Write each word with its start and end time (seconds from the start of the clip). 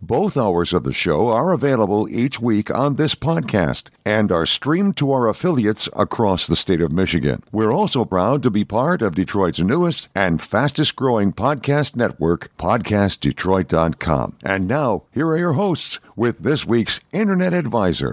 Both 0.00 0.36
hours 0.36 0.72
of 0.72 0.84
the 0.84 0.92
show 0.92 1.28
are 1.30 1.52
available 1.52 2.08
each 2.08 2.40
week 2.40 2.70
on 2.70 2.94
this 2.94 3.16
podcast 3.16 3.88
and 4.04 4.30
are 4.30 4.46
streamed 4.46 4.96
to 4.98 5.10
our 5.10 5.28
affiliates 5.28 5.88
across 5.96 6.46
the 6.46 6.54
state 6.54 6.80
of 6.80 6.92
Michigan. 6.92 7.42
We're 7.50 7.72
also 7.72 8.04
proud 8.04 8.42
to 8.44 8.50
be 8.50 8.64
part 8.64 9.02
of 9.02 9.16
Detroit's 9.16 9.58
newest 9.58 10.08
and 10.14 10.40
fastest 10.40 10.94
growing 10.94 11.32
podcast 11.32 11.96
network, 11.96 12.56
PodcastDetroit.com. 12.58 14.36
And 14.44 14.68
now, 14.68 15.02
here 15.12 15.26
are 15.26 15.38
your 15.38 15.54
hosts 15.54 15.98
with 16.14 16.38
this 16.38 16.64
week's 16.64 17.00
Internet 17.12 17.52
Advisor. 17.52 18.12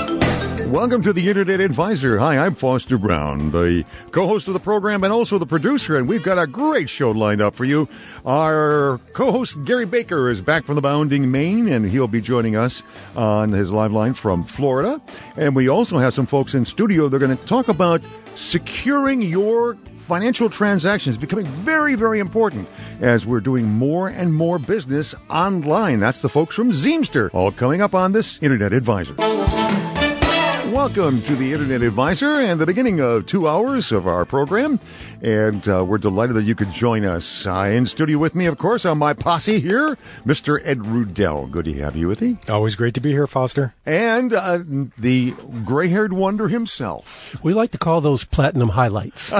Welcome 0.71 1.03
to 1.03 1.11
the 1.11 1.27
Internet 1.27 1.59
Advisor. 1.59 2.17
Hi, 2.17 2.37
I'm 2.37 2.55
Foster 2.55 2.97
Brown, 2.97 3.51
the 3.51 3.83
co 4.11 4.25
host 4.25 4.47
of 4.47 4.53
the 4.53 4.59
program 4.61 5.03
and 5.03 5.11
also 5.11 5.37
the 5.37 5.45
producer, 5.45 5.97
and 5.97 6.07
we've 6.07 6.23
got 6.23 6.37
a 6.39 6.47
great 6.47 6.89
show 6.89 7.11
lined 7.11 7.41
up 7.41 7.57
for 7.57 7.65
you. 7.65 7.89
Our 8.25 9.01
co 9.11 9.33
host, 9.33 9.61
Gary 9.65 9.85
Baker, 9.85 10.29
is 10.29 10.41
back 10.41 10.63
from 10.63 10.75
the 10.75 10.81
bounding 10.81 11.29
main, 11.29 11.67
and 11.67 11.85
he'll 11.85 12.07
be 12.07 12.21
joining 12.21 12.55
us 12.55 12.83
on 13.17 13.51
his 13.51 13.73
live 13.73 13.91
line 13.91 14.13
from 14.13 14.43
Florida. 14.43 15.01
And 15.35 15.57
we 15.57 15.67
also 15.67 15.97
have 15.97 16.13
some 16.13 16.25
folks 16.25 16.53
in 16.53 16.63
studio. 16.63 17.09
They're 17.09 17.19
going 17.19 17.37
to 17.37 17.45
talk 17.45 17.67
about 17.67 18.01
securing 18.35 19.21
your 19.21 19.75
financial 19.97 20.49
transactions 20.49 21.17
becoming 21.17 21.45
very, 21.47 21.95
very 21.95 22.19
important 22.19 22.65
as 23.01 23.25
we're 23.25 23.41
doing 23.41 23.65
more 23.65 24.07
and 24.07 24.33
more 24.33 24.57
business 24.57 25.15
online. 25.29 25.99
That's 25.99 26.21
the 26.21 26.29
folks 26.29 26.55
from 26.55 26.71
Zeamster, 26.71 27.29
all 27.31 27.51
coming 27.51 27.81
up 27.81 27.93
on 27.93 28.13
this 28.13 28.41
Internet 28.41 28.71
Advisor. 28.71 29.15
Welcome 30.81 31.21
to 31.21 31.35
the 31.35 31.53
Internet 31.53 31.83
Advisor 31.83 32.41
and 32.41 32.59
the 32.59 32.65
beginning 32.65 33.01
of 33.01 33.27
two 33.27 33.47
hours 33.47 33.91
of 33.91 34.07
our 34.07 34.25
program. 34.25 34.79
And 35.21 35.69
uh, 35.69 35.85
we're 35.85 35.99
delighted 35.99 36.35
that 36.37 36.45
you 36.45 36.55
could 36.55 36.71
join 36.71 37.05
us. 37.05 37.45
Uh, 37.45 37.69
in 37.71 37.85
studio 37.85 38.17
with 38.17 38.33
me, 38.33 38.47
of 38.47 38.57
course, 38.57 38.83
on 38.83 38.97
my 38.97 39.13
posse 39.13 39.59
here, 39.59 39.95
Mr. 40.25 40.59
Ed 40.63 40.79
Rudell. 40.79 41.51
Good 41.51 41.65
to 41.65 41.73
have 41.75 41.95
you 41.95 42.07
with 42.07 42.19
me. 42.21 42.39
Always 42.49 42.73
great 42.73 42.95
to 42.95 42.99
be 42.99 43.11
here, 43.11 43.27
Foster. 43.27 43.75
And 43.85 44.33
uh, 44.33 44.57
the 44.97 45.35
gray 45.63 45.89
haired 45.89 46.13
wonder 46.13 46.47
himself. 46.47 47.37
We 47.43 47.53
like 47.53 47.69
to 47.71 47.77
call 47.77 48.01
those 48.01 48.23
platinum 48.23 48.69
highlights. 48.69 49.31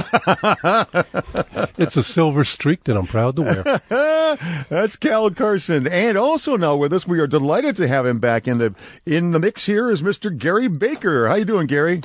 it's 1.79 1.97
a 1.97 2.03
silver 2.03 2.43
streak 2.43 2.83
that 2.83 2.95
I'm 2.95 3.07
proud 3.07 3.35
to 3.37 3.41
wear. 3.41 3.81
That's 4.69 4.95
Cal 4.95 5.31
Carson. 5.31 5.87
And 5.87 6.19
also 6.19 6.55
now 6.55 6.75
with 6.75 6.93
us, 6.93 7.07
we 7.07 7.19
are 7.19 7.25
delighted 7.25 7.75
to 7.77 7.87
have 7.87 8.05
him 8.05 8.19
back 8.19 8.47
in 8.47 8.59
the 8.59 8.75
in 9.07 9.31
the 9.31 9.39
mix 9.39 9.65
here 9.65 9.89
is 9.89 10.03
Mr. 10.03 10.37
Gary 10.37 10.67
Baker. 10.67 11.30
How 11.31 11.37
you 11.37 11.45
doing, 11.45 11.67
Gary? 11.67 12.01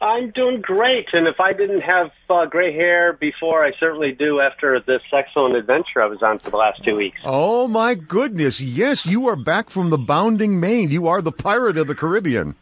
I'm 0.00 0.30
doing 0.30 0.60
great, 0.60 1.08
and 1.12 1.26
if 1.26 1.40
I 1.40 1.52
didn't 1.54 1.80
have 1.80 2.12
uh, 2.30 2.46
gray 2.46 2.72
hair 2.72 3.12
before, 3.14 3.64
I 3.64 3.72
certainly 3.80 4.12
do 4.12 4.38
after 4.40 4.78
this 4.78 5.02
excellent 5.12 5.56
adventure 5.56 6.00
I 6.00 6.06
was 6.06 6.22
on 6.22 6.38
for 6.38 6.50
the 6.50 6.56
last 6.56 6.84
two 6.84 6.94
weeks. 6.94 7.20
Oh 7.24 7.66
my 7.66 7.96
goodness! 7.96 8.60
Yes, 8.60 9.04
you 9.04 9.26
are 9.26 9.34
back 9.34 9.70
from 9.70 9.90
the 9.90 9.98
bounding 9.98 10.60
main. 10.60 10.92
You 10.92 11.08
are 11.08 11.20
the 11.20 11.32
pirate 11.32 11.76
of 11.78 11.88
the 11.88 11.96
Caribbean. 11.96 12.54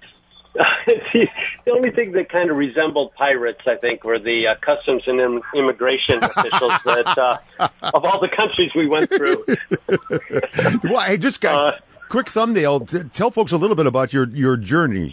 the, 0.54 1.28
the 1.66 1.70
only 1.72 1.90
thing 1.90 2.12
that 2.12 2.30
kind 2.30 2.50
of 2.50 2.56
resembled 2.56 3.12
pirates, 3.12 3.60
I 3.66 3.76
think, 3.76 4.02
were 4.02 4.18
the 4.18 4.46
uh, 4.46 4.54
customs 4.62 5.02
and 5.06 5.20
Im- 5.20 5.42
immigration 5.54 6.24
officials 6.24 6.72
that 6.86 7.18
uh, 7.18 7.68
of 7.82 8.02
all 8.02 8.18
the 8.18 8.30
countries 8.34 8.70
we 8.74 8.86
went 8.86 9.10
through. 9.10 9.44
well, 10.84 11.00
I 11.00 11.18
just 11.18 11.42
got 11.42 11.58
Uh, 11.74 11.78
quick 12.08 12.30
thumbnail. 12.30 12.80
Tell 13.12 13.30
folks 13.30 13.52
a 13.52 13.58
little 13.58 13.76
bit 13.76 13.84
about 13.86 14.14
your 14.14 14.26
your 14.30 14.56
journey. 14.56 15.12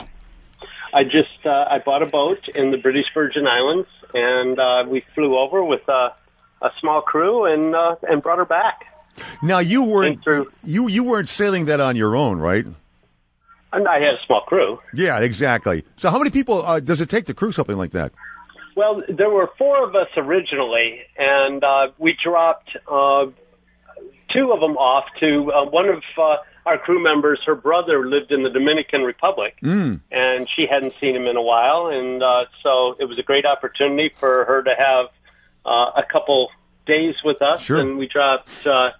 I 0.93 1.03
just 1.03 1.45
uh, 1.45 1.65
I 1.69 1.79
bought 1.79 2.03
a 2.03 2.05
boat 2.05 2.47
in 2.53 2.71
the 2.71 2.77
British 2.77 3.07
Virgin 3.13 3.47
Islands, 3.47 3.87
and 4.13 4.59
uh, 4.59 4.85
we 4.87 5.03
flew 5.15 5.37
over 5.37 5.63
with 5.63 5.87
uh, 5.89 6.09
a 6.61 6.69
small 6.79 7.01
crew 7.01 7.45
and 7.45 7.75
uh, 7.75 7.95
and 8.03 8.21
brought 8.21 8.37
her 8.37 8.45
back. 8.45 8.85
Now 9.41 9.59
you 9.59 9.83
weren't 9.83 10.25
you 10.63 10.87
you 10.87 11.03
weren't 11.03 11.27
sailing 11.27 11.65
that 11.65 11.79
on 11.79 11.95
your 11.95 12.15
own, 12.15 12.39
right? 12.39 12.65
And 13.73 13.87
I 13.87 13.95
had 13.95 14.13
a 14.13 14.25
small 14.27 14.41
crew. 14.41 14.79
Yeah, 14.93 15.19
exactly. 15.19 15.83
So 15.97 16.11
how 16.11 16.19
many 16.19 16.29
people 16.29 16.63
uh, 16.63 16.79
does 16.79 17.01
it 17.01 17.09
take 17.09 17.25
to 17.25 17.33
crew 17.33 17.51
something 17.51 17.77
like 17.77 17.91
that? 17.91 18.11
Well, 18.75 19.01
there 19.07 19.29
were 19.29 19.49
four 19.57 19.87
of 19.87 19.95
us 19.95 20.07
originally, 20.15 21.01
and 21.17 21.63
uh, 21.63 21.87
we 21.97 22.15
dropped 22.23 22.69
uh, 22.87 23.25
two 24.31 24.51
of 24.51 24.59
them 24.59 24.77
off 24.77 25.05
to 25.19 25.51
uh, 25.51 25.65
one 25.69 25.89
of 25.89 26.03
uh, 26.17 26.37
our 26.65 26.77
crew 26.77 27.01
members. 27.01 27.39
Her 27.45 27.55
brother 27.55 28.07
lived 28.07 28.31
in 28.31 28.43
the 28.43 28.49
Dominican 28.49 29.01
Republic, 29.03 29.55
Mm. 29.63 29.99
and 30.11 30.49
she 30.49 30.65
hadn't 30.69 30.93
seen 30.99 31.15
him 31.15 31.27
in 31.27 31.35
a 31.35 31.41
while, 31.41 31.87
and 31.87 32.21
uh, 32.23 32.45
so 32.61 32.95
it 32.99 33.05
was 33.05 33.17
a 33.19 33.23
great 33.23 33.45
opportunity 33.45 34.09
for 34.17 34.45
her 34.45 34.63
to 34.63 34.73
have 34.77 35.07
uh, 35.65 35.91
a 35.95 36.03
couple 36.11 36.49
days 36.85 37.15
with 37.23 37.41
us. 37.41 37.61
Sure. 37.61 37.79
And 37.79 37.97
we 37.97 38.07
dropped 38.07 38.65
uh, 38.67 38.91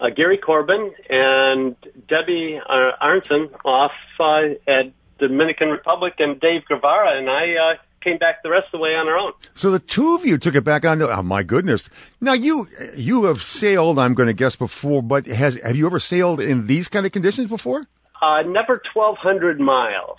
uh, 0.00 0.10
Gary 0.10 0.38
Corbin 0.38 0.92
and 1.08 1.76
Debbie 2.08 2.60
uh, 2.64 2.92
Arnson 3.02 3.50
off 3.64 3.92
uh, 4.20 4.42
at 4.66 4.92
Dominican 5.18 5.68
Republic, 5.68 6.14
and 6.18 6.40
Dave 6.40 6.64
Guevara 6.66 7.16
and 7.18 7.30
I 7.30 7.54
uh, 7.54 7.74
came 8.02 8.18
back 8.18 8.42
the 8.42 8.50
rest 8.50 8.66
of 8.66 8.72
the 8.72 8.78
way 8.78 8.94
on 8.94 9.08
our 9.08 9.16
own. 9.16 9.32
So 9.54 9.70
the 9.70 9.78
two 9.78 10.14
of 10.14 10.24
you 10.24 10.38
took 10.38 10.54
it 10.54 10.64
back 10.64 10.84
on. 10.84 11.00
Oh 11.02 11.22
my 11.22 11.42
goodness! 11.42 11.88
Now 12.20 12.32
you 12.34 12.66
you 12.96 13.24
have 13.24 13.42
sailed. 13.42 13.98
I'm 13.98 14.14
going 14.14 14.26
to 14.28 14.32
guess 14.32 14.56
before, 14.56 15.02
but 15.02 15.26
has 15.26 15.60
have 15.62 15.76
you 15.76 15.86
ever 15.86 16.00
sailed 16.00 16.40
in 16.40 16.66
these 16.66 16.88
kind 16.88 17.06
of 17.06 17.12
conditions 17.12 17.48
before? 17.48 17.86
Uh, 18.20 18.42
never 18.42 18.80
1,200 18.94 19.58
miles. 19.60 20.18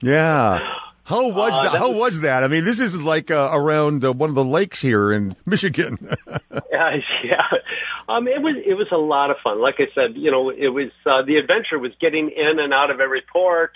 Yeah. 0.00 0.58
How 1.04 1.28
was 1.28 1.52
Uh, 1.52 1.62
that? 1.64 1.78
How 1.78 1.88
was- 1.90 1.98
was 1.98 2.20
that? 2.22 2.44
I 2.44 2.46
mean, 2.48 2.64
this 2.64 2.78
is 2.80 3.02
like 3.02 3.30
uh, 3.30 3.50
around 3.52 4.04
uh, 4.04 4.12
one 4.12 4.28
of 4.30 4.36
the 4.36 4.44
lakes 4.44 4.80
here 4.80 5.12
in 5.12 5.34
Michigan. 5.46 5.98
Uh, 6.82 6.96
yeah, 7.22 7.36
um, 8.08 8.26
it 8.26 8.42
was 8.42 8.56
it 8.66 8.74
was 8.74 8.88
a 8.90 8.96
lot 8.96 9.30
of 9.30 9.36
fun. 9.44 9.60
Like 9.60 9.76
I 9.78 9.86
said, 9.94 10.16
you 10.16 10.30
know, 10.32 10.50
it 10.50 10.68
was 10.68 10.90
uh, 11.06 11.22
the 11.22 11.36
adventure 11.36 11.78
was 11.78 11.92
getting 12.00 12.28
in 12.30 12.58
and 12.58 12.72
out 12.74 12.90
of 12.90 12.98
every 13.00 13.22
port. 13.32 13.70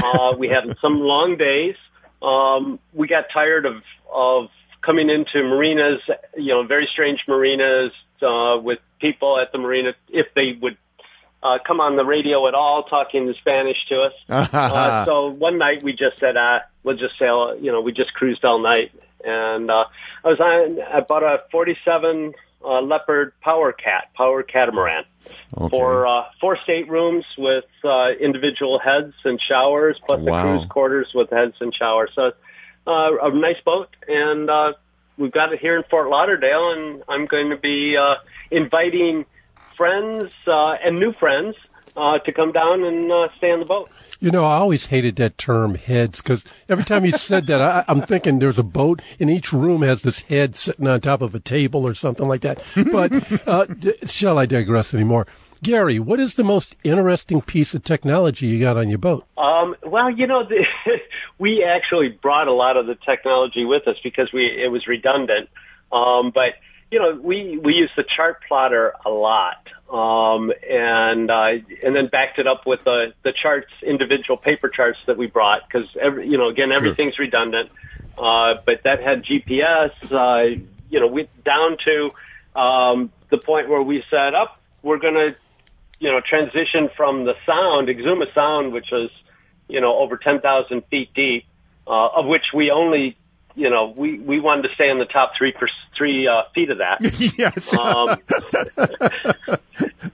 Uh, 0.00 0.34
we 0.38 0.48
had 0.48 0.76
some 0.80 1.00
long 1.00 1.36
days. 1.36 1.74
Um, 2.22 2.78
we 2.92 3.08
got 3.08 3.24
tired 3.32 3.66
of 3.66 3.82
of 4.12 4.48
coming 4.84 5.10
into 5.10 5.42
marinas, 5.46 6.00
you 6.36 6.52
know, 6.52 6.64
very 6.64 6.88
strange 6.92 7.20
marinas 7.26 7.92
uh, 8.22 8.58
with 8.60 8.78
people 9.00 9.38
at 9.40 9.52
the 9.52 9.58
marina 9.58 9.92
if 10.08 10.26
they 10.34 10.58
would 10.60 10.76
uh, 11.42 11.58
come 11.66 11.80
on 11.80 11.96
the 11.96 12.04
radio 12.04 12.46
at 12.46 12.54
all 12.54 12.84
talking 12.84 13.26
in 13.26 13.34
Spanish 13.34 13.76
to 13.88 14.02
us. 14.02 14.12
uh, 14.54 15.04
so 15.04 15.28
one 15.28 15.58
night 15.58 15.82
we 15.82 15.92
just 15.92 16.18
said, 16.18 16.36
uh, 16.36 16.60
we'll 16.84 16.96
just 16.96 17.18
sail, 17.18 17.56
you 17.60 17.72
know, 17.72 17.80
we 17.80 17.92
just 17.92 18.14
cruised 18.14 18.44
all 18.44 18.60
night. 18.60 18.92
And, 19.24 19.70
uh, 19.70 19.84
I 20.24 20.28
was 20.28 20.40
on, 20.40 20.80
I 20.82 21.00
bought 21.00 21.24
a 21.24 21.42
47, 21.50 22.34
uh, 22.64 22.80
Leopard 22.80 23.32
Power 23.40 23.72
Cat, 23.72 24.08
Power 24.16 24.42
Catamaran 24.42 25.04
Okay. 25.56 25.68
for, 25.70 26.06
uh, 26.06 26.24
four 26.40 26.56
staterooms 26.64 27.24
with, 27.38 27.64
uh, 27.84 28.10
individual 28.20 28.78
heads 28.78 29.14
and 29.24 29.40
showers, 29.40 29.98
plus 30.06 30.20
Wow. 30.20 30.24
the 30.24 30.42
cruise 30.58 30.68
quarters 30.70 31.08
with 31.14 31.30
heads 31.30 31.54
and 31.60 31.74
showers. 31.74 32.10
So, 32.14 32.32
uh, 32.86 33.10
a 33.22 33.30
nice 33.34 33.60
boat. 33.64 33.88
And, 34.08 34.48
uh, 34.50 34.72
we've 35.18 35.30
got 35.32 35.52
it 35.52 35.60
here 35.60 35.76
in 35.76 35.82
Fort 35.84 36.08
Lauderdale 36.08 36.70
and 36.72 37.02
I'm 37.08 37.26
going 37.26 37.50
to 37.50 37.56
be, 37.56 37.96
uh, 37.96 38.16
inviting 38.50 39.26
friends, 39.76 40.34
uh, 40.46 40.72
and 40.84 40.98
new 40.98 41.12
friends, 41.12 41.54
uh, 41.96 42.18
to 42.18 42.32
come 42.32 42.52
down 42.52 42.82
and, 42.82 43.10
uh, 43.10 43.28
stay 43.36 43.50
on 43.50 43.60
the 43.60 43.66
boat. 43.66 43.90
You 44.20 44.30
know, 44.30 44.44
I 44.44 44.56
always 44.56 44.86
hated 44.86 45.16
that 45.16 45.36
term 45.36 45.74
heads 45.74 46.22
because 46.22 46.44
every 46.68 46.84
time 46.84 47.04
you 47.04 47.12
said 47.12 47.46
that, 47.46 47.60
I, 47.60 47.84
I'm 47.88 48.00
thinking 48.00 48.38
there's 48.38 48.58
a 48.58 48.62
boat 48.62 49.02
and 49.18 49.28
each 49.28 49.52
room 49.52 49.82
has 49.82 50.02
this 50.02 50.20
head 50.20 50.54
sitting 50.54 50.86
on 50.86 51.00
top 51.00 51.22
of 51.22 51.34
a 51.34 51.40
table 51.40 51.86
or 51.86 51.94
something 51.94 52.28
like 52.28 52.42
that. 52.42 52.62
But 52.92 53.48
uh, 53.48 53.66
d- 53.66 53.94
shall 54.04 54.38
I 54.38 54.46
digress 54.46 54.94
anymore? 54.94 55.26
Gary, 55.62 55.98
what 55.98 56.18
is 56.18 56.34
the 56.34 56.44
most 56.44 56.74
interesting 56.82 57.40
piece 57.40 57.74
of 57.74 57.84
technology 57.84 58.46
you 58.48 58.60
got 58.60 58.76
on 58.76 58.88
your 58.88 58.98
boat? 58.98 59.26
Um, 59.38 59.76
well, 59.84 60.10
you 60.10 60.26
know, 60.26 60.44
the, 60.44 60.64
we 61.38 61.64
actually 61.64 62.08
brought 62.08 62.48
a 62.48 62.52
lot 62.52 62.76
of 62.76 62.86
the 62.86 62.96
technology 62.96 63.64
with 63.64 63.86
us 63.86 63.96
because 64.02 64.32
we 64.32 64.46
it 64.46 64.72
was 64.72 64.86
redundant. 64.86 65.48
Um, 65.92 66.32
but 66.34 66.54
you 66.92 66.98
know, 66.98 67.18
we 67.20 67.58
we 67.58 67.72
use 67.74 67.90
the 67.96 68.04
chart 68.16 68.42
plotter 68.46 68.94
a 69.04 69.10
lot, 69.10 69.66
um, 69.90 70.52
and 70.68 71.30
uh, 71.30 71.64
and 71.82 71.96
then 71.96 72.06
backed 72.06 72.38
it 72.38 72.46
up 72.46 72.66
with 72.66 72.84
the 72.84 73.12
the 73.24 73.32
charts, 73.32 73.72
individual 73.82 74.36
paper 74.36 74.68
charts 74.68 74.98
that 75.06 75.16
we 75.16 75.26
brought 75.26 75.62
because 75.66 75.88
every 76.00 76.28
you 76.28 76.38
know 76.38 76.48
again 76.48 76.70
everything's 76.70 77.18
redundant. 77.18 77.70
Uh, 78.16 78.54
but 78.66 78.82
that 78.84 79.02
had 79.02 79.24
GPS. 79.24 79.90
Uh, 80.12 80.62
you 80.90 81.00
know, 81.00 81.06
we 81.06 81.28
down 81.44 81.78
to 81.84 82.60
um, 82.60 83.10
the 83.30 83.38
point 83.38 83.68
where 83.68 83.80
we 83.82 84.04
said, 84.10 84.34
up, 84.34 84.58
oh, 84.58 84.62
we're 84.82 84.98
going 84.98 85.14
to, 85.14 85.34
you 85.98 86.12
know, 86.12 86.20
transition 86.20 86.90
from 86.94 87.24
the 87.24 87.32
sound, 87.46 87.88
Exuma 87.88 88.26
Sound, 88.34 88.74
which 88.74 88.92
is 88.92 89.10
you 89.72 89.80
know, 89.80 89.98
over 89.98 90.16
10,000 90.18 90.82
feet 90.90 91.12
deep, 91.14 91.46
uh, 91.86 92.08
of 92.08 92.26
which 92.26 92.44
we 92.54 92.70
only, 92.70 93.16
you 93.54 93.70
know, 93.70 93.94
we, 93.96 94.18
we 94.18 94.40
wanted 94.40 94.62
to 94.62 94.74
stay 94.74 94.88
in 94.88 94.98
the 94.98 95.04
top 95.04 95.32
three, 95.36 95.52
per, 95.52 95.68
three 95.96 96.26
uh, 96.26 96.42
feet 96.54 96.70
of 96.70 96.78
that. 96.78 96.98
yes. 97.38 97.72
Um, 97.74 98.16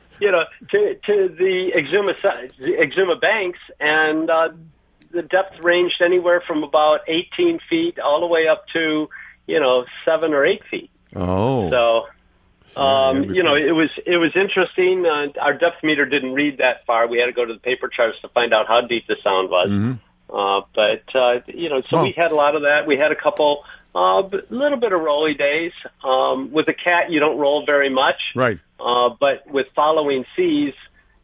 you 0.20 0.30
know, 0.30 0.44
to, 0.70 0.94
to 0.94 1.28
the 1.28 1.72
Exuma, 1.76 2.14
the 2.58 2.72
Exuma 2.72 3.20
banks, 3.20 3.60
and 3.80 4.30
uh, 4.30 4.48
the 5.10 5.22
depth 5.22 5.58
ranged 5.60 6.02
anywhere 6.04 6.42
from 6.46 6.62
about 6.62 7.00
18 7.08 7.60
feet 7.68 7.98
all 7.98 8.20
the 8.20 8.26
way 8.26 8.48
up 8.48 8.64
to, 8.72 9.08
you 9.46 9.60
know, 9.60 9.84
seven 10.04 10.32
or 10.32 10.44
eight 10.44 10.62
feet. 10.70 10.90
Oh. 11.14 11.70
So 11.70 12.06
um, 12.78 13.24
you 13.24 13.42
know, 13.42 13.56
it 13.56 13.72
was 13.72 13.90
it 14.06 14.18
was 14.18 14.32
interesting. 14.36 15.04
Uh, 15.04 15.32
our 15.40 15.52
depth 15.54 15.82
meter 15.82 16.06
didn't 16.06 16.34
read 16.34 16.58
that 16.58 16.86
far. 16.86 17.08
We 17.08 17.18
had 17.18 17.26
to 17.26 17.32
go 17.32 17.44
to 17.44 17.54
the 17.54 17.58
paper 17.58 17.88
charts 17.88 18.20
to 18.22 18.28
find 18.28 18.54
out 18.54 18.68
how 18.68 18.82
deep 18.82 19.06
the 19.08 19.16
sound 19.24 19.50
was. 19.50 19.68
Mm-hmm. 19.68 19.92
Uh, 20.30 20.62
but 20.74 21.02
uh, 21.14 21.40
you 21.46 21.68
know, 21.68 21.82
so 21.88 22.02
we 22.02 22.12
had 22.16 22.30
a 22.30 22.34
lot 22.34 22.54
of 22.54 22.62
that. 22.62 22.86
We 22.86 22.96
had 22.96 23.12
a 23.12 23.16
couple, 23.16 23.64
a 23.94 23.98
uh, 23.98 24.30
little 24.50 24.78
bit 24.78 24.92
of 24.92 25.00
rolly 25.00 25.34
days. 25.34 25.72
Um, 26.04 26.52
with 26.52 26.68
a 26.68 26.74
cat, 26.74 27.10
you 27.10 27.20
don't 27.20 27.38
roll 27.38 27.64
very 27.64 27.90
much, 27.90 28.20
right? 28.34 28.58
Uh, 28.78 29.10
but 29.18 29.50
with 29.50 29.66
following 29.74 30.24
seas, 30.36 30.74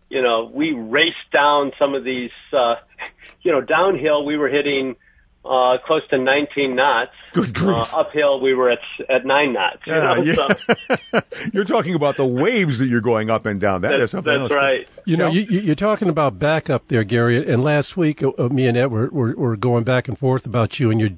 you 0.09 0.23
know, 0.23 0.51
we 0.53 0.73
raced 0.73 1.31
down 1.33 1.73
some 1.79 1.95
of 1.95 2.05
these. 2.05 2.31
Uh, 2.53 2.77
you 3.43 3.53
know, 3.53 3.61
downhill, 3.61 4.25
we 4.25 4.39
were 4.39 4.49
hitting 4.49 4.97
uh, 5.45 5.77
close 5.85 6.03
to 6.09 6.19
19 6.19 6.75
knots. 6.75 7.13
Good 7.33 7.55
grief. 7.55 7.93
Uh, 7.93 8.01
uphill, 8.01 8.41
we 8.41 8.55
were 8.55 8.71
at 8.71 8.79
at 9.09 9.27
nine 9.27 9.53
knots. 9.53 9.83
You 9.87 9.93
know? 9.93 10.15
yeah. 10.15 10.35
so, 10.35 11.21
you're 11.53 11.65
talking 11.65 11.95
about 11.95 12.17
the 12.17 12.27
waves 12.27 12.79
that 12.79 12.87
you're 12.87 13.01
going 13.01 13.31
up 13.31 13.45
and 13.45 13.61
down. 13.61 13.83
That 13.83 13.91
that's, 13.91 14.05
is 14.05 14.11
something 14.13 14.33
that's 14.33 14.43
else. 14.43 14.53
right. 14.53 14.89
You 15.05 15.17
know, 15.17 15.31
you, 15.31 15.43
you're 15.43 15.75
talking 15.75 16.09
about 16.09 16.39
backup 16.39 16.89
there, 16.89 17.05
Gary. 17.05 17.51
And 17.51 17.63
last 17.63 17.97
week, 17.97 18.23
uh, 18.23 18.31
uh, 18.39 18.49
me 18.49 18.67
and 18.67 18.77
Ed 18.77 18.87
were, 18.87 19.09
were, 19.09 19.35
were, 19.37 19.57
going 19.57 19.85
back 19.85 20.09
and 20.09 20.19
forth 20.19 20.47
about 20.47 20.81
you 20.81 20.91
and 20.91 21.01
your 21.01 21.11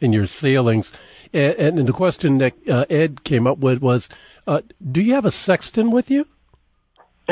in 0.00 0.12
your 0.12 0.26
sailings. 0.26 0.92
And, 1.32 1.78
and 1.78 1.88
the 1.88 1.92
question 1.92 2.38
that 2.38 2.54
uh, 2.68 2.86
Ed 2.88 3.24
came 3.24 3.46
up 3.46 3.58
with 3.58 3.82
was, 3.82 4.08
uh, 4.46 4.62
"Do 4.90 5.02
you 5.02 5.14
have 5.14 5.24
a 5.24 5.30
sextant 5.30 5.90
with 5.90 6.10
you?" 6.10 6.26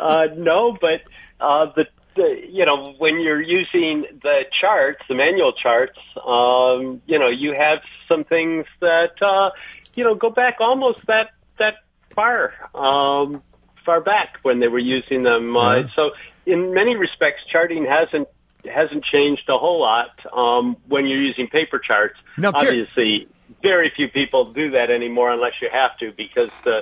uh, 0.00 0.26
no, 0.36 0.76
but 0.80 1.02
uh, 1.40 1.66
the 1.74 1.86
the, 1.86 1.86
you 2.16 2.64
know, 2.64 2.94
when 2.98 3.20
you're 3.20 3.40
using 3.42 4.04
the 4.22 4.42
charts, 4.60 5.00
the 5.08 5.14
manual 5.14 5.52
charts, 5.52 5.98
um, 6.26 7.02
you 7.06 7.18
know, 7.18 7.28
you 7.28 7.54
have 7.56 7.78
some 8.08 8.24
things 8.24 8.66
that, 8.80 9.20
uh, 9.22 9.50
you 9.94 10.04
know, 10.04 10.14
go 10.14 10.30
back 10.30 10.56
almost 10.60 10.98
that, 11.06 11.30
that 11.58 11.74
far, 12.14 12.52
um, 12.74 13.42
far 13.84 14.00
back 14.00 14.38
when 14.42 14.60
they 14.60 14.68
were 14.68 14.78
using 14.78 15.22
them. 15.22 15.56
Uh, 15.56 15.76
Yeah. 15.76 15.86
so 15.94 16.10
in 16.46 16.72
many 16.74 16.96
respects, 16.96 17.40
charting 17.50 17.86
hasn't, 17.86 18.28
hasn't 18.64 19.04
changed 19.04 19.48
a 19.48 19.58
whole 19.58 19.80
lot, 19.80 20.10
um, 20.32 20.76
when 20.88 21.06
you're 21.06 21.22
using 21.22 21.46
paper 21.48 21.78
charts. 21.78 22.16
Now, 22.36 22.50
Obviously, 22.54 23.28
very 23.62 23.92
few 23.94 24.08
people 24.08 24.52
do 24.52 24.70
that 24.72 24.90
anymore 24.90 25.30
unless 25.32 25.52
you 25.62 25.68
have 25.72 25.96
to 25.98 26.12
because 26.16 26.50
the, 26.64 26.80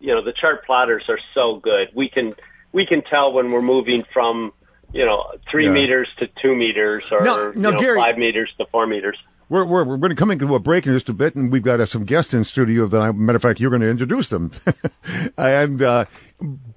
you 0.00 0.14
know, 0.14 0.22
the 0.24 0.32
chart 0.32 0.64
plotters 0.66 1.04
are 1.08 1.18
so 1.34 1.56
good. 1.62 1.88
We 1.94 2.08
can, 2.08 2.34
we 2.72 2.86
can 2.86 3.02
tell 3.02 3.32
when 3.32 3.52
we're 3.52 3.62
moving 3.62 4.04
from, 4.12 4.52
you 4.92 5.04
know, 5.04 5.24
three 5.50 5.66
Yeah. 5.66 5.72
meters 5.72 6.08
to 6.18 6.28
two 6.42 6.54
meters 6.54 7.10
or 7.12 7.22
Now- 7.22 7.36
now, 7.54 7.70
you 7.70 7.74
know, 7.74 7.80
Gary- 7.80 7.98
five 7.98 8.18
meters 8.18 8.50
to 8.58 8.66
four 8.66 8.86
meters. 8.86 9.16
We're, 9.48 9.64
we're, 9.64 9.82
we're 9.84 9.96
going 9.96 10.10
to 10.10 10.16
come 10.16 10.30
into 10.30 10.54
a 10.54 10.60
break 10.60 10.86
in 10.86 10.92
just 10.92 11.08
a 11.08 11.12
bit, 11.12 11.34
and 11.34 11.50
we've 11.50 11.62
got 11.62 11.80
uh, 11.80 11.86
some 11.86 12.04
guests 12.04 12.32
in 12.32 12.44
studio. 12.44 12.86
That, 12.86 13.00
I, 13.00 13.10
matter 13.10 13.34
of 13.36 13.42
fact, 13.42 13.58
you're 13.58 13.70
going 13.70 13.82
to 13.82 13.90
introduce 13.90 14.28
them. 14.28 14.52
and 15.36 15.82
uh, 15.82 16.04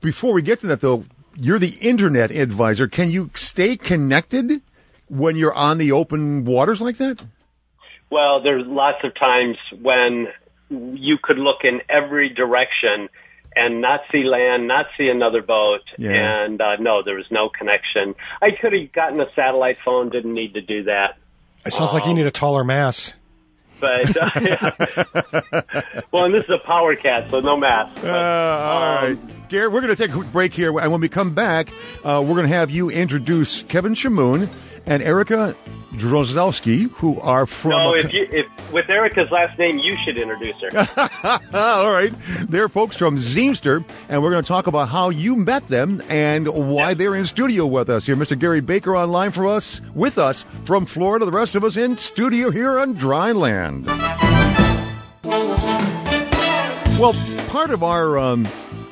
before 0.02 0.34
we 0.34 0.42
get 0.42 0.60
to 0.62 0.68
that, 0.68 0.82
though, 0.82 1.06
you're 1.36 1.60
the 1.60 1.78
internet 1.82 2.32
advisor. 2.32 2.88
Can 2.88 3.12
you 3.12 3.30
stay 3.36 3.78
connected 3.78 4.62
when 5.08 5.36
you're 5.36 5.54
on 5.54 5.78
the 5.78 5.92
open 5.92 6.46
waters 6.46 6.82
like 6.82 6.98
that? 6.98 7.24
Well, 8.10 8.42
there's 8.42 8.66
lots 8.66 9.04
of 9.04 9.14
times 9.16 9.58
when 9.80 10.28
you 10.70 11.18
could 11.22 11.38
look 11.38 11.58
in 11.64 11.82
every 11.90 12.30
direction 12.30 13.10
and 13.56 13.82
not 13.82 14.02
see 14.12 14.24
land, 14.24 14.68
not 14.68 14.88
see 14.98 15.08
another 15.08 15.42
boat, 15.42 15.82
Yeah. 15.98 16.44
and 16.46 16.62
uh, 16.62 16.76
no, 16.78 17.04
there 17.04 17.16
was 17.16 17.26
no 17.32 17.50
connection. 17.50 18.16
I 18.42 18.50
could 18.52 18.74
have 18.74 18.92
gotten 18.92 19.20
a 19.22 19.32
satellite 19.36 19.78
phone, 19.84 20.10
didn't 20.10 20.34
need 20.34 20.54
to 20.56 20.62
do 20.62 20.84
that. 20.84 21.18
It 21.66 21.74
sounds 21.74 21.94
like 21.94 22.06
you 22.06 22.14
need 22.14 22.26
a 22.26 22.32
taller 22.32 22.64
mass. 22.64 23.14
But 23.80 24.16
uh, 24.16 24.30
yeah. 24.42 25.82
well, 26.12 26.26
and 26.26 26.34
this 26.34 26.44
is 26.46 26.50
a 26.50 26.66
power 26.66 26.96
cat, 26.96 27.30
so 27.30 27.40
no 27.42 27.58
mask. 27.58 28.02
But, 28.02 28.06
Uh, 28.10 28.64
all 28.64 28.82
um, 28.84 29.04
right. 29.04 29.50
Gary, 29.50 29.68
we're 29.68 29.82
going 29.82 29.96
to 29.96 30.02
take 30.02 30.12
a 30.12 30.14
quick 30.14 30.32
break 30.32 30.54
here. 30.54 30.78
And 30.80 30.92
when 30.92 31.02
we 31.02 31.10
come 31.10 31.34
back, 31.34 31.70
uh, 32.04 32.22
we're 32.26 32.36
going 32.36 32.48
to 32.48 32.54
have 32.56 32.72
you 32.72 32.90
introduce 32.90 33.64
Kevin 33.64 33.94
Shamoon 33.94 34.48
and 34.86 35.02
Erica 35.04 35.56
Drozdowski, 35.94 36.90
who 36.92 37.20
are 37.22 37.46
from. 37.46 37.72
No, 37.72 37.94
if 37.94 38.12
you 38.12 38.28
if 38.32 38.74
with 38.74 38.90
Erica's 38.90 39.30
last 39.30 39.58
name, 39.60 39.78
you 39.78 39.96
should 40.04 40.18
introduce 40.18 40.56
her. 40.62 40.70
all 41.54 41.92
right. 41.92 42.12
They're 42.48 42.70
folks 42.70 42.96
from 42.96 43.18
Zeamster, 43.18 43.84
and 44.10 44.24
we're 44.24 44.32
going 44.32 44.44
to 44.44 44.48
talk 44.48 44.68
about 44.68 44.90
how 44.90 45.10
you 45.10 45.36
met 45.36 45.68
them 45.68 46.02
and 46.10 46.48
why 46.48 46.94
they're 46.96 47.16
in 47.16 47.26
studio 47.26 47.68
with 47.68 47.90
us 47.90 48.06
here. 48.06 48.16
Mr. 48.16 48.38
Gary 48.38 48.62
Baker 48.62 48.98
online 48.98 49.32
for 49.32 49.48
us, 49.48 49.82
with 49.94 50.18
us 50.18 50.44
from 50.64 50.86
Florida, 50.86 51.26
the 51.26 51.32
rest 51.32 51.56
of 51.56 51.64
us 51.64 51.78
in 51.78 51.98
studio 51.98 52.50
here 52.50 52.80
on 52.80 52.94
Dry 52.94 53.32
Land. 53.32 53.86
Well, 57.00 57.14
part 57.50 57.70
of 57.70 57.84
our, 57.84 58.18
um, 58.18 58.46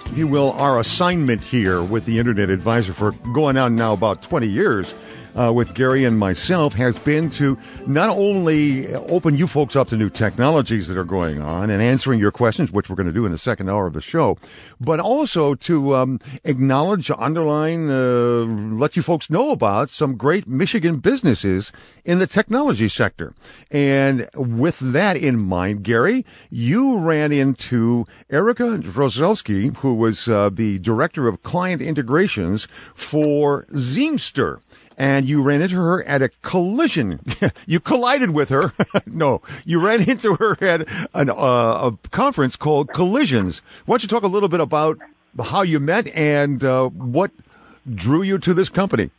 if 0.05 0.17
you 0.17 0.27
will, 0.27 0.51
our 0.53 0.79
assignment 0.79 1.41
here 1.41 1.81
with 1.81 2.05
the 2.05 2.19
Internet 2.19 2.49
Advisor 2.49 2.93
for 2.93 3.11
going 3.33 3.57
on 3.57 3.75
now 3.75 3.93
about 3.93 4.21
20 4.21 4.47
years 4.47 4.93
uh, 5.37 5.51
with 5.53 5.73
Gary 5.73 6.03
and 6.05 6.17
myself 6.17 6.73
has 6.73 6.97
been 6.99 7.29
to 7.31 7.57
not 7.87 8.09
only 8.09 8.93
open 8.95 9.37
you 9.37 9.47
folks 9.47 9.75
up 9.75 9.87
to 9.89 9.97
new 9.97 10.09
technologies 10.09 10.87
that 10.87 10.97
are 10.97 11.03
going 11.03 11.41
on 11.41 11.69
and 11.69 11.81
answering 11.81 12.19
your 12.19 12.31
questions, 12.31 12.71
which 12.71 12.89
we're 12.89 12.95
going 12.95 13.07
to 13.07 13.13
do 13.13 13.25
in 13.25 13.31
the 13.31 13.37
second 13.37 13.69
hour 13.69 13.87
of 13.87 13.93
the 13.93 14.01
show, 14.01 14.37
but 14.79 14.99
also 14.99 15.55
to 15.55 15.95
um, 15.95 16.19
acknowledge, 16.43 17.11
underline, 17.17 17.89
uh, 17.89 18.43
let 18.77 18.95
you 18.95 19.01
folks 19.01 19.29
know 19.29 19.51
about 19.51 19.89
some 19.89 20.15
great 20.15 20.47
Michigan 20.47 20.97
businesses 20.97 21.71
in 22.03 22.19
the 22.19 22.27
technology 22.27 22.87
sector. 22.87 23.33
And 23.69 24.27
with 24.35 24.79
that 24.79 25.17
in 25.17 25.43
mind, 25.43 25.83
Gary, 25.83 26.25
you 26.49 26.99
ran 26.99 27.31
into 27.31 28.05
Erica 28.29 28.77
Drozelski, 28.79 29.75
who 29.77 29.93
was 29.93 30.27
uh, 30.27 30.49
the 30.51 30.79
director 30.79 31.27
of 31.27 31.43
client 31.43 31.81
integrations 31.81 32.67
for 32.95 33.65
Zeamster. 33.75 34.61
And 35.01 35.25
you 35.25 35.41
ran 35.41 35.63
into 35.63 35.77
her 35.77 36.03
at 36.03 36.21
a 36.21 36.29
collision. 36.43 37.21
you 37.65 37.79
collided 37.79 38.29
with 38.29 38.49
her. 38.49 38.71
no, 39.07 39.41
you 39.65 39.83
ran 39.83 40.01
into 40.07 40.35
her 40.35 40.55
at 40.63 40.87
an, 41.15 41.31
uh, 41.31 41.33
a 41.33 41.93
conference 42.11 42.55
called 42.55 42.93
Collisions. 42.93 43.63
Why 43.87 43.93
don't 43.93 44.03
you 44.03 44.09
talk 44.09 44.21
a 44.21 44.27
little 44.27 44.47
bit 44.47 44.59
about 44.59 44.99
how 45.43 45.63
you 45.63 45.79
met 45.79 46.05
and 46.09 46.63
uh, 46.63 46.89
what 46.89 47.31
drew 47.91 48.21
you 48.21 48.37
to 48.37 48.53
this 48.53 48.69
company? 48.69 49.09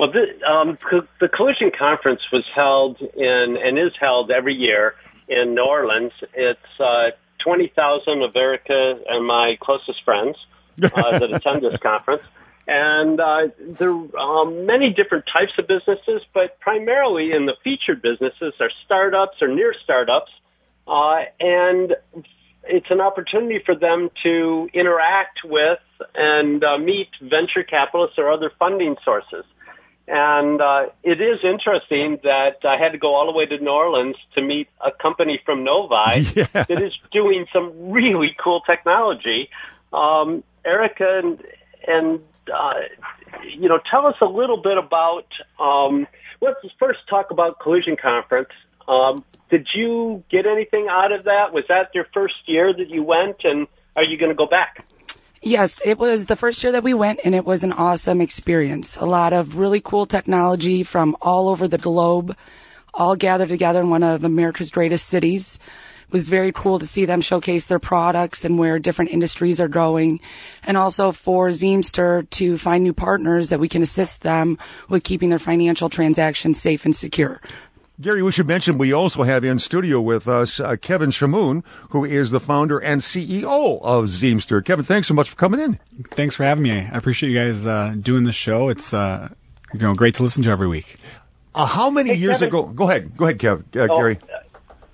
Well, 0.00 0.10
the, 0.10 0.26
um, 0.44 0.76
the 1.20 1.28
Collision 1.28 1.70
Conference 1.78 2.22
was 2.32 2.44
held 2.52 3.00
in 3.00 3.56
and 3.62 3.78
is 3.78 3.92
held 4.00 4.32
every 4.32 4.54
year 4.54 4.96
in 5.28 5.54
New 5.54 5.62
Orleans. 5.62 6.10
It's 6.34 6.80
uh, 6.80 7.10
20,000 7.44 8.22
of 8.22 8.34
Erica 8.34 8.98
and 9.08 9.24
my 9.24 9.56
closest 9.60 10.02
friends 10.04 10.36
uh, 10.82 11.18
that 11.20 11.32
attend 11.32 11.62
this 11.62 11.76
conference. 11.76 12.24
And 12.66 13.20
uh, 13.20 13.48
there 13.58 13.90
are 13.92 14.42
um, 14.42 14.66
many 14.66 14.90
different 14.90 15.24
types 15.32 15.52
of 15.58 15.66
businesses, 15.66 16.22
but 16.32 16.58
primarily 16.60 17.32
in 17.32 17.46
the 17.46 17.54
featured 17.64 18.02
businesses 18.02 18.54
are 18.60 18.70
startups 18.84 19.42
or 19.42 19.48
near 19.48 19.74
startups. 19.82 20.30
Uh, 20.86 21.22
and 21.40 21.94
it's 22.64 22.86
an 22.90 23.00
opportunity 23.00 23.60
for 23.64 23.74
them 23.74 24.10
to 24.22 24.68
interact 24.72 25.40
with 25.44 25.80
and 26.14 26.62
uh, 26.62 26.78
meet 26.78 27.08
venture 27.20 27.64
capitalists 27.68 28.16
or 28.18 28.30
other 28.30 28.50
funding 28.58 28.96
sources. 29.04 29.44
And 30.08 30.60
uh, 30.60 30.86
it 31.02 31.20
is 31.20 31.38
interesting 31.44 32.18
that 32.24 32.58
I 32.64 32.76
had 32.76 32.90
to 32.92 32.98
go 32.98 33.14
all 33.14 33.26
the 33.26 33.32
way 33.36 33.46
to 33.46 33.58
New 33.58 33.70
Orleans 33.70 34.16
to 34.34 34.42
meet 34.42 34.68
a 34.84 34.90
company 34.90 35.40
from 35.44 35.64
Novi 35.64 36.22
Yeah. 36.36 36.46
that 36.52 36.82
is 36.82 36.92
doing 37.12 37.46
some 37.52 37.90
really 37.90 38.36
cool 38.42 38.60
technology. 38.62 39.48
um, 39.92 40.42
Erica, 40.64 41.20
and 41.22 41.38
and 41.86 42.20
uh, 42.52 42.74
you 43.44 43.68
know, 43.68 43.78
tell 43.90 44.06
us 44.06 44.16
a 44.20 44.26
little 44.26 44.60
bit 44.60 44.78
about. 44.78 45.26
Um, 45.58 46.06
let's 46.40 46.58
first 46.78 47.00
talk 47.08 47.30
about 47.30 47.60
Collision 47.60 47.96
Conference. 48.00 48.50
Um, 48.88 49.24
did 49.50 49.68
you 49.74 50.24
get 50.30 50.46
anything 50.46 50.88
out 50.90 51.12
of 51.12 51.24
that? 51.24 51.52
Was 51.52 51.64
that 51.68 51.94
your 51.94 52.06
first 52.12 52.34
year 52.46 52.72
that 52.72 52.88
you 52.88 53.02
went, 53.02 53.44
and 53.44 53.66
are 53.96 54.02
you 54.02 54.18
going 54.18 54.30
to 54.30 54.36
go 54.36 54.46
back? 54.46 54.86
Yes, 55.44 55.80
it 55.84 55.98
was 55.98 56.26
the 56.26 56.36
first 56.36 56.62
year 56.62 56.72
that 56.72 56.84
we 56.84 56.94
went, 56.94 57.20
and 57.24 57.34
it 57.34 57.44
was 57.44 57.64
an 57.64 57.72
awesome 57.72 58.20
experience. 58.20 58.96
A 58.96 59.04
lot 59.04 59.32
of 59.32 59.56
really 59.56 59.80
cool 59.80 60.06
technology 60.06 60.84
from 60.84 61.16
all 61.20 61.48
over 61.48 61.66
the 61.66 61.78
globe, 61.78 62.36
all 62.94 63.16
gathered 63.16 63.48
together 63.48 63.80
in 63.80 63.90
one 63.90 64.04
of 64.04 64.22
America's 64.22 64.70
greatest 64.70 65.06
cities. 65.06 65.58
It 66.12 66.16
was 66.16 66.28
very 66.28 66.52
cool 66.52 66.78
to 66.78 66.84
see 66.86 67.06
them 67.06 67.22
showcase 67.22 67.64
their 67.64 67.78
products 67.78 68.44
and 68.44 68.58
where 68.58 68.78
different 68.78 69.12
industries 69.12 69.58
are 69.62 69.68
going, 69.68 70.20
and 70.62 70.76
also 70.76 71.10
for 71.10 71.52
Zeamster 71.52 72.24
to 72.32 72.58
find 72.58 72.84
new 72.84 72.92
partners 72.92 73.48
that 73.48 73.58
we 73.58 73.66
can 73.66 73.80
assist 73.80 74.20
them 74.20 74.58
with 74.90 75.04
keeping 75.04 75.30
their 75.30 75.38
financial 75.38 75.88
transactions 75.88 76.60
safe 76.60 76.84
and 76.84 76.94
secure. 76.94 77.40
Gary, 77.98 78.22
we 78.22 78.30
should 78.30 78.46
mention 78.46 78.76
we 78.76 78.92
also 78.92 79.22
have 79.22 79.42
in 79.42 79.58
studio 79.58 80.02
with 80.02 80.28
us 80.28 80.60
uh, 80.60 80.76
Kevin 80.76 81.08
Shamoon, 81.12 81.62
who 81.90 82.04
is 82.04 82.30
the 82.30 82.40
founder 82.40 82.78
and 82.78 83.00
CEO 83.00 83.80
of 83.82 84.10
Zeamster. 84.10 84.60
Kevin, 84.60 84.84
thanks 84.84 85.08
so 85.08 85.14
much 85.14 85.30
for 85.30 85.36
coming 85.36 85.60
in. 85.60 85.78
Thanks 86.10 86.34
for 86.36 86.44
having 86.44 86.64
me. 86.64 86.72
I 86.78 86.98
appreciate 86.98 87.30
you 87.30 87.38
guys 87.38 87.66
uh, 87.66 87.94
doing 87.98 88.24
this 88.24 88.34
show. 88.34 88.68
It's 88.68 88.92
uh, 88.92 89.30
you 89.72 89.80
know 89.80 89.94
great 89.94 90.14
to 90.16 90.22
listen 90.24 90.42
to 90.42 90.50
every 90.50 90.68
week. 90.68 90.96
Uh, 91.54 91.64
how 91.64 91.88
many 91.88 92.10
Hey, 92.10 92.16
years 92.16 92.40
Kevin. 92.40 92.48
ago? 92.48 92.62
Go 92.66 92.90
ahead, 92.90 93.16
go 93.16 93.24
ahead, 93.24 93.38
Kevin, 93.38 93.64
uh, 93.76 93.86
Oh, 93.90 93.96
Gary. 93.96 94.18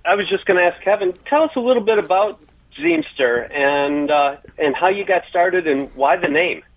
I 0.09 0.15
was 0.15 0.27
just 0.29 0.47
going 0.47 0.57
to 0.57 0.65
ask 0.65 0.83
Kevin. 0.83 1.13
Tell 1.27 1.43
us 1.43 1.51
a 1.55 1.61
little 1.61 1.83
bit 1.83 1.99
about 1.99 2.41
Zeamster 2.81 3.43
and 3.43 4.11
uh, 4.11 4.37
and 4.57 4.75
how 4.75 4.89
you 4.89 5.05
got 5.05 5.23
started 5.29 5.67
and 5.67 5.95
why 5.95 6.17
the 6.17 6.29
name. 6.29 6.63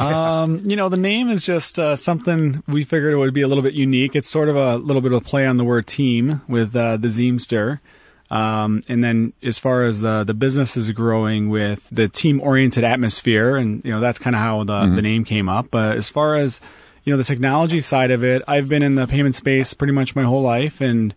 Um, 0.00 0.62
you 0.64 0.74
know, 0.74 0.88
the 0.88 0.96
name 0.96 1.28
is 1.28 1.42
just 1.42 1.78
uh, 1.78 1.96
something 1.96 2.62
we 2.66 2.82
figured 2.82 3.12
it 3.12 3.16
would 3.16 3.34
be 3.34 3.42
a 3.42 3.48
little 3.48 3.62
bit 3.62 3.74
unique. 3.74 4.16
It's 4.16 4.26
sort 4.28 4.48
of 4.48 4.56
a 4.56 4.76
little 4.76 5.02
bit 5.02 5.12
of 5.12 5.18
a 5.18 5.20
play 5.20 5.44
on 5.44 5.58
the 5.58 5.64
word 5.64 5.86
team 5.86 6.40
with 6.48 6.74
uh, 6.74 6.96
the 6.96 7.10
Zeamster. 7.10 7.82
Um, 8.30 8.80
and 8.88 9.04
then 9.04 9.34
as 9.42 9.58
far 9.58 9.82
as 9.84 10.00
the, 10.00 10.24
the 10.24 10.32
business 10.32 10.78
is 10.78 10.90
growing 10.92 11.50
with 11.50 11.90
the 11.90 12.08
team 12.08 12.40
oriented 12.40 12.84
atmosphere, 12.84 13.58
and, 13.58 13.84
you 13.84 13.92
know, 13.92 14.00
that's 14.00 14.18
kind 14.18 14.34
of 14.34 14.40
how 14.40 14.64
the, 14.64 14.94
the 14.94 15.02
name 15.02 15.26
came 15.26 15.50
up. 15.50 15.66
But 15.70 15.98
as 15.98 16.08
far 16.08 16.36
as, 16.36 16.62
you 17.04 17.12
know, 17.12 17.18
the 17.18 17.24
technology 17.24 17.82
side 17.82 18.10
of 18.10 18.24
it, 18.24 18.40
I've 18.48 18.70
been 18.70 18.82
in 18.82 18.94
the 18.94 19.06
payment 19.06 19.34
space 19.34 19.74
pretty 19.74 19.92
much 19.92 20.16
my 20.16 20.22
whole 20.22 20.40
life. 20.40 20.80
And, 20.80 21.14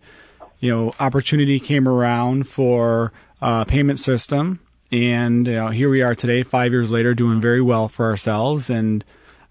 you 0.66 0.74
know, 0.74 0.90
opportunity 0.98 1.60
came 1.60 1.86
around 1.86 2.48
for 2.48 3.12
a 3.40 3.64
payment 3.64 4.00
system. 4.00 4.58
And, 4.90 5.46
you 5.46 5.52
know, 5.54 5.68
here 5.68 5.88
we 5.88 6.02
are 6.02 6.14
today, 6.14 6.42
five 6.42 6.72
years 6.72 6.90
later, 6.90 7.14
doing 7.14 7.40
very 7.40 7.62
well 7.62 7.86
for 7.86 8.06
ourselves. 8.06 8.68
And, 8.68 9.04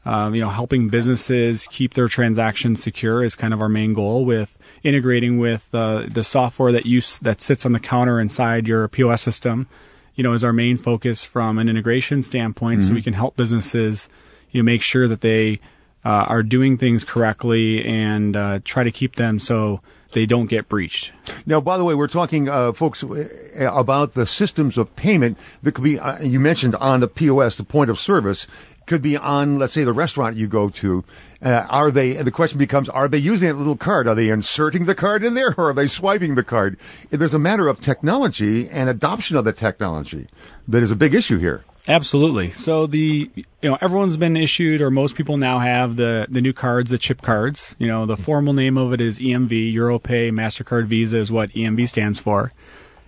um, 0.03 0.35
you 0.35 0.41
know, 0.41 0.49
helping 0.49 0.89
businesses 0.89 1.67
keep 1.67 1.93
their 1.93 2.09
transactions 2.09 2.83
secure 2.83 3.23
is 3.23 3.33
kind 3.33 3.53
of 3.53 3.61
our 3.61 3.69
main 3.69 3.93
goal 3.93 4.25
with 4.25 4.57
integrating 4.83 5.39
with 5.39 5.69
uh, 5.73 6.05
the 6.11 6.23
software 6.23 6.73
that 6.73 6.85
you 6.85 6.99
that 7.21 7.39
sits 7.39 7.65
on 7.65 7.71
the 7.71 7.79
counter 7.79 8.19
inside 8.19 8.67
your 8.67 8.89
POS 8.89 9.21
system. 9.21 9.67
You 10.15 10.23
know, 10.23 10.33
is 10.33 10.43
our 10.43 10.53
main 10.53 10.75
focus 10.77 11.23
from 11.23 11.57
an 11.57 11.69
integration 11.69 12.23
standpoint, 12.23 12.83
so 12.83 12.93
we 12.93 13.01
can 13.01 13.13
help 13.13 13.35
businesses, 13.35 14.07
you 14.51 14.61
know, 14.61 14.65
make 14.65 14.81
sure 14.81 15.07
that 15.07 15.21
they 15.21 15.59
uh, 16.05 16.25
are 16.27 16.43
doing 16.43 16.77
things 16.77 17.03
correctly 17.03 17.83
and 17.83 18.35
uh, 18.35 18.59
try 18.63 18.83
to 18.83 18.91
keep 18.91 19.15
them 19.15 19.39
so 19.39 19.81
they 20.11 20.25
don't 20.25 20.47
get 20.47 20.69
breached. 20.69 21.11
Now, 21.45 21.59
by 21.59 21.77
the 21.77 21.83
way, 21.83 21.95
we're 21.95 22.07
talking, 22.07 22.47
uh, 22.47 22.71
folks, 22.71 23.03
uh, 23.03 23.27
about 23.59 24.13
the 24.13 24.25
systems 24.25 24.77
of 24.77 24.95
payment 24.95 25.37
that 25.63 25.73
could 25.73 25.83
be, 25.83 25.99
uh, 25.99 26.21
you 26.21 26.39
mentioned 26.39 26.75
on 26.75 26.99
the 27.01 27.07
POS, 27.07 27.57
the 27.57 27.63
point 27.63 27.89
of 27.89 27.99
service, 27.99 28.47
could 28.85 29.01
be 29.01 29.17
on, 29.17 29.57
let's 29.57 29.73
say, 29.73 29.83
the 29.83 29.93
restaurant 29.93 30.35
you 30.35 30.47
go 30.47 30.69
to. 30.69 31.03
Uh, 31.41 31.65
are 31.69 31.89
they, 31.89 32.13
the 32.13 32.31
question 32.31 32.59
becomes, 32.59 32.87
are 32.89 33.07
they 33.07 33.17
using 33.17 33.47
that 33.47 33.55
little 33.55 33.75
card? 33.75 34.07
Are 34.07 34.15
they 34.15 34.29
inserting 34.29 34.85
the 34.85 34.95
card 34.95 35.23
in 35.23 35.33
there 35.33 35.55
or 35.57 35.71
are 35.71 35.73
they 35.73 35.87
swiping 35.87 36.35
the 36.35 36.43
card? 36.43 36.77
There's 37.09 37.33
a 37.33 37.39
matter 37.39 37.67
of 37.67 37.81
technology 37.81 38.69
and 38.69 38.87
adoption 38.87 39.37
of 39.37 39.43
the 39.43 39.53
technology 39.53 40.27
that 40.67 40.83
is 40.83 40.91
a 40.91 40.95
big 40.95 41.15
issue 41.15 41.39
here. 41.39 41.63
Absolutely. 41.87 42.51
So 42.51 42.87
the 42.87 43.29
you 43.35 43.69
know 43.69 43.77
everyone's 43.81 44.17
been 44.17 44.35
issued, 44.35 44.81
or 44.81 44.89
most 44.89 45.15
people 45.15 45.37
now 45.37 45.59
have 45.59 45.95
the 45.95 46.25
the 46.29 46.41
new 46.41 46.53
cards, 46.53 46.91
the 46.91 46.97
chip 46.97 47.21
cards. 47.21 47.75
You 47.77 47.87
know 47.87 48.05
the 48.05 48.17
formal 48.17 48.53
name 48.53 48.77
of 48.77 48.93
it 48.93 49.01
is 49.01 49.19
EMV, 49.19 49.73
EuroPay, 49.73 50.31
Mastercard, 50.31 50.85
Visa 50.85 51.17
is 51.17 51.31
what 51.31 51.51
EMV 51.51 51.87
stands 51.87 52.19
for. 52.19 52.51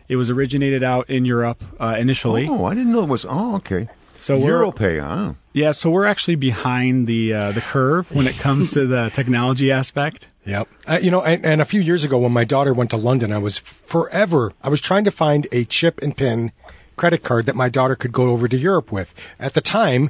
It 0.07 0.15
was 0.15 0.29
originated 0.29 0.83
out 0.83 1.09
in 1.09 1.25
Europe 1.25 1.63
uh, 1.79 1.95
initially. 1.99 2.47
Oh, 2.47 2.65
I 2.65 2.75
didn't 2.75 2.93
know 2.93 3.03
it 3.03 3.09
was, 3.09 3.25
oh, 3.27 3.55
okay. 3.57 3.89
So 4.19 4.39
Europay, 4.39 4.99
huh? 4.99 5.33
Yeah, 5.53 5.71
so 5.71 5.89
we're 5.89 6.05
actually 6.05 6.35
behind 6.35 7.07
the 7.07 7.33
uh, 7.33 7.51
the 7.51 7.61
curve 7.61 8.11
when 8.11 8.27
it 8.27 8.37
comes 8.37 8.71
to 8.71 8.85
the 8.85 9.09
technology 9.13 9.71
aspect. 9.71 10.27
Yep. 10.45 10.67
Uh, 10.87 10.99
you 11.01 11.11
know, 11.11 11.21
and, 11.21 11.45
and 11.45 11.61
a 11.61 11.65
few 11.65 11.81
years 11.81 12.03
ago 12.03 12.17
when 12.17 12.31
my 12.31 12.45
daughter 12.45 12.73
went 12.73 12.89
to 12.91 12.97
London, 12.97 13.33
I 13.33 13.37
was 13.37 13.57
forever, 13.57 14.53
I 14.63 14.69
was 14.69 14.81
trying 14.81 15.03
to 15.03 15.11
find 15.11 15.45
a 15.51 15.65
chip 15.65 16.01
and 16.01 16.15
pin 16.15 16.51
credit 16.97 17.23
card 17.23 17.45
that 17.45 17.55
my 17.55 17.69
daughter 17.69 17.95
could 17.95 18.11
go 18.11 18.29
over 18.31 18.47
to 18.47 18.57
Europe 18.57 18.91
with. 18.91 19.13
At 19.39 19.53
the 19.53 19.61
time, 19.61 20.09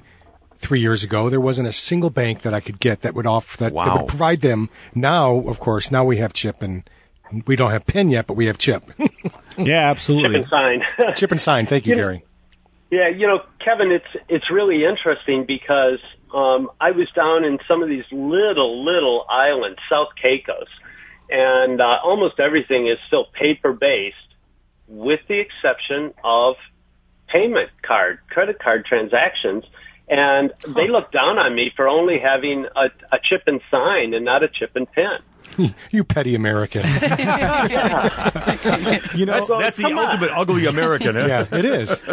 three 0.55 0.79
years 0.79 1.03
ago, 1.03 1.29
there 1.29 1.39
wasn't 1.41 1.67
a 1.67 1.71
single 1.71 2.09
bank 2.09 2.41
that 2.41 2.53
I 2.53 2.59
could 2.59 2.79
get 2.79 3.01
that 3.01 3.13
would 3.13 3.27
offer 3.27 3.57
that, 3.59 3.73
that 3.75 3.97
would 3.99 4.07
provide 4.07 4.41
them. 4.41 4.69
Now, 4.95 5.35
of 5.47 5.59
course, 5.59 5.91
now 5.91 6.03
we 6.03 6.17
have 6.17 6.33
chip 6.33 6.63
and 6.63 6.89
we 7.45 7.55
don't 7.55 7.71
have 7.71 7.85
pin 7.85 8.09
yet, 8.09 8.25
but 8.25 8.33
we 8.33 8.47
have 8.47 8.57
chip. 8.57 8.83
Yeah, 9.59 9.89
absolutely. 9.89 10.43
Chip 10.43 10.51
and 10.53 10.83
sign. 10.97 11.13
chip 11.15 11.31
and 11.31 11.41
sign. 11.41 11.65
Thank 11.65 11.87
you, 11.87 11.95
You 11.95 11.97
know- 11.97 12.03
Gary. 12.03 12.25
yeah, 12.91 13.07
you 13.09 13.25
know, 13.25 13.39
Kevin, 13.65 13.91
it's 13.91 14.05
it's 14.29 14.51
really 14.51 14.85
interesting 14.85 15.45
because 15.47 15.97
um, 16.31 16.69
I 16.79 16.91
was 16.91 17.09
down 17.15 17.43
in 17.43 17.57
some 17.67 17.81
of 17.81 17.89
these 17.89 18.05
little 18.11 18.85
little 18.85 19.25
islands, 19.27 19.79
South 19.89 20.09
Caicos, 20.21 20.67
and 21.31 21.81
uh, 21.81 21.97
almost 22.03 22.39
everything 22.39 22.85
is 22.87 22.99
still 23.07 23.25
paper 23.33 23.73
based, 23.73 24.15
with 24.87 25.21
the 25.27 25.39
exception 25.39 26.13
of 26.23 26.55
payment 27.27 27.69
card, 27.81 28.19
credit 28.29 28.59
card 28.59 28.85
transactions. 28.85 29.63
And 30.09 30.53
they 30.67 30.87
look 30.87 31.11
down 31.11 31.37
on 31.37 31.53
me 31.53 31.71
for 31.75 31.87
only 31.89 32.17
having 32.19 32.65
a, 32.75 32.85
a 33.13 33.19
chip 33.21 33.43
and 33.45 33.59
sign 33.69 34.13
and 34.13 34.23
not 34.23 34.41
a 34.41 34.47
chip 34.47 34.71
and 34.75 34.89
pin. 34.91 35.17
You 35.91 36.03
petty 36.03 36.35
American. 36.35 36.83
You 39.15 39.25
know, 39.25 39.33
That's, 39.33 39.47
that's 39.47 39.77
the 39.77 39.85
ultimate 39.85 40.29
ugly 40.31 40.65
American, 40.65 41.15
huh? 41.15 41.25
yeah, 41.27 41.57
it 41.57 41.65
is. 41.65 42.03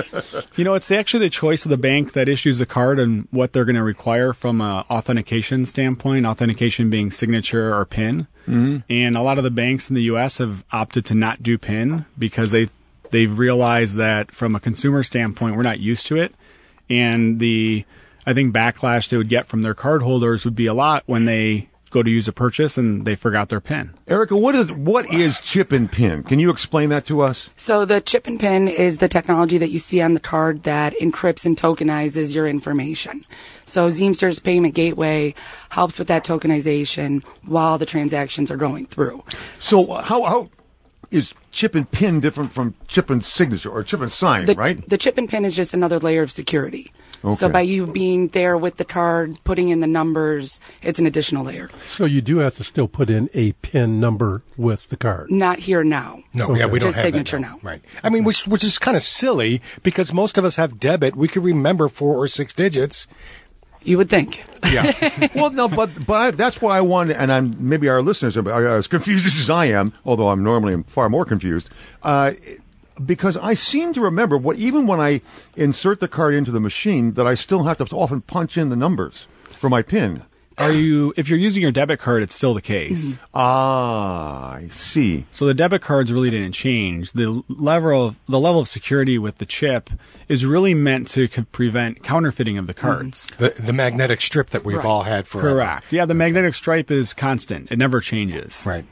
You 0.57 0.65
know, 0.65 0.75
it's 0.75 0.91
actually 0.91 1.27
the 1.27 1.31
choice 1.31 1.65
of 1.65 1.71
the 1.71 1.77
bank 1.77 2.13
that 2.13 2.29
issues 2.29 2.59
the 2.59 2.67
card 2.67 2.99
and 2.99 3.27
what 3.31 3.53
they're 3.53 3.65
going 3.65 3.77
to 3.77 3.83
require 3.83 4.33
from 4.33 4.61
a 4.61 4.87
authentication 4.91 5.67
standpoint. 5.67 6.27
Authentication 6.27 6.91
being 6.91 7.11
signature 7.11 7.75
or 7.75 7.85
PIN, 7.85 8.29
mm-hmm. 8.47 8.79
and 8.89 9.17
a 9.17 9.23
lot 9.23 9.37
of 9.39 9.45
the 9.45 9.51
banks 9.51 9.91
in 9.91 9.97
the 9.97 10.05
U.S. 10.05 10.39
have 10.39 10.65
opted 10.73 11.05
to 11.07 11.15
not 11.15 11.43
do 11.43 11.59
PIN 11.59 12.07
because 12.17 12.53
they 12.53 12.69
they've 13.15 13.39
realized 13.39 13.97
that 13.97 14.35
from 14.35 14.57
a 14.57 14.61
consumer 14.61 15.05
standpoint, 15.05 15.57
we're 15.57 15.63
not 15.63 15.79
used 15.79 16.07
to 16.09 16.17
it, 16.17 16.35
and 16.91 17.39
the 17.39 17.85
I 18.27 18.35
think 18.35 18.55
backlash 18.55 19.09
they 19.09 19.17
would 19.17 19.29
get 19.29 19.47
from 19.47 19.63
their 19.63 19.75
cardholders 19.75 20.45
would 20.45 20.57
be 20.57 20.67
a 20.67 20.75
lot 20.75 21.05
when 21.07 21.25
they 21.25 21.69
go 21.91 22.03
to 22.03 22.11
use 22.11 22.27
a 22.27 22.33
purchase 22.33 22.77
and 22.77 23.05
they 23.07 23.15
forgot 23.15 23.51
their 23.51 23.61
PIN. 23.61 23.95
Erica, 24.09 24.37
what 24.37 24.57
is 24.57 24.73
what 24.73 25.09
is 25.13 25.39
chip 25.39 25.71
and 25.71 25.91
pin? 25.91 26.25
Can 26.25 26.41
you 26.41 26.51
explain 26.51 26.89
that 26.89 27.05
to 27.05 27.21
us? 27.21 27.51
So 27.57 27.85
the 27.85 28.01
chip 28.01 28.27
and 28.27 28.41
pin 28.41 28.67
is 28.67 28.99
the 28.99 29.07
technology 29.07 29.59
that 29.59 29.71
you 29.71 29.79
see 29.79 30.03
on 30.03 30.15
the 30.15 30.21
card 30.21 30.65
that 30.65 30.93
encrypts 31.01 31.47
and 31.47 31.57
tokenizes 31.57 32.35
your 32.35 32.49
information. 32.49 33.25
So 33.65 33.91
Zeamster's 33.91 34.41
payment 34.41 34.75
gateway 34.75 35.35
helps 35.69 35.99
with 35.99 36.09
that 36.09 36.25
tokenization 36.25 37.23
while 37.45 37.79
the 37.79 37.87
transactions 37.87 38.51
are 38.51 38.57
going 38.57 38.87
through. 38.87 39.23
So 39.59 40.01
how 40.03 40.25
how 40.25 40.51
is 41.15 41.33
chip 41.53 41.75
and 41.75 41.91
pin 41.91 42.21
different 42.21 42.53
from 42.53 42.75
chip 42.89 43.09
and 43.11 43.25
signature 43.25 43.71
or 43.71 43.83
chip 43.83 44.01
and 44.01 44.11
sign, 44.11 44.47
The, 44.47 44.55
right? 44.55 44.89
the 44.89 44.99
chip 44.99 45.17
and 45.19 45.29
pin 45.29 45.45
is 45.45 45.55
just 45.55 45.73
another 45.75 45.99
layer 45.99 46.23
of 46.23 46.33
security. 46.33 46.93
Okay. 47.25 47.35
So 47.37 47.49
by 47.49 47.63
you 47.63 47.87
being 47.87 48.29
there 48.29 48.59
with 48.59 48.77
the 48.77 48.85
card, 48.85 49.39
putting 49.45 49.71
in 49.71 49.81
the 49.81 49.87
numbers, 49.87 50.61
it's 50.83 50.99
an 50.99 51.07
additional 51.07 51.45
layer. 51.45 51.71
So 51.87 52.05
you 52.05 52.21
do 52.21 52.39
have 52.39 52.57
to 52.57 52.65
still 52.65 52.87
put 52.87 53.09
in 53.09 53.31
a 53.33 53.53
PIN 53.53 53.99
number 53.99 54.43
with 54.59 54.89
the 54.89 54.97
card. 54.99 55.31
Not 55.31 55.61
here 55.61 55.83
now. 55.83 56.23
No, 56.35 56.55
yeah, 56.55 56.67
we 56.67 56.79
don't 56.79 56.89
Just 56.89 56.99
have 56.99 57.07
signature 57.07 57.39
that 57.39 57.49
now. 57.51 57.59
Right. 57.63 57.81
I 58.03 58.11
mean, 58.11 58.25
which 58.25 58.47
which 58.47 58.63
is 58.63 58.79
kind 58.79 58.95
of 58.95 59.03
silly 59.03 59.63
because 59.83 60.13
most 60.13 60.37
of 60.37 60.45
us 60.45 60.57
have 60.57 60.79
debit. 60.79 61.17
We 61.17 61.29
could 61.29 61.45
remember 61.45 61.89
four 61.89 62.17
or 62.17 62.29
six 62.29 62.53
digits. 62.53 63.07
You 63.85 63.99
would 63.99 64.11
think. 64.11 64.43
Yeah. 64.65 65.29
well, 65.35 65.51
no, 65.51 65.69
but 65.69 66.07
but 66.07 66.37
that's 66.37 66.61
why 66.61 66.79
I 66.79 66.81
want, 66.81 67.11
and 67.11 67.31
I'm 67.31 67.55
maybe 67.59 67.89
our 67.89 68.03
listeners 68.03 68.37
are, 68.37 68.51
are 68.51 68.77
as 68.77 68.87
confused 68.87 69.27
as 69.41 69.51
I 69.51 69.67
am, 69.67 69.93
although 70.05 70.29
I'm 70.31 70.43
normally 70.43 70.83
far 70.85 71.09
more 71.09 71.25
confused. 71.25 71.71
Uh, 72.03 72.33
because 73.05 73.37
I 73.37 73.55
seem 73.55 73.93
to 73.95 74.01
remember 74.01 74.39
what 74.39 74.57
even 74.57 74.87
when 74.87 75.01
I 75.01 75.21
insert 75.57 76.01
the 76.01 76.09
card 76.09 76.35
into 76.35 76.51
the 76.51 76.61
machine, 76.61 77.15
that 77.15 77.27
I 77.27 77.35
still 77.35 77.65
have 77.65 77.79
to 77.79 77.85
often 77.97 78.21
punch 78.21 78.57
in 78.57 78.69
the 78.69 78.77
numbers 78.77 79.27
for 79.59 79.69
my 79.69 79.83
pin. 79.83 80.23
Are 80.59 80.73
you 80.73 81.13
if 81.17 81.29
you're 81.29 81.39
using 81.39 81.63
your 81.63 81.73
debit 81.73 81.99
card, 81.99 82.23
it's 82.23 82.35
still 82.35 82.55
the 82.55 82.63
case. 82.63 83.19
Ah, 83.35 84.55
I 84.55 84.69
see. 84.69 85.27
So 85.31 85.47
the 85.47 85.55
debit 85.55 85.83
cards 85.83 86.13
really 86.13 86.31
didn't 86.31 86.53
change. 86.53 87.13
The 87.13 87.43
level 87.49 88.07
of 88.07 88.17
the 88.29 88.39
level 88.39 88.61
of 88.61 88.69
security 88.69 89.19
with 89.19 89.39
the 89.39 89.47
chip 89.47 89.91
is 90.29 90.47
really 90.47 90.75
meant 90.75 91.09
to 91.09 91.29
co- 91.29 91.45
prevent 91.53 92.03
counterfeiting 92.03 92.59
of 92.59 92.67
the 92.67 92.75
cards. 92.75 93.31
The, 93.39 93.51
the 93.51 93.73
magnetic 93.73 94.21
strip 94.21 94.51
that 94.51 94.65
we've 94.65 94.85
all 94.85 95.03
had 95.03 95.27
for 95.27 95.41
Correct. 95.41 95.93
Yeah, 95.93 96.07
the 96.07 96.15
magnetic 96.15 96.55
stripe 96.55 96.91
is 96.91 97.13
constant. 97.13 97.71
It 97.71 97.79
never 97.79 98.01
changes. 98.01 98.65
Right. 98.67 98.85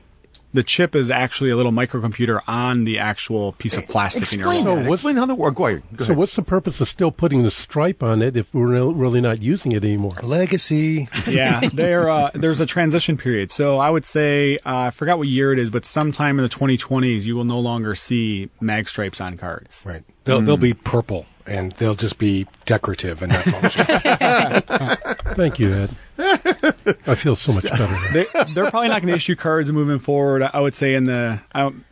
The 0.54 0.62
chip 0.62 0.94
is 0.94 1.10
actually 1.10 1.48
a 1.50 1.56
little 1.56 1.72
microcomputer 1.72 2.40
on 2.46 2.84
the 2.84 2.98
actual 2.98 3.52
piece 3.52 3.76
of 3.76 3.88
plastic 3.88 4.30
in 4.32 4.40
your 4.40 4.48
Explain 4.48 4.66
wallet. 4.66 4.84
that. 4.84 4.92
Explain 4.92 5.16
how 5.16 5.26
that 5.26 5.34
works. 5.36 5.56
Go 5.56 5.66
ahead. 5.66 5.82
Go 5.96 6.04
So 6.04 6.04
ahead. 6.10 6.16
what's 6.18 6.36
the 6.36 6.42
purpose 6.42 6.80
of 6.80 6.88
still 6.88 7.10
putting 7.10 7.42
the 7.42 7.50
stripe 7.50 8.02
on 8.02 8.20
it 8.20 8.36
if 8.36 8.52
we're 8.52 8.66
re- 8.68 8.92
really 8.94 9.20
not 9.22 9.40
using 9.40 9.72
it 9.72 9.82
anymore? 9.82 10.12
Legacy. 10.22 11.08
yeah, 11.26 11.60
there. 11.72 12.10
Uh, 12.10 12.30
there's 12.34 12.60
a 12.60 12.66
transition 12.66 13.16
period. 13.16 13.50
So 13.50 13.78
I 13.78 13.88
would 13.88 14.04
say 14.04 14.56
uh, 14.66 14.76
I 14.76 14.90
forgot 14.90 15.16
what 15.18 15.28
year 15.28 15.52
it 15.54 15.58
is, 15.58 15.70
but 15.70 15.86
sometime 15.86 16.38
in 16.38 16.42
the 16.42 16.50
2020s, 16.50 17.22
you 17.22 17.34
will 17.34 17.44
no 17.44 17.58
longer 17.58 17.94
see 17.94 18.50
mag 18.60 18.88
stripes 18.88 19.20
on 19.20 19.38
cards. 19.38 19.82
Right. 19.86 20.02
They'll, 20.24 20.40
they'll 20.42 20.56
be 20.58 20.74
purple 20.74 21.26
and 21.46 21.72
they'll 21.72 21.94
just 21.96 22.18
be 22.18 22.46
decorative 22.66 23.22
and 23.22 23.32
not 23.32 23.42
functional. 23.44 23.86
Thank 25.34 25.58
you, 25.58 25.72
Ed. 25.72 25.90
I 26.18 27.14
feel 27.14 27.36
so 27.36 27.52
much 27.52 27.64
better. 27.64 27.88
They, 28.12 28.26
they're 28.52 28.70
probably 28.70 28.88
not 28.88 29.00
going 29.00 29.08
to 29.08 29.14
issue 29.14 29.34
cards 29.34 29.70
moving 29.72 29.98
forward. 29.98 30.42
I 30.42 30.60
would 30.60 30.74
say 30.74 30.94
in 30.94 31.04
the 31.04 31.40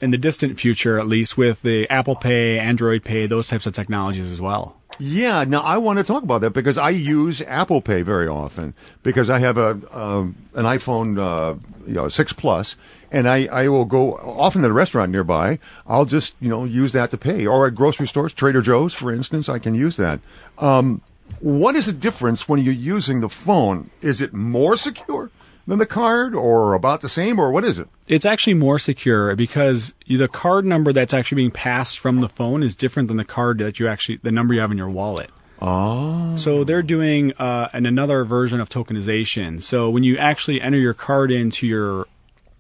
in 0.01 0.11
the 0.11 0.19
distant 0.19 0.59
future, 0.59 0.99
at 0.99 1.07
least 1.07 1.37
with 1.37 1.63
the 1.63 1.89
Apple 1.89 2.17
Pay, 2.17 2.59
Android 2.59 3.05
Pay, 3.05 3.27
those 3.27 3.49
types 3.49 3.67
of 3.67 3.75
technologies 3.75 4.31
as 4.31 4.41
well. 4.41 4.77
Yeah, 4.99 5.45
now 5.45 5.63
I 5.63 5.79
want 5.79 5.99
to 5.99 6.05
talk 6.05 6.23
about 6.23 6.43
that 6.43 6.51
because 6.51 6.77
I 6.77 6.91
use 6.91 7.41
Apple 7.43 7.81
Pay 7.81 8.03
very 8.03 8.29
often 8.29 8.75
because 9.03 9.31
I 9.31 9.39
have 9.39 9.57
a 9.57 9.81
um, 9.99 10.37
an 10.55 10.67
iPhone 10.67 11.19
uh, 11.19 11.59
you 11.87 11.95
know 11.95 12.09
six 12.09 12.35
plus, 12.35 12.77
and 13.11 13.27
I, 13.27 13.47
I 13.47 13.69
will 13.69 13.87
go 13.87 14.15
often 14.17 14.61
to 14.61 14.69
the 14.69 14.75
restaurant 14.75 15.11
nearby. 15.11 15.59
I'll 15.87 16.05
just 16.05 16.35
you 16.39 16.51
know 16.51 16.65
use 16.65 16.93
that 16.93 17.11
to 17.13 17.19
pay, 17.19 17.47
or 17.47 17.67
at 17.67 17.75
grocery 17.75 18.09
stores, 18.09 18.35
Trader 18.35 18.61
Joe's, 18.61 18.93
for 18.93 19.11
instance, 19.11 19.49
I 19.49 19.59
can 19.59 19.75
use 19.75 19.97
that. 19.97 20.21
Um, 20.59 21.01
what 21.41 21.77
is 21.77 21.87
the 21.87 21.93
difference 21.93 22.49
when 22.49 22.61
you're 22.61 22.75
using 22.75 23.21
the 23.21 23.29
phone? 23.29 23.91
Is 24.03 24.21
it 24.21 24.33
more 24.33 24.77
secure 24.77 25.31
than 25.67 25.79
the 25.79 25.87
card, 25.87 26.35
or 26.35 26.75
about 26.75 27.01
the 27.01 27.09
same, 27.09 27.39
or 27.39 27.53
what 27.53 27.65
is 27.65 27.79
it? 27.79 27.89
It's 28.09 28.27
actually 28.27 28.55
more 28.55 28.79
secure 28.79 29.37
because 29.37 29.95
the 30.09 30.27
card 30.27 30.65
number 30.65 30.93
that's 30.93 31.15
actually 31.15 31.37
being 31.37 31.51
passed 31.53 31.99
from 31.99 32.19
the 32.19 32.29
phone 32.29 32.63
is 32.63 32.75
different 32.75 33.09
than 33.09 33.19
the 33.19 33.25
card 33.25 33.59
that 33.59 33.79
you 33.79 33.87
actually 33.87 34.17
the 34.23 34.33
number 34.33 34.53
you 34.53 34.61
have 34.61 34.73
in 34.73 34.79
your 34.79 34.91
wallet. 34.91 35.31
Oh. 35.63 36.37
So 36.37 36.65
they're 36.65 36.83
doing 36.83 37.35
uh, 37.39 37.69
an, 37.73 37.87
another 37.87 38.25
version 38.25 38.61
of 38.61 38.69
tokenization. 38.69 39.63
So 39.63 39.91
when 39.91 40.03
you 40.03 40.17
actually 40.17 40.61
enter 40.61 40.79
your 40.79 40.95
card 40.95 41.31
into 41.31 41.67
your 41.67 42.09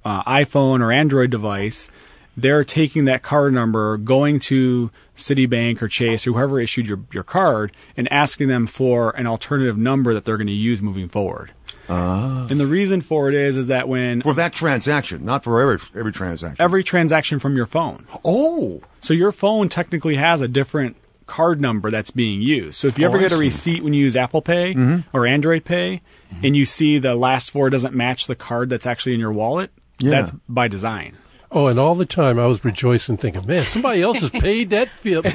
uh, 0.04 0.22
iPhone 0.24 0.80
or 0.80 0.92
Android 0.92 1.30
device, 1.30 1.88
they're 2.36 2.64
taking 2.64 3.06
that 3.06 3.22
card 3.22 3.52
number, 3.52 3.96
going 3.96 4.38
to 4.40 4.90
Citibank 5.20 5.80
or 5.82 5.88
Chase 5.88 6.26
or 6.26 6.32
whoever 6.32 6.58
issued 6.60 6.86
your, 6.86 7.00
your 7.12 7.22
card, 7.22 7.72
and 7.96 8.10
asking 8.12 8.48
them 8.48 8.66
for 8.66 9.10
an 9.16 9.26
alternative 9.26 9.78
number 9.78 10.12
that 10.14 10.24
they're 10.24 10.36
going 10.36 10.46
to 10.48 10.52
use 10.52 10.82
moving 10.82 11.08
forward. 11.08 11.52
Ah. 11.88 12.46
And 12.50 12.60
the 12.60 12.66
reason 12.66 13.00
for 13.00 13.28
it 13.28 13.34
is 13.34 13.56
is 13.56 13.66
that 13.68 13.88
when 13.88 14.22
For 14.22 14.34
that 14.34 14.52
transaction, 14.52 15.24
not 15.24 15.42
for 15.44 15.60
every 15.60 15.78
every 15.98 16.12
transaction. 16.12 16.56
every 16.62 16.84
transaction 16.84 17.38
from 17.38 17.56
your 17.56 17.66
phone. 17.66 18.06
oh, 18.24 18.80
So 19.00 19.12
your 19.14 19.32
phone 19.32 19.68
technically 19.68 20.14
has 20.16 20.40
a 20.40 20.48
different 20.48 20.96
card 21.26 21.60
number 21.60 21.90
that's 21.90 22.10
being 22.10 22.42
used. 22.42 22.74
So 22.74 22.88
if 22.88 22.98
you 22.98 23.06
Oh, 23.06 23.08
ever 23.08 23.18
I 23.18 23.22
get 23.22 23.32
a 23.32 23.36
receipt 23.36 23.82
when 23.84 23.92
you 23.92 24.02
use 24.04 24.16
Apple 24.16 24.42
Pay 24.42 24.74
mm-hmm. 24.74 25.16
or 25.16 25.26
Android 25.26 25.64
Pay 25.64 26.00
mm-hmm. 26.32 26.44
and 26.44 26.56
you 26.56 26.64
see 26.64 26.98
the 26.98 27.14
last 27.14 27.50
four 27.50 27.70
doesn't 27.70 27.94
match 27.94 28.26
the 28.26 28.34
card 28.36 28.68
that's 28.70 28.86
actually 28.86 29.14
in 29.14 29.20
your 29.20 29.32
wallet, 29.32 29.70
Yeah. 29.98 30.10
that's 30.10 30.30
by 30.48 30.66
design. 30.68 31.16
Oh, 31.52 31.66
and 31.66 31.80
all 31.80 31.96
the 31.96 32.06
time 32.06 32.38
I 32.38 32.46
was 32.46 32.64
rejoicing, 32.64 33.16
thinking, 33.16 33.44
"Man, 33.46 33.66
somebody 33.66 34.02
else 34.02 34.20
has 34.20 34.30
paid 34.30 34.70
that 34.70 34.88
fi- 34.90 35.20
bill." 35.22 35.32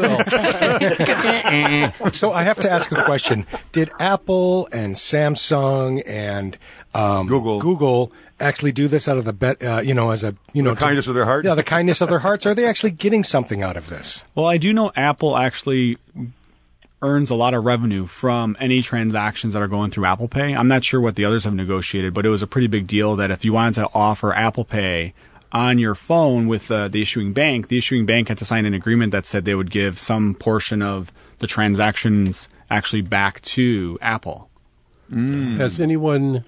so 2.13 2.31
I 2.31 2.43
have 2.43 2.60
to 2.60 2.72
ask 2.72 2.89
a 2.91 3.03
question. 3.03 3.45
Did 3.74 3.91
Apple 4.00 4.69
and 4.72 4.95
Samsung 4.95 6.01
and 6.05 6.57
um, 6.93 7.27
Google. 7.27 7.60
Google 7.60 8.12
actually 8.39 8.72
do 8.72 8.88
this 8.88 9.07
out 9.07 9.17
of 9.17 9.25
the 9.25 9.34
bet, 9.34 9.63
uh, 9.63 9.81
you 9.81 9.93
know, 9.93 10.12
as 10.12 10.24
a, 10.24 10.36
you 10.53 10.62
know, 10.62 10.74
The 10.74 10.81
kindness 10.81 11.07
of 11.07 11.15
their 11.15 11.25
heart? 11.25 11.45
Yeah, 11.45 11.55
the 11.55 11.63
kindness 11.63 12.01
of 12.01 12.10
their 12.10 12.19
hearts. 12.19 12.45
Are 12.45 12.55
they 12.55 12.65
actually 12.65 12.91
getting 12.91 13.24
something 13.24 13.63
out 13.63 13.77
of 13.77 13.89
this? 13.89 14.25
Well, 14.35 14.46
I 14.46 14.57
do 14.57 14.74
know 14.74 14.92
Apple 14.96 15.37
actually 15.37 15.98
earns 17.01 17.29
a 17.29 17.35
lot 17.35 17.53
of 17.53 17.63
revenue 17.66 18.05
from 18.05 18.57
any 18.59 18.81
transactions 18.81 19.53
that 19.53 19.61
are 19.61 19.68
going 19.68 19.92
through 19.92 20.05
Apple 20.05 20.27
Pay. 20.27 20.55
I'm 20.55 20.68
not 20.68 20.83
sure 20.83 21.00
what 21.00 21.16
the 21.16 21.25
others 21.25 21.44
have 21.44 21.53
negotiated, 21.53 22.13
but 22.13 22.25
it 22.25 22.29
was 22.29 22.42
a 22.42 22.48
pretty 22.48 22.68
big 22.68 22.87
deal 22.87 23.16
that 23.18 23.31
if 23.31 23.46
you 23.46 23.53
wanted 23.53 23.75
to 23.75 23.89
offer 23.94 24.33
Apple 24.33 24.66
Pay 24.66 25.13
on 25.55 25.79
your 25.79 25.96
phone 25.96 26.48
with 26.48 26.70
uh, 26.70 26.89
the 26.89 27.01
issuing 27.01 27.31
bank, 27.31 27.70
the 27.70 27.77
issuing 27.77 28.05
bank 28.05 28.27
had 28.27 28.37
to 28.37 28.44
sign 28.44 28.65
an 28.65 28.74
agreement 28.74 29.13
that 29.13 29.25
said 29.25 29.46
they 29.46 29.55
would 29.55 29.72
give 29.72 29.98
some 29.98 30.35
portion 30.35 30.81
of 30.81 31.13
the 31.39 31.48
transactions 31.48 32.50
actually 32.70 33.01
back 33.01 33.39
to 33.41 33.98
Apple. 34.01 34.50
Has 35.57 35.79
anyone 35.79 36.44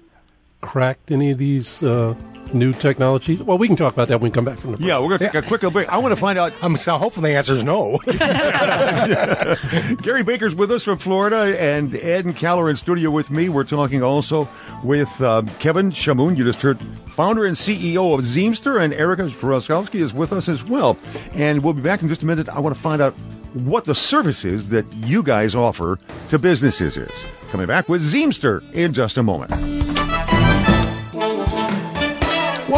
cracked 0.60 1.10
any 1.10 1.30
of 1.30 1.38
these 1.38 1.82
uh, 1.82 2.14
new 2.52 2.72
technologies? 2.72 3.42
Well, 3.42 3.58
we 3.58 3.66
can 3.66 3.76
talk 3.76 3.92
about 3.92 4.08
that 4.08 4.20
when 4.20 4.30
we 4.30 4.34
come 4.34 4.44
back 4.44 4.58
from 4.58 4.72
the 4.72 4.76
break. 4.78 4.88
yeah. 4.88 4.98
We're 4.98 5.16
gonna 5.18 5.30
take 5.30 5.34
a 5.34 5.46
quick 5.46 5.62
little 5.62 5.70
break. 5.70 5.88
I 5.88 5.98
want 5.98 6.12
to 6.12 6.20
find 6.20 6.38
out 6.38 6.52
Um, 6.62 6.76
so 6.76 6.96
hopefully 6.98 7.30
the 7.32 7.36
answer 7.36 7.52
is 7.52 7.62
no. 7.64 7.98
Gary 10.02 10.22
Baker's 10.22 10.54
with 10.54 10.70
us 10.72 10.82
from 10.82 10.98
Florida, 10.98 11.60
and 11.60 11.94
Ed 11.94 12.24
and 12.24 12.34
Cal 12.36 12.58
are 12.58 12.70
in 12.70 12.76
studio 12.76 13.10
with 13.10 13.30
me. 13.30 13.48
We're 13.48 13.64
talking 13.64 14.02
also 14.02 14.48
with 14.84 15.20
uh, 15.20 15.42
Kevin 15.58 15.90
Shamoun. 15.90 16.36
You 16.36 16.44
just 16.44 16.62
heard 16.62 16.80
founder 16.80 17.44
and 17.44 17.56
CEO 17.56 18.14
of 18.14 18.22
Zeamster, 18.22 18.78
and 18.78 18.92
Erica 18.94 19.24
Froskowski 19.24 19.96
is 19.96 20.12
with 20.12 20.32
us 20.32 20.48
as 20.48 20.64
well. 20.64 20.96
And 21.34 21.62
we'll 21.62 21.74
be 21.74 21.82
back 21.82 22.02
in 22.02 22.08
just 22.08 22.22
a 22.22 22.26
minute. 22.26 22.48
I 22.48 22.60
want 22.60 22.74
to 22.74 22.80
find 22.80 23.02
out 23.02 23.12
what 23.54 23.84
the 23.84 23.94
services 23.94 24.68
that 24.70 24.90
you 24.92 25.22
guys 25.22 25.54
offer 25.54 25.98
to 26.28 26.38
businesses 26.38 26.96
is. 26.96 27.24
Coming 27.50 27.66
back 27.66 27.88
with 27.88 28.02
Zeamster 28.02 28.62
in 28.72 28.92
just 28.92 29.16
a 29.16 29.22
moment. 29.22 29.52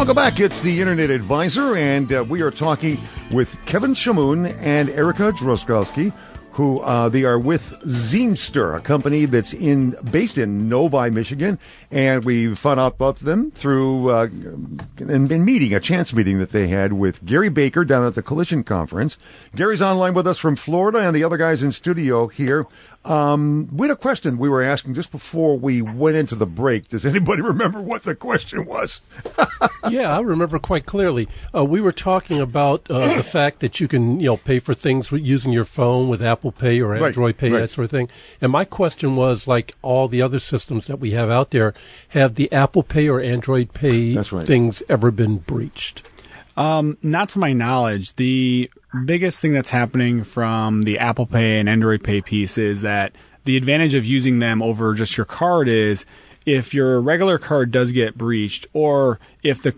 Welcome 0.01 0.15
back. 0.15 0.39
It's 0.39 0.63
the 0.63 0.79
Internet 0.79 1.11
Advisor, 1.11 1.75
and 1.75 2.11
uh, 2.11 2.25
we 2.27 2.41
are 2.41 2.49
talking 2.49 2.99
with 3.29 3.55
Kevin 3.67 3.93
Shamoun 3.93 4.51
and 4.59 4.89
Erica 4.89 5.31
Droskowski, 5.31 6.11
who 6.53 6.79
uh, 6.79 7.07
they 7.07 7.23
are 7.23 7.37
with 7.37 7.79
Zeamster, 7.85 8.73
a 8.73 8.81
company 8.81 9.25
that's 9.25 9.53
in 9.53 9.95
based 10.09 10.39
in 10.39 10.67
Novi, 10.67 11.11
Michigan, 11.11 11.59
and 11.91 12.25
we 12.25 12.55
found 12.55 12.79
out 12.79 12.95
about 12.95 13.17
them 13.17 13.51
through 13.51 14.09
uh, 14.09 14.27
in 14.97 15.45
meeting 15.45 15.75
a 15.75 15.79
chance 15.79 16.11
meeting 16.13 16.39
that 16.39 16.49
they 16.49 16.67
had 16.67 16.93
with 16.93 17.23
Gary 17.23 17.49
Baker 17.49 17.85
down 17.85 18.03
at 18.03 18.15
the 18.15 18.23
Collision 18.23 18.63
Conference. 18.63 19.19
Gary's 19.55 19.83
online 19.83 20.15
with 20.15 20.25
us 20.25 20.39
from 20.39 20.55
Florida, 20.55 20.97
and 20.97 21.15
the 21.15 21.23
other 21.23 21.37
guys 21.37 21.61
in 21.61 21.71
studio 21.71 22.25
here. 22.25 22.65
Um, 23.03 23.69
we 23.75 23.87
had 23.87 23.93
a 23.93 23.99
question 23.99 24.37
we 24.37 24.49
were 24.49 24.61
asking 24.61 24.93
just 24.93 25.11
before 25.11 25.57
we 25.57 25.81
went 25.81 26.17
into 26.17 26.35
the 26.35 26.45
break. 26.45 26.87
Does 26.87 27.05
anybody 27.05 27.41
remember 27.53 27.81
what 27.81 28.03
the 28.03 28.15
question 28.15 28.65
was? 28.65 29.01
Yeah, 29.89 30.15
I 30.15 30.21
remember 30.21 30.59
quite 30.59 30.85
clearly. 30.85 31.27
Uh, 31.55 31.65
we 31.65 31.81
were 31.81 31.91
talking 31.91 32.39
about 32.39 32.89
uh, 32.89 33.15
the 33.15 33.23
fact 33.39 33.61
that 33.61 33.79
you 33.79 33.87
can, 33.87 34.19
you 34.19 34.27
know, 34.27 34.37
pay 34.37 34.59
for 34.59 34.73
things 34.73 35.11
using 35.11 35.51
your 35.51 35.65
phone 35.65 36.07
with 36.07 36.21
Apple 36.21 36.51
Pay 36.51 36.79
or 36.81 36.89
Right, 36.89 37.03
Android 37.03 37.37
Pay, 37.37 37.51
right. 37.51 37.61
that 37.61 37.71
sort 37.71 37.85
of 37.85 37.91
thing. 37.91 38.09
And 38.39 38.51
my 38.51 38.63
question 38.63 39.15
was, 39.15 39.47
like 39.47 39.75
all 39.81 40.07
the 40.07 40.21
other 40.21 40.39
systems 40.39 40.85
that 40.85 40.99
we 40.99 41.11
have 41.11 41.29
out 41.29 41.49
there, 41.51 41.73
have 42.09 42.35
the 42.35 42.51
Apple 42.51 42.83
Pay 42.83 43.09
or 43.09 43.19
Android 43.19 43.73
Pay 43.73 44.15
right. 44.15 44.45
things 44.45 44.83
ever 44.87 45.09
been 45.09 45.37
breached? 45.37 46.03
Um, 46.61 46.97
not 47.01 47.29
to 47.29 47.39
my 47.39 47.53
knowledge. 47.53 48.15
The 48.17 48.69
biggest 49.05 49.39
thing 49.39 49.53
that's 49.53 49.69
happening 49.69 50.23
from 50.23 50.83
the 50.83 50.99
Apple 50.99 51.25
Pay 51.25 51.59
and 51.59 51.67
Android 51.67 52.03
Pay 52.03 52.21
piece 52.21 52.57
is 52.59 52.81
that 52.83 53.13
the 53.45 53.57
advantage 53.57 53.95
of 53.95 54.05
using 54.05 54.37
them 54.37 54.61
over 54.61 54.93
just 54.93 55.17
your 55.17 55.25
card 55.25 55.67
is 55.67 56.05
if 56.45 56.71
your 56.71 57.01
regular 57.01 57.39
card 57.39 57.71
does 57.71 57.89
get 57.89 58.15
breached 58.15 58.67
or 58.73 59.19
if 59.41 59.63
the 59.63 59.75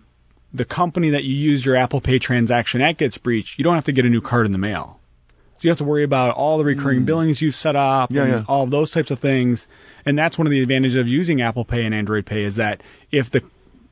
the 0.54 0.66
company 0.66 1.10
that 1.10 1.24
you 1.24 1.34
use 1.34 1.66
your 1.66 1.76
Apple 1.76 2.02
Pay 2.02 2.20
transaction 2.20 2.82
at 2.82 2.98
gets 2.98 3.18
breached, 3.18 3.58
you 3.58 3.64
don't 3.64 3.76
have 3.76 3.86
to 3.86 3.92
get 3.94 4.06
a 4.06 4.10
new 4.10 4.22
card 4.22 4.46
in 4.46 4.52
the 4.52 4.58
mail. 4.58 5.00
So 5.30 5.60
you 5.62 5.70
have 5.72 5.78
to 5.78 5.84
worry 5.86 6.04
about 6.04 6.36
all 6.36 6.58
the 6.58 6.66
recurring 6.66 7.02
mm. 7.02 7.06
billings 7.06 7.42
you've 7.42 7.56
set 7.56 7.78
up. 7.78 8.12
Yeah, 8.12 8.24
and 8.24 8.32
yeah. 8.32 8.44
all 8.48 8.68
those 8.68 8.92
types 8.92 9.10
of 9.10 9.20
things. 9.20 9.68
And 10.06 10.20
that's 10.20 10.38
one 10.38 10.46
of 10.46 10.52
the 10.52 10.62
advantages 10.62 10.98
of 10.98 11.08
using 11.08 11.42
Apple 11.42 11.64
Pay 11.64 11.86
and 11.86 11.96
Android 11.96 12.26
Pay 12.26 12.44
is 12.44 12.58
that 12.58 12.84
if 13.10 13.32
the 13.32 13.42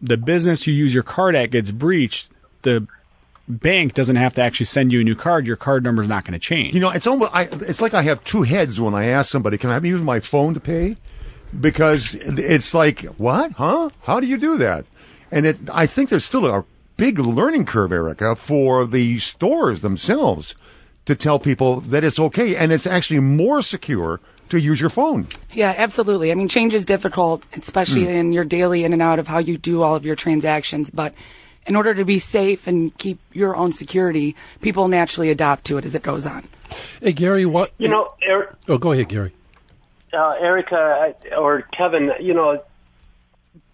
the 0.01 0.17
business 0.17 0.67
you 0.67 0.73
use 0.73 0.93
your 0.93 1.03
card 1.03 1.35
at 1.35 1.51
gets 1.51 1.71
breached, 1.71 2.29
the 2.63 2.87
bank 3.47 3.93
doesn't 3.93 4.15
have 4.15 4.33
to 4.35 4.41
actually 4.41 4.67
send 4.67 4.93
you 4.93 5.01
a 5.01 5.03
new 5.03 5.15
card. 5.15 5.45
Your 5.47 5.55
card 5.57 5.83
number 5.83 6.01
is 6.01 6.07
not 6.07 6.23
going 6.23 6.33
to 6.33 6.39
change. 6.39 6.73
You 6.73 6.79
know, 6.79 6.89
it's 6.91 7.07
almost 7.07 7.31
I, 7.33 7.43
it's 7.51 7.81
like 7.81 7.93
I 7.93 8.01
have 8.03 8.23
two 8.23 8.43
heads 8.43 8.79
when 8.79 8.93
I 8.93 9.05
ask 9.05 9.29
somebody, 9.31 9.57
"Can 9.57 9.69
I 9.69 9.79
use 9.79 10.01
my 10.01 10.19
phone 10.19 10.53
to 10.53 10.59
pay?" 10.59 10.97
Because 11.59 12.15
it's 12.15 12.73
like, 12.73 13.01
"What? 13.17 13.53
Huh? 13.53 13.89
How 14.03 14.19
do 14.19 14.27
you 14.27 14.37
do 14.37 14.57
that?" 14.57 14.85
And 15.31 15.45
it, 15.45 15.57
I 15.73 15.85
think 15.85 16.09
there's 16.09 16.23
still 16.25 16.45
a 16.45 16.65
big 16.97 17.19
learning 17.19 17.65
curve, 17.65 17.91
Erica, 17.91 18.35
for 18.35 18.85
the 18.85 19.19
stores 19.19 19.81
themselves 19.81 20.55
to 21.05 21.15
tell 21.15 21.39
people 21.39 21.81
that 21.81 22.03
it's 22.03 22.19
okay, 22.19 22.55
and 22.55 22.71
it's 22.71 22.85
actually 22.87 23.19
more 23.19 23.61
secure 23.61 24.19
to 24.49 24.59
use 24.59 24.79
your 24.79 24.89
phone. 24.89 25.27
Yeah, 25.53 25.73
absolutely. 25.77 26.31
I 26.31 26.35
mean, 26.35 26.47
change 26.47 26.73
is 26.73 26.85
difficult, 26.85 27.41
especially 27.53 28.03
Hmm. 28.03 28.09
in 28.11 28.33
your 28.33 28.43
daily 28.45 28.83
in 28.83 28.93
and 28.93 29.01
out 29.01 29.17
of 29.17 29.27
how 29.27 29.39
you 29.39 29.57
do 29.57 29.81
all 29.81 29.95
of 29.95 30.05
your 30.05 30.15
transactions. 30.15 30.89
But 30.89 31.13
in 31.67 31.75
order 31.75 31.93
to 31.93 32.05
be 32.05 32.19
safe 32.19 32.67
and 32.67 32.95
keep 32.97 33.19
your 33.33 33.55
own 33.55 33.71
security, 33.71 34.35
people 34.61 34.87
naturally 34.87 35.29
adopt 35.29 35.65
to 35.65 35.77
it 35.77 35.85
as 35.85 35.95
it 35.95 36.03
goes 36.03 36.25
on. 36.25 36.47
Hey, 37.01 37.13
Gary, 37.13 37.45
what? 37.45 37.71
You 37.77 37.89
know, 37.89 38.13
er, 38.31 38.55
Oh, 38.67 38.77
go 38.77 38.91
ahead, 38.91 39.09
Gary. 39.09 39.33
uh, 40.13 40.33
Erica 40.39 41.13
or 41.37 41.61
Kevin, 41.77 42.11
you 42.19 42.33
know, 42.33 42.63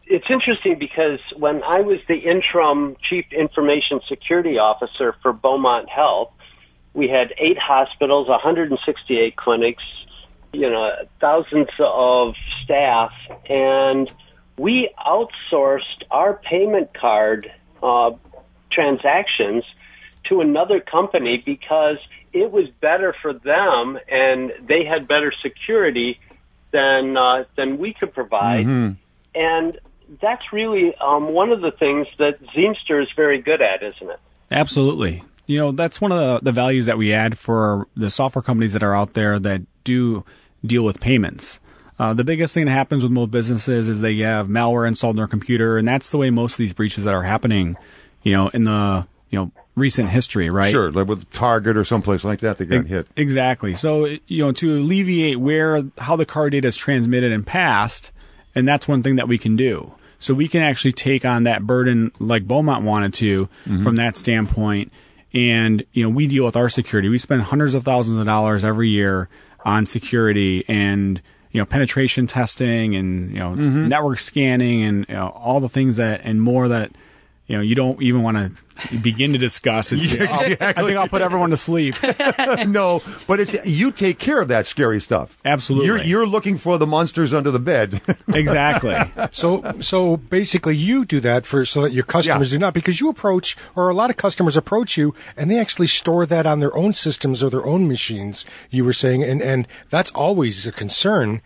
it's 0.06 0.26
interesting 0.30 0.78
because 0.80 1.20
when 1.36 1.64
I 1.64 1.82
was 1.82 2.00
the 2.08 2.16
interim 2.18 2.96
chief 3.10 3.26
information 3.32 4.00
security 4.08 4.58
officer 4.58 5.16
for 5.22 5.34
Beaumont 5.34 5.90
Health, 5.90 6.32
we 6.94 7.10
had 7.10 7.34
eight 7.38 7.58
hospitals, 7.60 8.28
168 8.30 9.36
clinics, 9.36 9.84
you 10.54 10.70
know, 10.70 10.92
thousands 11.20 11.68
of 11.80 12.36
staff, 12.64 13.12
and 13.50 14.12
we 14.58 14.90
outsourced 15.06 16.04
our 16.10 16.36
payment 16.36 16.94
card 16.94 17.52
uh, 17.84 18.12
transactions 18.72 19.64
to 20.26 20.42
another 20.42 20.80
company 20.80 21.42
because 21.46 21.98
it 22.34 22.52
was 22.52 22.70
better 22.82 23.16
for 23.22 23.34
them 23.34 23.98
and 24.10 24.52
they 24.68 24.84
had 24.86 25.08
better 25.08 25.34
security 25.42 26.20
than 26.72 27.16
uh, 27.18 27.46
than 27.56 27.78
we 27.78 27.94
could 27.94 28.14
provide. 28.14 28.66
And 29.36 29.80
that's 30.22 30.54
really 30.54 30.96
um, 30.96 31.34
one 31.34 31.52
of 31.52 31.62
the 31.62 31.72
things 31.72 32.08
that 32.18 32.40
Zeamster 32.56 33.02
is 33.02 33.12
very 33.16 33.42
good 33.42 33.62
at, 33.62 33.84
isn't 33.84 34.10
it? 34.10 34.20
Absolutely. 34.52 35.24
You 35.46 35.60
know, 35.60 35.72
that's 35.72 36.02
one 36.02 36.12
of 36.12 36.18
the, 36.18 36.40
the 36.46 36.52
values 36.52 36.86
that 36.88 36.98
we 36.98 37.14
add 37.14 37.38
for 37.38 37.88
the 37.96 38.10
software 38.10 38.42
companies 38.42 38.74
that 38.74 38.84
are 38.84 38.96
out 38.96 39.14
there 39.14 39.40
that 39.40 39.62
do 39.84 40.24
deal 40.66 40.84
with 40.84 41.00
payments. 41.00 41.60
Uh, 42.00 42.14
the 42.14 42.24
biggest 42.24 42.54
thing 42.54 42.66
that 42.66 42.72
happens 42.72 43.04
with 43.04 43.12
most 43.12 43.32
businesses 43.32 43.90
is 43.90 44.02
they 44.02 44.18
have 44.18 44.48
malware 44.48 44.88
installed 44.88 45.16
in 45.16 45.18
their 45.18 45.28
computer, 45.28 45.78
and 45.78 45.88
that's 45.88 46.12
the 46.12 46.18
way 46.18 46.30
most 46.30 46.54
of 46.54 46.58
these 46.60 46.74
breaches 46.74 47.04
that 47.06 47.14
are 47.14 47.24
happening, 47.24 47.76
you 48.24 48.32
know, 48.32 48.50
in 48.50 48.64
the 48.66 49.08
you 49.30 49.40
know 49.40 49.52
recent 49.76 50.10
history, 50.10 50.50
right? 50.50 50.72
Sure, 50.72 50.92
like 50.92 51.08
with 51.08 51.30
Target 51.32 51.76
or 51.78 51.84
someplace 51.84 52.24
like 52.24 52.40
that, 52.40 52.58
they 52.58 52.66
got 52.66 52.86
E- 52.86 52.88
hit. 52.88 53.08
Exactly. 53.16 53.74
So, 53.76 54.06
you 54.28 54.44
know, 54.44 54.52
to 54.54 54.78
alleviate 54.80 55.40
where 55.40 55.84
how 55.98 56.16
the 56.16 56.26
card 56.26 56.52
data 56.52 56.68
is 56.68 56.78
transmitted 56.78 57.32
and 57.32 57.46
passed, 57.46 58.12
and 58.54 58.68
that's 58.68 58.88
one 58.88 59.02
thing 59.04 59.16
that 59.16 59.28
we 59.28 59.38
can 59.38 59.56
do. 59.56 59.94
So 60.20 60.34
we 60.34 60.48
can 60.48 60.64
actually 60.64 60.94
take 60.94 61.26
on 61.26 61.44
that 61.44 61.64
burden 61.64 62.12
like 62.20 62.48
Beaumont 62.48 62.84
wanted 62.84 63.14
to 63.16 63.50
from 63.84 63.98
that 63.98 64.18
standpoint. 64.18 64.92
And, 65.34 65.84
you 65.94 66.02
know, 66.04 66.10
we 66.10 66.26
deal 66.26 66.44
with 66.46 66.56
our 66.56 66.70
security. 66.70 67.10
We 67.10 67.20
spend 67.20 67.44
hundreds 67.44 67.76
of 67.76 67.84
thousands 67.84 68.18
of 68.18 68.26
dollars 68.26 68.64
every 68.66 68.90
year 68.90 69.30
on 69.64 69.86
security 69.86 70.66
and, 70.68 71.22
you 71.58 71.62
know, 71.64 71.66
penetration 71.66 72.28
testing 72.28 72.96
and, 72.96 73.32
you 73.32 73.40
know, 73.40 73.50
mm-hmm. 73.50 73.88
network 73.88 74.20
scanning 74.20 74.84
and, 74.84 75.08
you 75.10 75.16
know, 75.16 75.30
all 75.30 75.60
the 75.60 75.68
things 75.68 75.98
that 75.98 76.22
and 76.24 76.40
more 76.40 76.68
that, 76.68 76.92
you 77.48 77.56
know, 77.56 77.62
you 77.64 77.76
don't 77.76 78.02
even 78.02 78.24
want 78.24 78.38
to 78.38 78.98
begin 78.98 79.32
to 79.34 79.40
discuss. 79.40 79.92
it. 79.92 80.00
Yeah, 80.18 80.28
I'll- 80.30 80.70
I 80.70 80.74
think 80.86 80.98
I'll 80.98 81.08
put 81.08 81.22
everyone 81.22 81.50
to 81.52 81.58
sleep. 81.58 81.96
no, 82.68 83.02
but 83.26 83.40
it's 83.40 83.66
you 83.66 83.92
take 83.92 84.20
care 84.20 84.42
of 84.42 84.48
that 84.50 84.66
scary 84.66 85.00
stuff. 85.02 85.38
Absolutely. 85.46 85.88
You're 85.88 86.04
you're 86.04 86.28
looking 86.28 86.58
for 86.58 86.78
the 86.78 86.86
monsters 86.88 87.34
under 87.34 87.52
the 87.52 87.60
bed. 87.60 88.02
Exactly. 88.34 88.96
So, 89.32 89.64
so 89.82 90.18
basically, 90.18 90.76
you 90.76 91.06
do 91.06 91.20
that 91.22 91.46
for 91.46 91.66
so 91.66 91.82
that 91.84 91.92
your 91.94 92.04
customers 92.04 92.52
Yeah. 92.52 92.58
do 92.58 92.60
not, 92.60 92.74
because 92.74 93.00
you 93.00 93.10
approach, 93.10 93.56
or 93.76 93.90
a 93.90 93.94
lot 93.94 94.10
of 94.10 94.18
customers 94.18 94.56
approach 94.58 94.96
you, 94.98 95.16
and 95.36 95.50
they 95.50 95.60
actually 95.60 95.88
store 95.88 96.26
that 96.26 96.46
on 96.46 96.60
their 96.60 96.76
own 96.76 96.94
systems 96.94 97.42
or 97.42 97.50
their 97.50 97.66
own 97.66 97.88
machines. 97.88 98.46
You 98.70 98.86
were 98.86 98.94
saying, 98.94 99.24
and 99.24 99.42
and 99.42 99.68
that's 99.90 100.12
always 100.12 100.68
a 100.68 100.72
concern, 100.72 101.42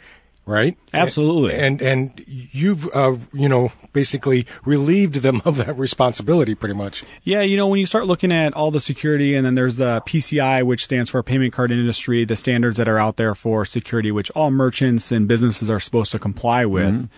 right? 0.51 0.77
Absolutely. 0.93 1.55
And 1.55 1.81
and 1.81 2.23
you've 2.27 2.87
uh, 2.93 3.15
you 3.33 3.49
know 3.49 3.71
basically 3.93 4.45
relieved 4.65 5.15
them 5.15 5.41
of 5.45 5.57
that 5.57 5.77
responsibility, 5.77 6.55
pretty 6.55 6.75
much. 6.75 7.03
Yeah, 7.23 7.41
you 7.41 7.57
know, 7.57 7.67
when 7.67 7.79
you 7.79 7.85
start 7.85 8.05
looking 8.05 8.31
at 8.31 8.53
all 8.53 8.71
the 8.71 8.81
security, 8.81 9.35
and 9.35 9.45
then 9.45 9.55
there's 9.55 9.75
the 9.75 10.01
PCI, 10.05 10.63
which 10.63 10.83
stands 10.83 11.09
for 11.09 11.21
Payment 11.23 11.53
Card 11.53 11.71
Industry, 11.71 12.25
the 12.25 12.35
standards 12.35 12.77
that 12.77 12.87
are 12.87 12.99
out 12.99 13.17
there 13.17 13.35
for 13.35 13.65
security, 13.65 14.11
which 14.11 14.29
all 14.31 14.51
merchants 14.51 15.11
and 15.11 15.27
businesses 15.27 15.69
are 15.69 15.79
supposed 15.79 16.11
to 16.11 16.19
comply 16.19 16.65
with. 16.65 17.09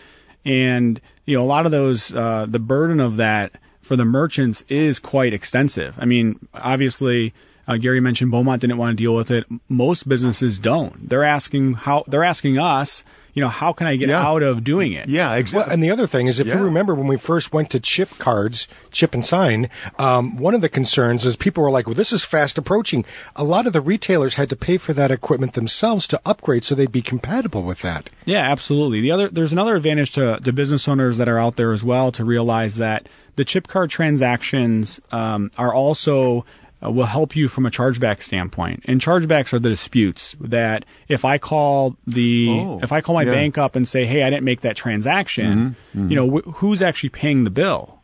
And, 0.45 0.99
you 1.25 1.37
know, 1.37 1.43
a 1.43 1.45
lot 1.45 1.65
of 1.65 1.71
those, 1.71 2.13
uh, 2.13 2.45
the 2.49 2.59
burden 2.59 2.99
of 2.99 3.15
that 3.17 3.53
for 3.81 3.95
the 3.95 4.05
merchants 4.05 4.65
is 4.67 4.99
quite 4.99 5.33
extensive. 5.33 5.95
I 5.99 6.05
mean, 6.05 6.39
obviously, 6.53 7.33
uh, 7.67 7.77
Gary 7.77 7.99
mentioned 7.99 8.31
Beaumont 8.31 8.61
didn't 8.61 8.77
want 8.77 8.97
to 8.97 9.01
deal 9.01 9.15
with 9.15 9.31
it. 9.31 9.45
Most 9.69 10.07
businesses 10.07 10.57
don't. 10.59 11.09
They're 11.09 11.23
asking 11.23 11.75
how, 11.75 12.03
they're 12.07 12.23
asking 12.23 12.57
us, 12.57 13.03
you 13.33 13.41
know, 13.41 13.47
how 13.49 13.73
can 13.73 13.87
I 13.87 13.95
get 13.95 14.09
Yeah. 14.09 14.21
out 14.25 14.43
of 14.43 14.63
doing 14.63 14.93
it? 14.93 15.07
yeah, 15.09 15.29
Well, 15.29 15.37
exactly. 15.39 15.73
and 15.73 15.81
the 15.83 15.89
other 15.91 16.05
thing 16.07 16.27
is, 16.27 16.39
if 16.39 16.47
Yeah. 16.47 16.57
you 16.57 16.63
remember 16.63 16.93
when 16.93 17.07
we 17.07 17.17
first 17.17 17.51
went 17.53 17.69
to 17.71 17.79
chip 17.79 18.09
cards, 18.19 18.67
chip 18.91 19.13
and 19.13 19.25
sign, 19.25 19.69
um, 19.97 20.37
one 20.37 20.53
of 20.53 20.61
the 20.61 20.69
concerns 20.69 21.25
is 21.25 21.35
people 21.35 21.63
were 21.63 21.71
like, 21.71 21.87
"Well, 21.87 21.95
this 21.95 22.13
is 22.13 22.23
fast 22.25 22.57
approaching." 22.57 23.05
A 23.35 23.43
lot 23.43 23.65
of 23.67 23.73
the 23.73 23.81
retailers 23.81 24.35
had 24.35 24.49
to 24.49 24.55
pay 24.55 24.77
for 24.77 24.93
that 24.93 25.09
equipment 25.11 25.53
themselves 25.53 26.07
to 26.09 26.21
upgrade 26.25 26.63
so 26.63 26.75
they'd 26.75 26.91
be 26.91 27.01
compatible 27.01 27.63
with 27.63 27.81
that. 27.81 28.09
Yeah, 28.25 28.41
absolutely. 28.49 29.01
The 29.01 29.11
other 29.11 29.29
there's 29.29 29.51
another 29.53 29.75
advantage 29.75 30.11
to, 30.13 30.39
to 30.43 30.53
business 30.53 30.87
owners 30.87 31.17
that 31.17 31.27
are 31.27 31.39
out 31.39 31.55
there 31.55 31.71
as 31.73 31.83
well 31.83 32.11
to 32.11 32.23
realize 32.23 32.75
that 32.77 33.07
the 33.35 33.43
chip 33.43 33.67
card 33.67 33.89
transactions 33.89 34.99
um, 35.11 35.49
are 35.57 35.73
also 35.73 36.45
uh, 36.83 36.91
will 36.91 37.05
help 37.05 37.35
you 37.35 37.47
from 37.47 37.65
a 37.65 37.69
chargeback 37.69 38.21
standpoint. 38.21 38.83
And 38.85 38.99
chargebacks 38.99 39.53
are 39.53 39.59
the 39.59 39.69
disputes 39.69 40.35
that 40.41 40.85
if 41.07 41.25
I 41.25 41.37
call 41.37 41.95
the 42.05 42.47
Oh, 42.49 42.79
if 42.81 42.91
I 42.91 43.01
call 43.01 43.15
my 43.15 43.23
yeah. 43.23 43.31
bank 43.31 43.57
up 43.57 43.75
and 43.75 43.87
say, 43.87 44.05
"Hey, 44.05 44.23
I 44.23 44.29
didn't 44.29 44.43
make 44.43 44.61
that 44.61 44.75
transaction," 44.75 45.57
mm-hmm, 45.57 45.99
mm-hmm. 45.99 46.09
you 46.09 46.15
know, 46.15 46.37
wh- 46.37 46.53
who's 46.55 46.81
actually 46.81 47.09
paying 47.09 47.43
the 47.43 47.49
bill? 47.49 48.01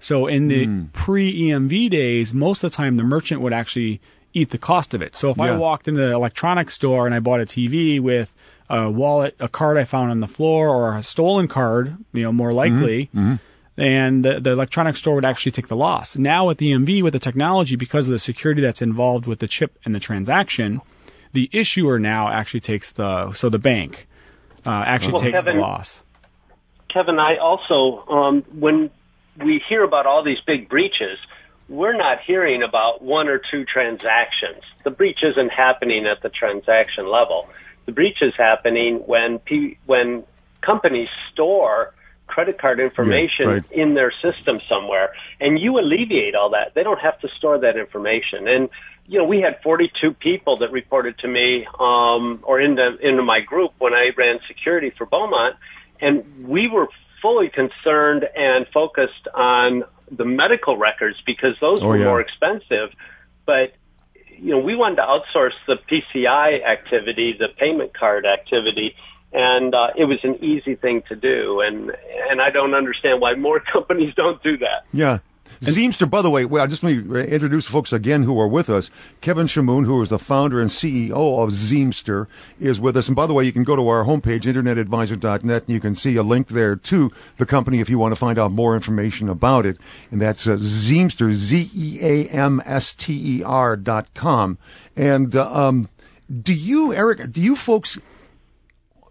So 0.00 0.26
in 0.26 0.48
the 0.48 0.66
mm. 0.66 0.92
pre 0.92 1.32
EMV 1.32 1.88
days, 1.88 2.34
most 2.34 2.64
of 2.64 2.70
the 2.70 2.76
time 2.76 2.96
the 2.96 3.04
merchant 3.04 3.40
would 3.40 3.52
actually 3.52 4.00
eat 4.34 4.50
the 4.50 4.58
cost 4.58 4.94
of 4.94 5.02
it. 5.02 5.16
So 5.16 5.30
if 5.30 5.38
I 5.38 5.56
walked 5.56 5.88
into 5.88 6.00
the 6.00 6.12
electronics 6.12 6.74
store 6.74 7.06
and 7.06 7.14
I 7.14 7.20
bought 7.20 7.40
a 7.40 7.44
TV 7.44 8.00
with 8.00 8.34
a 8.68 8.90
wallet, 8.90 9.36
a 9.38 9.48
card 9.48 9.76
I 9.76 9.84
found 9.84 10.10
on 10.10 10.20
the 10.20 10.28
floor, 10.28 10.68
or 10.68 10.96
a 10.96 11.02
stolen 11.02 11.46
card, 11.46 11.96
you 12.12 12.22
know, 12.22 12.32
more 12.32 12.50
mm-hmm, 12.50 12.56
likely, 12.56 13.10
and 13.82 14.24
the, 14.24 14.38
the 14.38 14.50
electronics 14.52 15.00
store 15.00 15.16
would 15.16 15.24
actually 15.24 15.50
take 15.50 15.66
the 15.66 15.76
loss. 15.76 16.14
Now 16.16 16.46
with 16.46 16.58
the 16.58 16.70
EMV, 16.70 17.02
with 17.02 17.14
the 17.14 17.18
technology, 17.18 17.74
because 17.74 18.06
of 18.06 18.12
the 18.12 18.18
security 18.20 18.62
that's 18.62 18.80
involved 18.80 19.26
with 19.26 19.40
the 19.40 19.48
chip 19.48 19.76
and 19.84 19.92
the 19.92 19.98
transaction, 19.98 20.80
the 21.32 21.50
issuer 21.52 21.98
now 21.98 22.28
actually 22.28 22.60
takes 22.60 22.92
the 22.92 23.32
so 23.32 23.48
the 23.48 23.58
bank 23.58 24.06
uh, 24.64 24.70
actually 24.86 25.14
Well, 25.14 25.22
takes 25.22 25.38
Kevin- 25.38 25.56
the 25.56 25.62
loss. 25.62 26.04
Kevin, 26.94 27.18
I 27.18 27.38
also, 27.38 28.06
um, 28.08 28.42
when 28.56 28.90
we 29.42 29.60
hear 29.68 29.82
about 29.82 30.06
all 30.06 30.22
these 30.22 30.40
big 30.46 30.68
breaches, 30.68 31.18
we're 31.68 31.96
not 31.96 32.20
hearing 32.20 32.62
about 32.62 33.02
one 33.02 33.28
or 33.28 33.40
two 33.50 33.64
transactions. 33.64 34.62
The 34.84 34.90
breach 34.90 35.20
isn't 35.24 35.48
happening 35.48 36.06
at 36.06 36.22
the 36.22 36.28
transaction 36.28 37.10
level. 37.10 37.48
The 37.86 37.92
breach 37.92 38.18
is 38.20 38.34
happening 38.36 38.96
when 39.06 39.40
P- 39.40 39.78
when 39.86 40.22
companies 40.60 41.08
store 41.32 41.94
credit 42.32 42.58
card 42.58 42.80
information 42.80 43.46
right. 43.46 43.64
in 43.70 43.92
their 43.94 44.12
system 44.22 44.60
somewhere, 44.68 45.12
and 45.38 45.58
you 45.58 45.78
alleviate 45.78 46.34
all 46.34 46.50
that. 46.50 46.72
They 46.74 46.82
don't 46.82 47.00
have 47.00 47.18
to 47.20 47.28
store 47.36 47.58
that 47.58 47.76
information. 47.76 48.48
And 48.48 48.70
you 49.06 49.18
know, 49.18 49.24
we 49.24 49.40
had 49.40 49.60
42 49.62 50.14
people 50.14 50.56
that 50.58 50.72
reported 50.72 51.18
to 51.18 51.28
me 51.28 51.66
um, 51.78 52.40
or 52.42 52.60
into 52.60 52.96
into 53.00 53.22
my 53.22 53.40
group 53.40 53.72
when 53.78 53.92
I 53.92 54.10
ran 54.16 54.38
security 54.48 54.90
for 54.96 55.04
Beaumont, 55.06 55.56
and 56.00 56.48
we 56.48 56.68
were 56.68 56.88
fully 57.20 57.50
concerned 57.50 58.24
and 58.34 58.66
focused 58.72 59.28
on 59.34 59.84
the 60.10 60.24
medical 60.24 60.76
records 60.76 61.18
because 61.24 61.54
those 61.60 61.82
Oh, 61.82 61.88
were 61.88 61.98
yeah. 61.98 62.06
more 62.06 62.20
expensive. 62.20 62.88
But 63.44 63.74
you 64.38 64.50
know, 64.50 64.58
we 64.58 64.74
wanted 64.74 64.96
to 64.96 65.02
outsource 65.02 65.56
the 65.66 65.76
PCI 65.88 66.64
activity, 66.64 67.36
the 67.38 67.48
payment 67.58 67.92
card 67.94 68.24
activity, 68.26 68.96
and 69.32 69.74
uh, 69.74 69.88
it 69.96 70.04
was 70.04 70.18
an 70.22 70.42
easy 70.44 70.74
thing 70.74 71.02
to 71.08 71.16
do. 71.16 71.60
And 71.60 71.90
and 72.30 72.40
I 72.40 72.50
don't 72.50 72.74
understand 72.74 73.20
why 73.20 73.34
more 73.34 73.60
companies 73.72 74.14
don't 74.14 74.42
do 74.42 74.56
that. 74.58 74.84
Yeah. 74.92 75.18
Zeamster, 75.62 76.06
by 76.06 76.22
the 76.22 76.30
way, 76.30 76.44
well, 76.44 76.66
just 76.66 76.82
let 76.82 76.96
me 76.96 77.24
introduce 77.24 77.68
folks 77.68 77.92
again 77.92 78.24
who 78.24 78.40
are 78.40 78.48
with 78.48 78.68
us. 78.68 78.90
Kevin 79.20 79.46
Shamoon, 79.46 79.84
who 79.84 80.02
is 80.02 80.08
the 80.08 80.18
founder 80.18 80.60
and 80.60 80.68
CEO 80.70 81.40
of 81.40 81.52
Zeamster, 81.52 82.26
is 82.58 82.80
with 82.80 82.96
us. 82.96 83.06
And 83.06 83.14
by 83.14 83.28
the 83.28 83.34
way, 83.34 83.44
you 83.44 83.52
can 83.52 83.62
go 83.62 83.76
to 83.76 83.86
our 83.86 84.04
homepage, 84.04 84.42
internetadvisor.net, 84.42 85.62
and 85.62 85.68
you 85.72 85.78
can 85.78 85.94
see 85.94 86.16
a 86.16 86.24
link 86.24 86.48
there 86.48 86.74
to 86.74 87.12
the 87.36 87.46
company 87.46 87.78
if 87.78 87.88
you 87.88 87.98
want 87.98 88.10
to 88.12 88.16
find 88.16 88.38
out 88.38 88.50
more 88.50 88.74
information 88.74 89.28
about 89.28 89.64
it. 89.64 89.78
And 90.10 90.20
that's 90.20 90.48
uh, 90.48 90.56
Zeamster, 90.58 91.30
E 91.30 91.34
Z-E-A-M-S-T-E-R 91.34 92.26
dot 93.76 94.14
com. 94.14 94.58
And 94.96 95.36
uh, 95.36 95.48
um, 95.68 95.88
do 96.42 96.54
you, 96.54 96.92
Eric, 96.92 97.30
do 97.30 97.40
you 97.40 97.54
folks 97.54 97.98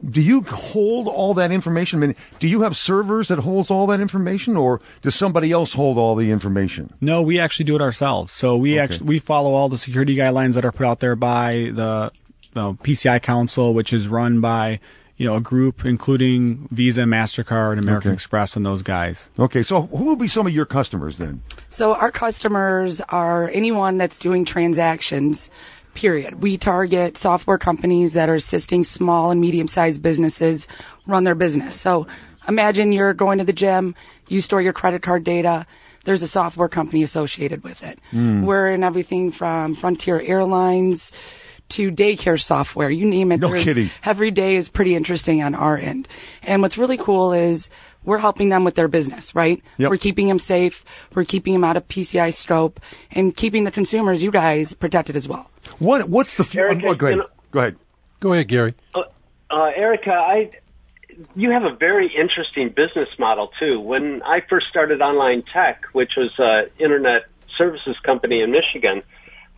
do 0.10 0.22
you 0.22 0.42
hold 0.44 1.08
all 1.08 1.34
that 1.36 1.52
information? 1.52 2.02
I 2.02 2.08
mean, 2.08 2.16
do 2.40 2.48
you 2.48 2.62
have 2.62 2.76
servers 2.76 3.28
that 3.28 3.40
holds 3.40 3.70
all 3.70 3.86
that 3.88 4.00
information, 4.00 4.58
or 4.58 4.82
does 5.02 5.16
somebody 5.16 5.52
else 5.52 5.74
hold 5.74 5.98
all 5.98 6.16
the 6.16 6.32
information? 6.32 6.94
No, 7.02 7.22
we 7.22 7.40
actually 7.40 7.66
do 7.66 7.76
it 7.76 7.82
ourselves. 7.82 8.32
So 8.32 8.58
we 8.58 8.74
Okay. 8.74 8.80
actually 8.80 9.08
we 9.08 9.20
follow 9.20 9.54
all 9.54 9.70
the 9.70 9.78
security 9.78 10.16
guidelines 10.16 10.54
that 10.56 10.66
are 10.66 10.72
put 10.72 10.86
out 10.88 11.00
there 11.00 11.16
by 11.16 11.72
the 11.74 12.12
the 12.54 12.74
PCI 12.84 13.22
Council, 13.22 13.74
which 13.74 13.94
is 13.94 14.08
run 14.08 14.42
by 14.42 14.80
you 15.18 15.26
know 15.28 15.36
a 15.36 15.42
group 15.42 15.86
including 15.86 16.68
Visa, 16.72 17.04
Mastercard, 17.04 17.78
American 17.78 18.10
Okay. 18.10 18.16
Express, 18.16 18.56
and 18.56 18.66
those 18.66 18.82
guys. 18.82 19.30
Okay, 19.38 19.62
so 19.64 19.84
who 19.84 20.06
will 20.06 20.16
be 20.16 20.28
some 20.28 20.48
of 20.48 20.54
your 20.54 20.66
customers 20.66 21.18
then? 21.20 21.44
So 21.70 21.94
our 21.96 22.12
customers 22.12 23.00
are 23.10 23.50
anyone 23.54 23.98
that's 23.98 24.18
doing 24.18 24.46
transactions. 24.46 25.50
Period. 25.94 26.42
We 26.42 26.58
target 26.58 27.18
software 27.18 27.58
companies 27.58 28.14
that 28.14 28.30
are 28.30 28.36
assisting 28.36 28.84
small 28.84 29.32
and 29.32 29.42
medium-sized 29.42 30.02
businesses 30.02 30.68
run 31.06 31.24
their 31.26 31.36
business. 31.36 31.76
So 31.80 32.08
imagine 32.48 32.92
you're 32.92 33.14
going 33.14 33.40
to 33.40 33.44
the 33.44 33.54
gym, 33.54 33.96
you 34.28 34.42
store 34.42 34.62
your 34.62 34.74
credit 34.74 35.02
card 35.02 35.24
data. 35.24 35.66
There's 36.06 36.24
a 36.24 36.28
software 36.28 36.70
company 36.70 37.04
associated 37.04 37.64
with 37.64 37.84
it. 37.84 38.00
Hmm. 38.10 38.44
We're 38.44 38.72
in 38.72 38.84
everything 38.84 39.32
from 39.32 39.76
Frontier 39.76 40.20
Airlines 40.20 41.12
to 41.70 41.92
daycare 41.92 42.42
software. 42.42 42.90
You 42.90 43.06
name 43.06 43.32
it. 43.32 43.40
No 43.40 43.54
kidding. 43.54 43.92
Every 44.04 44.32
day 44.32 44.56
is 44.56 44.68
pretty 44.70 44.96
interesting 44.96 45.44
on 45.44 45.54
our 45.54 45.78
end. 45.78 46.08
And 46.42 46.62
what's 46.62 46.78
really 46.78 46.98
cool 46.98 47.34
is 47.34 47.70
we're 48.04 48.18
helping 48.18 48.50
them 48.50 48.64
with 48.64 48.76
their 48.76 48.88
business, 48.88 49.36
right? 49.36 49.62
Yep. 49.78 49.92
We're 49.92 49.98
keeping 49.98 50.28
them 50.28 50.40
safe. 50.40 50.84
We're 51.14 51.26
keeping 51.26 51.54
them 51.54 51.64
out 51.64 51.78
of 51.78 51.88
PCI 51.88 52.34
stroke 52.34 52.80
and 53.12 53.36
keeping 53.36 53.64
the 53.64 53.72
consumers, 53.72 54.24
you 54.24 54.32
guys, 54.32 54.74
protected 54.74 55.16
as 55.16 55.28
well. 55.28 55.51
What 55.80 56.10
what's 56.10 56.38
the 56.38 56.44
future? 56.44 56.68
Erica, 56.68 56.96
go 56.96 57.08
ahead. 57.08 57.20
go 57.52 57.60
ahead. 57.60 57.76
Go 58.20 58.34
ahead, 58.34 58.48
Gary. 58.48 58.76
Uh, 58.94 59.04
Erica, 59.76 60.12
I 60.12 60.52
you 61.36 61.52
have 61.52 61.64
a 61.64 61.76
very 61.76 62.12
interesting 62.16 62.70
business 62.70 63.10
model 63.20 63.52
too. 63.60 63.80
When 63.80 64.22
I 64.24 64.42
first 64.50 64.68
started 64.70 65.02
Online 65.02 65.44
Tech, 65.54 65.84
which 65.94 66.12
was 66.18 66.32
an 66.38 66.70
internet 66.80 67.24
services 67.58 67.98
company 68.04 68.42
in 68.42 68.52
Michigan, 68.52 69.04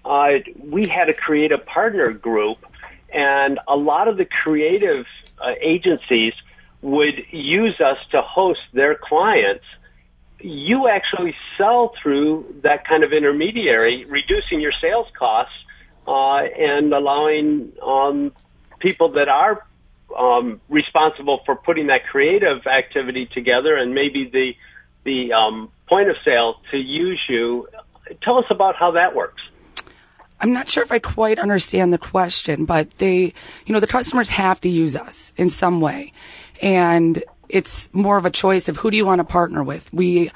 uh, 0.05 0.39
we 0.59 0.87
had 0.87 1.05
to 1.05 1.13
create 1.13 1.51
a 1.51 1.57
partner 1.57 2.11
group, 2.11 2.57
and 3.13 3.59
a 3.67 3.75
lot 3.75 4.07
of 4.07 4.17
the 4.17 4.25
creative 4.25 5.05
uh, 5.39 5.53
agencies 5.61 6.33
would 6.81 7.25
use 7.31 7.79
us 7.79 7.97
to 8.11 8.21
host 8.21 8.59
their 8.73 8.95
clients. 8.95 9.63
You 10.39 10.89
actually 10.89 11.33
sell 11.57 11.93
through 12.01 12.59
that 12.63 12.85
kind 12.85 13.03
of 13.03 13.13
intermediary, 13.13 14.03
reducing 14.05 14.59
your 14.59 14.73
sales 14.81 15.07
costs 15.17 15.53
uh, 15.55 15.62
and 16.07 16.93
allowing 16.93 17.73
um, 17.81 18.31
people 18.79 19.13
that 19.13 19.29
are 19.29 19.65
um, 20.17 20.61
responsible 20.69 21.41
for 21.45 21.55
putting 21.55 21.87
that 21.87 22.05
creative 22.05 22.65
activity 22.67 23.27
together 23.33 23.75
and 23.75 23.93
maybe 23.93 24.29
the 24.31 24.53
the 25.03 25.33
um, 25.33 25.69
point 25.87 26.09
of 26.09 26.15
sale 26.23 26.55
to 26.71 26.77
use 26.77 27.19
you. 27.27 27.67
Tell 28.21 28.37
us 28.37 28.45
about 28.49 28.75
how 28.75 28.91
that 28.91 29.15
works. 29.15 29.41
I'm 30.39 30.53
not 30.53 30.69
sure 30.69 30.83
if 30.83 30.91
I 30.91 30.99
quite 30.99 31.39
understand 31.39 31.93
the 31.93 31.97
question, 31.97 32.65
but 32.65 32.97
they, 32.97 33.33
you 33.65 33.73
know, 33.73 33.79
the 33.79 33.87
customers 33.87 34.29
have 34.29 34.59
to 34.61 34.69
use 34.69 34.95
us 34.95 35.33
in 35.37 35.49
some 35.49 35.79
way. 35.79 36.11
And 36.61 37.23
it's 37.47 37.93
more 37.93 38.17
of 38.17 38.25
a 38.25 38.29
choice 38.29 38.67
of 38.67 38.77
who 38.77 38.91
do 38.91 38.97
you 38.97 39.05
want 39.05 39.19
to 39.19 39.25
partner 39.25 39.63
with. 39.63 39.91
We 39.93 40.31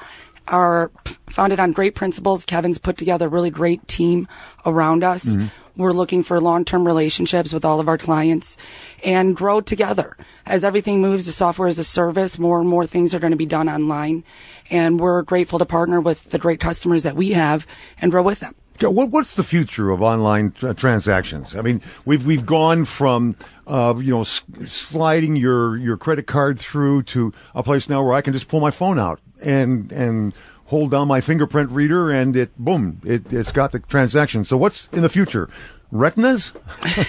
are 0.48 0.90
founded 1.28 1.60
on 1.60 1.72
great 1.72 1.94
principles. 1.94 2.44
Kevin's 2.44 2.78
put 2.78 2.96
together 2.96 3.26
a 3.26 3.28
really 3.28 3.50
great 3.50 3.86
team 3.86 4.28
around 4.64 5.04
us. 5.04 5.36
Mm-hmm. 5.36 5.46
We're 5.76 5.92
looking 5.92 6.24
for 6.24 6.40
long-term 6.40 6.84
relationships 6.84 7.52
with 7.52 7.64
all 7.64 7.78
of 7.78 7.86
our 7.86 7.98
clients 7.98 8.56
and 9.04 9.36
grow 9.36 9.60
together. 9.60 10.16
As 10.44 10.64
everything 10.64 11.00
moves 11.00 11.26
to 11.26 11.32
software 11.32 11.68
as 11.68 11.78
a 11.78 11.84
service, 11.84 12.38
more 12.38 12.58
and 12.58 12.68
more 12.68 12.86
things 12.86 13.14
are 13.14 13.20
going 13.20 13.30
to 13.30 13.36
be 13.36 13.46
done 13.46 13.68
online. 13.68 14.24
And 14.70 14.98
we're 14.98 15.22
grateful 15.22 15.60
to 15.60 15.66
partner 15.66 16.00
with 16.00 16.30
the 16.30 16.38
great 16.38 16.58
customers 16.58 17.04
that 17.04 17.14
we 17.14 17.30
have 17.32 17.66
and 18.00 18.10
grow 18.10 18.22
with 18.22 18.40
them. 18.40 18.56
Yeah, 18.80 18.88
What, 18.88 19.10
what's 19.10 19.34
the 19.36 19.42
future 19.42 19.90
of 19.90 20.02
online 20.02 20.54
uh, 20.62 20.72
transactions? 20.74 21.56
I 21.56 21.62
mean, 21.62 21.80
we've 22.04 22.24
we've 22.24 22.46
gone 22.46 22.84
from 22.84 23.36
uh, 23.66 23.94
you 23.98 24.14
know 24.14 24.20
s- 24.20 24.42
sliding 24.66 25.36
your 25.36 25.76
your 25.76 25.96
credit 25.96 26.26
card 26.26 26.58
through 26.60 27.02
to 27.04 27.32
a 27.54 27.62
place 27.62 27.88
now 27.88 28.02
where 28.04 28.14
I 28.14 28.20
can 28.20 28.32
just 28.32 28.48
pull 28.48 28.60
my 28.60 28.70
phone 28.70 28.98
out 28.98 29.20
and 29.42 29.90
and 29.90 30.32
hold 30.66 30.90
down 30.90 31.08
my 31.08 31.20
fingerprint 31.20 31.70
reader 31.70 32.10
and 32.10 32.36
it 32.36 32.56
boom 32.58 33.00
it, 33.04 33.32
it's 33.32 33.50
got 33.50 33.72
the 33.72 33.80
transaction. 33.80 34.44
So 34.44 34.56
what's 34.56 34.86
in 34.92 35.02
the 35.02 35.08
future? 35.08 35.48
Retinas? 35.90 36.52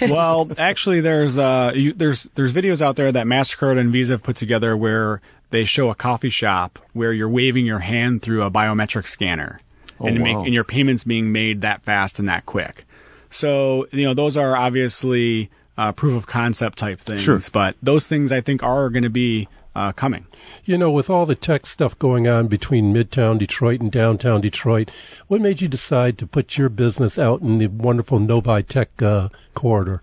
well, 0.10 0.50
actually, 0.56 1.00
there's 1.02 1.38
uh, 1.38 1.72
you, 1.74 1.92
there's 1.92 2.24
there's 2.34 2.54
videos 2.54 2.80
out 2.80 2.96
there 2.96 3.12
that 3.12 3.26
Mastercard 3.26 3.78
and 3.78 3.92
Visa 3.92 4.14
have 4.14 4.22
put 4.22 4.36
together 4.36 4.76
where 4.76 5.20
they 5.50 5.64
show 5.64 5.90
a 5.90 5.94
coffee 5.94 6.30
shop 6.30 6.78
where 6.94 7.12
you're 7.12 7.28
waving 7.28 7.66
your 7.66 7.80
hand 7.80 8.22
through 8.22 8.42
a 8.42 8.50
biometric 8.50 9.06
scanner, 9.06 9.60
and, 10.00 10.18
Oh, 10.18 10.22
make, 10.22 10.36
and 10.36 10.54
your 10.54 10.64
payments 10.64 11.04
being 11.04 11.30
made 11.32 11.60
that 11.60 11.82
fast 11.82 12.18
and 12.18 12.28
that 12.28 12.46
quick. 12.46 12.84
So 13.30 13.86
you 13.92 14.04
know 14.04 14.14
those 14.14 14.36
are 14.36 14.56
obviously 14.56 15.50
uh, 15.78 15.92
proof 15.92 16.14
of 16.16 16.26
concept 16.26 16.78
type 16.78 16.98
things, 17.00 17.22
Sure. 17.22 17.38
but 17.52 17.76
those 17.82 18.06
things 18.06 18.32
I 18.32 18.40
think 18.40 18.62
are 18.62 18.90
going 18.90 19.04
to 19.04 19.10
be 19.10 19.48
uh, 19.74 19.92
coming. 19.92 20.26
You 20.64 20.76
know, 20.76 20.90
with 20.90 21.08
all 21.08 21.26
the 21.26 21.36
tech 21.36 21.64
stuff 21.64 21.96
going 21.98 22.26
on 22.26 22.48
between 22.48 22.92
Midtown 22.92 23.38
Detroit 23.38 23.80
and 23.80 23.90
downtown 23.90 24.40
Detroit, 24.40 24.90
what 25.28 25.40
made 25.40 25.60
you 25.60 25.68
decide 25.68 26.18
to 26.18 26.26
put 26.26 26.58
your 26.58 26.68
business 26.68 27.18
out 27.18 27.40
in 27.40 27.58
the 27.58 27.68
wonderful 27.68 28.18
Novi 28.18 28.62
Tech 28.64 29.00
uh, 29.00 29.28
corridor? 29.54 30.02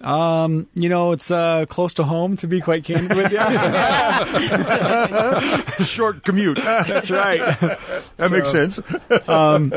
Um, 0.00 0.68
you 0.74 0.88
know, 0.88 1.12
it's 1.12 1.30
uh, 1.30 1.66
close 1.66 1.94
to 1.94 2.04
home 2.04 2.36
to 2.38 2.46
be 2.46 2.60
quite 2.60 2.84
candid 2.84 3.16
with 3.16 3.32
you. 3.32 3.38
Short 5.84 6.24
commute. 6.24 6.56
That's 6.56 7.10
right. 7.10 7.40
that 8.16 8.30
makes 8.30 8.50
sense. 8.50 8.80
Um, 9.28 9.72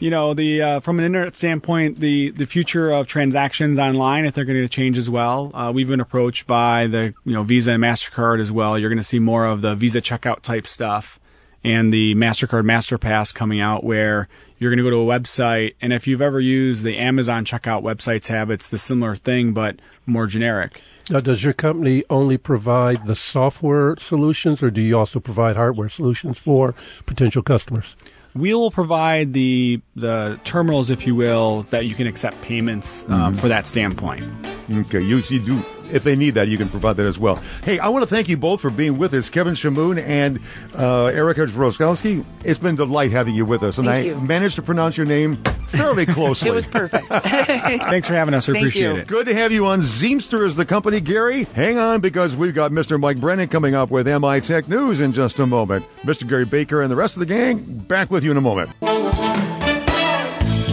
you 0.00 0.10
know 0.10 0.34
the 0.34 0.60
uh, 0.60 0.80
from 0.80 0.98
an 0.98 1.04
internet 1.04 1.36
standpoint 1.36 1.98
the 1.98 2.30
the 2.30 2.46
future 2.46 2.90
of 2.90 3.06
transactions 3.06 3.78
online 3.78 4.26
i 4.26 4.30
they're 4.30 4.44
going 4.44 4.60
to 4.60 4.68
change 4.68 4.98
as 4.98 5.08
well 5.08 5.50
uh, 5.54 5.70
we've 5.72 5.88
been 5.88 6.00
approached 6.00 6.46
by 6.46 6.86
the 6.86 7.14
you 7.24 7.32
know 7.32 7.42
visa 7.42 7.72
and 7.72 7.82
mastercard 7.82 8.40
as 8.40 8.50
well 8.50 8.78
you're 8.78 8.90
going 8.90 8.98
to 8.98 9.04
see 9.04 9.18
more 9.18 9.46
of 9.46 9.60
the 9.60 9.74
visa 9.74 10.00
checkout 10.00 10.42
type 10.42 10.66
stuff 10.66 11.20
and 11.62 11.92
the 11.92 12.14
mastercard 12.16 12.64
masterpass 12.64 13.34
coming 13.34 13.60
out 13.60 13.84
where 13.84 14.28
you're 14.58 14.70
going 14.70 14.78
to 14.78 14.84
go 14.84 14.90
to 14.90 15.10
a 15.10 15.18
website 15.18 15.74
and 15.80 15.92
if 15.92 16.06
you've 16.06 16.22
ever 16.22 16.40
used 16.40 16.82
the 16.84 16.98
amazon 16.98 17.44
checkout 17.44 17.82
website 17.82 18.22
tab 18.22 18.50
it's 18.50 18.68
the 18.68 18.78
similar 18.78 19.16
thing 19.16 19.52
but 19.52 19.76
more 20.06 20.26
generic 20.26 20.82
Now, 21.10 21.20
does 21.20 21.44
your 21.44 21.52
company 21.52 22.02
only 22.08 22.38
provide 22.38 23.04
the 23.06 23.14
software 23.14 23.94
solutions, 23.98 24.62
or 24.62 24.70
do 24.70 24.80
you 24.80 24.98
also 24.98 25.20
provide 25.20 25.54
hardware 25.56 25.90
solutions 25.90 26.38
for 26.38 26.74
potential 27.06 27.42
customers? 27.42 27.94
we 28.34 28.52
will 28.52 28.70
provide 28.70 29.32
the 29.32 29.80
the 29.94 30.38
terminals 30.44 30.90
if 30.90 31.06
you 31.06 31.14
will 31.14 31.62
that 31.70 31.86
you 31.86 31.94
can 31.94 32.06
accept 32.06 32.40
payments 32.42 33.04
um, 33.08 33.34
for 33.34 33.48
that 33.48 33.66
standpoint 33.66 34.24
Okay, 34.72 35.00
you, 35.00 35.18
you 35.28 35.40
do. 35.40 35.62
If 35.94 36.02
they 36.02 36.16
need 36.16 36.30
that, 36.32 36.48
you 36.48 36.58
can 36.58 36.68
provide 36.68 36.96
that 36.96 37.06
as 37.06 37.18
well. 37.18 37.36
Hey, 37.62 37.78
I 37.78 37.88
want 37.88 38.02
to 38.02 38.06
thank 38.06 38.28
you 38.28 38.36
both 38.36 38.60
for 38.60 38.68
being 38.70 38.98
with 38.98 39.14
us, 39.14 39.28
Kevin 39.30 39.54
Shamoon 39.54 40.02
and 40.02 40.40
uh, 40.76 41.06
Erica 41.06 41.42
Droskowski. 41.46 42.24
It's 42.44 42.58
been 42.58 42.74
a 42.74 42.78
delight 42.78 43.12
having 43.12 43.34
you 43.34 43.44
with 43.44 43.62
us, 43.62 43.78
and 43.78 43.86
Thank 43.86 44.06
I 44.06 44.08
you. 44.10 44.20
managed 44.20 44.56
to 44.56 44.62
pronounce 44.62 44.96
your 44.96 45.06
name 45.06 45.36
fairly 45.68 46.04
closely. 46.14 46.50
It 46.50 46.54
was 46.54 46.66
perfect. 46.66 47.06
thanks 47.08 48.08
for 48.08 48.14
having 48.14 48.34
us 48.34 48.48
we 48.48 48.54
Thank 48.54 48.64
appreciate 48.64 48.82
you. 48.92 48.96
it 48.96 49.06
Good 49.06 49.26
to 49.26 49.34
have 49.34 49.52
you 49.52 49.66
on 49.66 49.80
Zeamster 49.82 50.44
as 50.44 50.56
the 50.56 50.64
company, 50.64 51.00
Gary. 51.00 51.44
Hang 51.44 51.78
on 51.78 52.00
because 52.00 52.34
we've 52.34 52.54
got 52.54 52.72
Mr. 52.72 52.98
Mike 52.98 53.20
Brennan 53.20 53.48
coming 53.48 53.74
up 53.76 53.90
with 53.90 54.08
MI 54.08 54.40
Tech 54.40 54.66
News 54.68 54.98
in 55.00 55.12
just 55.12 55.38
a 55.38 55.46
moment. 55.46 55.86
Mr. 56.02 56.28
Gary 56.28 56.44
Baker 56.44 56.82
and 56.82 56.90
the 56.90 56.96
rest 56.96 57.14
of 57.14 57.20
the 57.20 57.26
gang 57.26 57.58
back 57.62 58.10
with 58.10 58.24
you 58.24 58.32
in 58.32 58.36
a 58.36 58.40
moment. 58.40 58.70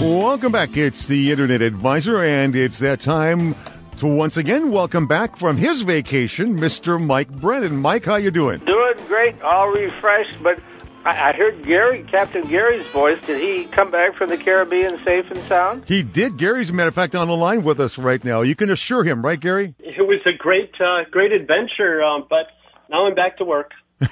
Welcome 0.01 0.51
back. 0.51 0.75
It's 0.77 1.07
the 1.07 1.29
Internet 1.31 1.62
Advisor, 1.62 2.17
and 2.23 2.55
it's 2.55 2.79
that 2.79 2.99
time 2.99 3.53
to 4.01 4.07
once 4.07 4.35
again 4.35 4.71
welcome 4.71 5.05
back 5.05 5.37
from 5.37 5.57
his 5.57 5.81
vacation, 5.81 6.57
Mr. 6.57 6.99
Mike 6.99 7.29
Brennan. 7.29 7.77
Mike, 7.77 8.03
how 8.03 8.15
you 8.15 8.31
doing? 8.31 8.57
Doing 8.61 8.95
great, 9.05 9.39
all 9.43 9.69
refreshed, 9.69 10.41
but 10.41 10.59
I, 11.05 11.29
I 11.29 11.33
heard 11.33 11.63
Gary, 11.63 12.03
Captain 12.09 12.41
Gary's 12.47 12.87
voice. 12.87 13.23
Did 13.27 13.39
he 13.39 13.65
come 13.65 13.91
back 13.91 14.15
from 14.15 14.29
the 14.29 14.37
Caribbean 14.37 14.97
safe 15.05 15.29
and 15.29 15.37
sound? 15.43 15.85
He 15.85 16.01
did. 16.01 16.37
Gary's, 16.37 16.71
a 16.71 16.73
matter 16.73 16.87
of 16.87 16.95
fact, 16.95 17.13
on 17.13 17.27
the 17.27 17.35
line 17.35 17.61
with 17.61 17.79
us 17.79 17.99
right 17.99 18.23
now. 18.23 18.41
You 18.41 18.55
can 18.55 18.71
assure 18.71 19.03
him, 19.03 19.23
right, 19.23 19.39
Gary? 19.39 19.75
It 19.77 20.01
was 20.01 20.19
a 20.25 20.35
great, 20.35 20.71
uh, 20.81 21.03
great 21.11 21.31
adventure, 21.31 22.01
um, 22.01 22.25
but 22.27 22.47
now 22.89 23.05
I'm 23.05 23.13
back 23.13 23.37
to 23.37 23.45
work. 23.45 23.69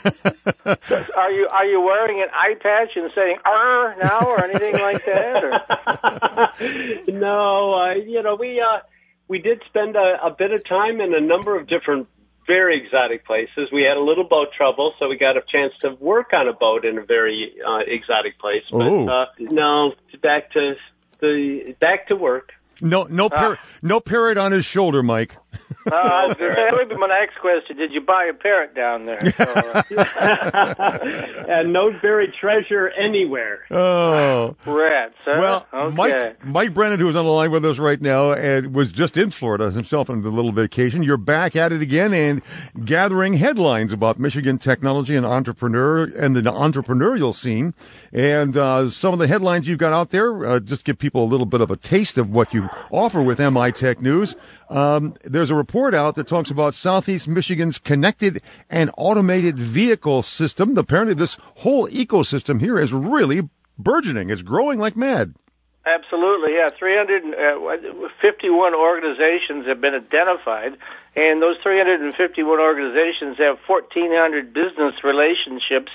Are 1.18 1.32
you 1.32 1.48
are 1.52 1.66
you 1.66 1.82
wearing 1.82 2.22
an 2.22 2.28
eye 2.32 2.54
patch 2.62 2.90
and 2.96 3.10
saying 3.16 3.38
"er" 3.44 3.96
now 4.00 4.20
or 4.20 4.44
anything 4.44 4.74
like 4.74 5.04
that? 5.04 5.44
Or? 5.44 7.12
no, 7.12 7.74
uh, 7.74 7.94
you 7.96 8.22
know 8.22 8.36
we 8.36 8.62
uh, 8.62 8.82
we 9.30 9.40
did 9.40 9.62
spend 9.68 9.96
a, 9.96 10.18
a 10.22 10.32
bit 10.38 10.52
of 10.52 10.66
time 10.68 11.00
in 11.00 11.14
a 11.14 11.22
number 11.22 11.56
of 11.58 11.68
different 11.68 12.08
very 12.48 12.84
exotic 12.84 13.26
places. 13.26 13.70
We 13.72 13.84
had 13.84 13.96
a 13.96 14.02
little 14.02 14.24
boat 14.24 14.48
trouble, 14.58 14.94
so 15.00 15.08
we 15.08 15.18
got 15.18 15.38
a 15.38 15.42
chance 15.48 15.72
to 15.82 15.92
work 16.00 16.34
on 16.34 16.48
a 16.48 16.54
boat 16.54 16.84
in 16.84 16.98
a 16.98 17.04
very 17.06 17.54
uh, 17.66 17.78
exotic 17.88 18.40
place. 18.40 18.64
But 18.72 18.88
Oh. 18.88 19.08
uh, 19.08 19.26
no, 19.40 19.94
back 20.24 20.52
to 20.54 20.74
the 21.22 21.76
back 21.80 22.08
to 22.08 22.16
work. 22.16 22.50
No, 22.82 23.04
no, 23.04 23.30
par- 23.30 23.60
no 23.84 24.00
parrot 24.00 24.38
on 24.38 24.52
his 24.52 24.66
shoulder, 24.66 25.04
Mike. 25.04 25.38
Uh, 25.86 25.96
I 25.96 26.26
was 26.26 26.36
gonna 26.36 26.54
say, 26.54 26.66
that 26.70 26.74
would 26.74 26.90
be 26.90 26.96
my 26.98 27.08
next 27.08 27.40
question. 27.40 27.78
Did 27.78 27.92
you 27.92 28.02
buy 28.02 28.26
a 28.26 28.34
parrot 28.34 28.76
down 28.76 29.06
there? 29.06 29.20
So, 29.32 29.44
uh, 29.98 31.00
and 31.48 31.74
no 31.74 31.92
buried 32.02 32.32
treasure 32.40 32.90
anywhere. 32.90 33.66
Oh. 33.72 34.56
rats, 34.66 35.16
huh? 35.24 35.36
Well, 35.38 35.68
okay. 35.74 35.96
Mike, 35.96 36.46
Mike 36.46 36.74
Brennan, 36.74 37.00
who's 37.00 37.16
on 37.16 37.26
the 37.26 37.32
line 37.32 37.52
with 37.52 37.66
us 37.66 37.78
right 37.78 38.02
now, 38.02 38.34
and 38.34 38.74
was 38.74 38.92
just 38.92 39.18
in 39.18 39.32
Florida 39.32 39.72
himself 39.72 40.10
on 40.10 40.24
a 40.24 40.30
little 40.30 40.52
vacation. 40.52 41.04
You're 41.04 41.18
back 41.18 41.56
at 41.56 41.72
it 41.72 41.82
again 41.82 42.14
and 42.14 42.42
gathering 42.86 43.36
headlines 43.36 43.94
about 43.94 44.20
Michigan 44.20 44.58
technology 44.58 45.16
and 45.16 45.26
entrepreneur 45.26 46.04
and 46.04 46.36
the 46.36 46.42
entrepreneurial 46.42 47.34
scene. 47.34 47.74
And 48.12 48.58
uh, 48.58 48.90
some 48.90 49.14
of 49.14 49.20
the 49.20 49.28
headlines 49.28 49.68
you've 49.68 49.78
got 49.78 49.94
out 49.94 50.10
there, 50.10 50.46
uh, 50.46 50.60
just 50.60 50.86
give 50.86 50.98
people 50.98 51.24
a 51.24 51.28
little 51.28 51.46
bit 51.46 51.62
of 51.62 51.72
a 51.72 51.78
taste 51.78 52.18
of 52.18 52.32
what 52.32 52.54
you 52.54 52.70
offer 52.92 53.22
with 53.22 53.40
MI 53.40 53.72
Tech 53.72 54.02
News. 54.02 54.36
Um, 54.70 55.16
there's 55.24 55.50
a 55.52 55.56
report 55.70 55.94
out 55.94 56.16
that 56.16 56.26
talks 56.26 56.50
about 56.50 56.74
Southeast 56.74 57.28
Michigan's 57.28 57.78
connected 57.78 58.42
and 58.72 58.90
automated 58.98 59.60
vehicle 59.60 60.24
system. 60.24 60.76
Apparently, 60.76 61.14
this 61.14 61.38
whole 61.62 61.88
ecosystem 61.90 62.60
here 62.60 62.80
is 62.80 62.92
really 62.92 63.48
burgeoning. 63.78 64.32
It's 64.32 64.42
growing 64.42 64.80
like 64.80 64.98
mad. 64.98 65.36
Absolutely, 65.86 66.56
yeah. 66.56 66.70
351 66.70 68.74
uh, 68.74 68.78
organizations 68.78 69.68
have 69.68 69.80
been 69.80 69.94
identified, 69.94 70.76
and 71.16 71.40
those 71.40 71.58
351 71.62 72.60
organizations 72.60 73.38
have 73.38 73.60
1,400 73.68 74.52
business 74.52 74.96
relationships. 75.04 75.92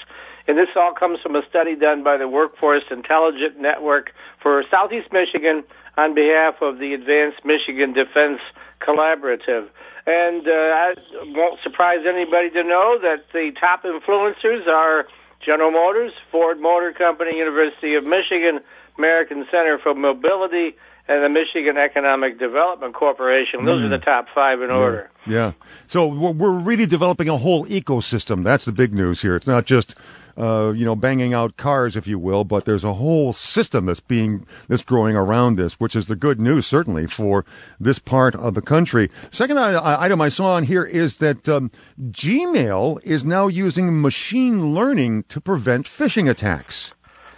And 0.46 0.56
this 0.56 0.68
all 0.76 0.94
comes 0.94 1.18
from 1.20 1.34
a 1.34 1.42
study 1.50 1.74
done 1.74 2.04
by 2.04 2.16
the 2.16 2.28
Workforce 2.28 2.84
Intelligence 2.92 3.56
Network 3.58 4.12
for 4.40 4.62
Southeast 4.70 5.08
Michigan 5.10 5.64
on 5.96 6.14
behalf 6.14 6.62
of 6.62 6.78
the 6.78 6.94
Advanced 6.94 7.44
Michigan 7.44 7.92
Defense 7.92 8.38
Collaborative. 8.86 9.68
And 10.06 10.46
uh, 10.46 10.92
it 10.92 11.36
won't 11.36 11.60
surprise 11.62 12.00
anybody 12.06 12.50
to 12.50 12.62
know 12.62 12.98
that 13.00 13.24
the 13.32 13.52
top 13.58 13.84
influencers 13.84 14.66
are 14.68 15.06
General 15.44 15.70
Motors, 15.70 16.12
Ford 16.30 16.60
Motor 16.60 16.92
Company, 16.92 17.36
University 17.36 17.94
of 17.94 18.04
Michigan, 18.04 18.60
American 18.98 19.46
Center 19.54 19.78
for 19.78 19.94
Mobility, 19.94 20.76
and 21.06 21.22
the 21.22 21.28
Michigan 21.28 21.76
Economic 21.76 22.38
Development 22.38 22.94
Corporation. 22.94 23.64
Those 23.66 23.82
are 23.82 23.88
the 23.90 23.98
top 23.98 24.26
five 24.34 24.62
in 24.62 24.70
order. 24.70 25.10
Yeah. 25.26 25.52
So 25.86 26.06
we're 26.06 26.58
really 26.58 26.86
developing 26.86 27.28
a 27.28 27.36
whole 27.36 27.66
ecosystem. 27.66 28.42
That's 28.42 28.64
the 28.64 28.72
big 28.72 28.94
news 28.94 29.20
here. 29.20 29.36
It's 29.36 29.46
not 29.46 29.66
just, 29.66 29.94
uh, 30.36 30.72
you 30.74 30.84
know, 30.84 30.96
banging 30.96 31.34
out 31.34 31.56
cars, 31.56 31.96
if 31.96 32.06
you 32.06 32.18
will, 32.18 32.44
but 32.44 32.64
there's 32.64 32.84
a 32.84 32.94
whole 32.94 33.32
system 33.32 33.86
that's 33.86 34.00
being, 34.00 34.46
that's 34.68 34.82
growing 34.82 35.16
around 35.16 35.56
this, 35.56 35.74
which 35.74 35.94
is 35.94 36.08
the 36.08 36.16
good 36.16 36.40
news, 36.40 36.66
certainly, 36.66 37.06
for 37.06 37.44
this 37.78 37.98
part 37.98 38.34
of 38.34 38.54
the 38.54 38.62
country. 38.62 39.10
Second 39.30 39.58
item 39.58 40.20
I 40.20 40.28
saw 40.28 40.54
on 40.54 40.64
here 40.64 40.84
is 40.84 41.18
that 41.18 41.48
um, 41.48 41.70
Gmail 42.10 43.02
is 43.04 43.24
now 43.24 43.46
using 43.46 44.00
machine 44.00 44.74
learning 44.74 45.24
to 45.24 45.40
prevent 45.40 45.86
phishing 45.86 46.28
attacks. 46.28 46.92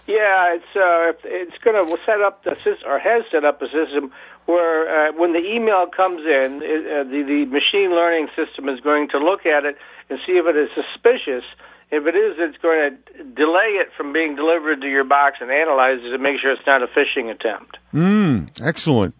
Yeah, 0.06 0.54
it's 0.54 0.76
uh, 0.76 1.12
it's 1.24 1.58
going 1.64 1.74
to 1.74 1.98
set 2.06 2.20
up 2.20 2.44
the 2.44 2.54
system, 2.62 2.88
or 2.88 3.00
has 3.00 3.24
set 3.32 3.44
up 3.44 3.60
a 3.60 3.66
system 3.66 4.12
where 4.46 5.08
uh, 5.08 5.12
when 5.14 5.32
the 5.32 5.40
email 5.40 5.86
comes 5.88 6.20
in, 6.20 6.62
it, 6.62 6.86
uh, 6.86 7.02
the 7.02 7.24
the 7.24 7.44
machine 7.46 7.90
learning 7.90 8.28
system 8.36 8.68
is 8.68 8.78
going 8.80 9.08
to 9.08 9.18
look 9.18 9.46
at 9.46 9.64
it 9.64 9.76
and 10.08 10.20
see 10.24 10.34
if 10.34 10.46
it 10.46 10.56
is 10.56 10.70
suspicious. 10.74 11.44
If 11.90 12.04
it 12.06 12.16
is, 12.16 12.34
it's 12.38 12.58
going 12.58 12.96
to 13.16 13.24
delay 13.24 13.78
it 13.78 13.88
from 13.96 14.12
being 14.12 14.34
delivered 14.34 14.80
to 14.80 14.88
your 14.88 15.04
box 15.04 15.36
and 15.40 15.50
analyze 15.50 15.98
it 16.02 16.10
to 16.10 16.18
make 16.18 16.40
sure 16.40 16.50
it's 16.52 16.66
not 16.66 16.82
a 16.82 16.88
phishing 16.88 17.30
attempt. 17.30 17.78
Mm, 17.94 18.50
excellent. 18.60 19.14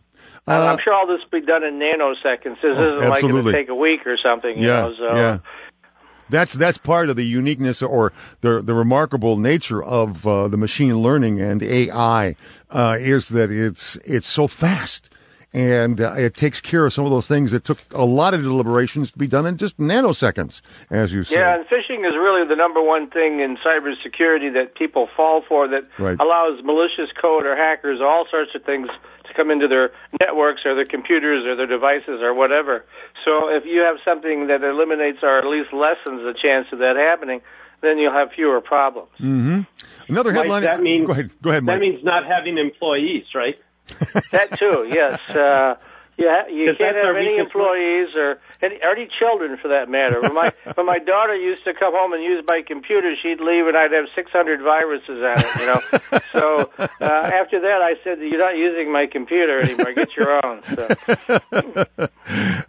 Uh, 0.48 0.52
I'm 0.52 0.78
sure 0.78 0.92
all 0.92 1.06
this 1.06 1.20
will 1.22 1.40
be 1.40 1.46
done 1.46 1.64
in 1.64 1.78
nanoseconds. 1.78 2.60
This 2.62 2.70
Oh, 2.70 2.96
isn't 2.96 2.96
like 2.96 2.98
going 2.98 3.12
absolutely. 3.12 3.52
to 3.52 3.58
take 3.58 3.68
a 3.68 3.74
week 3.74 4.06
or 4.06 4.16
something. 4.16 4.58
You 4.58 4.66
yeah, 4.68 4.80
know, 4.80 4.94
so 4.96 5.14
yeah. 5.16 5.38
That's 6.28 6.54
that's 6.54 6.76
part 6.78 7.08
of 7.08 7.14
the 7.16 7.24
uniqueness 7.24 7.82
or 7.82 8.12
the 8.40 8.60
the 8.60 8.74
remarkable 8.74 9.36
nature 9.36 9.82
of 9.82 10.26
uh, 10.26 10.48
the 10.48 10.56
machine 10.56 10.98
learning 10.98 11.40
and 11.40 11.62
AI 11.62 12.34
uh, 12.70 12.96
is 12.98 13.28
that 13.28 13.50
it's 13.52 13.94
it's 14.04 14.26
so 14.26 14.48
fast 14.48 15.08
and 15.56 16.02
uh, 16.02 16.12
it 16.18 16.34
takes 16.34 16.60
care 16.60 16.84
of 16.84 16.92
some 16.92 17.06
of 17.06 17.10
those 17.10 17.26
things 17.26 17.50
that 17.52 17.64
took 17.64 17.78
a 17.94 18.04
lot 18.04 18.34
of 18.34 18.42
deliberations 18.42 19.10
to 19.10 19.18
be 19.18 19.26
done 19.26 19.46
in 19.46 19.56
just 19.56 19.78
nanoseconds, 19.78 20.60
as 20.90 21.14
you 21.14 21.24
said. 21.24 21.38
Yeah, 21.38 21.54
and 21.56 21.64
phishing 21.64 22.06
is 22.06 22.14
really 22.14 22.46
the 22.46 22.54
number 22.56 22.82
one 22.82 23.08
thing 23.08 23.40
in 23.40 23.56
cybersecurity 23.56 24.52
that 24.52 24.74
people 24.74 25.08
fall 25.16 25.42
for 25.48 25.66
that 25.68 25.84
Right. 25.98 26.18
allows 26.20 26.62
malicious 26.62 27.10
code 27.18 27.46
or 27.46 27.56
hackers, 27.56 28.00
all 28.02 28.26
sorts 28.30 28.54
of 28.54 28.64
things, 28.64 28.88
to 29.24 29.32
come 29.34 29.50
into 29.50 29.66
their 29.66 29.92
networks 30.20 30.60
or 30.66 30.74
their 30.74 30.84
computers 30.84 31.46
or 31.46 31.56
their 31.56 31.66
devices 31.66 32.20
or 32.20 32.34
whatever. 32.34 32.84
So 33.24 33.48
if 33.48 33.64
you 33.64 33.80
have 33.80 33.96
something 34.04 34.48
that 34.48 34.62
eliminates 34.62 35.20
or 35.22 35.38
at 35.38 35.46
least 35.46 35.72
lessens 35.72 36.20
the 36.22 36.34
chance 36.36 36.66
of 36.70 36.80
that 36.80 36.96
happening, 36.96 37.40
then 37.80 37.96
you'll 37.98 38.12
have 38.12 38.30
fewer 38.32 38.60
problems. 38.60 39.08
Mm-hmm. 39.18 39.60
Another 40.12 40.32
Mike, 40.32 40.38
headline. 40.42 40.62
that 40.62 40.80
means 40.80 41.06
go 41.06 41.12
ahead. 41.12 41.30
Go 41.42 41.50
ahead, 41.50 41.64
Mike. 41.64 41.76
that 41.76 41.80
means 41.80 42.04
not 42.04 42.26
having 42.26 42.58
employees, 42.58 43.24
right? 43.34 43.58
That 44.32 44.58
too, 44.58 44.86
yes. 44.90 45.18
Uh, 45.30 45.74
yeah, 46.18 46.48
you 46.48 46.68
'Cause 46.70 46.78
can't 46.78 46.96
have 46.96 47.14
any 47.14 47.36
employees 47.36 48.16
or 48.16 48.38
any, 48.62 48.76
or 48.82 48.92
any 48.96 49.06
children 49.18 49.58
for 49.60 49.68
that 49.68 49.90
matter. 49.90 50.18
When 50.22 50.32
my 50.32 50.50
when 50.74 50.86
my 50.86 50.98
daughter 50.98 51.34
used 51.34 51.62
to 51.64 51.74
come 51.74 51.92
home 51.94 52.14
and 52.14 52.22
use 52.24 52.42
my 52.48 52.62
computer, 52.66 53.14
she'd 53.22 53.38
leave 53.40 53.66
and 53.66 53.76
I'd 53.76 53.92
have 53.92 54.06
600 54.14 54.62
viruses 54.62 55.22
on 55.22 55.38
it. 55.38 55.60
You 55.60 55.66
know, 55.66 55.80
so 56.32 56.70
uh, 56.78 57.04
after 57.04 57.60
that, 57.60 57.82
I 57.82 57.96
said, 58.02 58.18
"You're 58.20 58.38
not 58.40 58.56
using 58.56 58.90
my 58.90 59.06
computer 59.06 59.60
anymore. 59.60 59.92
Get 59.92 60.16
your 60.16 60.40
own." 60.44 60.62
So, 60.74 60.88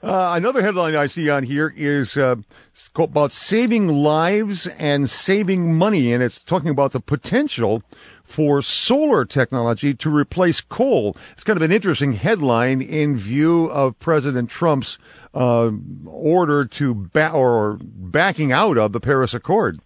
Uh, 0.03 0.33
another 0.35 0.61
headline 0.61 0.95
I 0.95 1.07
see 1.07 1.29
on 1.29 1.43
here 1.43 1.73
is 1.75 2.15
uh, 2.15 2.35
about 2.97 3.31
saving 3.31 3.87
lives 3.89 4.67
and 4.77 5.09
saving 5.09 5.75
money, 5.75 6.13
and 6.13 6.21
it's 6.23 6.43
talking 6.43 6.69
about 6.69 6.91
the 6.91 6.99
potential 6.99 7.83
for 8.27 8.61
solar 8.61 9.25
technology 9.25 9.95
to 9.95 10.15
replace 10.15 10.61
coal. 10.61 11.17
It's 11.31 11.43
kind 11.43 11.57
of 11.57 11.63
an 11.63 11.71
interesting 11.71 12.13
headline 12.13 12.81
in 12.81 13.17
view 13.17 13.65
of 13.71 13.97
President 13.99 14.51
Trump's 14.51 14.99
uh, 15.33 15.71
order 16.05 16.63
to 16.65 16.93
ba- 16.93 17.31
or 17.31 17.79
backing 17.81 18.51
out 18.51 18.77
of 18.77 18.91
the 18.91 18.99
Paris 18.99 19.33
Accord. 19.33 19.77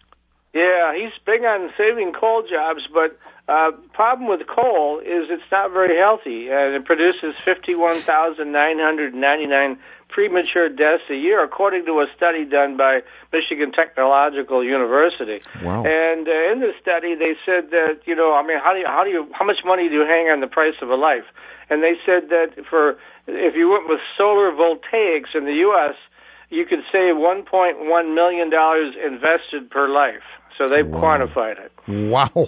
yeah, 0.54 0.94
he's 0.96 1.12
big 1.26 1.44
on 1.44 1.72
saving 1.78 2.14
coal 2.14 2.44
jobs, 2.44 2.88
but 2.94 3.18
uh, 3.48 3.72
problem 3.94 4.28
with 4.30 4.48
coal 4.48 5.00
is 5.00 5.30
it's 5.30 5.44
not 5.52 5.72
very 5.72 5.98
healthy, 5.98 6.50
and 6.50 6.74
it 6.74 6.86
produces 6.86 7.36
51,999 7.44 9.78
premature 10.12 10.70
deaths 10.70 11.04
a 11.10 11.16
year, 11.16 11.44
according 11.44 11.86
to 11.86 12.00
a 12.02 12.06
study 12.16 12.46
done 12.46 12.78
by 12.78 13.02
Michigan 13.32 13.72
Technological 13.72 14.64
University. 14.64 15.42
Wow. 15.64 15.84
And 15.86 16.28
uh, 16.28 16.52
in 16.52 16.60
the 16.60 16.74
study, 16.82 17.16
they 17.16 17.34
said 17.46 17.72
that 17.72 18.02
you 18.06 18.16
know, 18.16 18.36
I 18.36 18.46
mean, 18.46 18.60
how 18.60 18.74
do 18.74 18.80
you, 18.80 18.88
how 18.88 19.04
do 19.04 19.10
you, 19.10 19.28
how 19.34 19.46
much 19.46 19.64
money 19.66 19.90
do 19.90 19.96
you 19.96 20.06
hang 20.06 20.28
on 20.28 20.42
the 20.42 20.48
price 20.48 20.76
of 20.82 20.90
a 20.90 20.96
life? 20.96 21.26
And 21.70 21.82
they 21.82 21.96
said 22.06 22.30
that 22.30 22.66
for 22.70 22.98
if 23.28 23.56
you 23.56 23.70
went 23.70 23.88
with 23.88 24.00
solar 24.18 24.52
voltaics 24.52 25.34
in 25.34 25.46
the 25.46 25.56
U.S., 25.68 25.96
you 26.50 26.66
could 26.66 26.84
save 26.92 27.16
1.1 27.16 28.14
million 28.14 28.50
dollars 28.50 28.94
invested 29.04 29.70
per 29.70 29.88
life. 29.90 30.24
So 30.58 30.68
they've 30.68 30.86
quantified 30.86 31.58
it. 31.66 31.72
Wow. 31.88 32.48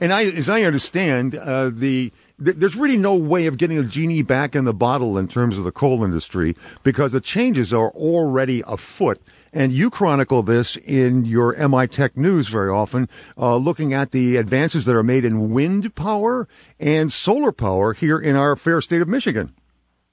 And 0.00 0.12
I, 0.12 0.24
as 0.24 0.48
I 0.48 0.62
understand, 0.62 1.34
uh, 1.34 1.68
the 1.68 2.12
th- 2.42 2.56
there's 2.56 2.76
really 2.76 2.96
no 2.96 3.14
way 3.14 3.46
of 3.46 3.58
getting 3.58 3.78
a 3.78 3.82
genie 3.84 4.22
back 4.22 4.54
in 4.54 4.64
the 4.64 4.72
bottle 4.74 5.18
in 5.18 5.28
terms 5.28 5.58
of 5.58 5.64
the 5.64 5.72
coal 5.72 6.04
industry 6.04 6.56
because 6.82 7.12
the 7.12 7.20
changes 7.20 7.72
are 7.72 7.90
already 7.90 8.62
afoot. 8.66 9.20
And 9.52 9.72
you 9.72 9.88
chronicle 9.88 10.42
this 10.42 10.76
in 10.76 11.24
your 11.26 11.54
MI 11.68 11.86
Tech 11.86 12.16
News 12.16 12.48
very 12.48 12.70
often, 12.70 13.08
uh, 13.38 13.56
looking 13.56 13.94
at 13.94 14.10
the 14.10 14.36
advances 14.36 14.84
that 14.86 14.96
are 14.96 15.04
made 15.04 15.24
in 15.24 15.50
wind 15.50 15.94
power 15.94 16.48
and 16.80 17.12
solar 17.12 17.52
power 17.52 17.92
here 17.92 18.18
in 18.18 18.34
our 18.34 18.56
fair 18.56 18.80
state 18.80 19.00
of 19.00 19.06
Michigan. 19.06 19.54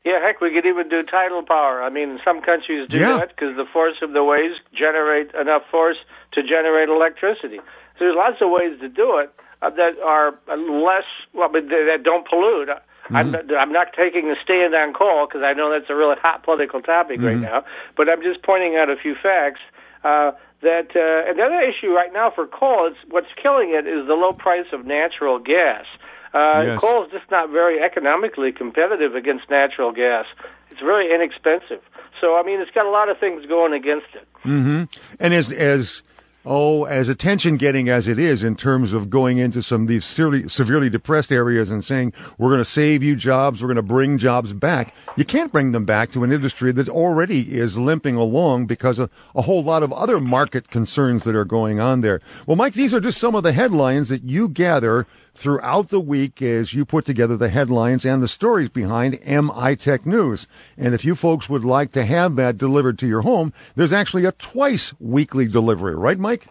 Yeah, 0.05 0.19
heck, 0.21 0.41
we 0.41 0.51
could 0.51 0.65
even 0.67 0.89
do 0.89 1.01
tidal 1.03 1.43
power. 1.43 1.81
I 1.81 1.89
mean, 1.89 2.19
some 2.25 2.41
countries 2.41 2.87
do 2.89 2.97
Yeah. 2.97 3.17
that 3.17 3.29
because 3.29 3.55
the 3.55 3.65
force 3.71 3.97
of 4.01 4.13
the 4.13 4.23
waves 4.23 4.55
generate 4.73 5.33
enough 5.33 5.63
force 5.71 5.97
to 6.33 6.41
generate 6.43 6.89
electricity. 6.89 7.57
So 7.97 8.05
there's 8.05 8.15
lots 8.15 8.37
of 8.41 8.49
ways 8.49 8.79
to 8.81 8.89
do 8.89 9.17
it 9.19 9.31
that 9.69 9.99
are 10.03 10.29
uh, 10.49 10.55
less, 10.57 11.05
well, 11.33 11.49
but 11.51 11.69
that 11.69 12.01
don't 12.03 12.27
pollute. 12.27 12.69
I'm, 13.13 13.31
not, 13.31 13.53
I'm 13.53 13.71
not 13.73 13.87
taking 13.93 14.29
a 14.29 14.35
stand 14.41 14.73
on 14.73 14.93
coal 14.93 15.27
because 15.27 15.43
I 15.45 15.53
know 15.53 15.69
that's 15.69 15.89
a 15.89 15.95
really 15.95 16.15
hot 16.21 16.43
political 16.43 16.81
topic 16.81 17.19
right 17.21 17.37
now. 17.37 17.65
But 17.97 18.07
I'm 18.09 18.21
just 18.21 18.41
pointing 18.43 18.77
out 18.77 18.89
a 18.89 18.95
few 18.95 19.15
facts. 19.21 19.59
Uh, 20.03 20.31
that 20.61 20.95
uh, 20.95 21.29
another 21.31 21.59
issue 21.61 21.89
right 21.89 22.13
now 22.13 22.31
for 22.31 22.45
coal 22.47 22.87
is 22.87 22.95
what's 23.09 23.27
killing 23.41 23.71
it 23.71 23.87
is 23.87 24.07
the 24.07 24.13
low 24.13 24.31
price 24.33 24.67
of 24.71 24.85
natural 24.85 25.39
gas. 25.39 25.85
Uh, 26.33 26.63
Yes. 26.63 26.79
Coal 26.79 27.03
is 27.05 27.11
just 27.11 27.29
not 27.29 27.49
very 27.49 27.81
economically 27.81 28.51
competitive 28.51 29.15
against 29.15 29.49
natural 29.49 29.91
gas. 29.91 30.25
It's 30.69 30.79
very 30.79 31.13
inexpensive. 31.13 31.81
So 32.21 32.37
I 32.37 32.43
mean, 32.43 32.61
it's 32.61 32.71
got 32.71 32.85
a 32.85 32.89
lot 32.91 33.09
of 33.09 33.17
things 33.17 33.45
going 33.47 33.73
against 33.73 34.07
it. 34.13 34.27
Mhm 34.45 34.87
and 35.19 35.33
as 35.33 35.51
as 35.51 36.03
oh, 36.45 36.85
as 36.85 37.09
attention 37.09 37.57
getting 37.57 37.89
as 37.89 38.07
it 38.07 38.17
is 38.17 38.43
in 38.43 38.55
terms 38.55 38.93
of 38.93 39.09
going 39.09 39.37
into 39.37 39.61
some 39.61 39.83
of 39.83 39.87
these 39.87 40.05
severely, 40.05 40.49
severely 40.49 40.89
depressed 40.89 41.31
areas 41.31 41.69
and 41.69 41.83
saying, 41.83 42.13
we're 42.37 42.49
going 42.49 42.59
to 42.59 42.65
save 42.65 43.03
you 43.03 43.15
jobs, 43.15 43.61
we're 43.61 43.67
going 43.67 43.75
to 43.75 43.81
bring 43.81 44.17
jobs 44.17 44.53
back, 44.53 44.95
you 45.15 45.25
can't 45.25 45.51
bring 45.51 45.71
them 45.71 45.85
back 45.85 46.11
to 46.11 46.23
an 46.23 46.31
industry 46.31 46.71
that 46.71 46.89
already 46.89 47.53
is 47.55 47.77
limping 47.77 48.15
along 48.15 48.65
because 48.65 48.99
of 48.99 49.11
a 49.35 49.43
whole 49.43 49.63
lot 49.63 49.83
of 49.83 49.93
other 49.93 50.19
market 50.19 50.69
concerns 50.69 51.23
that 51.23 51.35
are 51.35 51.45
going 51.45 51.79
on 51.79 52.01
there. 52.01 52.21
Well, 52.47 52.57
Mike, 52.57 52.73
these 52.73 52.93
are 52.93 52.99
just 52.99 53.19
some 53.19 53.35
of 53.35 53.43
the 53.43 53.53
headlines 53.53 54.09
that 54.09 54.23
you 54.23 54.49
gather 54.49 55.05
throughout 55.33 55.89
the 55.89 55.99
week 55.99 56.41
as 56.41 56.73
you 56.73 56.85
put 56.85 57.05
together 57.05 57.37
the 57.37 57.49
headlines 57.49 58.05
and 58.05 58.21
the 58.21 58.27
stories 58.27 58.69
behind 58.69 59.19
MI 59.25 59.75
Tech 59.75 60.05
News. 60.05 60.47
And 60.77 60.93
if 60.93 61.05
you 61.05 61.15
folks 61.15 61.49
would 61.49 61.65
like 61.65 61.91
to 61.93 62.05
have 62.05 62.35
that 62.35 62.57
delivered 62.57 62.99
to 62.99 63.07
your 63.07 63.21
home, 63.21 63.53
there's 63.75 63.93
actually 63.93 64.25
a 64.25 64.31
twice 64.33 64.93
weekly 64.99 65.47
delivery, 65.47 65.95
right, 65.95 66.19
Mike? 66.19 66.47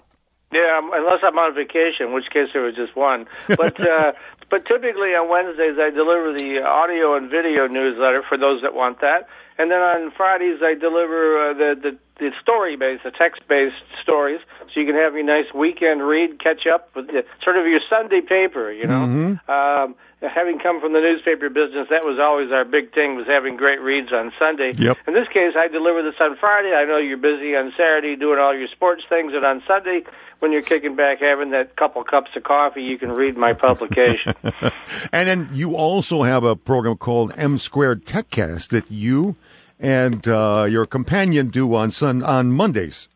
Yeah, 0.53 0.79
um, 0.79 0.91
unless 0.93 1.21
I'm 1.23 1.39
on 1.39 1.55
vacation, 1.55 2.09
in 2.09 2.13
which 2.13 2.31
case 2.33 2.49
there 2.53 2.63
was 2.63 2.75
just 2.75 2.97
one. 2.97 3.27
But 3.47 3.81
uh, 3.89 4.13
but 4.51 4.67
typically 4.67 5.15
on 5.15 5.29
Wednesdays 5.29 5.79
I 5.79 5.91
deliver 5.91 6.35
the 6.37 6.63
audio 6.67 7.15
and 7.15 7.31
video 7.31 7.69
newsletter 7.69 8.23
for 8.29 8.37
those 8.37 8.63
that 8.63 8.75
want 8.75 9.01
that, 9.01 9.29
and 9.61 9.71
then 9.71 9.79
on 9.79 10.11
Fridays 10.17 10.61
I 10.63 10.75
deliver 10.75 11.51
uh, 11.51 11.55
the 11.55 11.71
the 11.81 11.99
the 12.21 12.31
story 12.41 12.77
based, 12.77 13.05
the 13.05 13.11
text 13.11 13.43
based 13.49 13.83
stories, 14.03 14.41
so 14.73 14.81
you 14.81 14.87
can 14.87 14.95
have 14.95 15.15
your 15.15 15.25
nice 15.25 15.53
weekend 15.55 16.07
read, 16.07 16.39
catch 16.39 16.67
up 16.67 16.95
with 16.95 17.09
the, 17.09 17.25
sort 17.43 17.57
of 17.57 17.67
your 17.67 17.81
Sunday 17.89 18.21
paper, 18.21 18.71
you 18.71 18.87
know. 18.87 19.05
Mm-hmm. 19.09 19.51
Um, 19.51 19.97
having 20.29 20.59
come 20.59 20.81
from 20.81 20.93
the 20.93 21.01
newspaper 21.01 21.49
business, 21.49 21.89
that 21.89 22.05
was 22.05 22.21
always 22.21 22.53
our 22.53 22.65
big 22.65 22.93
thing 22.93 23.17
was 23.17 23.27
having 23.27 23.57
great 23.57 23.81
reads 23.81 24.13
on 24.13 24.33
Sunday. 24.39 24.73
Yep. 24.77 24.99
In 25.09 25.15
this 25.15 25.29
case, 25.29 25.57
I 25.57 25.69
deliver 25.69 26.03
this 26.03 26.21
on 26.21 26.37
Friday. 26.37 26.75
I 26.75 26.85
know 26.85 26.99
you're 26.99 27.17
busy 27.17 27.57
on 27.57 27.73
Saturday 27.73 28.17
doing 28.17 28.39
all 28.39 28.55
your 28.55 28.69
sports 28.69 29.03
things, 29.09 29.33
and 29.35 29.45
on 29.45 29.63
Sunday, 29.67 30.05
when 30.41 30.53
you're 30.53 30.63
kicking 30.63 30.97
back 30.97 31.21
having 31.21 31.51
that 31.51 31.77
couple 31.77 32.05
cups 32.05 32.31
of 32.37 32.43
coffee, 32.45 32.83
you 32.83 32.99
can 32.99 33.13
read 33.13 33.37
my 33.37 33.53
publication. 33.53 34.35
and 35.13 35.29
then 35.29 35.49
you 35.53 35.75
also 35.75 36.23
have 36.23 36.45
a 36.45 36.57
program 36.57 36.97
called 36.97 37.33
M 37.37 37.57
Squared 37.57 38.05
TechCast 38.05 38.69
that 38.69 38.91
you 38.91 39.37
and 39.81 40.29
uh, 40.29 40.67
your 40.69 40.85
companion 40.85 41.49
do 41.49 41.75
on 41.75 41.91
sun 41.91 42.23
on 42.23 42.53
Mondays. 42.53 43.09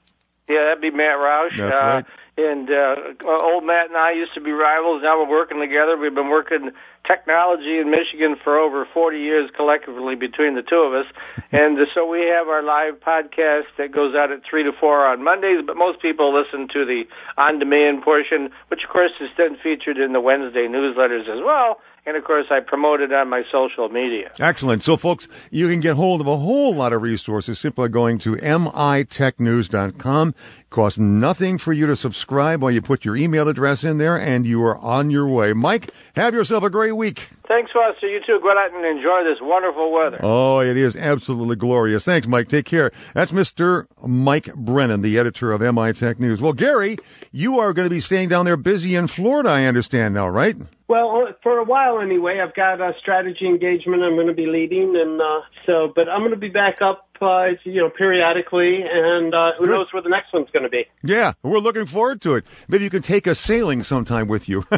Yeah, 0.49 0.65
that'd 0.65 0.83
be 0.83 0.91
Matt 0.91 1.17
Roush. 1.17 1.57
That's 1.57 1.75
uh, 1.75 1.87
right. 1.87 2.07
And 2.37 2.69
uh, 2.69 2.97
old 3.45 3.65
Matt 3.65 3.89
and 3.89 3.97
I 3.97 4.13
used 4.13 4.35
to 4.35 4.41
be 4.41 4.51
rivals. 4.51 5.03
Now 5.05 5.23
we're 5.23 5.31
working 5.31 5.61
together. 5.61 5.97
We've 5.97 6.15
been 6.15 6.31
working 6.31 6.73
technology 7.07 7.79
in 7.79 7.91
Michigan 7.91 8.37
for 8.43 8.59
over 8.59 8.89
40 8.93 9.19
years 9.19 9.51
collectively 9.55 10.17
between 10.17 10.55
the 10.55 10.63
two 10.63 10.83
of 10.83 10.95
us. 10.95 11.07
and 11.53 11.79
uh, 11.79 11.85
so 11.95 12.07
we 12.07 12.27
have 12.27 12.49
our 12.49 12.63
live 12.63 12.99
podcast 12.99 13.71
that 13.79 13.93
goes 13.93 14.15
out 14.17 14.33
at 14.33 14.41
3 14.49 14.65
to 14.65 14.73
4 14.73 15.07
on 15.07 15.23
Mondays, 15.23 15.63
but 15.65 15.77
most 15.77 16.03
people 16.03 16.35
listen 16.35 16.67
to 16.73 16.85
the 16.85 17.05
on 17.39 17.61
demand 17.61 18.03
portion, 18.03 18.51
which 18.69 18.83
of 18.83 18.91
course 18.91 19.13
is 19.21 19.31
then 19.39 19.57
featured 19.63 19.99
in 19.99 20.13
the 20.13 20.21
Wednesday 20.21 20.67
newsletters 20.67 21.29
as 21.29 21.41
well. 21.45 21.79
And 22.07 22.17
of 22.19 22.25
course, 22.25 22.47
I 22.51 22.61
promote 22.61 23.01
it 23.01 23.13
on 23.13 23.31
my 23.31 23.45
social 23.51 23.89
media. 23.89 24.31
Excellent. 24.39 24.83
So, 24.83 24.99
folks, 24.99 25.27
you 25.51 25.69
can 25.69 25.81
get 25.81 25.97
hold 25.97 26.21
of 26.21 26.27
a 26.27 26.37
whole 26.37 26.75
lot 26.75 26.93
of 26.93 27.01
resources 27.01 27.59
simply 27.59 27.89
going 27.89 28.19
to 28.19 28.37
mitechnews.com. 28.37 30.35
Costs 30.75 30.99
nothing 30.99 31.57
for 31.57 31.73
you 31.73 31.87
to 31.87 31.95
subscribe 31.95 32.61
while 32.61 32.73
you 32.73 32.83
put 32.83 33.05
your 33.05 33.15
email 33.15 33.47
address 33.49 33.85
in 33.85 33.99
there, 33.99 34.19
and 34.19 34.45
you 34.45 34.61
are 34.65 34.77
on 34.79 35.09
your 35.09 35.29
way. 35.29 35.53
Mike, 35.53 35.93
have 36.17 36.35
yourself 36.35 36.65
a 36.65 36.69
great 36.69 36.97
week. 36.97 37.29
Thanks, 37.47 37.71
Foster. 37.71 38.09
You 38.09 38.19
too. 38.27 38.41
Go 38.43 38.51
out 38.51 38.75
and 38.75 38.85
enjoy 38.85 39.23
this 39.23 39.39
wonderful 39.41 39.93
weather. 39.93 40.19
Oh, 40.21 40.59
it 40.59 40.77
is 40.77 40.97
absolutely 40.97 41.55
glorious. 41.55 42.05
Thanks, 42.05 42.27
Mike. 42.27 42.49
Take 42.49 42.67
care. 42.67 42.91
That's 43.15 43.31
Mr. 43.31 43.87
Mike 44.05 44.53
Brennan, 44.57 45.03
the 45.03 45.17
editor 45.17 45.53
of 45.53 45.61
MI 45.61 45.93
Tech 45.93 46.19
News. 46.19 46.41
Well, 46.41 46.53
Gary, 46.53 46.97
you 47.31 47.61
are 47.61 47.73
going 47.73 47.87
to 47.87 47.95
be 47.95 48.01
staying 48.01 48.31
down 48.31 48.45
there 48.45 48.57
busy 48.57 48.97
in 48.97 49.07
Florida, 49.07 49.51
I 49.51 49.67
understand 49.67 50.15
now, 50.15 50.29
right? 50.29 50.57
Well, 50.89 51.29
for 51.43 51.59
a 51.59 51.65
while 51.65 52.01
anyway, 52.01 52.41
I've 52.45 52.55
got 52.55 52.81
a 52.81 52.93
strategy 53.01 53.47
engagement 53.47 54.03
I'm 54.03 54.17
going 54.17 54.27
to 54.27 54.35
be 54.35 54.47
leading, 54.47 54.95
and 54.97 55.21
uh, 55.21 55.41
so, 55.67 55.93
but 55.95 56.09
I'm 56.09 56.21
going 56.21 56.33
to 56.33 56.37
be 56.37 56.51
back 56.51 56.83
up, 56.83 57.09
uh, 57.21 57.47
you 57.65 57.75
know, 57.75 57.91
periodically, 57.91 58.83
and 58.83 59.35
uh, 59.35 59.53
who 59.59 59.67
Good. 59.67 59.73
knows 59.73 59.87
where 59.93 60.03
the 60.03 60.09
next 60.09 60.33
one's 60.33 60.51
going 60.51 60.63
to 60.65 60.69
be. 60.69 60.85
Yeah, 61.03 61.33
we're 61.43 61.59
looking 61.59 61.87
forward 61.87 62.21
to 62.23 62.35
it. 62.35 62.45
Maybe 62.69 62.85
you 62.85 62.91
can 62.91 63.03
take 63.03 63.27
us 63.27 63.39
sailing 63.39 63.83
sometime 63.83 64.29
with 64.29 64.49
you. 64.49 64.65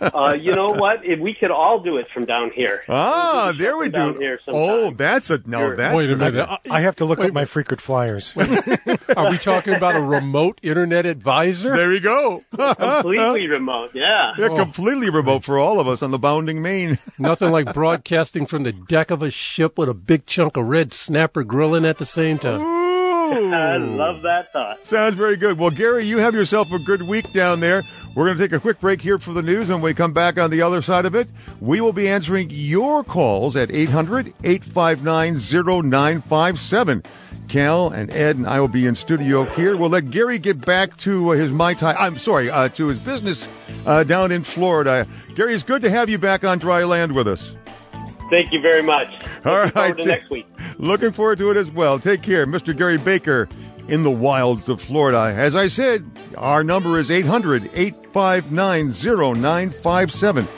Uh, 0.00 0.32
you 0.32 0.54
know 0.54 0.66
what? 0.68 1.04
If 1.04 1.20
we 1.20 1.34
could 1.34 1.50
all 1.50 1.78
do 1.80 1.98
it 1.98 2.06
from 2.12 2.24
down 2.24 2.50
here. 2.54 2.82
ah, 2.88 3.48
We'll 3.50 3.58
there 3.58 3.76
we 3.76 3.90
do. 3.90 4.18
here 4.18 4.40
sometime. 4.44 4.62
Oh, 4.62 4.90
that's 4.90 5.28
a 5.30 5.40
no. 5.46 5.58
Sure. 5.58 5.76
That's 5.76 5.94
Wait 5.94 6.10
a 6.10 6.16
minute. 6.16 6.48
I, 6.48 6.58
I 6.70 6.80
have 6.80 6.96
to 6.96 7.04
look 7.04 7.18
up 7.20 7.32
my 7.32 7.44
frequent 7.44 7.80
flyers. 7.82 8.34
Are 9.16 9.30
we 9.30 9.36
talking 9.38 9.74
about 9.74 9.96
a 9.96 10.00
remote 10.00 10.58
internet 10.62 11.04
advisor? 11.06 11.76
There 11.76 11.92
you 11.92 12.00
go. 12.00 12.44
completely 12.56 13.46
remote. 13.46 13.90
Yeah. 13.94 14.32
They're 14.38 14.48
completely 14.50 15.10
remote 15.10 15.44
for 15.44 15.58
all 15.58 15.78
of 15.80 15.86
us 15.86 16.02
on 16.02 16.10
the 16.12 16.18
bounding 16.18 16.62
main. 16.62 16.98
Nothing 17.18 17.50
like 17.50 17.72
broadcasting 17.74 18.46
from 18.46 18.62
the 18.62 18.72
deck 18.72 19.10
of 19.10 19.22
a 19.22 19.30
ship 19.30 19.76
with 19.78 19.88
a 19.90 19.94
big 19.94 20.24
chunk 20.26 20.56
of 20.56 20.66
red 20.66 20.92
snapper 20.94 21.44
grilling 21.70 21.88
at 21.88 21.98
the 21.98 22.06
same 22.06 22.36
time. 22.38 22.60
I 23.30 23.76
love 23.76 24.22
that 24.22 24.52
thought. 24.52 24.84
Sounds 24.84 25.14
very 25.14 25.36
good. 25.36 25.56
Well, 25.56 25.70
Gary, 25.70 26.04
you 26.04 26.18
have 26.18 26.34
yourself 26.34 26.72
a 26.72 26.80
good 26.80 27.02
week 27.02 27.32
down 27.32 27.60
there. 27.60 27.84
We're 28.16 28.24
going 28.24 28.36
to 28.36 28.42
take 28.42 28.52
a 28.52 28.58
quick 28.58 28.80
break 28.80 29.00
here 29.00 29.18
for 29.18 29.32
the 29.32 29.42
news, 29.42 29.70
and 29.70 29.80
when 29.80 29.90
we 29.90 29.94
come 29.94 30.12
back 30.12 30.36
on 30.36 30.50
the 30.50 30.62
other 30.62 30.82
side 30.82 31.06
of 31.06 31.14
it, 31.14 31.28
we 31.60 31.80
will 31.80 31.92
be 31.92 32.08
answering 32.08 32.50
your 32.50 33.04
calls 33.04 33.54
at 33.54 33.70
800 33.70 34.34
859 34.42 35.34
0957. 35.34 37.04
Cal 37.46 37.90
and 37.90 38.10
Ed 38.10 38.36
and 38.36 38.48
I 38.48 38.58
will 38.60 38.68
be 38.68 38.86
in 38.86 38.96
studio 38.96 39.44
here. 39.44 39.76
We'll 39.76 39.90
let 39.90 40.10
Gary 40.10 40.40
get 40.40 40.64
back 40.64 40.96
to 40.98 41.30
uh, 41.30 41.36
his 41.36 41.52
Mai 41.52 41.74
Tai. 41.74 41.94
I'm 41.94 42.18
sorry, 42.18 42.50
uh, 42.50 42.68
to 42.70 42.88
his 42.88 42.98
business 42.98 43.46
uh, 43.86 44.02
down 44.02 44.32
in 44.32 44.42
Florida. 44.42 45.06
Gary, 45.36 45.54
it's 45.54 45.62
good 45.62 45.82
to 45.82 45.90
have 45.90 46.08
you 46.08 46.18
back 46.18 46.44
on 46.44 46.58
dry 46.58 46.82
land 46.82 47.12
with 47.12 47.28
us. 47.28 47.54
Thank 48.30 48.52
you 48.52 48.60
very 48.60 48.82
much. 48.82 49.08
All 49.44 49.52
Looking 49.52 49.52
right. 49.54 49.72
forward 49.72 49.96
to 49.98 50.04
next 50.08 50.30
week. 50.30 50.46
Looking 50.78 51.12
forward 51.12 51.38
to 51.38 51.50
it 51.50 51.56
as 51.56 51.70
well. 51.70 51.98
Take 51.98 52.22
care. 52.22 52.46
Mr. 52.46 52.76
Gary 52.76 52.96
Baker 52.96 53.48
in 53.88 54.02
the 54.04 54.10
wilds 54.10 54.68
of 54.68 54.80
Florida. 54.80 55.34
As 55.36 55.54
I 55.56 55.66
said, 55.68 56.08
our 56.38 56.62
number 56.62 56.98
is 56.98 57.10
800 57.10 57.70
859 57.74 58.92
0957. 58.92 60.48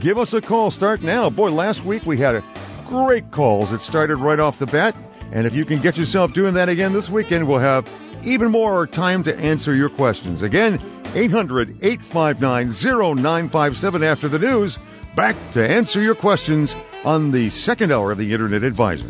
Give 0.00 0.18
us 0.18 0.32
a 0.34 0.40
call. 0.40 0.70
Start 0.70 1.02
now. 1.02 1.28
Boy, 1.28 1.50
last 1.50 1.84
week 1.84 2.06
we 2.06 2.16
had 2.16 2.36
a 2.36 2.44
great 2.86 3.30
calls. 3.32 3.72
It 3.72 3.80
started 3.80 4.16
right 4.16 4.38
off 4.38 4.58
the 4.58 4.66
bat. 4.66 4.96
And 5.32 5.46
if 5.46 5.54
you 5.54 5.64
can 5.64 5.80
get 5.80 5.96
yourself 5.96 6.32
doing 6.32 6.54
that 6.54 6.68
again 6.68 6.92
this 6.92 7.10
weekend, 7.10 7.48
we'll 7.48 7.58
have 7.58 7.88
even 8.22 8.50
more 8.50 8.86
time 8.86 9.22
to 9.24 9.36
answer 9.36 9.74
your 9.74 9.88
questions. 9.88 10.42
Again, 10.42 10.80
800 11.14 11.82
859 11.82 12.68
0957 13.16 14.02
after 14.04 14.28
the 14.28 14.38
news. 14.38 14.78
Back 15.16 15.34
to 15.52 15.66
answer 15.66 16.02
your 16.02 16.14
questions 16.14 16.76
on 17.02 17.30
the 17.30 17.48
second 17.48 17.90
hour 17.90 18.12
of 18.12 18.18
the 18.18 18.34
Internet 18.34 18.62
Advisor. 18.62 19.08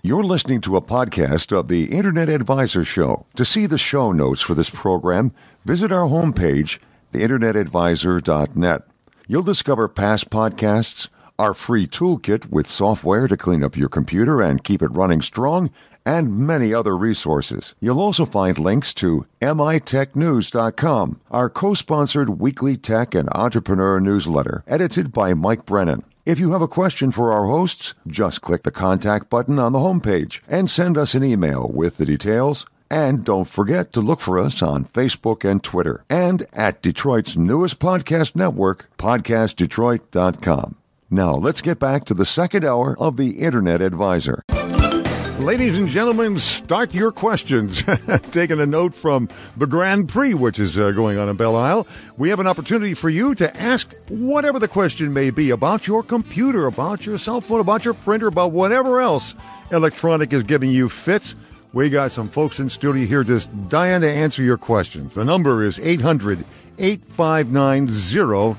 You're 0.00 0.22
listening 0.22 0.60
to 0.60 0.76
a 0.76 0.80
podcast 0.80 1.50
of 1.50 1.66
the 1.66 1.86
Internet 1.86 2.28
Advisor 2.28 2.84
Show. 2.84 3.26
To 3.34 3.44
see 3.44 3.66
the 3.66 3.78
show 3.78 4.12
notes 4.12 4.42
for 4.42 4.54
this 4.54 4.70
program, 4.70 5.32
visit 5.64 5.90
our 5.90 6.06
homepage, 6.06 6.78
theinternetadvisor.net. 7.12 8.82
You'll 9.26 9.42
discover 9.42 9.88
past 9.88 10.30
podcasts, 10.30 11.08
our 11.36 11.52
free 11.52 11.88
toolkit 11.88 12.48
with 12.48 12.70
software 12.70 13.26
to 13.26 13.36
clean 13.36 13.64
up 13.64 13.76
your 13.76 13.88
computer 13.88 14.40
and 14.40 14.62
keep 14.62 14.82
it 14.82 14.92
running 14.92 15.20
strong, 15.20 15.68
and 16.06 16.38
many 16.38 16.72
other 16.74 16.96
resources. 16.96 17.74
You'll 17.80 18.00
also 18.00 18.24
find 18.24 18.58
links 18.58 18.92
to 18.94 19.26
mitechnews.com, 19.40 21.20
our 21.30 21.50
co-sponsored 21.50 22.40
weekly 22.40 22.76
tech 22.76 23.14
and 23.14 23.28
entrepreneur 23.34 24.00
newsletter, 24.00 24.64
edited 24.66 25.12
by 25.12 25.34
Mike 25.34 25.66
Brennan. 25.66 26.04
If 26.26 26.38
you 26.38 26.52
have 26.52 26.62
a 26.62 26.68
question 26.68 27.10
for 27.10 27.32
our 27.32 27.44
hosts, 27.46 27.92
just 28.06 28.40
click 28.40 28.62
the 28.62 28.70
contact 28.70 29.28
button 29.28 29.58
on 29.58 29.72
the 29.72 29.78
homepage 29.78 30.40
and 30.48 30.70
send 30.70 30.96
us 30.96 31.14
an 31.14 31.22
email 31.22 31.68
with 31.68 31.98
the 31.98 32.06
details. 32.06 32.66
And 32.90 33.24
don't 33.24 33.48
forget 33.48 33.92
to 33.92 34.00
look 34.00 34.20
for 34.20 34.38
us 34.38 34.62
on 34.62 34.84
Facebook 34.84 35.48
and 35.48 35.62
Twitter 35.62 36.04
and 36.08 36.46
at 36.52 36.80
Detroit's 36.80 37.36
newest 37.36 37.78
podcast 37.78 38.36
network, 38.36 38.88
podcastdetroit.com. 38.98 40.76
Now, 41.10 41.34
let's 41.34 41.60
get 41.60 41.78
back 41.78 42.04
to 42.06 42.14
the 42.14 42.26
second 42.26 42.64
hour 42.64 42.96
of 42.98 43.16
the 43.16 43.40
Internet 43.40 43.82
Advisor. 43.82 44.42
Ladies 45.40 45.76
and 45.76 45.88
gentlemen, 45.88 46.38
start 46.38 46.94
your 46.94 47.10
questions. 47.10 47.82
Taking 48.30 48.60
a 48.60 48.66
note 48.66 48.94
from 48.94 49.28
the 49.56 49.66
Grand 49.66 50.08
Prix, 50.08 50.32
which 50.32 50.60
is 50.60 50.78
uh, 50.78 50.92
going 50.92 51.18
on 51.18 51.28
in 51.28 51.36
Belle 51.36 51.56
Isle, 51.56 51.88
we 52.16 52.28
have 52.28 52.38
an 52.38 52.46
opportunity 52.46 52.94
for 52.94 53.10
you 53.10 53.34
to 53.34 53.60
ask 53.60 53.94
whatever 54.08 54.60
the 54.60 54.68
question 54.68 55.12
may 55.12 55.30
be 55.30 55.50
about 55.50 55.88
your 55.88 56.04
computer, 56.04 56.66
about 56.66 57.04
your 57.04 57.18
cell 57.18 57.40
phone, 57.40 57.58
about 57.58 57.84
your 57.84 57.94
printer, 57.94 58.28
about 58.28 58.52
whatever 58.52 59.00
else 59.00 59.34
electronic 59.72 60.32
is 60.32 60.44
giving 60.44 60.70
you 60.70 60.88
fits. 60.88 61.34
We 61.72 61.90
got 61.90 62.12
some 62.12 62.28
folks 62.28 62.60
in 62.60 62.68
studio 62.70 63.04
here 63.04 63.24
just 63.24 63.50
dying 63.68 64.02
to 64.02 64.10
answer 64.10 64.42
your 64.42 64.56
questions. 64.56 65.14
The 65.14 65.24
number 65.24 65.64
is 65.64 65.80
800 65.80 66.44
859 66.78 67.86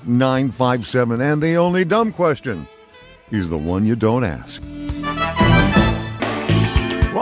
0957, 0.05 1.21
and 1.21 1.41
the 1.41 1.55
only 1.55 1.85
dumb 1.85 2.11
question 2.11 2.67
is 3.31 3.49
the 3.49 3.57
one 3.57 3.85
you 3.85 3.95
don't 3.95 4.25
ask. 4.25 4.61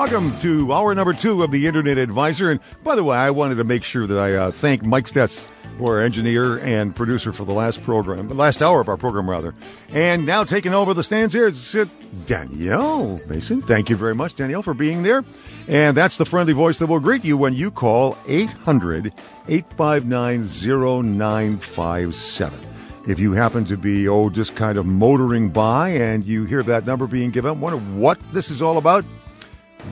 Welcome 0.04 0.38
to 0.39 0.74
hour 0.74 0.93
number 0.93 1.14
two 1.14 1.43
of 1.43 1.51
the 1.51 1.66
Internet 1.66 1.97
Advisor. 1.97 2.51
And 2.51 2.60
by 2.84 2.95
the 2.95 3.06
way, 3.06 3.16
I 3.16 3.30
wanted 3.30 3.56
to 3.56 3.64
make 3.64 3.86
sure 3.86 4.06
that 4.06 4.20
I 4.20 4.34
uh, 4.34 4.51
thank 4.51 4.84
Mike 4.84 5.06
Stetz, 5.06 5.47
our 5.80 6.01
engineer 6.01 6.60
and 6.60 6.93
producer 6.93 7.32
for 7.32 7.45
the 7.45 7.54
last 7.54 7.82
program, 7.84 8.28
the 8.28 8.34
last 8.34 8.62
hour 8.62 8.82
of 8.82 8.89
our 8.89 8.97
program, 8.97 9.30
rather. 9.30 9.56
And 9.93 10.26
now 10.26 10.43
taking 10.43 10.74
over 10.74 10.93
the 10.93 11.06
stands 11.06 11.34
here 11.34 11.47
is 11.47 11.78
Danielle 12.26 13.18
Mason. 13.30 13.62
Thank 13.62 13.89
you 13.89 13.95
very 13.95 14.14
much, 14.14 14.36
Danielle, 14.36 14.62
for 14.62 14.74
being 14.74 15.04
there. 15.04 15.24
And 15.70 15.95
that's 15.95 16.18
the 16.18 16.26
friendly 16.26 16.51
voice 16.51 16.80
that 16.80 16.88
will 16.88 16.99
greet 16.99 17.24
you 17.24 17.38
when 17.38 17.54
you 17.54 17.72
call 17.72 18.18
800 18.28 19.14
859 19.47 20.43
0957. 20.43 22.60
If 23.08 23.20
you 23.20 23.32
happen 23.32 23.64
to 23.66 23.78
be, 23.78 24.10
oh, 24.10 24.30
just 24.30 24.58
kind 24.58 24.78
of 24.78 24.86
motoring 24.86 25.49
by 25.49 25.91
and 25.91 26.26
you 26.26 26.43
hear 26.43 26.62
that 26.64 26.86
number 26.86 27.08
being 27.08 27.32
given, 27.32 27.62
wonder 27.62 27.80
what 27.80 28.20
this 28.34 28.51
is 28.51 28.62
all 28.62 28.78
about, 28.78 29.06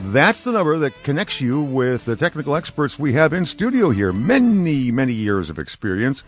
that's 0.06 0.44
the 0.44 0.52
number 0.52 0.78
that 0.78 1.02
connects 1.02 1.40
you 1.40 1.62
with 1.62 2.04
the 2.04 2.16
technical 2.16 2.56
experts 2.56 2.98
we 2.98 3.12
have 3.14 3.32
in 3.32 3.44
studio 3.44 3.90
here. 3.90 4.12
Many, 4.12 4.90
many 4.90 5.12
years 5.12 5.50
of 5.50 5.58
experience. 5.58 6.22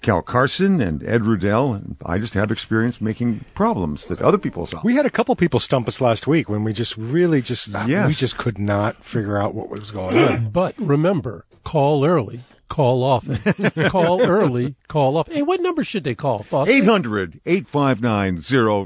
Cal 0.00 0.22
Carson 0.22 0.80
and 0.80 1.02
Ed 1.02 1.22
Rudell, 1.22 1.74
and 1.74 1.96
I 2.06 2.18
just 2.18 2.34
have 2.34 2.52
experience 2.52 3.00
making 3.00 3.44
problems 3.56 4.06
that 4.06 4.22
other 4.22 4.38
people 4.38 4.64
solve. 4.64 4.84
We 4.84 4.94
had 4.94 5.06
a 5.06 5.10
couple 5.10 5.34
people 5.34 5.58
stump 5.58 5.88
us 5.88 6.00
last 6.00 6.28
week 6.28 6.48
when 6.48 6.62
we 6.62 6.72
just 6.72 6.96
really 6.96 7.42
just 7.42 7.68
Yes. 7.86 8.06
we 8.06 8.12
just 8.14 8.38
could 8.38 8.58
not 8.58 9.04
figure 9.04 9.36
out 9.36 9.54
what 9.54 9.68
was 9.68 9.90
going 9.90 10.16
on. 10.16 10.48
But 10.52 10.76
remember, 10.78 11.46
call 11.64 12.04
early, 12.06 12.42
call 12.68 13.02
often. 13.02 13.38
call 13.88 14.22
early, 14.22 14.76
call 14.86 15.16
off. 15.16 15.26
Hey, 15.26 15.42
what 15.42 15.60
number 15.60 15.82
should 15.82 16.04
they 16.04 16.14
call, 16.14 16.44
Foster? 16.44 16.72
800 16.72 17.40
859 17.44 18.36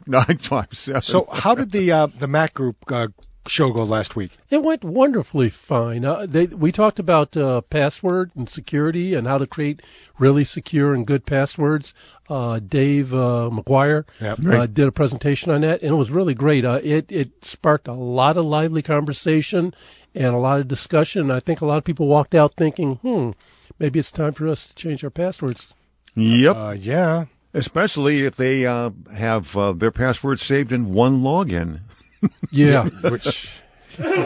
0957. 0.06 1.02
So, 1.02 1.28
how 1.30 1.54
did 1.54 1.72
the 1.72 1.92
uh, 1.92 2.06
the 2.06 2.26
Mac 2.26 2.54
Group 2.54 2.76
uh, 2.90 3.08
show 3.46 3.72
go 3.72 3.82
last 3.84 4.14
week? 4.16 4.36
It 4.50 4.62
went 4.62 4.84
wonderfully 4.84 5.50
fine. 5.50 6.04
Uh, 6.04 6.26
they, 6.26 6.46
we 6.46 6.70
talked 6.72 6.98
about 6.98 7.36
uh, 7.36 7.60
password 7.62 8.30
and 8.36 8.48
security 8.48 9.14
and 9.14 9.26
how 9.26 9.38
to 9.38 9.46
create 9.46 9.80
really 10.18 10.44
secure 10.44 10.94
and 10.94 11.06
good 11.06 11.26
passwords. 11.26 11.92
Uh, 12.30 12.60
Dave 12.60 13.12
uh, 13.12 13.50
McGuire 13.52 14.04
Yep. 14.20 14.38
uh, 14.46 14.66
did 14.66 14.88
a 14.88 14.92
presentation 14.92 15.50
on 15.50 15.62
that, 15.62 15.82
and 15.82 15.92
it 15.92 15.96
was 15.96 16.10
really 16.10 16.34
great. 16.34 16.64
Uh, 16.64 16.80
it 16.82 17.10
it 17.10 17.44
sparked 17.44 17.88
a 17.88 17.92
lot 17.92 18.36
of 18.36 18.44
lively 18.44 18.82
conversation 18.82 19.74
and 20.14 20.34
a 20.34 20.38
lot 20.38 20.60
of 20.60 20.68
discussion. 20.68 21.30
I 21.30 21.40
think 21.40 21.60
a 21.60 21.66
lot 21.66 21.78
of 21.78 21.84
people 21.84 22.06
walked 22.06 22.34
out 22.34 22.54
thinking, 22.56 22.96
"Hmm, 22.96 23.30
maybe 23.78 23.98
it's 23.98 24.12
time 24.12 24.32
for 24.32 24.48
us 24.48 24.68
to 24.68 24.74
change 24.74 25.02
our 25.04 25.10
passwords." 25.10 25.74
Yep. 26.14 26.56
Uh, 26.56 26.74
yeah, 26.78 27.24
Especially 27.54 28.22
if 28.22 28.36
they 28.36 28.64
uh, 28.64 28.90
have 29.14 29.54
uh, 29.58 29.72
their 29.72 29.90
password 29.90 30.40
saved 30.40 30.72
in 30.72 30.94
one 30.94 31.22
login. 31.22 31.80
Yeah, 32.50 32.88
which. 32.88 33.50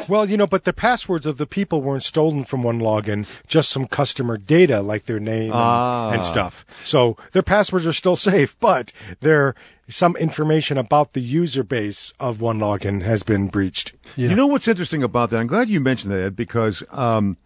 Well, 0.06 0.30
you 0.30 0.36
know, 0.36 0.46
but 0.46 0.62
the 0.62 0.72
passwords 0.72 1.26
of 1.26 1.38
the 1.38 1.46
people 1.46 1.82
weren't 1.82 2.04
stolen 2.04 2.44
from 2.44 2.62
one 2.62 2.78
login, 2.78 3.26
just 3.48 3.68
some 3.68 3.88
customer 3.88 4.36
data 4.36 4.80
like 4.80 5.06
their 5.06 5.18
name 5.18 5.50
and, 5.50 5.52
Ah. 5.54 6.12
and 6.12 6.22
stuff. 6.22 6.64
So 6.84 7.16
their 7.32 7.42
passwords 7.42 7.84
are 7.84 7.92
still 7.92 8.14
safe, 8.14 8.56
but 8.60 8.92
there 9.22 9.56
some 9.88 10.14
information 10.18 10.78
about 10.78 11.14
the 11.14 11.20
user 11.20 11.64
base 11.64 12.12
of 12.20 12.40
one 12.40 12.60
login 12.60 13.02
has 13.02 13.24
been 13.24 13.48
breached. 13.48 13.94
Yeah. 14.14 14.28
You 14.28 14.36
know 14.36 14.46
what's 14.46 14.68
interesting 14.68 15.02
about 15.02 15.30
that? 15.30 15.40
I'm 15.40 15.48
glad 15.48 15.68
you 15.68 15.80
mentioned 15.80 16.12
that, 16.12 16.36
because 16.36 16.84
um, 16.92 17.36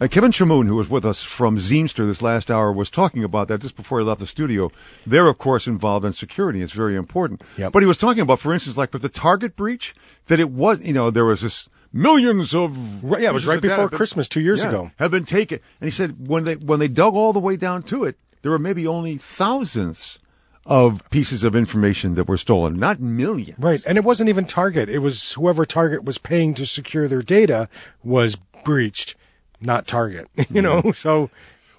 uh, 0.00 0.08
Kevin 0.08 0.32
Chamoun, 0.32 0.66
who 0.66 0.76
was 0.76 0.88
with 0.88 1.04
us 1.04 1.22
from 1.22 1.58
Zeamster 1.58 2.06
this 2.06 2.22
last 2.22 2.50
hour, 2.50 2.72
was 2.72 2.90
talking 2.90 3.22
about 3.22 3.48
that 3.48 3.60
just 3.60 3.76
before 3.76 4.00
he 4.00 4.06
left 4.06 4.20
the 4.20 4.26
studio. 4.26 4.70
They're, 5.06 5.28
of 5.28 5.38
course, 5.38 5.66
involved 5.66 6.04
in 6.04 6.12
security. 6.12 6.62
It's 6.62 6.72
very 6.72 6.96
important. 6.96 7.42
Yep. 7.58 7.72
But 7.72 7.82
he 7.82 7.86
was 7.86 7.98
talking 7.98 8.22
about, 8.22 8.40
for 8.40 8.52
instance, 8.52 8.76
like 8.76 8.92
with 8.92 9.02
the 9.02 9.08
Target 9.08 9.56
breach, 9.56 9.94
that 10.26 10.40
it 10.40 10.50
was, 10.50 10.84
you 10.84 10.92
know, 10.92 11.10
there 11.10 11.24
was 11.24 11.42
this 11.42 11.68
millions 11.92 12.54
of 12.54 13.04
Right, 13.04 13.22
yeah, 13.22 13.30
it 13.30 13.34
was 13.34 13.46
right 13.46 13.60
data 13.60 13.74
before 13.74 13.88
Christmas 13.90 14.28
two 14.28 14.40
years 14.40 14.62
yeah, 14.62 14.68
ago. 14.68 14.90
have 14.98 15.10
been 15.10 15.24
taken. 15.24 15.60
And 15.80 15.86
he 15.88 15.90
said 15.90 16.28
when 16.28 16.44
they 16.44 16.54
when 16.54 16.78
they 16.78 16.88
dug 16.88 17.14
all 17.14 17.32
the 17.32 17.40
way 17.40 17.56
down 17.56 17.82
to 17.84 18.04
it, 18.04 18.16
there 18.42 18.50
were 18.50 18.58
maybe 18.58 18.86
only 18.86 19.16
thousands 19.16 20.18
of 20.66 21.08
pieces 21.10 21.42
of 21.42 21.56
information 21.56 22.14
that 22.14 22.28
were 22.28 22.36
stolen, 22.36 22.78
not 22.78 23.00
millions. 23.00 23.58
Right, 23.58 23.82
and 23.86 23.98
it 23.98 24.04
wasn't 24.04 24.28
even 24.28 24.44
Target. 24.44 24.88
It 24.88 24.98
was 24.98 25.32
whoever 25.32 25.64
Target 25.64 26.04
was 26.04 26.18
paying 26.18 26.54
to 26.54 26.66
secure 26.66 27.08
their 27.08 27.22
data 27.22 27.68
was 28.04 28.36
breached, 28.64 29.16
not 29.60 29.86
Target. 29.86 30.28
you 30.50 30.62
know, 30.62 30.92
so 30.92 31.30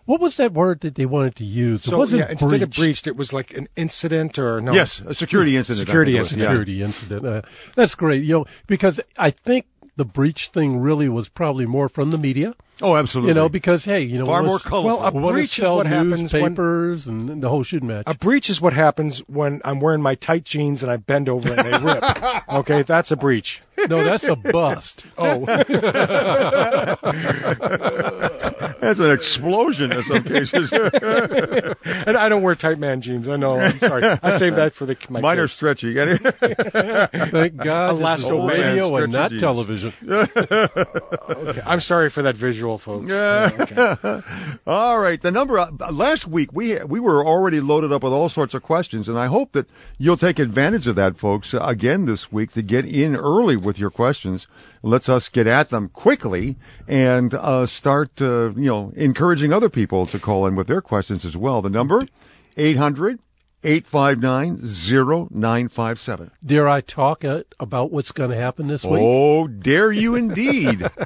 what 0.06 0.20
was 0.20 0.38
that 0.38 0.54
word 0.54 0.82
that 0.82 0.96
they 0.96 1.06
wanted 1.06 1.36
to 1.38 1.46
use? 1.46 1.86
it 1.86 1.90
so 1.90 1.98
wasn't 1.98 2.22
yeah, 2.22 2.32
instead 2.32 2.62
of 2.62 2.70
breached. 2.70 2.80
breached, 2.80 3.08
it 3.08 3.16
was 3.16 3.34
like 3.34 3.54
an 3.54 3.68
incident 3.76 4.40
or 4.40 4.62
no? 4.62 4.74
Yes, 4.74 5.02
a 5.02 5.14
security 5.14 5.56
incident. 5.58 5.88
Security 5.88 6.14
think 6.14 6.18
it 6.18 6.22
was. 6.22 6.34
incident. 6.34 6.42
Yeah. 6.42 6.50
security 6.50 6.84
incident. 6.84 7.26
Uh, 7.26 7.42
that's 7.76 7.96
great. 7.96 8.24
You 8.24 8.40
know, 8.40 8.46
because 8.68 9.00
I 9.18 9.30
think 9.30 9.68
the 9.96 10.06
breach 10.06 10.48
thing 10.48 10.80
really 10.80 11.10
was 11.10 11.30
probably 11.30 11.66
more 11.66 11.90
from 11.90 12.12
the 12.12 12.18
media. 12.18 12.56
Oh, 12.82 12.96
absolutely. 12.96 13.30
You 13.30 13.34
know, 13.36 13.48
because 13.50 13.86
hey, 13.86 14.02
you 14.02 14.18
know, 14.18 14.26
Far 14.26 14.44
more 14.44 14.60
colorful. 14.60 15.00
Well, 15.00 15.08
a 15.08 15.12
we 15.12 15.32
breach 15.34 15.60
is 15.60 15.70
what 15.70 15.86
happens 15.88 16.34
when- 16.34 16.58
and 16.58 17.42
the 17.44 17.50
whole 17.50 17.64
shooting 17.64 17.88
match. 17.88 18.04
A 18.08 18.14
breach 18.16 18.50
is 18.50 18.60
what 18.62 18.74
happens 18.74 19.20
when 19.28 19.62
I'm 19.64 19.80
wearing 19.80 20.02
my 20.02 20.16
tight 20.16 20.44
jeans 20.46 20.82
and 20.84 20.92
I 20.92 20.98
bend 20.98 21.30
over 21.30 21.54
and 21.54 21.60
they 21.60 21.78
rip. 21.78 22.04
okay, 22.50 22.82
that's 22.84 23.12
a 23.12 23.16
breach. 23.16 23.62
no, 23.90 24.04
that's 24.04 24.24
a 24.26 24.36
bust. 24.36 25.06
Oh, 25.18 25.46
That's 28.82 29.00
an 29.00 29.12
explosion 29.12 29.92
in 29.92 30.04
some 30.04 30.24
cases. 30.24 30.72
and 30.74 32.18
I 32.18 32.30
don't 32.30 32.42
wear 32.42 32.56
tight 32.56 32.80
man 32.80 33.02
jeans. 33.02 33.28
I 33.28 33.36
know. 33.36 33.60
I'm 33.60 33.78
sorry. 33.80 34.04
I 34.24 34.32
saved 34.32 34.56
that 34.56 34.74
for 34.74 34.86
the 34.88 34.98
my 35.10 35.22
Mine 35.22 35.38
are 35.38 35.44
kids. 35.44 35.54
stretchy. 35.54 35.94
Thank 35.94 37.58
God, 37.58 37.96
Elasto 37.98 38.48
radio 38.50 38.96
and 38.98 39.14
not 39.14 39.30
jeans. 39.32 39.42
television. 39.42 39.94
Okay, 40.02 41.62
I'm 41.66 41.82
sorry 41.82 42.10
for 42.10 42.24
that 42.24 42.36
visual, 42.36 42.71
folks. 42.78 43.10
Yeah, 43.10 43.50
okay. 43.60 44.22
All 44.68 45.00
right, 45.00 45.22
the 45.22 45.32
number 45.32 45.58
uh, 45.58 45.72
last 45.92 46.28
week 46.28 46.54
we 46.54 46.82
we 46.84 47.00
were 47.00 47.26
already 47.26 47.62
loaded 47.62 47.92
up 47.92 48.04
with 48.04 48.14
all 48.14 48.30
sorts 48.30 48.54
of 48.54 48.64
questions, 48.64 49.10
and 49.10 49.18
I 49.18 49.28
hope 49.28 49.54
that 49.54 49.68
you'll 49.98 50.18
take 50.18 50.40
advantage 50.40 50.88
of 50.88 50.96
that, 50.96 51.18
folks. 51.18 51.54
Uh, 51.54 51.62
again 51.82 52.06
this 52.06 52.32
week 52.32 52.52
to 52.52 52.62
get 52.62 52.86
in 52.86 53.16
early 53.16 53.56
with 53.58 53.80
your 53.80 53.90
questions. 53.90 54.48
Let's 54.84 55.10
us 55.10 55.30
get 55.30 55.48
at 55.48 55.70
them 55.70 55.90
quickly 55.90 56.56
and 56.88 57.34
uh, 57.34 57.66
start, 57.66 58.22
uh, 58.22 58.52
you 58.56 58.70
know, 58.70 58.92
encouraging 58.96 59.54
other 59.54 59.70
people 59.70 60.06
to 60.08 60.20
call 60.20 60.46
in 60.48 60.56
with 60.56 60.68
their 60.68 60.82
questions 60.82 61.24
as 61.24 61.38
well. 61.38 61.62
The 61.62 61.70
number 61.70 62.08
800 62.58 63.20
859 63.64 64.58
0957. 65.32 66.32
Dare 66.46 66.68
I 66.68 66.82
talk 66.82 67.24
uh, 67.24 67.44
about 67.60 67.92
what's 67.92 68.12
going 68.12 68.32
to 68.32 68.36
happen 68.36 68.68
this 68.68 68.84
week? 68.84 69.02
Oh, 69.04 69.48
dare 69.48 69.92
you 69.92 70.16
indeed. 70.16 70.90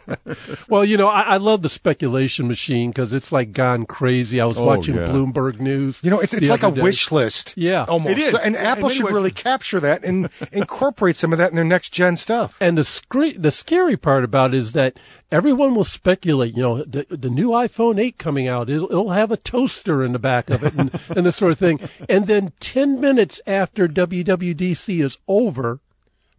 Well, 0.67 0.83
you 0.83 0.97
know, 0.97 1.07
I, 1.07 1.21
I 1.21 1.37
love 1.37 1.61
the 1.61 1.69
speculation 1.69 2.47
machine 2.47 2.89
because 2.89 3.13
it's 3.13 3.31
like 3.31 3.51
gone 3.51 3.85
crazy. 3.85 4.41
I 4.41 4.45
was 4.45 4.57
Oh, 4.57 4.65
watching 4.65 4.95
yeah. 4.95 5.07
Bloomberg 5.07 5.59
News. 5.59 5.99
You 6.01 6.09
know, 6.09 6.19
it's 6.19 6.33
it's 6.33 6.49
like 6.49 6.63
a 6.63 6.71
day. 6.71 6.81
wish 6.81 7.11
list. 7.11 7.53
Yeah. 7.55 7.83
almost. 7.85 8.11
It 8.11 8.17
is. 8.19 8.31
So- 8.31 8.39
and 8.39 8.55
Apple 8.55 8.89
should 8.89 9.09
really 9.11 9.31
capture 9.31 9.79
that 9.79 10.03
and 10.03 10.29
incorporate 10.51 11.15
some 11.15 11.31
of 11.31 11.37
that 11.37 11.49
in 11.51 11.55
their 11.55 11.63
next 11.65 11.91
gen 11.91 12.15
stuff. 12.15 12.57
And 12.59 12.77
the 12.77 12.83
scre- 12.83 13.37
the 13.37 13.51
scary 13.51 13.95
part 13.97 14.23
about 14.23 14.53
it 14.53 14.57
is 14.57 14.73
that 14.73 14.97
everyone 15.35 15.75
will 15.75 15.83
speculate. 15.83 16.55
You 16.55 16.63
know, 16.63 16.83
the 16.83 17.05
the 17.09 17.29
new 17.29 17.49
iPhone 17.49 17.99
8 17.99 18.17
coming 18.17 18.47
out, 18.47 18.69
it'll, 18.69 18.89
it'll 18.89 19.09
have 19.11 19.31
a 19.31 19.37
toaster 19.37 20.03
in 20.03 20.13
the 20.13 20.19
back 20.19 20.49
of 20.49 20.63
it, 20.63 20.73
and, 20.73 20.91
and 21.15 21.25
this 21.25 21.35
sort 21.35 21.51
of 21.51 21.59
thing. 21.59 21.79
And 22.09 22.25
then 22.27 22.53
ten 22.59 22.99
minutes 23.01 23.41
after 23.45 23.87
WWDC 23.87 25.03
is 25.03 25.17
over, 25.27 25.79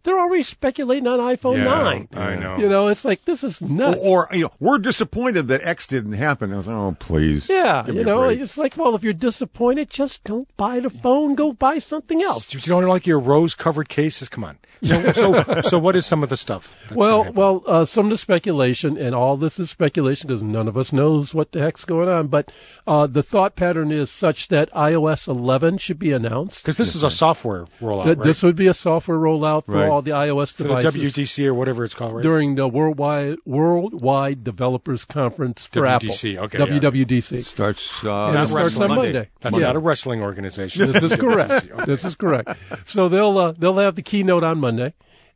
they're 0.03 0.19
already 0.19 0.43
speculating 0.43 1.05
on 1.05 1.19
iPhone 1.19 1.57
Yeah, 1.57 1.63
9. 1.65 2.07
I 2.13 2.35
know. 2.35 2.57
You 2.57 2.69
know, 2.69 2.87
it's 2.87 3.03
like 3.03 3.25
this 3.25 3.43
is 3.43 3.61
nuts. 3.61 3.99
or, 4.01 4.29
you 4.31 4.43
know, 4.43 4.51
we're 4.59 4.77
disappointed 4.77 5.47
that 5.49 5.65
X 5.67 5.85
didn't 5.85 6.13
happen. 6.13 6.53
I 6.53 6.57
was 6.57 6.67
like, 6.67 6.75
oh, 6.75 6.95
please. 6.97 7.49
yeah, 7.49 7.85
you 7.87 8.03
know, 8.05 8.23
it's 8.23 8.57
like, 8.57 8.77
well, 8.77 8.95
if 8.95 9.03
you're 9.03 9.11
disappointed, 9.13 9.89
just 9.89 10.23
don't 10.23 10.47
buy 10.55 10.79
the 10.79 10.89
phone. 10.89 11.35
Go 11.35 11.51
buy 11.51 11.79
something 11.79 12.21
else. 12.21 12.53
You 12.53 12.59
don't 12.61 12.85
like 12.85 13.05
your 13.05 13.19
rose 13.19 13.53
covered 13.53 13.89
cases? 13.89 14.29
Come 14.29 14.43
on. 14.45 14.57
So, 14.83 15.11
so, 15.13 15.61
so 15.61 15.79
what 15.79 15.95
is 15.95 16.05
some 16.05 16.23
of 16.23 16.29
the 16.29 16.37
stuff? 16.37 16.77
that's 16.83 16.95
Well, 16.95 17.31
well, 17.33 17.63
uh, 17.67 17.85
some 17.85 18.05
of 18.07 18.11
the 18.11 18.17
speculation, 18.17 18.97
and 18.97 19.15
all 19.15 19.37
this 19.37 19.59
is 19.59 19.69
speculation 19.69 20.27
because 20.27 20.43
none 20.43 20.67
of 20.67 20.77
us 20.77 20.91
knows 20.93 21.33
what 21.33 21.51
the 21.51 21.59
heck's 21.59 21.85
going 21.85 22.09
on. 22.09 22.27
But 22.27 22.51
uh, 22.85 23.07
the 23.07 23.23
thought 23.23 23.55
pattern 23.55 23.91
is 23.91 24.11
such 24.11 24.47
that 24.49 24.71
iOS 24.73 25.27
11 25.27 25.77
should 25.79 25.99
be 25.99 26.11
announced. 26.11 26.63
because 26.63 26.77
this 26.77 26.95
is 26.95 27.03
a 27.03 27.09
software 27.09 27.65
rollout, 27.81 28.05
That 28.05 28.17
right? 28.19 28.25
This 28.25 28.43
would 28.43 28.55
be 28.55 28.67
a 28.67 28.73
software 28.73 29.17
rollout 29.17 29.65
for 29.65 29.73
Right. 29.75 29.89
all 29.89 30.01
the 30.01 30.11
iOS 30.11 30.51
for 30.53 30.63
the 30.63 30.69
devices 30.79 31.13
WDC 31.13 31.45
or 31.45 31.53
whatever 31.53 31.83
it's 31.83 31.93
called, 31.93 32.15
right? 32.15 32.23
during 32.23 32.55
the 32.55 32.67
worldwide 32.67 33.37
worldwide 33.45 34.43
developers 34.43 35.05
conference 35.05 35.67
for 35.67 35.81
WDC, 35.81 36.33
Apple. 36.35 36.45
okay, 36.45 36.59
yeah. 36.59 36.79
WWDC. 36.79 37.43
Starts, 37.45 38.03
uh, 38.03 38.27
And 38.29 38.37
it 38.39 38.47
starts 38.47 38.75
on 38.75 38.87
Monday. 38.89 38.95
Monday. 39.13 39.29
That's 39.41 39.57
Yeah. 39.57 39.67
not 39.67 39.75
a 39.75 39.79
wrestling 39.79 40.21
organization. 40.21 40.91
This 40.91 41.03
is 41.03 41.15
correct. 41.19 41.69
This 41.85 42.03
is 42.05 42.15
correct. 42.15 42.49
So 42.85 43.07
they'll 43.09 43.37
uh, 43.37 43.51
they'll 43.57 43.77
have 43.77 43.95
the 43.95 44.01
keynote 44.01 44.43
on 44.43 44.59
Monday, 44.59 44.66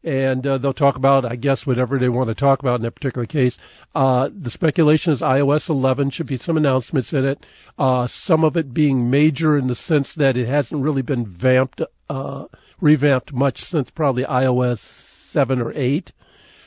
and 0.04 0.48
uh, 0.48 0.58
they'll 0.58 0.74
talk 0.74 0.96
about, 0.96 1.26
I 1.26 1.36
guess, 1.36 1.66
whatever 1.66 2.00
they 2.00 2.10
want 2.10 2.30
to 2.30 2.36
talk 2.36 2.60
about 2.60 2.76
in 2.76 2.82
that 2.82 2.96
particular 2.96 3.26
case. 3.26 3.58
Uh, 3.94 4.30
the 4.34 4.50
speculation 4.50 5.14
is 5.14 5.22
iOS 5.22 5.70
11 5.70 6.10
should 6.10 6.28
be 6.28 6.38
some 6.38 6.58
announcements 6.58 7.14
in 7.14 7.26
it. 7.26 7.46
Uh, 7.78 8.08
some 8.08 8.44
of 8.44 8.58
it 8.58 8.74
being 8.74 9.10
major 9.10 9.58
in 9.58 9.68
the 9.68 9.76
sense 9.76 10.14
that 10.16 10.38
it 10.38 10.48
hasn't 10.48 10.84
really 10.84 11.04
been 11.04 11.26
vamped, 11.26 11.82
uh, 12.10 12.46
revamped 12.80 13.32
much 13.34 13.64
since 13.64 13.90
probably 13.90 14.24
iOS 14.24 14.80
7 14.80 15.62
or 15.62 15.72
8. 15.76 16.12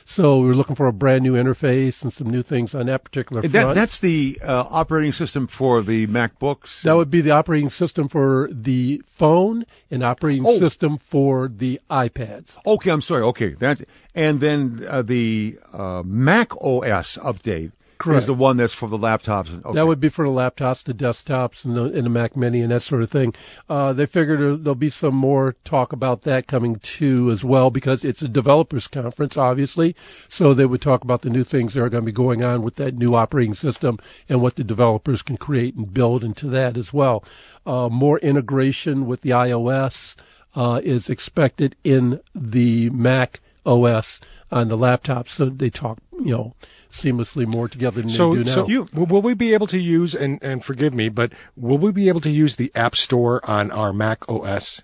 So 0.07 0.39
we're 0.39 0.53
looking 0.53 0.75
for 0.75 0.85
a 0.85 0.93
brand 0.93 1.23
new 1.23 1.33
interface 1.33 2.03
and 2.03 2.13
some 2.13 2.29
new 2.29 2.43
things 2.43 2.75
on 2.75 2.85
that 2.85 3.03
particular 3.03 3.41
front. 3.41 3.53
That, 3.53 3.73
that's 3.73 3.99
the 3.99 4.39
uh, 4.43 4.65
operating 4.69 5.11
system 5.11 5.47
for 5.47 5.81
the 5.81 6.05
MacBooks. 6.05 6.83
That 6.83 6.93
would 6.93 7.09
be 7.09 7.21
the 7.21 7.31
operating 7.31 7.71
system 7.71 8.07
for 8.07 8.47
the 8.51 9.01
phone 9.07 9.65
and 9.89 10.03
operating 10.03 10.45
Oh. 10.45 10.59
system 10.59 10.99
for 10.99 11.47
the 11.47 11.81
iPads. 11.89 12.55
Okay, 12.67 12.91
I'm 12.91 13.01
sorry. 13.01 13.23
Okay, 13.23 13.55
that 13.55 13.81
and 14.13 14.39
then 14.41 14.85
uh, 14.87 15.01
the 15.01 15.57
uh, 15.73 16.03
Mac 16.05 16.55
OS 16.61 17.17
update 17.17 17.71
Correct. 18.05 18.19
is 18.21 18.27
the 18.27 18.33
one 18.33 18.57
that's 18.57 18.73
for 18.73 18.87
the 18.89 18.97
laptops. 18.97 19.49
Okay. 19.65 19.73
That 19.75 19.87
would 19.87 19.99
be 19.99 20.09
for 20.09 20.25
the 20.25 20.31
laptops, 20.31 20.83
the 20.83 20.93
desktops, 20.93 21.65
and 21.65 21.75
the, 21.75 21.83
and 21.85 22.05
the 22.05 22.09
Mac 22.09 22.35
Mini 22.37 22.61
and 22.61 22.71
that 22.71 22.81
sort 22.83 23.01
of 23.03 23.09
thing. 23.09 23.33
Uh, 23.69 23.91
they 23.93 24.05
figured 24.05 24.39
there- 24.39 24.55
there'll 24.55 24.75
be 24.75 24.89
some 24.89 25.15
more 25.15 25.55
talk 25.63 25.91
about 25.93 26.21
that 26.23 26.47
coming 26.47 26.75
too 26.77 27.29
as 27.31 27.43
well 27.43 27.69
because 27.69 28.03
it's 28.05 28.21
a 28.21 28.27
developers 28.27 28.87
conference, 28.87 29.37
obviously. 29.37 29.95
So 30.29 30.53
they 30.53 30.65
would 30.65 30.81
talk 30.81 31.03
about 31.03 31.21
the 31.21 31.29
new 31.29 31.43
things 31.43 31.73
that 31.73 31.81
are 31.81 31.89
going 31.89 32.03
to 32.03 32.05
be 32.05 32.11
going 32.11 32.43
on 32.43 32.61
with 32.61 32.75
that 32.75 32.95
new 32.95 33.15
operating 33.15 33.55
system 33.55 33.99
and 34.29 34.41
what 34.41 34.55
the 34.55 34.63
developers 34.63 35.21
can 35.21 35.37
create 35.37 35.75
and 35.75 35.93
build 35.93 36.23
into 36.23 36.47
that 36.47 36.77
as 36.77 36.93
well. 36.93 37.23
Uh, 37.65 37.89
more 37.91 38.19
integration 38.19 39.05
with 39.05 39.21
the 39.21 39.31
iOS 39.31 40.15
uh, 40.55 40.79
is 40.83 41.09
expected 41.09 41.75
in 41.83 42.21
the 42.33 42.89
Mac 42.91 43.41
OS 43.65 44.19
on 44.51 44.67
the 44.69 44.77
laptop. 44.77 45.27
So 45.27 45.45
they 45.49 45.69
talk, 45.69 45.97
you 46.13 46.31
know, 46.37 46.55
seamlessly 46.95 47.45
more 47.45 47.67
together 47.67 48.01
than 48.01 48.09
So, 48.09 48.31
they 48.35 48.43
do 48.43 48.43
now. 48.45 48.51
so 48.55 48.67
you, 48.67 48.89
will 48.93 49.21
we 49.21 49.33
be 49.33 49.53
able 49.53 49.67
to 49.67 49.79
use 49.79 50.15
and 50.15 50.39
and 50.41 50.63
forgive 50.63 50.93
me, 50.93 51.09
but 51.09 51.33
will 51.55 51.77
we 51.77 51.91
be 51.91 52.07
able 52.07 52.21
to 52.21 52.31
use 52.31 52.55
the 52.55 52.71
App 52.75 52.95
Store 52.95 53.39
on 53.49 53.71
our 53.71 53.93
Mac 53.93 54.27
OS? 54.29 54.81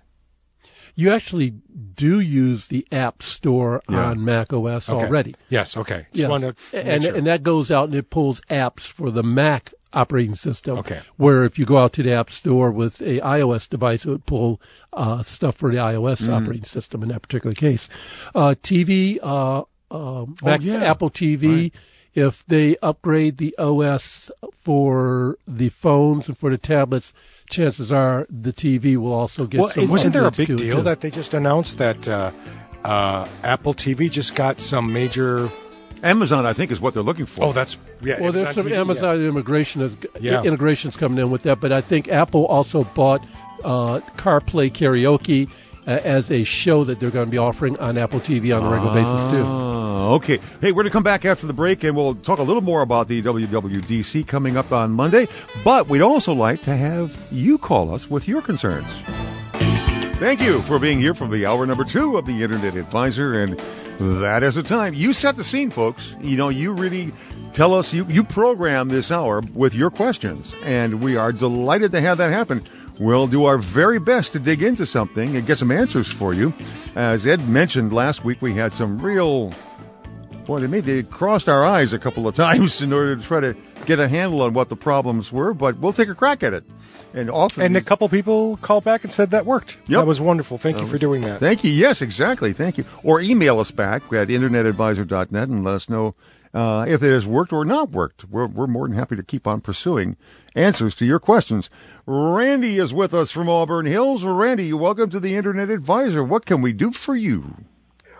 you 0.94 1.10
actually 1.10 1.54
do 1.94 2.20
use 2.20 2.66
the 2.66 2.86
App 2.92 3.22
Store 3.22 3.82
Yeah. 3.88 4.10
on 4.10 4.22
Mac 4.24 4.52
OS 4.52 4.90
Okay. 4.90 5.06
already. 5.06 5.34
Yes. 5.48 5.74
Okay. 5.74 6.06
Just 6.12 6.28
Yes. 6.42 6.54
and 6.74 7.02
sure. 7.04 7.14
and 7.14 7.26
that 7.26 7.42
goes 7.42 7.70
out 7.70 7.84
and 7.88 7.94
it 7.94 8.10
pulls 8.10 8.42
apps 8.50 8.82
for 8.82 9.10
the 9.10 9.22
Mac 9.22 9.72
operating 9.94 10.34
system. 10.34 10.76
Okay. 10.78 11.00
Where 11.16 11.44
if 11.44 11.58
you 11.58 11.64
go 11.64 11.78
out 11.78 11.94
to 11.94 12.02
the 12.02 12.12
App 12.12 12.30
Store 12.30 12.70
with 12.70 13.00
a 13.00 13.20
iOS 13.20 13.66
device, 13.70 14.04
it 14.04 14.10
would 14.10 14.26
pull 14.26 14.60
uh, 14.92 15.22
stuff 15.22 15.56
for 15.56 15.70
the 15.70 15.78
iOS 15.78 16.22
Mm-hmm. 16.24 16.32
operating 16.34 16.64
system 16.64 17.02
in 17.02 17.08
that 17.08 17.22
particular 17.22 17.54
case. 17.54 17.88
Uh, 18.34 18.54
TV, 18.62 19.18
uh, 19.22 19.62
um, 19.90 20.36
Mac, 20.42 20.60
Oh, 20.60 20.64
yeah. 20.64 20.74
Apple 20.84 21.08
TV. 21.10 21.72
If 22.14 22.44
they 22.46 22.76
upgrade 22.82 23.38
the 23.38 23.56
OS 23.58 24.30
for 24.62 25.38
the 25.48 25.70
phones 25.70 26.28
and 26.28 26.36
for 26.36 26.50
the 26.50 26.58
tablets, 26.58 27.14
chances 27.48 27.90
are 27.90 28.26
the 28.28 28.52
TV 28.52 28.96
will 28.96 29.14
also 29.14 29.46
get 29.46 29.60
well, 29.60 29.70
some. 29.70 29.88
wasn't 29.88 30.12
there 30.12 30.26
a 30.26 30.30
big 30.30 30.48
deal 30.56 30.76
too. 30.78 30.82
that 30.82 31.00
they 31.00 31.10
just 31.10 31.32
announced 31.32 31.78
that 31.78 32.06
uh, 32.06 32.30
uh, 32.84 33.26
Apple 33.42 33.72
TV 33.74 34.10
just 34.10 34.34
got 34.34 34.60
some 34.60 34.92
major? 34.92 35.50
Amazon, 36.02 36.44
I 36.44 36.52
think, 36.52 36.72
is 36.72 36.80
what 36.80 36.94
they're 36.94 37.02
looking 37.02 37.26
for. 37.26 37.44
Oh, 37.44 37.52
that's 37.52 37.78
yeah. 38.02 38.20
Well, 38.20 38.32
there's 38.32 38.54
some 38.54 38.66
TV, 38.66 38.70
yeah. 38.70 38.80
Amazon 38.80 39.24
immigration 39.24 39.82
is, 39.82 39.96
Yeah. 40.20 40.42
integrations 40.42 40.96
coming 40.96 41.18
in 41.18 41.30
with 41.30 41.42
that, 41.42 41.60
but 41.60 41.70
I 41.72 41.80
think 41.80 42.08
Apple 42.08 42.44
also 42.46 42.82
bought 42.82 43.24
uh, 43.64 44.00
Carpool 44.16 44.70
Karaoke 44.72 45.48
uh, 45.86 45.90
as 46.04 46.30
a 46.30 46.44
show 46.44 46.84
that 46.84 47.00
they're 47.00 47.10
going 47.10 47.26
to 47.26 47.30
be 47.30 47.38
offering 47.38 47.78
on 47.78 47.98
Apple 47.98 48.20
TV 48.20 48.56
on 48.56 48.64
a 48.64 48.70
regular 48.70 48.94
basis 48.94 49.32
too. 49.32 49.44
Oh, 49.44 50.14
okay. 50.14 50.38
Hey, 50.60 50.72
we're 50.72 50.82
going 50.82 50.86
to 50.86 50.90
come 50.90 51.02
back 51.02 51.24
after 51.24 51.46
the 51.46 51.52
break 51.52 51.84
and 51.84 51.96
we'll 51.96 52.14
talk 52.14 52.38
a 52.38 52.42
little 52.42 52.62
more 52.62 52.82
about 52.82 53.08
the 53.08 53.22
WWDC 53.22 54.26
coming 54.26 54.56
up 54.56 54.72
on 54.72 54.92
Monday. 54.92 55.28
But 55.64 55.88
we'd 55.88 56.02
also 56.02 56.32
like 56.32 56.62
to 56.62 56.76
have 56.76 57.28
you 57.30 57.58
call 57.58 57.94
us 57.94 58.08
with 58.08 58.28
your 58.28 58.42
concerns. 58.42 58.86
Thank 60.16 60.40
you 60.40 60.62
for 60.62 60.78
being 60.78 61.00
here 61.00 61.14
for 61.14 61.26
the 61.26 61.46
hour 61.46 61.66
number 61.66 61.82
two 61.82 62.16
of 62.16 62.26
the 62.26 62.42
Internet 62.44 62.76
Advisor. 62.76 63.34
And 63.34 63.58
that 63.98 64.42
is 64.44 64.54
the 64.54 64.62
time. 64.62 64.94
You 64.94 65.12
set 65.12 65.36
the 65.36 65.44
scene, 65.44 65.70
folks. 65.70 66.14
You 66.20 66.36
know, 66.36 66.48
you 66.48 66.72
really 66.72 67.12
tell 67.52 67.74
us, 67.74 67.92
you, 67.92 68.04
you 68.06 68.22
program 68.22 68.88
this 68.88 69.10
hour 69.10 69.42
with 69.52 69.74
your 69.74 69.90
questions. 69.90 70.54
And 70.62 71.02
we 71.02 71.16
are 71.16 71.32
delighted 71.32 71.90
to 71.92 72.00
have 72.00 72.18
that 72.18 72.32
happen. 72.32 72.62
We'll 72.98 73.26
do 73.26 73.44
our 73.46 73.58
very 73.58 73.98
best 73.98 74.32
to 74.32 74.38
dig 74.38 74.62
into 74.62 74.86
something 74.86 75.36
and 75.36 75.46
get 75.46 75.58
some 75.58 75.72
answers 75.72 76.10
for 76.10 76.34
you. 76.34 76.52
As 76.94 77.26
Ed 77.26 77.48
mentioned 77.48 77.92
last 77.92 78.24
week, 78.24 78.42
we 78.42 78.54
had 78.54 78.72
some 78.72 78.98
real 78.98 79.52
Boy, 80.46 80.58
they 80.58 80.66
made 80.66 80.84
they 80.84 81.04
crossed 81.04 81.48
our 81.48 81.64
eyes 81.64 81.92
a 81.92 81.98
couple 81.98 82.26
of 82.26 82.34
times 82.34 82.82
in 82.82 82.92
order 82.92 83.14
to 83.14 83.22
try 83.22 83.40
to 83.40 83.54
get 83.86 84.00
a 84.00 84.08
handle 84.08 84.42
on 84.42 84.54
what 84.54 84.68
the 84.68 84.76
problems 84.76 85.30
were, 85.30 85.54
but 85.54 85.78
we'll 85.78 85.92
take 85.92 86.08
a 86.08 86.14
crack 86.14 86.42
at 86.42 86.52
it. 86.52 86.64
And 87.14 87.30
often, 87.30 87.62
And 87.62 87.76
a 87.76 87.80
couple 87.80 88.08
people 88.08 88.56
called 88.56 88.84
back 88.84 89.04
and 89.04 89.12
said 89.12 89.30
that 89.30 89.44
worked. 89.44 89.78
Yep. 89.86 90.00
That 90.00 90.06
was 90.06 90.20
wonderful. 90.20 90.58
Thank 90.58 90.80
you 90.80 90.86
for 90.86 90.98
doing 90.98 91.22
that. 91.22 91.40
Thank 91.40 91.62
you. 91.62 91.70
Yes, 91.70 92.00
exactly. 92.00 92.52
Thank 92.52 92.78
you. 92.78 92.84
Or 93.04 93.20
email 93.20 93.60
us 93.60 93.70
back 93.70 94.02
at 94.12 94.28
internetadvisor.net 94.28 95.48
and 95.48 95.62
let 95.62 95.74
us 95.74 95.88
know 95.90 96.14
uh, 96.54 96.84
if 96.88 97.02
it 97.02 97.10
has 97.12 97.26
worked 97.26 97.52
or 97.52 97.64
not 97.64 97.90
worked. 97.90 98.24
We're, 98.24 98.46
we're 98.46 98.66
more 98.66 98.86
than 98.88 98.96
happy 98.96 99.16
to 99.16 99.22
keep 99.22 99.46
on 99.46 99.60
pursuing 99.60 100.16
answers 100.54 100.94
to 100.96 101.06
your 101.06 101.18
questions. 101.18 101.70
Randy 102.06 102.78
is 102.78 102.92
with 102.92 103.14
us 103.14 103.30
from 103.30 103.48
Auburn 103.48 103.86
Hills. 103.86 104.22
Randy, 104.24 104.66
you 104.66 104.76
welcome 104.76 105.08
to 105.10 105.20
the 105.20 105.34
Internet 105.36 105.70
Advisor. 105.70 106.22
What 106.22 106.44
can 106.46 106.60
we 106.60 106.72
do 106.72 106.90
for 106.92 107.16
you? 107.16 107.56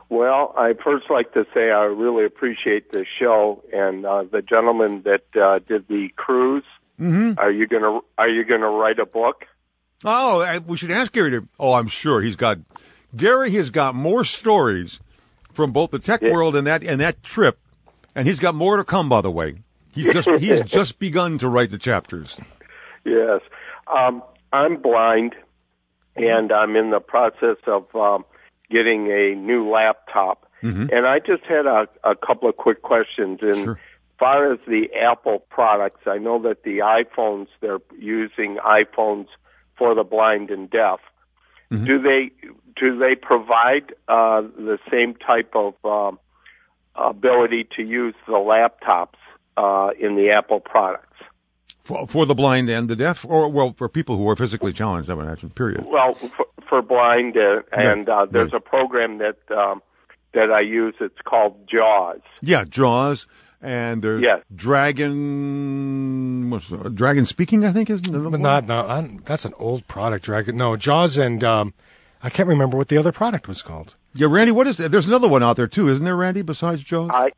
Well, 0.09 0.55
I 0.59 0.75
first 0.75 1.07
like 1.11 1.33
to 1.35 1.47
say 1.55 1.71
I 1.71 1.85
really 1.85 2.25
appreciate 2.27 2.93
the 2.93 3.07
show 3.19 3.63
and 3.73 4.05
uh, 4.05 4.25
the 4.31 4.43
gentleman 4.43 5.03
that 5.05 5.25
uh, 5.41 5.59
did 5.61 5.89
the 5.89 6.09
cruise. 6.17 6.65
Mm-hmm. 7.01 7.39
Are 7.39 7.51
you 7.51 7.67
gonna 7.67 8.01
Are 8.19 8.29
you 8.29 8.45
gonna 8.45 8.69
write 8.69 8.99
a 8.99 9.07
book? 9.07 9.47
Oh, 10.05 10.43
I- 10.43 10.59
we 10.59 10.77
should 10.77 10.91
ask 10.91 11.13
Gary 11.13 11.31
to. 11.31 11.49
Oh, 11.59 11.73
I'm 11.73 11.89
sure 11.89 12.21
he's 12.21 12.37
got. 12.37 12.59
Gary 13.17 13.51
has 13.53 13.71
got 13.71 13.95
more 13.95 14.23
stories 14.25 15.01
from 15.55 15.73
both 15.73 15.91
the 15.93 15.99
tech 15.99 16.21
Yeah. 16.21 16.33
world 16.33 16.57
and 16.57 16.67
that 16.67 16.83
and 16.83 17.01
that 17.01 17.23
trip, 17.23 17.59
and 18.15 18.27
he's 18.27 18.39
got 18.41 18.55
more 18.55 18.77
to 18.77 18.85
come. 18.85 19.09
By 19.09 19.21
the 19.21 19.31
way, 19.31 19.57
he's 19.93 20.13
just 20.13 20.29
he's 20.39 20.63
just 20.63 20.99
begun 20.99 21.39
to 21.39 21.49
write 21.49 21.71
the 21.71 21.79
chapters. 21.79 22.39
Yes, 23.05 23.41
um, 23.87 24.23
I'm 24.53 24.81
blind, 24.81 25.35
and 26.17 26.53
I'm 26.53 26.77
in 26.77 26.91
the 26.91 27.01
process 27.01 27.57
of 27.67 27.95
um, 27.95 28.25
getting 28.71 29.09
a 29.11 29.35
new 29.35 29.69
laptop. 29.71 30.47
And 30.93 31.07
I 31.07 31.19
just 31.19 31.43
had 31.45 31.67
a, 31.67 31.89
a 32.05 32.15
couple 32.15 32.49
of 32.49 32.57
quick 32.57 32.83
questions. 32.83 33.41
In 33.43 33.65
Sure. 33.65 33.81
far 34.21 34.53
as 34.53 34.61
the 34.69 34.93
Apple 34.95 35.41
products, 35.51 36.07
I 36.07 36.19
know 36.19 36.41
that 36.43 36.63
the 36.63 36.79
iPhones 36.79 37.49
they're 37.61 37.81
using 37.99 38.59
iPhones 38.59 39.27
for 39.77 39.97
the 39.97 40.05
blind 40.05 40.51
and 40.51 40.71
deaf. 40.71 41.01
Do 41.87 42.01
they 42.01 42.31
do 42.77 42.97
they 42.99 43.15
provide 43.17 43.95
uh, 44.07 44.43
the 44.43 44.79
same 44.91 45.15
type 45.15 45.53
of 45.57 45.75
um, 45.85 46.19
ability 46.95 47.67
to 47.77 47.83
use 47.83 48.15
the 48.27 48.33
laptops 48.33 49.19
uh, 49.57 49.91
in 49.99 50.17
the 50.17 50.31
Apple 50.31 50.61
products? 50.61 51.09
For, 51.85 52.07
for 52.07 52.27
the 52.27 52.35
blind 52.35 52.69
and 52.69 52.89
the 52.89 52.95
deaf, 52.95 53.25
or 53.25 53.49
well, 53.49 53.75
for 53.77 53.89
people 53.89 54.17
who 54.17 54.29
are 54.29 54.37
physically 54.37 54.73
challenged, 54.73 55.11
I 55.11 55.15
would 55.15 55.25
imagine. 55.25 55.51
Period. 55.51 55.85
Well, 55.85 56.15
for, 56.15 56.47
for 56.69 56.81
blind, 56.81 57.37
uh, 57.37 57.63
and 57.73 58.09
uh, 58.09 58.27
there's 58.31 58.53
right. 58.53 58.59
a 58.59 58.61
program 58.61 59.19
that 59.19 59.39
um, 59.51 59.83
that 60.33 60.51
I 60.53 60.61
use. 60.61 60.95
It's 61.01 61.21
called 61.25 61.69
JAWS. 61.69 62.21
Yeah, 62.41 62.65
Jaws, 62.65 63.27
and 63.61 64.01
there's 64.03 64.23
Yes. 64.23 64.43
Dragon. 64.55 66.51
What's 66.51 66.71
uh, 66.73 66.89
Dragon 66.93 67.25
Speaking? 67.25 67.65
I 67.65 67.73
think 67.73 67.91
is 67.91 68.07
another 68.07 68.31
But 68.31 68.41
not, 68.41 68.67
no, 68.67 68.87
i 68.87 69.19
that's 69.25 69.45
an 69.45 69.55
old 69.59 69.87
product, 69.89 70.25
Dragon. 70.25 70.57
No, 70.57 70.77
Jaws 70.77 71.19
and 71.19 71.43
um, 71.43 71.75
I 72.23 72.31
can't 72.31 72.49
remember 72.49 72.77
what 72.77 72.89
the 72.89 72.97
other 72.99 73.13
product 73.13 73.49
was 73.49 73.63
called. 73.63 73.97
Yeah, 74.15 74.29
Randy. 74.31 74.53
What 74.53 74.67
is? 74.67 74.79
It? 74.79 74.93
There's 74.93 75.07
another 75.09 75.29
one 75.29 75.43
out 75.43 75.57
there 75.57 75.67
too, 75.67 75.89
isn't 75.89 76.05
there, 76.05 76.17
Randy? 76.17 76.43
Besides 76.43 76.83
Jaws. 76.83 77.11
I, 77.13 77.31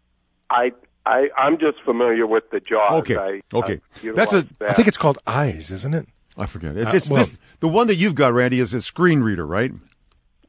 I, 0.50 0.72
I, 1.06 1.28
I'm 1.38 1.58
just 1.58 1.80
familiar 1.84 2.26
with 2.26 2.44
the 2.50 2.60
JAWS. 2.60 2.92
Okay. 3.00 3.16
I, 3.16 3.40
Okay. 3.56 3.80
I 4.04 4.12
That's 4.14 4.32
a- 4.32 4.36
utilize 4.38 4.46
I 4.68 4.72
think 4.74 4.88
it's 4.88 4.98
called 4.98 5.18
Eyes, 5.26 5.70
isn't 5.70 5.94
it? 5.94 6.06
I 6.36 6.46
forget. 6.46 6.76
It's, 6.76 7.10
Uh, 7.10 7.14
well- 7.14 7.18
this, 7.24 7.38
the 7.60 7.68
one 7.68 7.86
that 7.86 7.96
you've 7.96 8.14
got, 8.14 8.32
Randy, 8.34 8.60
is 8.60 8.74
a 8.74 8.82
screen 8.82 9.20
reader, 9.20 9.46
right? 9.46 9.72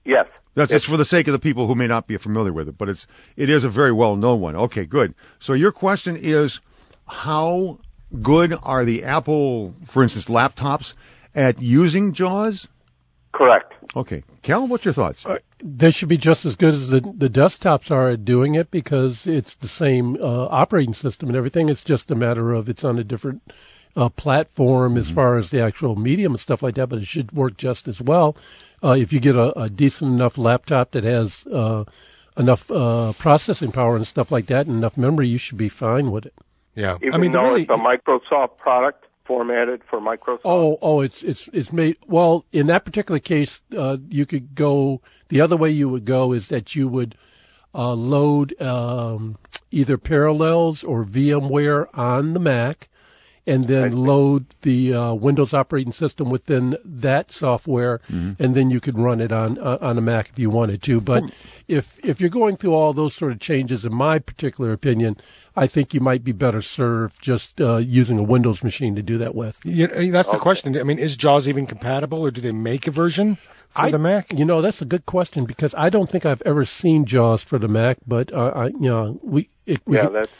yes. 0.03 0.27
That's 0.55 0.71
just 0.71 0.85
for 0.85 0.95
the 0.95 1.03
sake 1.03 1.27
of 1.27 1.33
the 1.33 1.39
people 1.39 1.67
who 1.67 1.75
may 1.75 1.85
not 1.85 2.07
be 2.07 2.15
familiar 2.15 2.53
with 2.53 2.69
it, 2.69 2.77
but 2.77 2.87
it's 2.87 3.05
it 3.35 3.49
is 3.49 3.65
a 3.65 3.69
very 3.69 3.91
well 3.91 4.15
known 4.15 4.39
one. 4.39 4.55
Okay, 4.55 4.85
good. 4.85 5.13
So 5.37 5.51
your 5.51 5.73
question 5.73 6.15
is, 6.15 6.61
how 7.09 7.79
good 8.21 8.57
are 8.63 8.85
the 8.85 9.03
Apple, 9.03 9.75
for 9.89 10.01
instance, 10.01 10.25
laptops 10.25 10.93
at 11.35 11.61
using 11.61 12.13
JAWS? 12.13 12.69
Correct. 13.35 13.73
Okay, 13.97 14.23
Cal, 14.43 14.65
what's 14.65 14.85
your 14.85 14.93
thoughts? 14.93 15.25
They 15.61 15.91
should 15.91 16.07
be 16.07 16.15
just 16.17 16.45
as 16.45 16.55
good 16.55 16.73
as 16.73 16.87
the 16.87 17.01
the 17.01 17.29
desktops 17.29 17.91
are 17.91 18.11
at 18.11 18.23
doing 18.23 18.55
it 18.55 18.71
because 18.71 19.27
it's 19.27 19.55
the 19.55 19.67
same 19.67 20.15
uh, 20.21 20.45
operating 20.45 20.93
system 20.93 21.27
and 21.27 21.35
everything. 21.35 21.67
It's 21.67 21.83
just 21.83 22.09
a 22.09 22.15
matter 22.15 22.53
of 22.53 22.69
it's 22.69 22.85
on 22.85 22.97
a 22.97 23.03
different 23.03 23.41
uh, 23.97 24.07
platform 24.07 24.95
as 24.95 25.09
far 25.09 25.35
as 25.35 25.49
the 25.49 25.59
actual 25.59 25.97
medium 25.97 26.31
and 26.31 26.39
stuff 26.39 26.63
like 26.63 26.75
that. 26.75 26.87
But 26.87 26.99
it 26.99 27.07
should 27.07 27.33
work 27.33 27.57
just 27.57 27.89
as 27.89 27.99
well 27.99 28.37
uh, 28.81 28.95
if 28.97 29.11
you 29.11 29.19
get 29.19 29.35
a, 29.35 29.57
a 29.59 29.69
decent 29.69 30.13
enough 30.13 30.37
laptop 30.37 30.91
that 30.91 31.03
has 31.03 31.45
uh, 31.47 31.83
enough 32.37 32.71
uh, 32.71 33.11
processing 33.19 33.73
power 33.73 33.97
and 33.97 34.07
stuff 34.07 34.31
like 34.31 34.45
that 34.45 34.65
and 34.65 34.77
enough 34.77 34.95
memory. 34.95 35.27
You 35.27 35.37
should 35.37 35.57
be 35.57 35.69
fine 35.69 36.09
with 36.09 36.25
it. 36.25 36.33
Yeah. 36.73 36.95
Even 37.01 37.13
I 37.13 37.17
mean, 37.17 37.31
the 37.33 37.39
though 37.39 37.49
really, 37.49 37.63
it's 37.63 37.71
a 37.71 37.75
Microsoft 37.75 38.57
product 38.57 39.04
formatted 39.25 39.81
for 39.89 39.99
Microsoft. 39.99 40.41
Oh, 40.45 40.77
oh, 40.81 41.01
it's 41.01 41.23
it's 41.23 41.49
it's 41.51 41.73
made 41.73 41.97
well. 42.07 42.45
In 42.51 42.67
that 42.67 42.85
particular 42.85 43.19
case, 43.19 43.61
uh, 43.77 43.97
you 44.09 44.25
could 44.25 44.55
go 44.55 45.01
the 45.29 45.41
other 45.41 45.57
way. 45.57 45.69
You 45.69 45.89
would 45.89 46.05
go 46.05 46.31
is 46.31 46.47
that 46.49 46.75
you 46.75 46.87
would 46.87 47.15
uh, 47.73 47.93
load 47.93 48.59
um, 48.61 49.37
either 49.71 49.97
Parallels 49.97 50.83
or 50.83 51.03
VMware 51.03 51.87
on 51.93 52.33
the 52.33 52.39
Mac, 52.39 52.87
and 53.47 53.67
then 53.67 53.91
load 53.95 54.45
the 54.61 54.93
uh, 54.93 55.13
Windows 55.13 55.53
operating 55.53 55.91
system 55.93 56.29
within 56.29 56.77
that 56.83 57.31
software, 57.31 57.99
Mm-hmm. 58.11 58.41
and 58.43 58.55
then 58.55 58.71
you 58.71 58.79
could 58.79 58.97
run 58.97 59.21
it 59.21 59.31
on 59.31 59.57
uh, 59.59 59.77
on 59.81 59.97
a 59.97 60.01
Mac 60.01 60.29
if 60.29 60.39
you 60.39 60.49
wanted 60.49 60.81
to. 60.83 60.99
But 61.01 61.23
if 61.67 61.99
if 62.03 62.19
you're 62.19 62.29
going 62.29 62.57
through 62.57 62.73
all 62.73 62.93
those 62.93 63.13
sort 63.15 63.31
of 63.31 63.39
changes, 63.39 63.85
in 63.85 63.93
my 63.93 64.19
particular 64.19 64.71
opinion, 64.71 65.17
I 65.55 65.67
think 65.67 65.93
you 65.93 65.99
might 65.99 66.23
be 66.23 66.31
better 66.31 66.61
served 66.61 67.21
just 67.21 67.61
uh, 67.61 67.77
using 67.77 68.17
a 68.19 68.23
Windows 68.23 68.63
machine 68.63 68.95
to 68.95 69.01
do 69.01 69.17
that 69.19 69.35
with. 69.35 69.59
You 69.63 69.87
know, 69.87 70.11
that's 70.11 70.29
the 70.29 70.37
question. 70.37 70.77
I 70.77 70.83
mean, 70.83 70.99
is 70.99 71.15
JAWS 71.17 71.47
even 71.47 71.65
compatible, 71.67 72.19
or 72.25 72.31
do 72.31 72.41
they 72.41 72.51
make 72.51 72.87
a 72.87 72.91
version 72.91 73.37
for 73.69 73.83
I- 73.85 73.91
the 73.91 73.99
Mac? 73.99 74.33
You 74.33 74.45
know, 74.45 74.61
that's 74.61 74.81
a 74.81 74.85
good 74.85 75.05
question 75.05 75.45
because 75.45 75.73
I 75.77 75.89
don't 75.89 76.09
think 76.09 76.25
I've 76.25 76.41
ever 76.43 76.65
seen 76.65 77.05
JAWS 77.05 77.43
for 77.43 77.59
the 77.59 77.67
Mac, 77.67 77.97
but 78.07 78.33
uh, 78.33 78.51
I, 78.55 78.65
you 78.67 78.89
know, 78.89 79.19
we, 79.21 79.49
it, 79.65 79.81
Yeah, 79.87 80.05
could- 80.05 80.13
that's 80.15 80.31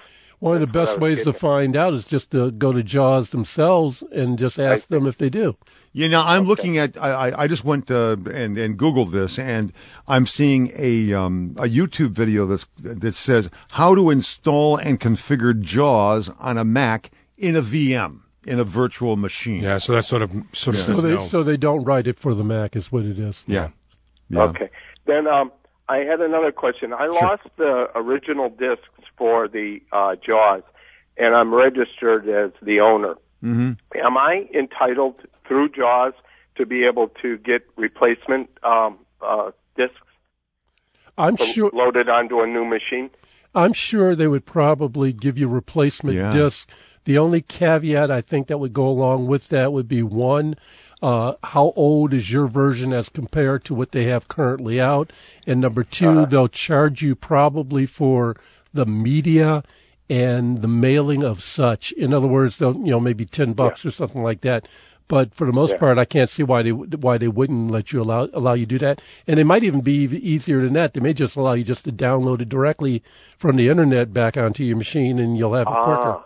one 0.46 0.56
of 0.56 0.62
the 0.62 0.68
best 0.68 1.00
what 1.00 1.08
I 1.08 1.10
was 1.10 1.18
ways 1.18 1.24
to 1.26 1.34
find 1.34 1.76
out 1.76 1.94
is 1.96 2.06
just 2.06 2.30
to 2.32 2.52
go 2.52 2.72
to 2.72 2.84
JAWS 2.84 3.30
themselves 3.32 4.04
and 4.12 4.38
just 4.38 4.60
ask 4.60 4.88
them 4.90 5.08
if 5.08 5.18
they 5.18 5.30
do. 5.30 5.58
You 5.92 6.08
know, 6.10 6.22
I'm 6.24 6.44
looking 6.44 6.78
at. 6.78 6.96
I, 7.02 7.30
I- 7.30 7.44
I 7.44 7.48
just 7.48 7.64
went 7.64 7.90
uh, 7.90 8.18
and 8.32 8.58
and 8.58 8.78
Googled 8.78 9.12
this, 9.12 9.40
and 9.40 9.72
I'm 10.08 10.28
seeing 10.28 10.72
a 10.78 11.14
um, 11.14 11.56
a 11.58 11.64
YouTube 11.64 12.12
video 12.12 12.46
that's 12.46 12.66
that 12.84 13.14
says 13.14 13.50
how 13.72 13.96
to 13.96 14.10
install 14.12 14.78
and 14.78 15.00
configure 15.00 15.60
JAWS 15.60 16.30
on 16.40 16.58
a 16.58 16.66
Mac 16.66 17.12
in 17.38 17.56
a 17.56 17.62
VM 17.62 18.20
in 18.46 18.60
a 18.60 18.64
virtual 18.64 19.16
machine. 19.16 19.64
Yeah, 19.64 19.78
so 19.80 19.94
that's 19.94 20.08
sort 20.08 20.22
of 20.22 20.32
sort 20.52 20.76
of 20.76 20.82
So 20.84 20.94
they 20.94 21.16
no. 21.16 21.26
so 21.26 21.44
they 21.44 21.58
don't 21.58 21.84
write 21.86 22.08
it 22.08 22.20
for 22.20 22.36
the 22.36 22.44
Mac 22.44 22.76
is 22.76 22.92
what 22.92 23.04
it 23.06 23.18
is. 23.18 23.44
Yeah. 23.48 23.70
Yeah. 24.30 24.42
Okay. 24.44 24.70
Then 25.06 25.28
um, 25.28 25.52
I 25.88 25.98
had 26.00 26.20
another 26.20 26.52
question. 26.52 26.94
I 26.94 27.08
lost 27.08 27.44
the 27.58 27.90
original 27.96 28.50
discs 28.50 28.84
for 29.18 29.48
the 29.48 29.82
uh, 29.92 30.16
JAWS, 30.16 30.64
and 31.18 31.36
I'm 31.36 31.54
registered 31.54 32.28
as 32.28 32.52
the 32.62 32.80
owner. 32.80 33.16
Mm-hmm. 33.44 33.74
Am 33.98 34.18
I 34.18 34.48
entitled 34.54 35.16
through 35.48 35.70
JAWS 35.70 36.14
to 36.56 36.66
be 36.66 36.86
able 36.86 37.10
to 37.22 37.38
get 37.38 37.68
replacement 37.76 38.50
um, 38.64 39.00
uh, 39.22 39.52
discs 39.76 39.96
I'm 41.18 41.38
sure 41.38 41.72
loaded 41.74 42.10
onto 42.10 42.42
a 42.42 42.48
new 42.48 42.66
machine? 42.66 43.10
I'm 43.54 43.72
sure 43.72 44.16
they 44.16 44.28
would 44.28 44.46
probably 44.46 45.14
give 45.14 45.38
you 45.38 45.48
replacement 45.48 46.18
Yeah. 46.18 46.32
discs. 46.32 46.68
The 47.06 47.18
only 47.18 47.42
caveat 47.42 48.12
I 48.12 48.20
think 48.20 48.48
that 48.48 48.58
would 48.58 48.74
go 48.74 48.88
along 48.88 49.28
with 49.28 49.48
that 49.50 49.72
would 49.72 49.88
be 49.88 50.04
one, 50.04 50.56
uh, 51.02 51.34
how 51.44 51.72
old 51.76 52.14
is 52.14 52.32
your 52.34 52.48
version 52.48 52.92
as 52.92 53.08
compared 53.08 53.64
to 53.66 53.74
what 53.74 53.92
they 53.92 54.06
have 54.06 54.28
currently 54.28 54.82
out? 54.82 55.14
And 55.48 55.62
number 55.62 55.84
2 55.84 56.26
they'll 56.26 56.50
charge 56.50 57.02
you 57.02 57.16
probably 57.16 57.86
for 57.86 58.36
the 58.76 58.86
media 58.86 59.64
and 60.10 60.60
the 60.60 60.68
mailing 60.68 61.24
of 61.24 61.42
such. 61.42 61.92
In 61.94 62.14
other 62.14 62.28
words, 62.28 62.62
you 62.62 62.74
know, 62.74 63.00
maybe 63.00 63.26
10 63.26 63.54
bucks 63.54 63.86
or 63.86 63.92
something 63.92 64.22
like 64.22 64.42
that. 64.42 64.68
But 65.08 65.34
for 65.36 65.46
the 65.46 65.54
most 65.54 65.78
part, 65.78 66.00
I 66.00 66.06
can't 66.06 66.30
see 66.30 66.42
why 66.42 66.64
they 66.64 66.72
why 66.72 67.20
they 67.20 67.28
wouldn't 67.28 67.70
let 67.70 67.94
you 67.94 68.02
allow 68.02 68.28
allow 68.34 68.54
you 68.54 68.66
to 68.66 68.70
do 68.70 68.80
that. 68.80 69.02
And 69.28 69.40
it 69.40 69.44
might 69.44 69.64
even 69.64 69.82
be 69.82 69.94
easier 69.94 70.62
than 70.62 70.74
that. 70.74 70.94
They 70.96 71.00
may 71.00 71.14
just 71.14 71.36
allow 71.36 71.54
you 71.54 71.64
just 71.64 71.84
to 71.84 71.92
download 71.92 72.42
it 72.42 72.50
directly 72.50 73.04
from 73.38 73.56
the 73.56 73.70
internet 73.70 74.14
back 74.14 74.36
onto 74.36 74.64
your 74.64 74.78
machine, 74.78 75.20
and 75.20 75.38
you'll 75.38 75.54
have 75.54 75.68
it 75.68 75.84
quicker. 75.84 76.10
Ah. 76.10 76.24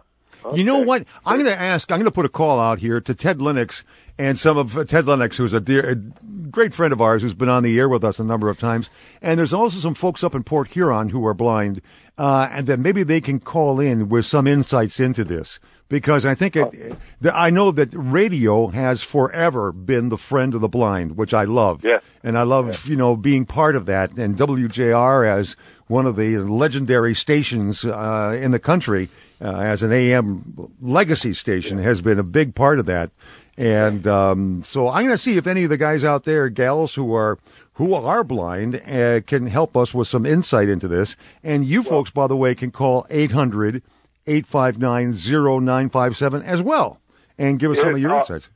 You 0.54 0.64
know 0.64 0.80
what? 0.80 1.06
I'm 1.26 1.38
going 1.38 1.52
to 1.52 1.60
ask. 1.60 1.92
I'm 1.92 1.98
going 1.98 2.06
to 2.06 2.12
put 2.12 2.26
a 2.26 2.30
call 2.30 2.60
out 2.60 2.80
here 2.80 3.02
to 3.02 3.14
Ted 3.14 3.42
Lennox 3.42 3.84
and 4.20 4.38
some 4.38 4.58
of 4.58 4.78
uh, 4.78 4.84
Ted 4.84 5.06
Lennox, 5.06 5.38
who's 5.38 5.54
a 5.54 5.62
dear, 5.62 5.92
a 5.92 5.96
great 5.96 6.74
friend 6.74 6.92
of 6.92 7.02
ours, 7.02 7.22
who's 7.22 7.34
been 7.34 7.50
on 7.50 7.64
the 7.64 7.80
air 7.80 7.88
with 7.88 8.04
us 8.04 8.20
a 8.20 8.24
number 8.24 8.50
of 8.50 8.60
times. 8.60 8.90
And 9.22 9.40
there's 9.40 9.54
also 9.54 9.80
some 9.80 9.96
folks 9.96 10.24
up 10.24 10.36
in 10.36 10.44
Port 10.44 10.68
Huron 10.70 11.10
who 11.10 11.26
are 11.26 11.34
blind, 11.34 11.82
uh, 12.18 12.50
and 12.52 12.68
that 12.68 12.80
maybe 12.80 13.04
they 13.04 13.22
can 13.22 13.40
call 13.40 13.80
in 13.80 14.10
with 14.10 14.26
some 14.26 14.46
insights 14.46 15.00
into 15.00 15.24
this. 15.24 15.60
Because 15.88 16.24
I 16.24 16.36
think 16.36 16.56
it, 16.56 16.98
the, 17.20 17.36
I 17.36 17.50
know 17.50 17.72
that 17.72 17.90
radio 17.94 18.68
has 18.68 19.02
forever 19.02 19.72
been 19.72 20.10
the 20.10 20.18
friend 20.18 20.54
of 20.54 20.62
the 20.62 20.68
blind, 20.68 21.18
which 21.18 21.34
I 21.34 21.46
love. 21.46 21.84
Yeah. 21.84 22.00
And 22.24 22.38
I 22.38 22.44
love, 22.44 22.88
you 22.88 22.96
know, 22.96 23.16
being 23.16 23.46
part 23.46 23.76
of 23.76 23.88
that. 23.88 24.16
And 24.18 24.38
WJR 24.38 25.28
as 25.28 25.56
one 25.88 26.06
of 26.06 26.16
the 26.16 26.38
legendary 26.40 27.16
stations 27.16 27.84
uh, 27.86 28.38
in 28.40 28.52
the 28.52 28.60
country, 28.60 29.10
uh, 29.42 29.56
as 29.58 29.84
an 29.84 29.92
AM 29.92 30.72
legacy 30.82 31.34
station, 31.34 31.78
has 31.78 32.02
been 32.02 32.20
a 32.20 32.24
big 32.24 32.56
part 32.56 32.80
of 32.80 32.86
that. 32.86 33.12
And 33.58 34.08
um, 34.08 34.64
so 34.64 34.88
I'm 34.88 35.04
going 35.06 35.14
to 35.14 35.18
see 35.18 35.36
if 35.38 35.46
any 35.46 35.66
of 35.66 35.70
the 35.70 35.78
guys 35.78 36.04
out 36.04 36.24
there, 36.24 36.48
gals 36.50 36.96
who 36.96 37.14
are 37.14 37.38
who 37.74 37.94
are 37.94 38.24
blind, 38.24 38.82
uh, 38.88 39.22
can 39.22 39.48
help 39.48 39.76
us 39.78 39.94
with 39.94 40.08
some 40.08 40.26
insight 40.26 40.70
into 40.70 40.88
this. 40.88 41.16
And 41.44 41.64
you 41.66 41.84
folks, 41.84 42.10
by 42.12 42.28
the 42.28 42.38
way, 42.38 42.56
can 42.56 42.72
call 42.72 43.06
800 43.10 43.82
859 44.28 45.12
0957 45.14 46.42
as 46.44 46.62
well 46.62 47.00
and 47.38 47.60
give 47.60 47.72
us 47.72 47.80
some 47.80 47.96
of 47.96 48.00
your 48.00 48.14
Uh, 48.14 48.20
insights. 48.20 48.50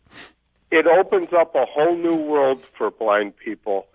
It 0.73 0.87
opens 0.87 1.29
up 1.33 1.53
a 1.55 1.65
whole 1.65 1.95
new 1.95 2.15
world 2.15 2.59
for 2.77 2.89
blind 2.89 3.37
people 3.37 3.85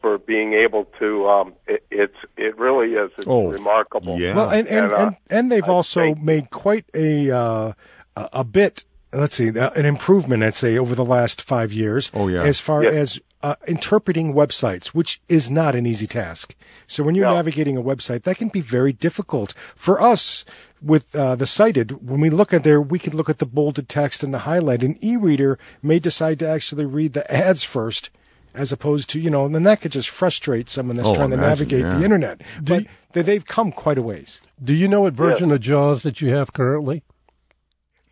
for 0.00 0.18
being 0.18 0.52
able 0.54 0.84
to. 1.00 1.28
Um, 1.28 1.52
it, 1.66 1.82
it's 1.90 2.14
it 2.36 2.56
really 2.56 2.94
is. 2.94 3.10
It's 3.18 3.26
Oh, 3.26 3.48
remarkable. 3.48 4.18
yeah. 4.20 4.36
Well, 4.36 4.50
and 4.50 4.68
and, 4.68 4.84
And, 4.84 4.92
uh, 4.92 4.96
and, 4.96 5.16
and 5.30 5.52
they've 5.52 5.64
I 5.68 5.72
also 5.72 6.00
think- 6.02 6.22
made 6.22 6.50
quite 6.50 6.84
a 6.94 7.30
uh, 7.30 7.72
a 8.16 8.28
a 8.32 8.44
bit. 8.44 8.84
Let's 9.12 9.34
see, 9.36 9.48
uh, 9.58 9.70
an 9.70 9.86
improvement. 9.86 10.42
I'd 10.42 10.54
say 10.54 10.76
over 10.78 10.94
the 10.94 11.04
last 11.04 11.40
five 11.42 11.72
years. 11.72 12.12
Oh, 12.14 12.28
yeah. 12.28 12.42
As 12.42 12.60
far 12.60 12.84
Yeah. 12.84 12.90
as 12.90 13.18
uh, 13.42 13.54
interpreting 13.66 14.34
websites, 14.34 14.88
which 14.88 15.20
is 15.28 15.50
not 15.50 15.74
an 15.74 15.86
easy 15.86 16.06
task. 16.06 16.54
So 16.86 17.02
when 17.04 17.14
you're 17.14 17.26
No. 17.28 17.34
navigating 17.34 17.76
a 17.76 17.82
website, 17.82 18.22
that 18.24 18.36
can 18.36 18.48
be 18.48 18.60
very 18.60 18.92
difficult 18.92 19.54
for 19.76 20.00
us. 20.00 20.44
With 20.80 21.14
uh, 21.16 21.34
the 21.34 21.46
sighted, 21.46 22.08
when 22.08 22.20
we 22.20 22.30
look 22.30 22.52
at 22.54 22.62
there, 22.62 22.80
we 22.80 23.00
can 23.00 23.16
look 23.16 23.28
at 23.28 23.38
the 23.38 23.46
bolded 23.46 23.88
text 23.88 24.22
and 24.22 24.32
the 24.32 24.40
highlight. 24.40 24.84
An 24.84 24.96
e-reader 25.00 25.58
may 25.82 25.98
decide 25.98 26.38
to 26.38 26.48
actually 26.48 26.84
read 26.84 27.14
the 27.14 27.28
ads 27.32 27.64
first, 27.64 28.10
as 28.54 28.70
opposed 28.70 29.10
to 29.10 29.20
you 29.20 29.28
know, 29.28 29.44
and 29.44 29.54
then 29.56 29.64
that 29.64 29.80
could 29.80 29.90
just 29.90 30.08
frustrate 30.08 30.68
someone 30.68 30.94
that's 30.94 31.08
Oh, 31.08 31.14
trying 31.16 31.30
to 31.30 31.36
navigate 31.36 31.80
yeah. 31.80 31.96
the 31.98 32.04
internet. 32.04 32.42
But 32.62 32.84
they- 33.12 33.22
they've 33.22 33.44
come 33.44 33.72
quite 33.72 33.98
a 33.98 34.02
ways. 34.02 34.40
Do 34.62 34.72
you 34.72 34.86
know 34.86 35.00
what 35.00 35.14
version 35.14 35.50
of 35.50 35.60
JAWS 35.60 36.02
that 36.04 36.20
you 36.20 36.30
have 36.30 36.52
currently? 36.52 37.02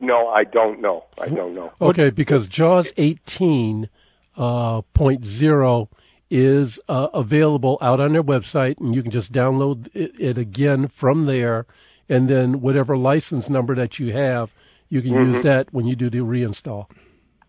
No, 0.00 0.28
I 0.28 0.42
don't 0.42 0.80
know. 0.80 1.04
I 1.20 1.28
don't 1.28 1.54
know. 1.54 1.70
Okay, 1.80 2.10
because 2.10 2.48
JAWS 2.48 2.92
18 2.96 3.88
uh, 4.36 4.82
point 4.94 5.24
zero 5.24 5.88
is 6.30 6.80
uh, 6.88 7.08
available 7.14 7.78
out 7.80 8.00
on 8.00 8.12
their 8.12 8.22
website, 8.22 8.78
and 8.80 8.94
you 8.94 9.02
can 9.02 9.10
just 9.12 9.32
download 9.32 9.88
it, 9.94 10.12
it 10.18 10.36
again 10.38 10.88
from 10.88 11.24
there, 11.24 11.66
and 12.08 12.28
then 12.28 12.60
whatever 12.60 12.96
license 12.96 13.48
number 13.48 13.74
that 13.74 13.98
you 13.98 14.12
have, 14.12 14.52
you 14.88 15.00
can 15.02 15.12
use 15.12 15.42
that 15.42 15.72
when 15.72 15.86
you 15.86 15.94
do 15.96 16.10
the 16.10 16.18
reinstall. 16.18 16.86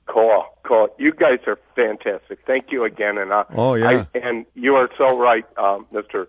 Cool, 0.07 0.45
cool. 0.63 0.87
You 0.97 1.11
guys 1.11 1.39
are 1.47 1.59
fantastic. 1.75 2.39
Thank 2.47 2.71
you 2.71 2.83
again, 2.85 3.17
and 3.17 3.31
uh, 3.31 3.43
Oh, 3.55 3.73
yeah. 3.73 4.05
I, 4.13 4.17
and 4.17 4.45
you 4.55 4.75
are 4.75 4.89
so 4.97 5.17
right, 5.19 5.45
um, 5.57 5.85
Mister 5.91 6.27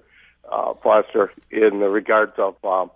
uh, 0.50 0.74
Foster, 0.82 1.30
in 1.50 1.80
the 1.80 1.88
regards 1.88 2.32
of 2.38 2.56
um, 2.64 2.90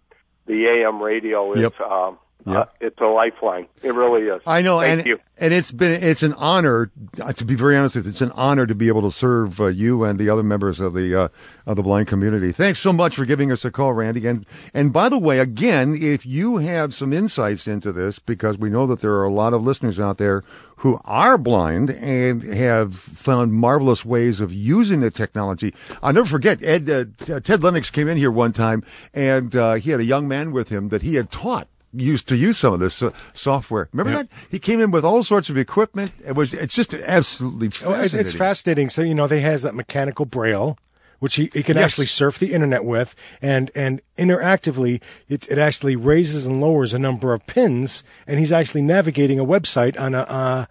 the 0.46 0.66
AM 0.66 1.00
radio. 1.00 1.52
Is 1.52 1.60
Yep. 1.60 1.80
um, 1.80 2.18
Yep. 2.47 2.57
uh, 2.57 2.64
it's 2.80 3.01
a 3.01 3.07
lifeline. 3.07 3.66
It 3.82 3.95
really 3.95 4.22
is. 4.22 4.43
I 4.47 4.62
know, 4.62 4.80
Thank 4.80 5.01
and 5.01 5.07
you. 5.07 5.18
and 5.38 5.55
it's 5.55 5.70
been 5.70 6.03
it's 6.03 6.22
an 6.22 6.32
honor 6.34 6.90
uh, 7.20 7.32
to 7.34 7.45
be 7.45 7.55
very 7.55 7.76
honest 7.76 7.97
with 7.97 8.07
you. 8.07 8.11
It's 8.11 8.20
an 8.20 8.32
honor 8.32 8.66
to 8.66 8.74
be 8.74 8.88
able 8.88 9.03
to 9.03 9.12
serve 9.12 9.61
uh, 9.61 9.66
you 9.66 10.05
and 10.05 10.18
the 10.18 10.28
other 10.28 10.43
members 10.43 10.80
of 10.80 10.95
the 10.95 11.14
uh, 11.14 11.28
of 11.66 11.76
the 11.76 11.82
blind 11.82 12.09
community. 12.09 12.53
Thanks 12.53 12.80
so 12.80 12.93
much 12.93 13.16
for 13.16 13.24
giving 13.24 13.53
us 13.53 13.64
a 13.64 13.70
call, 13.70 13.93
Randy. 13.93 14.26
And 14.26 14.45
and 14.74 14.93
by 14.93 15.09
the 15.09 15.18
way, 15.18 15.38
again, 15.38 15.97
if 16.01 16.26
you 16.26 16.57
have 16.59 16.95
some 16.95 17.12
insights 17.12 17.66
into 17.66 17.93
this, 17.93 18.18
because 18.18 18.59
we 18.59 18.70
know 18.70 18.86
that 18.86 19.01
there 19.01 19.12
are 19.14 19.24
a 19.24 19.32
lot 19.32 19.53
of 19.55 19.62
listeners 19.62 20.01
out 20.01 20.18
there 20.18 20.43
who 20.76 21.01
are 21.05 21.38
blind 21.38 21.90
and 21.90 22.43
have 22.43 22.93
found 22.93 23.53
marvelous 23.53 24.05
ways 24.05 24.40
of 24.40 24.53
using 24.53 24.99
the 24.99 25.12
technology. 25.12 25.72
I'll 26.03 26.12
never 26.12 26.26
forget 26.26 26.61
Ed 26.61 26.90
uh, 26.90 27.05
Ted 27.38 27.62
Lennox 27.62 27.88
came 27.90 28.09
in 28.09 28.16
here 28.16 28.32
one 28.32 28.53
time, 28.53 28.82
and 29.14 29.55
uh, 29.55 29.74
he 29.74 29.90
had 29.90 30.01
a 30.01 30.05
young 30.05 30.26
man 30.26 30.51
with 30.51 30.70
him 30.70 30.88
that 30.88 31.03
he 31.03 31.14
had 31.14 31.30
taught 31.30 31.68
used 31.93 32.28
to 32.28 32.36
use 32.36 32.59
some 32.59 32.72
of 32.72 32.80
this 32.80 33.03
uh, 33.03 33.11
software. 33.34 33.88
Remember 33.93 34.12
that? 34.22 34.28
He 34.51 34.59
came 34.59 34.80
in 34.80 34.90
with 34.90 35.05
all 35.05 35.22
sorts 35.22 35.49
of 35.51 35.57
equipment. 35.57 36.12
It 36.26 36.34
was 36.34 36.55
it's 36.55 36.74
just 36.74 36.95
absolutely 36.95 37.68
Oh, 37.68 37.93
fascinating. 37.93 38.20
it's 38.20 38.32
fascinating. 38.32 38.88
So 38.88 39.03
you 39.03 39.14
know, 39.14 39.26
they 39.26 39.40
has 39.40 39.62
that 39.62 39.74
mechanical 39.74 40.24
braille, 40.24 40.78
which 41.18 41.34
he, 41.36 41.51
he 41.53 41.62
can 41.62 41.76
Yes. 41.76 41.84
actually 41.84 42.07
surf 42.07 42.38
the 42.38 42.53
internet 42.53 42.84
with, 42.84 43.14
and 43.40 43.70
and 43.74 44.01
interactively, 44.18 45.01
it 45.28 45.49
it 45.51 45.59
actually 45.59 45.97
raises 45.97 46.47
and 46.47 46.61
lowers 46.61 46.93
a 46.95 46.99
number 46.99 47.32
of 47.32 47.47
pins, 47.47 48.05
and 48.26 48.38
he's 48.38 48.53
actually 48.53 48.82
navigating 48.82 49.38
a 49.38 49.45
website 49.45 49.99
on 50.01 50.14
a. 50.14 50.20
Uh, 50.22 50.66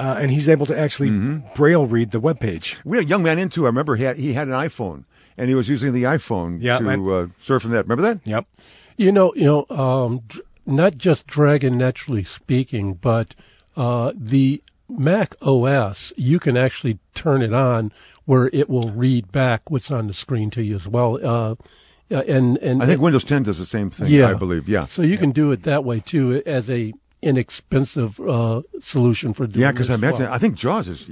uh, 0.00 0.16
and 0.20 0.30
he's 0.30 0.48
able 0.48 0.64
to 0.64 0.78
actually 0.78 1.08
Mm-hmm. 1.10 1.38
braille 1.56 1.84
read 1.84 2.12
the 2.12 2.20
web 2.20 2.38
page. 2.38 2.76
We 2.84 2.98
had 2.98 3.06
a 3.06 3.08
young 3.08 3.24
man 3.24 3.36
into. 3.40 3.64
I 3.64 3.66
remember 3.66 3.96
he 3.96 4.04
had, 4.04 4.16
he 4.16 4.32
had 4.32 4.46
an 4.46 4.54
iPhone 4.54 5.02
and 5.36 5.48
he 5.48 5.56
was 5.56 5.68
using 5.68 5.92
the 5.92 6.04
iPhone 6.04 6.58
Yeah, 6.60 6.78
to 6.78 7.14
uh, 7.14 7.26
surf 7.40 7.64
the 7.64 7.70
net. 7.70 7.84
Remember 7.88 8.02
that? 8.02 8.20
Yep. 8.24 8.46
You 8.96 9.10
know, 9.10 9.32
you 9.34 9.44
know, 9.44 9.66
um, 9.76 10.20
dr- 10.28 10.44
not 10.68 10.98
just 10.98 11.26
Dragon 11.26 11.78
NaturallySpeaking, 11.78 13.00
but 13.00 13.34
uh, 13.76 14.12
the 14.14 14.62
Mac 14.88 15.34
OS, 15.42 16.12
you 16.16 16.38
can 16.38 16.56
actually 16.56 16.98
turn 17.14 17.42
it 17.42 17.52
on 17.52 17.92
where 18.24 18.50
it 18.52 18.68
will 18.68 18.90
read 18.90 19.32
back 19.32 19.70
what's 19.70 19.90
on 19.90 20.06
the 20.06 20.14
screen 20.14 20.50
to 20.50 20.62
you 20.62 20.76
as 20.76 20.86
well. 20.86 21.18
Uh, 21.22 21.54
and 22.10 22.56
and 22.58 22.82
I 22.82 22.86
think 22.86 23.00
Windows 23.00 23.24
10 23.24 23.44
does 23.44 23.58
the 23.58 23.66
same 23.66 23.90
thing. 23.90 24.08
Yeah. 24.10 24.28
I 24.30 24.34
believe. 24.34 24.68
Yeah. 24.68 24.86
so 24.86 25.02
you 25.02 25.18
can 25.18 25.30
do 25.30 25.52
it 25.52 25.62
that 25.64 25.84
way 25.84 26.00
too 26.00 26.42
as 26.46 26.70
a 26.70 26.94
inexpensive 27.22 28.20
uh, 28.20 28.62
solution 28.80 29.32
for 29.32 29.46
doing 29.46 29.62
Yeah, 29.62 29.72
because 29.72 29.90
I 29.90 29.94
imagine 29.94 30.20
well. 30.26 30.32
I 30.32 30.38
think 30.38 30.54
Jaws 30.54 30.88
is 30.88 31.06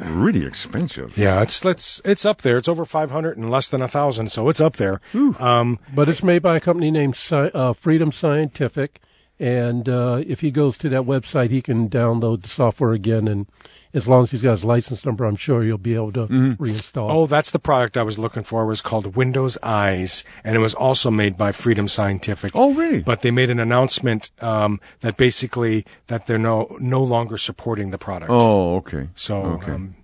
really 0.00 0.44
expensive. 0.44 1.16
Yeah, 1.18 1.42
it's 1.42 1.64
it's 1.64 2.00
it's 2.04 2.24
up 2.24 2.42
there. 2.42 2.56
It's 2.56 2.68
over 2.68 2.84
500 2.84 3.36
and 3.36 3.50
less 3.50 3.68
than 3.68 3.82
a 3.82 3.88
thousand, 3.88 4.30
so 4.30 4.48
it's 4.48 4.60
up 4.60 4.76
there. 4.76 5.00
Um, 5.38 5.78
But 5.94 6.08
it's 6.08 6.22
made 6.22 6.42
by 6.42 6.56
a 6.56 6.60
company 6.60 6.90
named 6.90 7.14
Sci- 7.14 7.50
uh, 7.54 7.72
Freedom 7.72 8.12
Scientific, 8.12 9.00
and 9.38 9.88
uh, 9.88 10.22
if 10.26 10.40
he 10.40 10.50
goes 10.50 10.76
to 10.78 10.88
that 10.88 11.02
website, 11.02 11.50
he 11.50 11.62
can 11.62 11.88
download 11.88 12.42
the 12.42 12.48
software 12.48 12.92
again. 12.92 13.28
And 13.28 13.46
as 13.94 14.08
long 14.08 14.24
as 14.24 14.32
he's 14.32 14.42
got 14.42 14.52
his 14.52 14.64
license 14.64 15.04
number, 15.04 15.24
I'm 15.24 15.36
sure 15.36 15.62
he'll 15.62 15.78
be 15.78 15.94
able 15.94 16.12
to 16.12 16.26
reinstall. 16.26 17.10
oh, 17.10 17.26
that's 17.26 17.50
the 17.50 17.58
product 17.58 17.96
I 17.96 18.02
was 18.02 18.18
looking 18.18 18.42
for. 18.42 18.62
It 18.62 18.66
was 18.66 18.82
called 18.82 19.14
Windows 19.14 19.56
Eyes, 19.62 20.24
and 20.42 20.56
it 20.56 20.58
was 20.58 20.74
also 20.74 21.10
made 21.10 21.36
by 21.36 21.52
Freedom 21.52 21.86
Scientific. 21.86 22.50
Oh, 22.54 22.74
really? 22.74 23.02
But 23.02 23.22
they 23.22 23.30
made 23.30 23.50
an 23.50 23.60
announcement 23.60 24.30
um, 24.42 24.80
that 25.00 25.16
basically 25.16 25.86
that 26.08 26.26
they're 26.26 26.38
no 26.38 26.76
no 26.80 27.02
longer 27.02 27.38
supporting 27.38 27.90
the 27.90 27.98
product. 27.98 28.30
Oh, 28.30 28.76
okay. 28.76 29.08
so. 29.14 29.42
okay. 29.42 29.72
Um, 29.72 29.94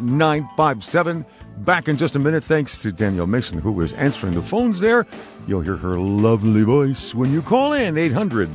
0957. 0.00 1.24
Back 1.58 1.88
in 1.88 1.96
just 1.96 2.14
a 2.14 2.18
minute, 2.20 2.44
thanks 2.44 2.80
to 2.82 2.92
Danielle 2.92 3.26
Mason, 3.26 3.58
who 3.58 3.80
is 3.80 3.92
answering 3.94 4.34
the 4.34 4.42
phones 4.42 4.78
there. 4.80 5.06
You'll 5.48 5.62
hear 5.62 5.78
her 5.78 5.98
lovely 5.98 6.62
voice 6.62 7.14
when 7.14 7.32
you 7.32 7.40
call 7.40 7.72
in 7.72 7.96
800 7.96 8.50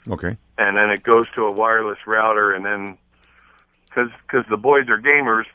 Okay. 0.10 0.36
and 0.58 0.76
then 0.76 0.90
it 0.90 1.02
goes 1.02 1.26
to 1.36 1.44
a 1.44 1.52
wireless 1.52 2.00
router, 2.06 2.52
and 2.54 2.66
then 2.66 2.98
because 3.88 4.10
because 4.28 4.46
the 4.50 4.58
boys 4.58 4.90
are 4.90 5.00
gamers, 5.00 5.46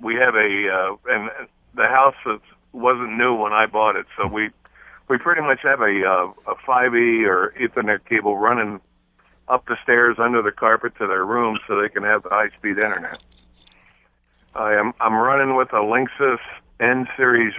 we 0.00 0.16
have 0.16 0.34
a 0.34 0.68
uh, 0.68 0.96
and 1.14 1.30
the 1.74 1.86
house 1.86 2.16
was, 2.26 2.40
wasn't 2.72 3.16
new 3.16 3.32
when 3.34 3.52
I 3.52 3.66
bought 3.66 3.94
it, 3.94 4.06
so 4.16 4.26
we 4.26 4.50
we 5.08 5.18
pretty 5.18 5.42
much 5.42 5.60
have 5.62 5.80
a 5.82 6.04
uh, 6.04 6.52
a 6.52 6.56
5e 6.66 7.28
or 7.28 7.54
Ethernet 7.60 8.04
cable 8.08 8.36
running 8.36 8.80
up 9.46 9.66
the 9.66 9.76
stairs 9.84 10.16
under 10.18 10.42
the 10.42 10.50
carpet 10.50 10.94
to 10.98 11.06
their 11.06 11.24
rooms 11.24 11.60
so 11.68 11.80
they 11.80 11.88
can 11.88 12.02
have 12.02 12.24
the 12.24 12.30
high 12.30 12.48
speed 12.58 12.78
internet. 12.78 13.20
I 14.56 14.74
am 14.74 14.94
I'm 15.00 15.14
running 15.14 15.54
with 15.54 15.72
a 15.72 15.82
Linksys 15.94 16.40
N 16.80 17.06
series 17.16 17.54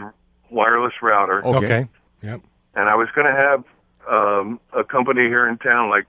wireless 0.50 0.96
router 1.02 1.46
Okay. 1.46 1.66
Okay. 1.66 1.88
Yep. 2.24 2.42
And 2.76 2.90
I 2.90 2.96
was 2.96 3.10
going 3.16 3.28
to 3.28 3.34
have 3.34 3.64
um, 4.10 4.60
a 4.74 4.84
company 4.84 5.22
here 5.22 5.48
in 5.48 5.58
town 5.58 5.90
like 5.90 6.06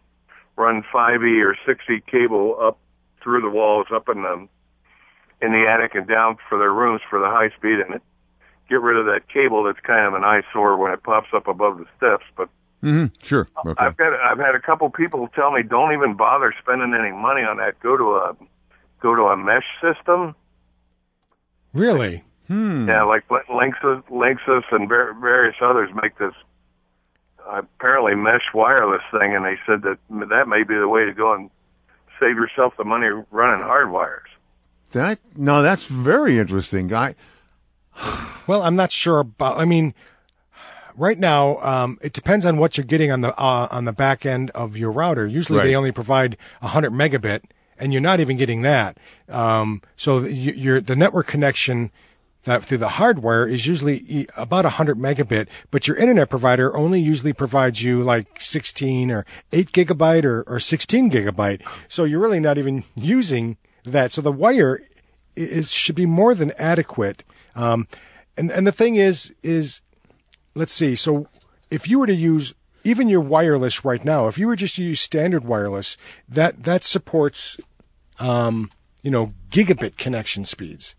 run 0.57 0.83
5e 0.93 1.45
or 1.45 1.57
6e 1.67 2.07
cable 2.07 2.57
up 2.61 2.79
through 3.23 3.41
the 3.41 3.51
walls, 3.51 3.87
up 3.93 4.09
in 4.09 4.23
the 4.23 4.49
in 5.41 5.53
the 5.53 5.67
attic 5.69 5.95
and 5.95 6.07
down 6.07 6.37
for 6.49 6.59
their 6.59 6.73
rooms 6.73 7.01
for 7.11 7.19
the 7.19 7.27
high 7.27 7.51
speed, 7.57 7.81
and 7.81 7.97
it, 7.97 8.03
get 8.69 8.81
rid 8.81 8.97
of 8.97 9.07
that 9.07 9.29
cable 9.29 9.65
that's 9.65 9.81
kind 9.81 10.07
of 10.07 10.15
an 10.15 10.23
eyesore 10.23 10.77
when 10.77 10.93
it 10.93 11.03
pops 11.03 11.29
up 11.35 11.49
above 11.49 11.79
the 11.79 11.87
steps. 11.97 12.25
But 12.37 12.49
Mm-hmm. 12.83 13.15
Sure. 13.23 13.47
Okay. 13.65 13.85
I've 13.85 13.97
got 13.97 14.13
I've 14.15 14.39
had 14.39 14.55
a 14.57 14.61
couple 14.61 14.91
people 14.91 15.29
tell 15.29 15.53
me 15.53 15.63
don't 15.63 15.93
even 15.93 16.17
bother 16.17 16.53
spending 16.61 16.95
any 16.99 17.13
money 17.13 17.43
on 17.43 17.59
that. 17.59 17.79
Go 17.81 17.97
to 17.97 18.05
a 18.17 18.37
go 19.01 19.15
to 19.15 19.23
a 19.23 19.37
mesh 19.37 19.67
system. 19.81 20.35
Really? 21.73 22.25
Hmm. 22.49 22.89
Yeah, 22.89 23.05
like 23.05 23.27
Linksys, 23.29 24.03
Linksys 24.11 24.65
and 24.73 24.89
various 24.89 25.55
others 25.63 25.91
make 26.03 26.19
this 26.19 26.35
apparently 27.51 28.15
mesh 28.15 28.43
wireless 28.55 29.03
thing, 29.11 29.35
and 29.35 29.45
they 29.45 29.57
said 29.67 29.83
that 29.83 29.99
that 30.29 30.49
may 30.49 30.63
be 30.63 30.75
the 30.77 30.89
way 30.89 31.05
to 31.05 31.13
go 31.13 31.33
and 31.35 31.51
save 32.21 32.37
yourself 32.37 32.75
the 32.77 32.85
money 32.85 33.09
running 33.31 33.63
hard 33.65 33.91
wires. 33.91 34.29
That 34.93 35.21
no, 35.37 35.63
that's 35.63 35.87
very 35.87 36.39
interesting. 36.39 36.93
I 36.93 37.15
Well, 38.47 38.63
I'm 38.63 38.77
not 38.77 38.93
sure 38.93 39.21
about. 39.21 39.59
I 39.59 39.65
mean, 39.65 39.95
right 40.97 41.19
now, 41.19 41.57
um, 41.59 41.99
it 42.03 42.13
depends 42.13 42.45
on 42.45 42.59
what 42.59 42.77
you're 42.77 42.85
getting 42.85 43.11
on 43.11 43.21
the 43.23 43.35
uh, 43.41 43.69
on 43.71 43.85
the 43.87 43.93
back 43.93 44.27
end 44.27 44.51
of 44.51 44.77
your 44.77 44.91
router. 44.93 45.27
Usually, 45.27 45.59
Right. 45.59 45.65
they 45.67 45.75
only 45.77 45.93
provide 45.93 46.37
100 46.61 46.93
megabit, 46.93 47.43
and 47.79 47.93
you're 47.93 48.03
not 48.03 48.21
even 48.21 48.37
getting 48.37 48.63
that. 48.63 48.99
Um, 49.29 49.83
so 49.97 50.21
the- 50.21 50.33
you- 50.35 50.53
your 50.53 50.81
the 50.81 50.97
network 50.97 51.27
connection 51.27 51.91
that 52.45 52.65
through 52.65 52.79
the 52.79 52.91
hardware 52.91 53.47
is 53.47 53.67
usually 53.67 54.27
about 54.37 54.65
100 54.65 54.99
megabit, 54.99 55.49
but 55.71 55.87
your 55.87 55.97
internet 55.97 56.29
provider 56.29 56.77
only 56.77 57.01
usually 57.01 57.33
provides 57.33 57.83
you 57.83 58.03
like 58.03 58.41
16 58.41 59.11
or 59.11 59.25
8 59.53 59.73
gigabyte 59.73 60.25
or, 60.25 60.43
or 60.47 60.59
16 60.59 61.11
gigabyte. 61.11 61.63
So 61.89 62.05
you're 62.05 62.21
really 62.21 62.41
not 62.41 62.59
even 62.59 62.85
using 62.95 63.57
that. 63.85 64.13
So 64.13 64.21
the 64.21 64.33
wire 64.33 64.81
is 65.37 65.71
should 65.71 65.95
be 65.95 66.07
more 66.07 66.35
than 66.35 66.53
adequate. 66.59 67.25
Um, 67.55 67.87
and 68.37 68.51
and 68.51 68.67
the 68.67 68.73
thing 68.73 68.97
is 68.97 69.35
is 69.43 69.81
let's 70.55 70.73
see. 70.73 70.95
So 70.95 71.29
if 71.71 71.89
you 71.89 71.99
were 71.99 72.07
to 72.07 72.15
use 72.15 72.55
even 72.85 73.09
your 73.09 73.21
wireless 73.21 73.85
right 73.85 74.05
now, 74.05 74.29
if 74.29 74.39
you 74.39 74.47
were 74.47 74.57
just 74.57 74.77
to 74.77 74.85
use 74.85 75.01
standard 75.01 75.45
wireless, 75.45 75.97
that 76.29 76.65
that 76.65 76.83
supports, 76.83 77.59
um, 78.19 78.71
you 79.03 79.11
know, 79.11 79.35
gigabit 79.51 79.97
connection 79.97 80.45
speeds. 80.45 80.95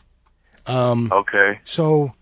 Um, 0.66 1.12
Okay. 1.12 1.60
So, 1.66 2.14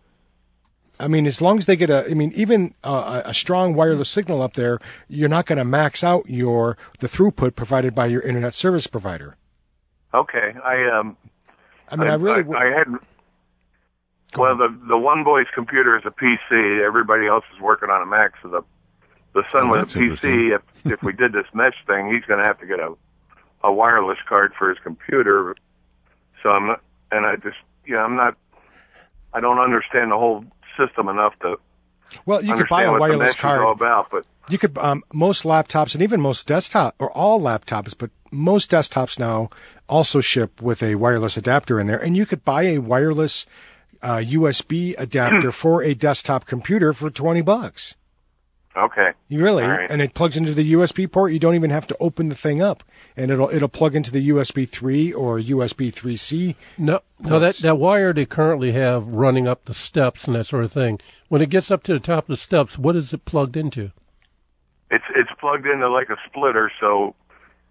I 1.00 1.08
mean, 1.08 1.26
as 1.26 1.42
long 1.42 1.58
as 1.58 1.66
they 1.66 1.76
get 1.76 1.90
a, 1.90 2.06
I 2.10 2.14
mean, 2.14 2.32
even 2.36 2.74
uh, 2.84 3.22
a 3.26 3.30
a 3.30 3.34
strong 3.34 3.74
wireless 3.74 4.10
signal 4.10 4.42
up 4.42 4.54
there, 4.54 4.80
you're 5.08 5.30
not 5.30 5.46
going 5.46 5.58
to 5.58 5.66
max 5.66 6.04
out 6.04 6.30
your 6.30 6.78
the 7.00 7.08
throughput 7.08 7.56
provided 7.56 7.96
by 7.96 8.06
your 8.08 8.22
internet 8.22 8.54
service 8.54 8.88
provider. 8.88 9.36
Okay. 10.14 10.54
I 10.64 10.90
um. 10.90 11.18
I 11.90 11.96
mean, 11.98 12.08
I, 12.08 12.14
really, 12.14 12.44
I, 12.56 12.66
had. 12.78 12.88
Well, 14.38 14.56
the 14.56 14.70
the 14.88 14.98
one 14.98 15.24
boy's 15.24 15.48
computer 15.54 15.98
is 15.98 16.04
a 16.06 16.12
PC. 16.12 16.82
Everybody 16.86 17.28
else 17.28 17.44
is 17.54 17.60
working 17.60 17.90
on 17.90 18.02
a 18.02 18.06
Mac. 18.06 18.34
So 18.42 18.48
the 18.48 18.62
the 19.34 19.44
son 19.52 19.64
Oh, 19.64 19.72
with 19.72 19.82
that's 19.82 19.96
a 19.96 20.00
PC. 20.00 20.56
If 20.56 20.62
if 20.86 21.04
we 21.04 21.14
did 21.14 21.34
this 21.34 21.48
mesh 21.54 21.76
thing, 21.86 22.14
he's 22.14 22.24
going 22.26 22.40
to 22.40 22.46
have 22.46 22.60
to 22.60 22.66
get 22.66 22.80
a 22.80 22.94
a 23.64 23.72
wireless 23.74 24.20
card 24.28 24.54
for 24.58 24.70
his 24.70 24.78
computer. 24.80 25.56
So 26.42 26.50
I'm 26.50 26.68
not, 26.68 26.82
and 27.12 27.26
I 27.26 27.36
just 27.36 27.58
yeah, 27.88 28.02
I'm 28.02 28.16
not. 28.16 28.36
I 29.34 29.40
don't 29.40 29.60
understand 29.60 30.12
the 30.12 30.18
whole 30.18 30.44
system 30.78 31.08
enough 31.08 31.34
to 31.42 31.58
well, 32.26 32.44
you 32.44 32.56
could 32.56 32.68
buy 32.68 32.84
a 32.84 32.98
wireless 32.98 33.36
card. 33.36 33.68
about. 33.68 34.10
But 34.12 34.26
You 34.50 34.58
could 34.58 34.78
um, 34.78 35.04
most 35.14 35.44
laptops 35.44 35.94
and 35.94 36.04
even 36.04 36.22
most 36.22 36.48
desktop 36.48 36.96
or 37.00 37.12
all 37.12 37.40
laptops, 37.40 37.96
but 37.98 38.12
most 38.32 38.72
desktops 38.72 39.20
now 39.20 39.50
also 39.88 40.22
ship 40.22 40.62
with 40.62 40.82
a 40.84 40.96
wireless 40.96 41.38
adapter 41.38 41.80
in 41.80 41.88
there, 41.88 42.02
and 42.02 42.16
you 42.16 42.26
could 42.26 42.44
buy 42.44 42.64
a 42.64 42.80
wireless 42.80 43.46
uh, 44.02 44.18
USB 44.18 44.96
adapter 44.98 45.52
for 45.52 45.84
a 45.84 45.94
desktop 45.94 46.46
computer 46.46 46.94
for 46.94 47.10
twenty 47.10 47.42
bucks. 47.42 47.96
Okay, 48.76 49.12
You 49.28 49.42
really, 49.42 49.64
All 49.64 49.70
right. 49.70 49.90
and 49.90 50.02
it 50.02 50.14
plugs 50.14 50.38
into 50.38 50.54
the 50.54 50.74
USB 50.74 51.12
port. 51.12 51.32
You 51.32 51.40
don't 51.40 51.56
even 51.56 51.70
have 51.70 51.88
to 51.88 51.98
open 52.00 52.30
the 52.30 52.36
thing 52.36 52.62
up, 52.62 52.84
and 53.18 53.32
it'll 53.32 53.50
it'll 53.50 53.68
plug 53.68 53.96
into 53.96 54.12
the 54.12 54.30
USB 54.30 54.68
three 54.68 55.12
or 55.12 55.40
USB 55.40 55.94
three 55.94 56.16
C. 56.16 56.56
No, 56.78 57.02
no, 57.20 57.40
that, 57.40 57.56
that 57.58 57.78
wire 57.78 58.14
they 58.14 58.26
currently 58.26 58.72
have 58.74 59.08
running 59.08 59.48
up 59.48 59.66
the 59.66 59.74
steps 59.74 60.26
and 60.26 60.36
that 60.36 60.46
sort 60.46 60.64
of 60.64 60.72
thing. 60.72 61.00
When 61.28 61.42
it 61.42 61.50
gets 61.50 61.72
up 61.72 61.84
to 61.84 61.94
the 61.94 62.00
top 62.00 62.26
of 62.26 62.28
the 62.30 62.38
steps, 62.38 62.78
what 62.78 62.96
is 62.96 63.14
it 63.14 63.26
plugged 63.26 63.56
into? 63.58 63.92
it's 64.92 65.06
it's 65.16 65.30
plugged 65.40 65.66
into 65.66 65.90
like 65.90 66.10
a 66.10 66.18
splitter. 66.28 66.72
So 66.80 67.16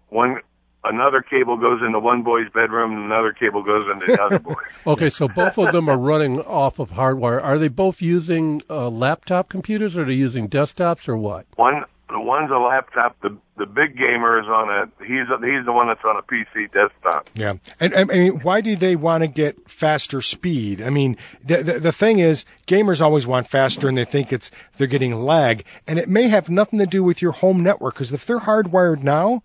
one 0.09 0.37
another 0.83 1.21
cable 1.21 1.57
goes 1.57 1.81
into 1.85 1.99
one 1.99 2.23
boy's 2.23 2.49
bedroom, 2.53 2.93
and 2.93 3.05
another 3.05 3.33
cable 3.33 3.63
goes 3.63 3.83
into 3.91 4.05
the 4.07 4.21
other 4.21 4.39
boy. 4.39 4.55
Okay, 4.87 5.09
so 5.11 5.27
both 5.27 5.59
of 5.59 5.71
them 5.71 5.87
are 5.87 5.97
running 5.97 6.39
off 6.41 6.79
of 6.79 6.91
hardwire. 6.91 7.41
Are 7.41 7.59
they 7.59 7.67
both 7.67 8.01
using 8.01 8.63
uh, 8.69 8.89
laptop 8.89 9.47
computers, 9.47 9.95
or 9.95 10.01
are 10.01 10.05
they 10.05 10.13
using 10.13 10.49
desktops, 10.49 11.07
or 11.07 11.15
what? 11.15 11.45
One 11.55 11.85
the 12.11 12.19
one's 12.19 12.51
a 12.51 12.57
laptop. 12.57 13.19
The 13.21 13.37
the 13.57 13.65
big 13.65 13.97
gamer 13.97 14.39
is 14.39 14.47
on 14.47 14.69
a 14.69 15.05
he's 15.05 15.29
a, 15.29 15.37
he's 15.45 15.65
the 15.65 15.71
one 15.71 15.87
that's 15.87 16.03
on 16.03 16.17
a 16.17 16.21
PC 16.23 16.71
desktop. 16.71 17.29
Yeah, 17.33 17.55
and, 17.79 17.93
and 17.93 18.11
I 18.11 18.15
mean, 18.15 18.39
why 18.41 18.61
do 18.61 18.75
they 18.75 18.95
want 18.95 19.21
to 19.21 19.27
get 19.27 19.69
faster 19.69 20.21
speed? 20.21 20.81
I 20.81 20.89
mean, 20.89 21.17
the, 21.43 21.63
the 21.63 21.79
the 21.79 21.91
thing 21.91 22.19
is, 22.19 22.45
gamers 22.67 23.01
always 23.01 23.25
want 23.25 23.47
faster, 23.47 23.87
and 23.87 23.97
they 23.97 24.05
think 24.05 24.33
it's 24.33 24.51
they're 24.77 24.87
getting 24.87 25.15
lag, 25.15 25.63
and 25.87 25.97
it 25.97 26.09
may 26.09 26.27
have 26.27 26.49
nothing 26.49 26.79
to 26.79 26.85
do 26.85 27.03
with 27.03 27.21
your 27.21 27.31
home 27.31 27.63
network 27.63 27.95
because 27.95 28.11
if 28.11 28.25
they're 28.25 28.39
hardwired 28.39 29.03
now, 29.03 29.43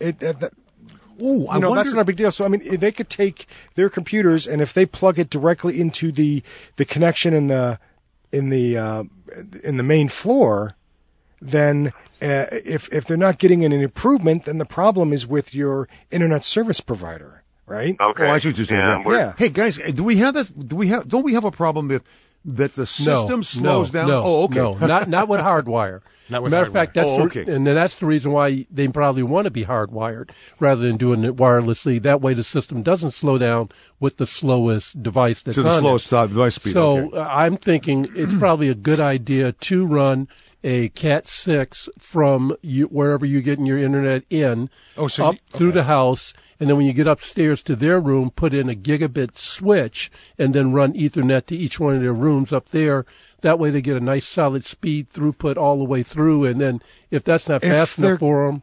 it. 0.00 0.22
Uh, 0.22 0.32
that, 0.32 0.52
Ooh, 1.22 1.46
I 1.48 1.56
you 1.56 1.60
know, 1.60 1.74
that's 1.74 1.92
not 1.92 2.00
a 2.00 2.04
big 2.04 2.16
deal. 2.16 2.30
So 2.30 2.44
I 2.44 2.48
mean, 2.48 2.78
they 2.78 2.92
could 2.92 3.10
take 3.10 3.46
their 3.74 3.90
computers 3.90 4.46
and 4.46 4.62
if 4.62 4.72
they 4.72 4.86
plug 4.86 5.18
it 5.18 5.28
directly 5.28 5.80
into 5.80 6.10
the 6.12 6.42
the 6.76 6.84
connection 6.84 7.34
in 7.34 7.48
the 7.48 7.78
in 8.32 8.48
the 8.50 8.78
uh, 8.78 9.04
in 9.62 9.76
the 9.76 9.82
main 9.82 10.08
floor, 10.08 10.76
then 11.40 11.92
uh, 12.22 12.46
if 12.52 12.92
if 12.92 13.04
they're 13.04 13.16
not 13.16 13.38
getting 13.38 13.64
an 13.64 13.72
improvement, 13.72 14.44
then 14.44 14.58
the 14.58 14.64
problem 14.64 15.12
is 15.12 15.26
with 15.26 15.54
your 15.54 15.88
internet 16.10 16.44
service 16.44 16.80
provider, 16.80 17.42
right? 17.66 17.96
Okay. 18.00 18.26
Oh, 18.26 18.30
I 18.30 18.38
see 18.38 18.48
what 18.48 18.58
you're 18.58 18.66
saying. 18.66 18.80
Yeah, 18.80 19.02
Yeah. 19.04 19.12
Yeah. 19.12 19.34
Hey 19.36 19.48
guys, 19.48 19.76
do 19.76 20.04
we 20.04 20.16
have 20.16 20.34
this? 20.34 20.48
Do 20.48 20.76
we 20.76 20.88
have? 20.88 21.08
Don't 21.08 21.22
we 21.22 21.34
have 21.34 21.44
a 21.44 21.50
problem 21.50 21.88
that 21.88 22.02
that 22.44 22.72
the 22.74 22.86
system 22.86 23.40
no, 23.40 23.42
slows 23.42 23.92
no, 23.92 24.00
down? 24.00 24.08
No, 24.08 24.22
oh, 24.24 24.42
okay. 24.44 24.56
No, 24.56 24.74
not 24.74 25.08
not 25.08 25.28
with 25.28 25.40
hardwire. 25.40 26.00
Not 26.30 26.44
with 26.44 26.52
Matter 26.52 26.66
of 26.66 26.72
fact, 26.72 26.94
that's 26.94 27.08
Oh, 27.08 27.26
the- 27.26 27.52
and 27.52 27.66
then 27.66 27.74
that's 27.74 27.98
the 27.98 28.06
reason 28.06 28.30
why 28.30 28.64
they 28.70 28.86
probably 28.86 29.24
want 29.24 29.46
to 29.46 29.50
be 29.50 29.64
hardwired 29.64 30.30
rather 30.60 30.80
than 30.80 30.96
doing 30.96 31.24
it 31.24 31.34
wirelessly. 31.34 32.00
That 32.00 32.20
way, 32.20 32.34
the 32.34 32.44
system 32.44 32.84
doesn't 32.84 33.10
slow 33.10 33.36
down 33.36 33.70
with 33.98 34.18
the 34.18 34.28
slowest 34.28 35.02
device 35.02 35.42
that's 35.42 35.56
to 35.56 35.64
the 35.64 35.70
on 35.70 35.80
slowest 35.80 36.12
it. 36.12 36.28
device 36.28 36.54
speed. 36.54 36.72
So 36.72 36.98
okay. 37.08 37.18
uh, 37.18 37.26
I'm 37.28 37.56
thinking 37.56 38.06
it's 38.14 38.32
probably 38.32 38.68
a 38.68 38.76
good 38.76 39.00
idea 39.00 39.50
to 39.50 39.84
run 39.84 40.28
a 40.62 40.90
Cat 40.90 41.26
six 41.26 41.88
from 41.98 42.54
you, 42.62 42.84
wherever 42.86 43.26
you're 43.26 43.42
getting 43.42 43.66
your 43.66 43.78
internet 43.78 44.22
in 44.30 44.70
Oh, 44.96 45.08
so 45.08 45.26
up 45.26 45.34
you- 45.34 45.40
through 45.50 45.72
the 45.72 45.82
house, 45.84 46.32
and 46.60 46.68
then 46.68 46.76
when 46.76 46.86
you 46.86 46.92
get 46.92 47.06
upstairs 47.06 47.62
to 47.64 47.74
their 47.74 47.98
room, 47.98 48.30
put 48.30 48.52
in 48.52 48.68
a 48.68 48.74
gigabit 48.74 49.36
switch, 49.38 50.12
and 50.38 50.54
then 50.54 50.72
run 50.72 50.92
Ethernet 50.92 51.46
to 51.46 51.56
each 51.56 51.80
one 51.80 51.96
of 51.96 52.02
their 52.02 52.12
rooms 52.12 52.52
up 52.52 52.68
there. 52.68 53.06
That 53.40 53.58
way, 53.58 53.70
they 53.70 53.80
get 53.80 53.96
a 53.96 54.00
nice 54.00 54.28
solid 54.28 54.64
speed 54.64 55.08
throughput 55.08 55.56
all 55.56 55.78
the 55.78 55.84
way 55.84 56.02
through. 56.02 56.44
And 56.44 56.60
then, 56.60 56.82
if 57.10 57.24
that's 57.24 57.48
not 57.48 57.64
If 57.64 57.70
fast 57.72 57.98
enough 57.98 58.18
for 58.18 58.46
them, 58.46 58.62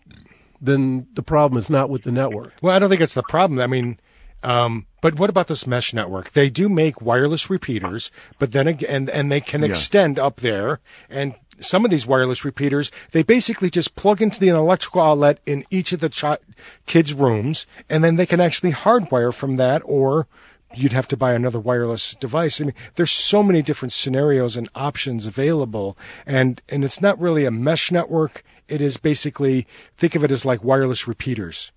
then 0.62 1.08
the 1.14 1.24
problem 1.24 1.58
is 1.60 1.70
not 1.70 1.90
with 1.90 2.04
the 2.04 2.12
network. 2.12 2.54
Well, 2.62 2.76
I 2.76 2.80
don't 2.80 2.90
think 2.90 3.02
it's 3.02 3.16
the 3.16 3.24
problem. 3.24 3.60
I 3.60 3.68
mean, 3.68 4.00
um, 4.44 4.86
but 5.02 5.18
what 5.18 5.32
about 5.32 5.48
this 5.48 5.66
mesh 5.66 5.94
network? 5.94 6.32
They 6.32 6.50
do 6.52 6.70
make 6.70 7.02
wireless 7.02 7.50
repeaters, 7.50 8.12
but 8.38 8.52
then 8.52 8.68
again, 8.68 8.90
and, 8.90 9.10
and 9.10 9.32
they 9.32 9.42
can 9.42 9.62
Yeah. 9.62 9.70
extend 9.70 10.20
up 10.20 10.38
there. 10.38 10.80
And 11.10 11.34
some 11.60 11.86
of 11.86 11.92
these 11.92 12.06
wireless 12.08 12.46
repeaters, 12.46 12.92
they 13.12 13.24
basically 13.24 13.70
just 13.70 13.96
plug 13.96 14.22
into 14.22 14.40
the 14.40 14.50
electrical 14.50 15.02
outlet 15.02 15.40
in 15.46 15.64
each 15.70 15.92
of 15.92 16.00
the 16.00 16.10
chi- 16.10 16.38
kids' 16.86 17.14
rooms, 17.14 17.66
and 17.90 18.04
then 18.04 18.16
they 18.16 18.26
can 18.26 18.40
actually 18.40 18.72
hardwire 18.72 19.34
from 19.34 19.58
that, 19.58 19.82
or 19.86 20.28
you'd 20.76 20.94
have 20.94 21.08
to 21.08 21.18
buy 21.18 21.34
another 21.34 21.60
wireless 21.60 22.14
device. 22.16 22.60
I 22.62 22.66
mean, 22.66 22.74
there's 22.96 23.12
so 23.12 23.42
many 23.42 23.62
different 23.62 23.92
scenarios 23.94 24.58
and 24.58 24.70
options 24.76 25.26
available, 25.26 25.98
and 26.26 26.62
and 26.70 26.84
it's 26.84 27.02
not 27.02 27.20
really 27.20 27.46
a 27.46 27.52
mesh 27.52 27.92
network. 27.92 28.44
It 28.68 28.82
is 28.82 28.98
basically 28.98 29.66
think 29.98 30.14
of 30.16 30.24
it 30.24 30.32
as 30.32 30.44
like 30.46 30.64
wireless 30.64 31.08
repeaters 31.08 31.72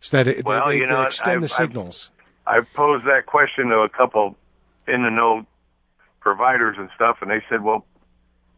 so 0.00 0.16
that 0.16 0.26
it, 0.26 0.44
Well, 0.44 0.68
they, 0.68 0.78
you 0.78 0.86
know, 0.86 1.02
extend 1.02 1.30
I've- 1.44 1.46
the 1.46 1.54
I've- 1.54 1.68
signals. 1.68 2.10
I 2.44 2.60
posed 2.74 3.04
that 3.06 3.26
question 3.26 3.68
to 3.68 3.76
a 3.82 3.88
couple 3.88 4.36
in 4.88 5.04
the 5.04 5.10
know 5.10 5.46
providers 6.20 6.76
and 6.78 6.88
stuff, 6.96 7.18
and 7.22 7.30
they 7.30 7.40
said, 7.48 7.62
well, 7.62 7.84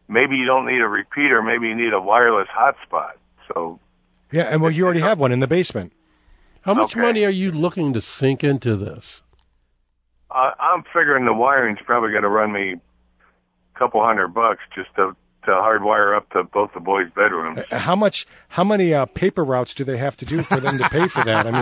maybe 0.07 0.35
you 0.35 0.45
don't 0.45 0.65
need 0.65 0.81
a 0.81 0.87
repeater, 0.87 1.41
maybe 1.41 1.67
you 1.67 1.75
need 1.75 1.93
a 1.93 2.01
wireless 2.01 2.47
hotspot. 2.55 3.13
So 3.53 3.79
yeah, 4.31 4.43
and 4.43 4.61
well, 4.61 4.71
you 4.71 4.85
already 4.85 5.01
have 5.01 5.19
one 5.19 5.31
in 5.31 5.39
the 5.39 5.47
basement. 5.47 5.93
How 6.61 6.73
much 6.73 6.95
Okay. 6.95 7.01
money 7.01 7.23
are 7.25 7.29
you 7.29 7.51
looking 7.51 7.93
to 7.93 8.01
sink 8.01 8.43
into 8.43 8.75
this? 8.75 9.21
I, 10.31 10.51
I'm 10.59 10.83
figuring 10.93 11.25
the 11.25 11.33
wiring's 11.33 11.79
probably 11.85 12.09
going 12.11 12.23
to 12.23 12.29
run 12.29 12.51
me 12.51 12.73
a 12.73 13.79
couple 13.79 14.03
hundred 14.03 14.29
bucks 14.29 14.61
just 14.75 14.89
to 14.95 15.15
to 15.45 15.51
hardwire 15.51 16.15
up 16.15 16.29
to 16.31 16.43
both 16.43 16.73
the 16.73 16.79
boys' 16.79 17.09
bedrooms. 17.15 17.59
Uh, 17.71 17.79
How 17.79 17.95
much? 17.95 18.27
How 18.49 18.63
many 18.63 18.93
uh, 18.93 19.05
paper 19.05 19.43
routes 19.43 19.73
do 19.73 19.83
they 19.83 19.97
have 19.97 20.15
to 20.17 20.25
do 20.25 20.41
for 20.41 20.59
them 20.59 20.77
to 20.77 20.89
pay 20.89 21.07
for 21.07 21.23
that? 21.23 21.47
I 21.47 21.61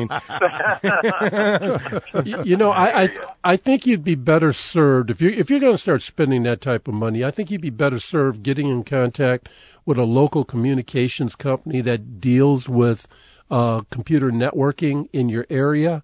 mean, 2.14 2.26
you, 2.26 2.44
you 2.44 2.58
know, 2.58 2.72
I, 2.72 3.04
I 3.04 3.10
I 3.44 3.58
think 3.58 3.86
you'd 3.86 4.04
be 4.04 4.16
better 4.16 4.54
served 4.54 5.10
if 5.10 5.22
you 5.22 5.30
if 5.30 5.50
you're 5.50 5.60
going 5.60 5.76
to 5.76 5.82
start 5.82 6.02
spending 6.02 6.44
that 6.44 6.62
type 6.62 6.88
of 6.88 6.94
money. 6.94 7.24
I 7.24 7.32
think 7.32 7.52
you'd 7.52 7.62
be 7.62 7.70
better 7.70 8.00
served 8.00 8.44
getting 8.44 8.68
in 8.68 8.84
contact 8.84 9.50
with 9.86 9.98
a 9.98 10.04
local 10.04 10.44
communications 10.44 11.36
company 11.36 11.82
that 11.82 12.20
deals 12.22 12.70
with 12.70 13.08
uh, 13.52 13.82
computer 13.90 14.32
networking 14.32 15.10
in 15.14 15.30
your 15.30 15.46
area. 15.50 16.04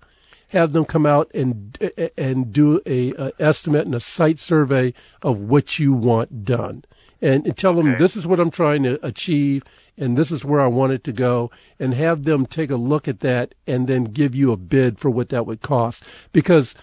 Have 0.49 0.73
them 0.73 0.86
come 0.86 1.05
out 1.05 1.30
and 1.34 1.77
and 2.17 2.51
do 2.51 2.82
a, 2.86 3.11
a 3.13 3.32
estimate 3.39 3.86
and 3.86 3.93
a 3.93 3.99
site 3.99 4.39
survey 4.39 4.93
of 5.21 5.38
what 5.38 5.77
you 5.77 5.93
want 5.93 6.43
done, 6.43 6.84
and, 7.22 7.45
and 7.45 7.57
tell 7.57 7.74
them 7.74 7.97
this 7.97 8.15
is 8.15 8.26
what 8.26 8.39
I'm 8.39 8.51
trying 8.51 8.84
to 8.84 9.03
achieve, 9.05 9.63
and 9.97 10.17
this 10.17 10.32
is 10.32 10.45
where 10.45 10.61
I 10.61 10.67
want 10.67 10.93
it 10.93 11.03
to 11.05 11.11
go, 11.11 11.51
and 11.80 11.93
have 11.93 12.24
them 12.24 12.45
take 12.45 12.72
a 12.72 12.76
look 12.76 13.07
at 13.07 13.20
that 13.22 13.53
and 13.67 13.88
then 13.88 14.05
give 14.05 14.34
you 14.36 14.51
a 14.51 14.57
bid 14.57 14.99
for 14.99 15.09
what 15.09 15.30
that 15.30 15.45
would 15.45 15.61
cost. 15.61 16.03
Because 16.32 16.76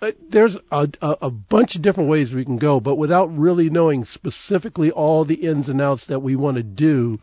uh, 0.00 0.12
there's 0.28 0.56
a, 0.70 0.88
a, 1.00 1.16
a 1.22 1.30
bunch 1.30 1.76
of 1.76 1.82
different 1.82 2.10
ways 2.10 2.34
we 2.34 2.44
can 2.44 2.56
go, 2.56 2.78
but 2.80 2.96
without 2.96 3.36
really 3.36 3.70
knowing 3.70 4.04
specifically 4.04 4.90
all 4.90 5.24
the 5.24 5.36
ins 5.36 5.68
and 5.68 5.80
outs 5.80 6.04
that 6.06 6.20
we 6.20 6.36
want 6.36 6.56
to 6.56 6.62
do, 6.62 7.18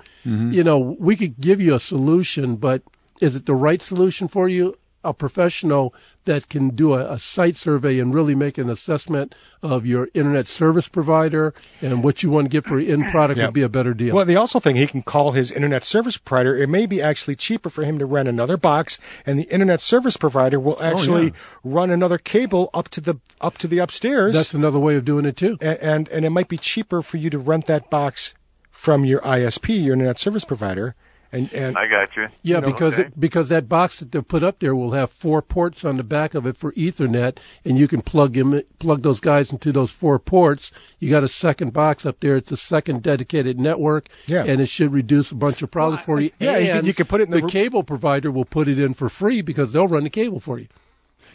you 0.54 0.64
know, 0.64 0.78
we 0.78 1.16
could 1.16 1.40
give 1.40 1.62
you 1.62 1.76
a 1.76 1.80
solution, 1.80 2.56
but 2.56 2.82
is 3.20 3.36
it 3.36 3.46
the 3.46 3.56
right 3.56 3.82
solution 3.82 4.28
for 4.28 4.50
you? 4.50 4.76
A 5.04 5.14
professional 5.14 5.94
that 6.26 6.48
can 6.48 6.70
do 6.70 6.94
a, 6.94 7.14
a 7.14 7.18
site 7.20 7.56
survey 7.56 7.98
and 8.00 8.14
really 8.14 8.36
make 8.36 8.58
an 8.60 8.70
assessment 8.70 9.34
of 9.64 9.86
your 9.86 10.10
internet 10.14 10.48
service 10.48 10.88
provider 10.88 11.54
and 11.82 12.04
what 12.04 12.22
you 12.22 12.30
want 12.30 12.46
to 12.46 12.50
get 12.50 12.66
for 12.66 12.80
your 12.80 12.94
end 12.94 13.08
product 13.08 13.40
Yeah. 13.40 13.46
would 13.46 13.54
be 13.54 13.64
a 13.64 13.70
better 13.70 13.94
deal. 13.96 14.16
Well, 14.16 14.26
they 14.26 14.36
also 14.36 14.60
think 14.60 14.78
he 14.78 14.86
can 14.86 15.02
call 15.02 15.32
his 15.32 15.50
internet 15.50 15.84
service 15.84 16.18
provider. 16.18 16.56
It 16.56 16.70
may 16.70 16.86
be 16.86 17.02
actually 17.02 17.36
cheaper 17.36 17.70
for 17.70 17.84
him 17.84 17.98
to 17.98 18.06
rent 18.06 18.28
another 18.30 18.58
box, 18.58 19.00
and 19.26 19.40
the 19.40 19.44
internet 19.44 19.82
service 19.82 20.18
provider 20.18 20.60
will 20.60 20.78
oh, 20.80 20.84
actually 20.84 21.26
yeah. 21.26 21.32
run 21.64 21.90
another 21.90 22.20
cable 22.20 22.70
up 22.74 22.88
to 22.90 23.02
the 23.02 23.16
up 23.40 23.58
to 23.58 23.68
the 23.68 23.80
upstairs. 23.80 24.36
That's 24.36 24.54
another 24.54 24.80
way 24.80 24.96
of 24.96 25.06
doing 25.06 25.26
it 25.26 25.36
too. 25.36 25.58
A- 25.62 25.84
and 25.84 26.08
and 26.10 26.26
it 26.26 26.30
might 26.30 26.48
be 26.48 26.58
cheaper 26.58 27.02
for 27.02 27.18
you 27.18 27.30
to 27.32 27.40
rent 27.40 27.66
that 27.66 27.90
box 27.90 28.34
from 28.70 29.04
your 29.06 29.22
ISP, 29.22 29.84
your 29.84 29.94
internet 29.94 30.18
service 30.20 30.46
provider, 30.46 30.96
and 31.32 31.52
and 31.54 31.78
I 31.78 31.88
got 31.88 32.16
you. 32.16 32.28
Yeah, 32.44 32.60
know, 32.60 32.68
because 32.68 32.94
okay. 32.96 33.04
it, 33.04 33.20
because 33.20 33.50
that 33.50 33.70
box 33.70 34.00
that 34.00 34.12
they 34.12 34.22
put 34.22 34.44
up 34.44 34.60
there 34.60 34.76
will 34.76 34.92
have 34.92 35.12
four 35.12 35.42
ports 35.42 35.86
on 35.86 35.98
the 35.98 36.04
back 36.04 36.34
of 36.34 36.46
it 36.46 36.58
for 36.58 36.72
Ethernet, 36.74 37.38
and 37.64 37.80
you 37.80 37.88
can 37.88 38.02
plug 38.02 38.36
him 38.36 38.62
plug 38.80 39.02
those 39.04 39.20
guys 39.20 39.52
into 39.52 39.72
those 39.72 39.92
four 39.92 40.20
ports. 40.20 40.72
You 41.00 41.10
got 41.10 41.24
a 41.24 41.30
second 41.30 41.74
box 41.74 42.06
up 42.06 42.20
there; 42.20 42.36
it's 42.36 42.52
a 42.52 42.58
second 42.58 43.04
dedicated 43.04 43.60
network, 43.60 44.10
Yeah. 44.28 44.44
and 44.44 44.60
it 44.62 44.68
should 44.68 44.92
reduce 44.92 45.32
a 45.32 45.36
bunch 45.36 45.62
of 45.62 45.72
problems 45.72 46.04
for 46.04 46.20
you. 46.20 46.32
yeah, 46.40 46.58
you 46.58 46.68
can- 46.68 46.78
and 46.78 46.88
you 46.88 46.94
can 46.94 47.06
put 47.06 47.22
it 47.22 47.26
in 47.26 47.32
the 47.32 47.42
the 47.42 47.48
cable 47.48 47.84
provider 47.84 48.32
will 48.32 48.46
put 48.46 48.68
it 48.68 48.78
in 48.80 48.94
for 48.94 49.10
free 49.10 49.42
because 49.42 49.74
they'll 49.74 49.88
run 49.88 50.04
the 50.04 50.10
cable 50.10 50.40
for 50.40 50.60
you. 50.60 50.68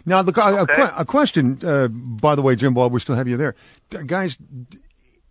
Now, 0.09 0.23
the, 0.23 0.33
a, 0.41 0.65
a 0.65 1.01
a 1.01 1.05
question, 1.05 1.59
uh, 1.65 1.89
by 1.89 2.37
the 2.37 2.43
way, 2.43 2.55
Jim, 2.55 2.75
while 2.75 2.89
we 2.89 3.01
still 3.01 3.17
have 3.17 3.27
you 3.27 3.37
there. 3.37 3.57
Guys, 4.07 4.39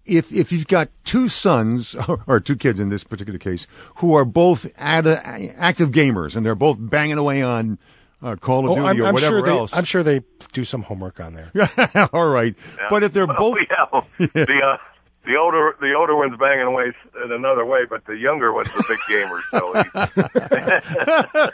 if, 0.05 0.31
if 0.31 0.51
you've 0.51 0.67
got 0.67 0.89
two 1.03 1.27
sons, 1.29 1.95
or 2.27 2.39
two 2.39 2.55
kids 2.55 2.79
in 2.79 2.89
this 2.89 3.03
particular 3.03 3.39
case, 3.39 3.67
who 3.95 4.13
are 4.15 4.25
both 4.25 4.65
ad- 4.77 5.07
active 5.07 5.91
gamers 5.91 6.35
and 6.35 6.45
they're 6.45 6.55
both 6.55 6.77
banging 6.79 7.17
away 7.17 7.41
on 7.41 7.77
uh, 8.21 8.35
Call 8.37 8.65
of 8.65 8.71
Oh, 8.71 8.75
Duty 8.75 8.87
I'm, 8.87 9.01
or 9.01 9.05
I'm 9.07 9.13
whatever 9.13 9.39
sure 9.39 9.41
they, 9.43 9.51
else. 9.51 9.75
I'm 9.75 9.83
sure 9.83 10.01
they 10.03 10.21
do 10.53 10.63
some 10.63 10.81
homework 10.83 11.19
on 11.19 11.33
there. 11.33 11.51
All 12.13 12.27
right. 12.27 12.55
But 12.89 13.03
if 13.03 13.13
they're 13.13 13.27
both. 13.27 13.57
Oh, 13.91 14.01
yeah. 14.19 14.25
the 14.33 14.61
uh, 14.63 14.77
the 15.25 15.35
older 15.37 15.75
the 15.79 15.93
older 15.93 16.15
one's 16.15 16.37
banging 16.39 16.65
away 16.65 16.91
in 17.23 17.31
another 17.31 17.65
way, 17.65 17.81
but 17.89 18.05
the 18.05 18.13
younger 18.15 18.53
one's 18.53 18.71
the 18.73 18.83
big 18.87 18.99
gamer. 19.07 19.41
So 19.51 19.73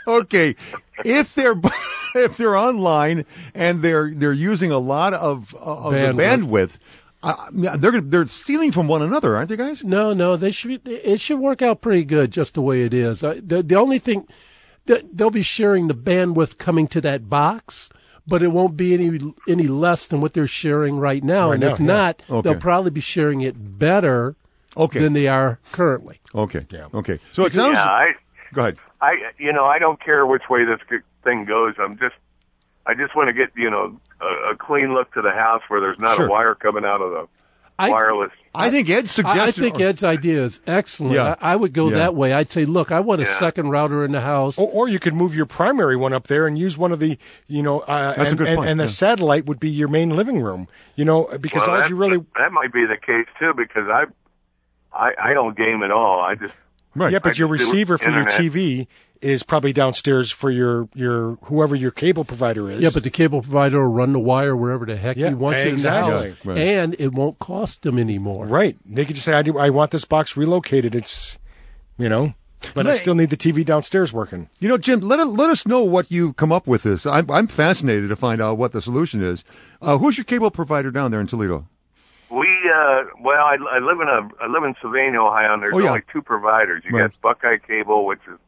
he, 0.06 0.12
okay, 0.20 0.54
if 1.04 1.34
they're 1.34 1.54
if 2.14 2.36
they're 2.36 2.56
online 2.56 3.24
and 3.54 3.80
they're 3.82 4.12
they're 4.14 4.32
using 4.32 4.70
a 4.70 4.78
lot 4.78 5.14
of, 5.14 5.54
of 5.54 5.92
the 5.92 5.98
Bandwidth. 5.98 6.78
Bandwidth, 7.22 7.38
uh, 7.38 7.50
yeah, 7.54 7.76
they're 7.76 8.00
they're 8.00 8.26
stealing 8.26 8.72
from 8.72 8.88
one 8.88 9.02
another, 9.02 9.36
aren't 9.36 9.48
they, 9.48 9.56
guys? 9.56 9.82
No, 9.84 10.12
no, 10.12 10.36
they 10.36 10.50
should. 10.50 10.86
It 10.86 11.20
should 11.20 11.38
work 11.38 11.62
out 11.62 11.80
pretty 11.80 12.04
good 12.04 12.30
just 12.30 12.54
the 12.54 12.62
way 12.62 12.82
it 12.82 12.92
is. 12.94 13.22
Uh, 13.22 13.40
the 13.44 13.62
the 13.62 13.76
only 13.76 13.98
thing 13.98 14.26
that 14.86 15.16
they'll 15.16 15.30
be 15.30 15.42
sharing 15.42 15.88
the 15.88 15.94
bandwidth 15.94 16.58
coming 16.58 16.86
to 16.88 17.00
that 17.02 17.28
box, 17.30 17.88
but 18.26 18.42
it 18.42 18.48
won't 18.48 18.76
be 18.76 18.94
any 18.94 19.20
any 19.48 19.68
less 19.68 20.06
than 20.06 20.20
what 20.20 20.34
they're 20.34 20.46
sharing 20.46 20.98
right 20.98 21.22
now. 21.22 21.48
Right 21.50 21.54
and 21.54 21.60
now, 21.62 21.72
if 21.74 21.80
yeah. 21.80 21.86
not, 21.86 22.22
Okay. 22.28 22.48
they'll 22.50 22.60
probably 22.60 22.90
be 22.90 23.00
sharing 23.00 23.40
it 23.42 23.78
better 23.78 24.34
Okay. 24.76 25.00
than 25.00 25.12
they 25.12 25.28
are 25.28 25.58
currently. 25.70 26.20
Okay. 26.34 26.66
Yeah. 26.70 26.86
Okay. 26.94 27.18
So 27.32 27.44
it 27.44 27.52
sounds. 27.52 27.76
yeah, 27.76 27.84
I 27.84 28.12
go 28.52 28.62
ahead. 28.62 28.78
I 29.00 29.14
you 29.38 29.52
know 29.52 29.64
I 29.66 29.78
don't 29.78 30.00
care 30.02 30.26
which 30.26 30.42
way 30.50 30.64
this 30.64 30.80
thing 31.24 31.44
goes. 31.44 31.74
I'm 31.78 31.96
just 31.98 32.14
I 32.86 32.94
just 32.94 33.14
want 33.14 33.28
to 33.28 33.32
get 33.32 33.50
you 33.56 33.70
know 33.70 33.98
a, 34.20 34.52
a 34.52 34.56
clean 34.56 34.92
look 34.94 35.12
to 35.14 35.22
the 35.22 35.30
house 35.32 35.62
where 35.68 35.80
there's 35.80 35.98
not 35.98 36.16
Sure. 36.16 36.26
a 36.26 36.30
wire 36.30 36.54
coming 36.54 36.84
out 36.84 37.00
of 37.00 37.10
the 37.12 37.28
I- 37.78 37.90
wireless. 37.90 38.30
I 38.54 38.70
think 38.70 38.90
Ed's 38.90 39.18
I, 39.18 39.22
I 39.22 39.32
suggestion. 39.32 39.64
think 39.64 39.80
Ed's 39.80 40.04
idea 40.04 40.44
is 40.44 40.60
excellent. 40.66 41.14
Yeah. 41.14 41.36
I, 41.40 41.52
I 41.54 41.56
would 41.56 41.72
go 41.72 41.88
Yeah. 41.88 41.96
that 42.00 42.14
way. 42.14 42.34
I'd 42.34 42.50
say, 42.50 42.66
look, 42.66 42.92
I 42.92 43.00
want 43.00 43.22
a 43.22 43.24
Yeah. 43.24 43.38
second 43.38 43.70
router 43.70 44.04
in 44.04 44.12
the 44.12 44.20
house. 44.20 44.58
Or, 44.58 44.68
or 44.70 44.88
you 44.90 44.98
could 44.98 45.14
move 45.14 45.34
your 45.34 45.46
primary 45.46 45.96
one 45.96 46.12
up 46.12 46.26
there 46.26 46.46
and 46.46 46.58
use 46.58 46.76
one 46.76 46.92
of 46.92 46.98
the, 47.00 47.16
you 47.46 47.62
know, 47.62 47.80
uh, 47.80 48.12
That's 48.12 48.18
a 48.18 48.30
and, 48.32 48.38
good 48.38 48.48
and, 48.48 48.56
point, 48.58 48.68
and 48.68 48.78
the 48.80 48.84
yeah. 48.84 48.88
satellite 48.88 49.46
would 49.46 49.58
be 49.58 49.70
your 49.70 49.88
main 49.88 50.10
living 50.10 50.42
room. 50.42 50.68
You 50.96 51.06
know, 51.06 51.30
because 51.40 51.62
Well, 51.62 51.70
all 51.70 51.80
that, 51.80 51.88
you 51.88 51.96
really, 51.96 52.18
that 52.36 52.52
might 52.52 52.74
be 52.74 52.84
the 52.84 52.98
case 52.98 53.26
too 53.38 53.54
because 53.56 53.88
I 53.88 54.04
I 54.94 55.12
I 55.30 55.32
don't 55.32 55.56
game 55.56 55.82
at 55.82 55.90
all. 55.90 56.20
I 56.20 56.34
just 56.34 56.54
right. 56.94 57.12
yeah, 57.12 57.18
but 57.22 57.30
I 57.32 57.38
your 57.38 57.48
receiver 57.48 57.98
for 57.98 58.10
your. 58.10 58.24
TV 58.24 58.86
is 59.20 59.44
probably 59.44 59.72
downstairs 59.72 60.32
for 60.32 60.50
your 60.50 60.88
your 60.94 61.36
whoever 61.44 61.76
your 61.76 61.90
cable 61.92 62.24
provider 62.24 62.68
is. 62.70 62.80
Yeah, 62.80 62.90
but 62.92 63.04
the 63.04 63.10
cable 63.10 63.40
provider 63.42 63.80
will 63.80 63.92
run 63.94 64.12
the 64.12 64.18
wire 64.18 64.56
wherever 64.56 64.84
the 64.84 64.96
heck 64.96 65.16
Yeah, 65.16 65.28
he 65.28 65.34
wants 65.34 65.60
exactly. 65.60 66.12
it 66.12 66.16
in 66.16 66.20
the 66.22 66.28
house, 66.28 66.44
Right. 66.46 66.58
and 66.58 66.96
it 66.98 67.12
won't 67.12 67.38
cost 67.38 67.82
them 67.82 67.98
anymore. 67.98 68.46
right, 68.46 68.76
they 68.84 69.04
could 69.04 69.14
just 69.14 69.24
say, 69.26 69.32
I 69.34 69.42
do, 69.42 69.58
I 69.58 69.70
want 69.70 69.92
this 69.92 70.04
box 70.04 70.36
relocated. 70.36 70.94
It's, 70.96 71.38
you 71.98 72.08
know, 72.08 72.34
but 72.74 72.86
I 72.86 72.94
still 72.94 73.14
need 73.14 73.30
the 73.30 73.36
TV 73.36 73.64
downstairs 73.64 74.12
working. 74.12 74.48
You 74.58 74.68
know, 74.68 74.78
Jim, 74.78 75.00
let, 75.00 75.24
let 75.26 75.50
us 75.50 75.66
know 75.66 75.82
what 75.82 76.10
you 76.10 76.32
come 76.32 76.50
up 76.52 76.66
with 76.66 76.82
this. 76.82 77.06
I'm, 77.06 77.30
I'm 77.30 77.46
fascinated 77.46 78.08
to 78.08 78.16
find 78.16 78.40
out 78.42 78.58
what 78.58 78.72
the 78.72 78.82
solution 78.82 79.22
is. 79.22 79.44
Uh, 79.80 79.98
who's 79.98 80.16
your 80.18 80.24
cable 80.24 80.50
provider 80.50 80.90
down 80.90 81.10
there 81.12 81.20
in 81.20 81.26
Toledo? 81.28 81.68
We 82.72 82.78
uh 82.78 83.04
well 83.22 83.44
I, 83.44 83.56
I 83.70 83.78
live 83.78 84.00
in 84.00 84.08
a 84.08 84.28
I 84.42 84.46
live 84.48 84.64
in 84.64 84.74
Sylvania, 84.80 85.20
Ohio, 85.20 85.52
and 85.54 85.62
there's 85.62 85.74
Oh, 85.74 85.78
yeah. 85.78 85.88
only 85.90 86.02
two 86.12 86.22
providers. 86.22 86.82
You 86.88 86.96
Right. 86.96 87.10
got 87.12 87.20
Buckeye 87.20 87.58
Cable, 87.66 88.06
which 88.06 88.20
is 88.32 88.38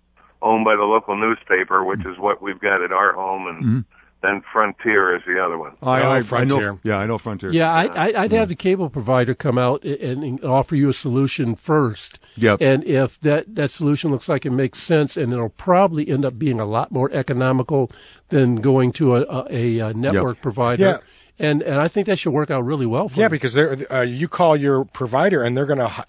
owned 0.43 0.65
by 0.65 0.77
the 0.77 0.83
local 0.83 1.17
newspaper, 1.17 1.85
which 1.85 2.05
is 2.05 2.19
what 2.19 2.43
we've 2.43 2.61
got 2.61 2.83
at 2.83 2.93
our 2.93 3.13
home, 3.13 3.47
and 3.47 3.65
Mm-hmm. 3.65 3.79
then 4.23 4.43
Frontier 4.53 5.17
is 5.17 5.23
the 5.27 5.43
other 5.43 5.57
one. 5.59 5.73
I, 5.83 6.03
Oh, 6.03 6.11
I, 6.11 6.17
I 6.19 6.23
Frontier. 6.23 6.73
know, 6.73 6.81
yeah, 6.83 6.99
I 6.99 7.07
know 7.07 7.17
Frontier. 7.19 7.51
Yeah, 7.51 7.73
I, 7.73 7.85
I, 8.09 8.23
I'd 8.23 8.33
have 8.33 8.49
the 8.49 8.55
cable 8.55 8.89
provider 8.91 9.35
come 9.35 9.57
out 9.59 9.85
and, 9.85 10.23
and 10.25 10.45
offer 10.45 10.77
you 10.77 10.89
a 10.91 10.93
solution 10.95 11.55
first. 11.55 12.19
Yep. 12.37 12.61
And 12.61 12.85
if 12.85 13.19
that, 13.21 13.55
that 13.55 13.71
solution 13.71 14.11
looks 14.11 14.29
like 14.29 14.45
it 14.45 14.51
makes 14.51 14.83
sense, 14.83 15.17
and 15.17 15.33
it'll 15.33 15.49
probably 15.51 16.09
end 16.09 16.25
up 16.25 16.39
being 16.39 16.59
a 16.61 16.65
lot 16.67 16.91
more 16.93 17.11
economical 17.13 17.91
than 18.29 18.57
going 18.57 18.93
to 18.93 19.17
a, 19.17 19.47
a, 19.51 19.79
a 19.79 19.95
network 19.95 20.41
provider. 20.43 20.85
Yeah. 20.85 20.99
And 21.39 21.63
and 21.63 21.81
I 21.81 21.89
think 21.89 22.07
that 22.07 22.19
should 22.19 22.33
work 22.33 22.51
out 22.51 22.65
really 22.65 22.87
well 22.87 23.09
for 23.09 23.19
Yeah, 23.19 23.27
you. 23.27 23.31
because 23.31 23.55
they're 23.55 23.77
uh, 23.93 24.03
you 24.03 24.29
call 24.29 24.57
your 24.57 24.85
provider 24.85 25.43
and 25.43 25.57
they're 25.57 25.67
going 25.67 25.81
to 25.81 25.87
h- 25.99 26.05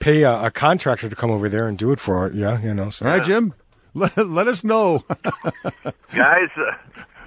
pay 0.00 0.22
a, 0.22 0.44
a 0.44 0.50
contractor 0.50 1.08
to 1.08 1.16
come 1.16 1.30
over 1.30 1.48
there 1.48 1.66
and 1.66 1.78
do 1.78 1.92
it 1.92 2.00
for 2.00 2.30
you. 2.30 2.42
Yeah, 2.42 2.60
you 2.60 2.74
know. 2.74 2.90
So. 2.90 3.06
All 3.06 3.12
right, 3.12 3.24
Jim, 3.24 3.54
let, 3.94 4.14
let 4.18 4.48
us 4.48 4.62
know. 4.64 5.02
Guys, 6.14 6.48
uh, 6.56 6.72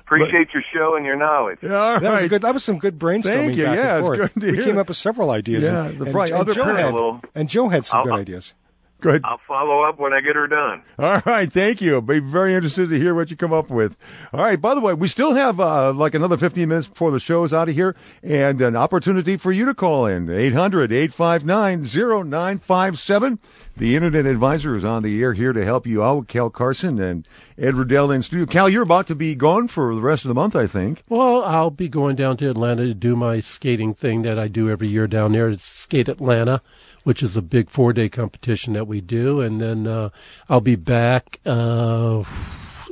appreciate 0.02 0.54
your 0.54 0.64
show 0.74 0.95
and 0.95 1.06
your 1.06 1.16
knowledge. 1.16 1.60
Yeah, 1.62 1.74
all 1.76 2.00
That 2.00 2.22
was 2.22 2.30
good. 2.30 2.41
That 2.43 2.54
was 2.54 2.64
some 2.64 2.78
good 2.80 3.00
brainstorming 3.00 3.24
Thank 3.24 3.56
you. 3.58 3.64
back 3.66 3.76
Yeah, 3.78 3.95
and 3.95 3.97
it's 4.00 4.08
forth. 4.08 4.34
good 4.34 4.41
to 4.41 4.47
we 4.52 4.56
hear 4.58 4.66
came 4.66 4.78
up 4.78 4.88
with 4.88 4.97
several 4.97 5.32
ideas. 5.32 5.64
Yeah, 5.66 5.86
and, 5.88 5.97
the 6.00 6.04
and, 6.06 6.14
probably 6.14 6.32
and 6.32 6.41
other 6.41 6.54
Joe 6.54 6.64
had, 6.76 7.22
and 7.36 7.50
Joe 7.50 7.70
had 7.70 7.86
some 7.86 7.97
I'll- 8.00 8.04
good 8.06 8.14
I'll- 8.14 8.20
ideas. 8.20 8.54
Good. 9.02 9.22
I'll 9.24 9.39
follow 9.47 9.84
up 9.84 9.97
when 9.97 10.12
I 10.12 10.20
get 10.20 10.36
her 10.36 10.47
done. 10.47 10.84
All 10.97 11.22
right, 11.26 11.52
thank 11.52 11.82
you. 11.82 11.95
I'll 11.95 12.02
Be 12.02 12.20
very 12.20 12.54
interested 12.54 12.89
to 12.89 12.97
hear 12.97 13.16
what 13.16 13.32
you 13.32 13.38
come 13.38 13.54
up 13.54 13.70
with. 13.70 13.95
All 14.34 14.41
right, 14.41 14.60
by 14.60 14.76
the 14.76 14.82
way, 14.82 14.93
we 14.93 15.08
still 15.08 15.36
have 15.36 15.60
uh, 15.60 15.93
like 15.93 16.16
another 16.16 16.36
15 16.36 16.68
minutes 16.68 16.88
before 16.88 17.12
the 17.12 17.20
show 17.20 17.43
is 17.45 17.54
out 17.54 17.70
of 17.70 17.76
here 17.76 17.95
and 18.22 18.60
an 18.60 18.76
opportunity 18.76 19.38
for 19.38 19.52
you 19.54 19.66
to 19.66 19.74
call 19.74 20.06
in 20.06 20.30
800 20.30 20.91
859 20.91 21.84
0957. 21.84 23.39
The 23.78 23.95
Internet 23.95 24.26
Advisor 24.26 24.76
is 24.78 24.84
on 24.84 25.04
the 25.04 25.22
air 25.24 25.32
here 25.32 25.54
to 25.54 25.64
help 25.64 25.88
you 25.88 26.04
out. 26.04 26.28
Cal 26.28 26.50
Carson 26.50 27.00
and 27.00 27.26
Ed 27.58 27.76
Riddell 27.76 28.12
in 28.12 28.22
studio. 28.22 28.45
Cal, 28.45 28.68
you're 28.68 28.84
about 28.84 29.08
to 29.08 29.16
be 29.16 29.36
gone 29.36 29.70
for 29.70 29.95
the 29.95 30.02
rest 30.02 30.26
of 30.26 30.28
the 30.28 30.36
month, 30.36 30.54
I 30.54 30.68
think. 30.68 31.04
Well, 31.08 31.45
I'll 31.45 31.72
be 31.72 31.88
going 31.88 32.18
down 32.18 32.36
to 32.38 32.50
Atlanta 32.50 32.84
to 32.88 32.93
do 32.93 33.16
my 33.16 33.39
skating 33.39 33.93
thing 33.93 34.24
that 34.24 34.38
I 34.38 34.50
do 34.50 34.70
every 34.70 34.89
year 34.89 35.08
down 35.08 35.32
there. 35.32 35.47
It's 35.47 35.64
Skate 35.64 36.10
Atlanta, 36.10 36.62
which 37.10 37.24
is 37.24 37.36
a 37.36 37.41
big 37.41 37.72
four 37.72 37.91
day 37.91 38.07
competition 38.07 38.74
that 38.74 38.86
we 38.86 39.01
do. 39.01 39.41
And 39.41 39.60
then 39.60 39.88
uh, 39.88 40.10
I'll 40.47 40.62
be 40.62 40.76
back. 40.76 41.39
Uh, 41.43 42.22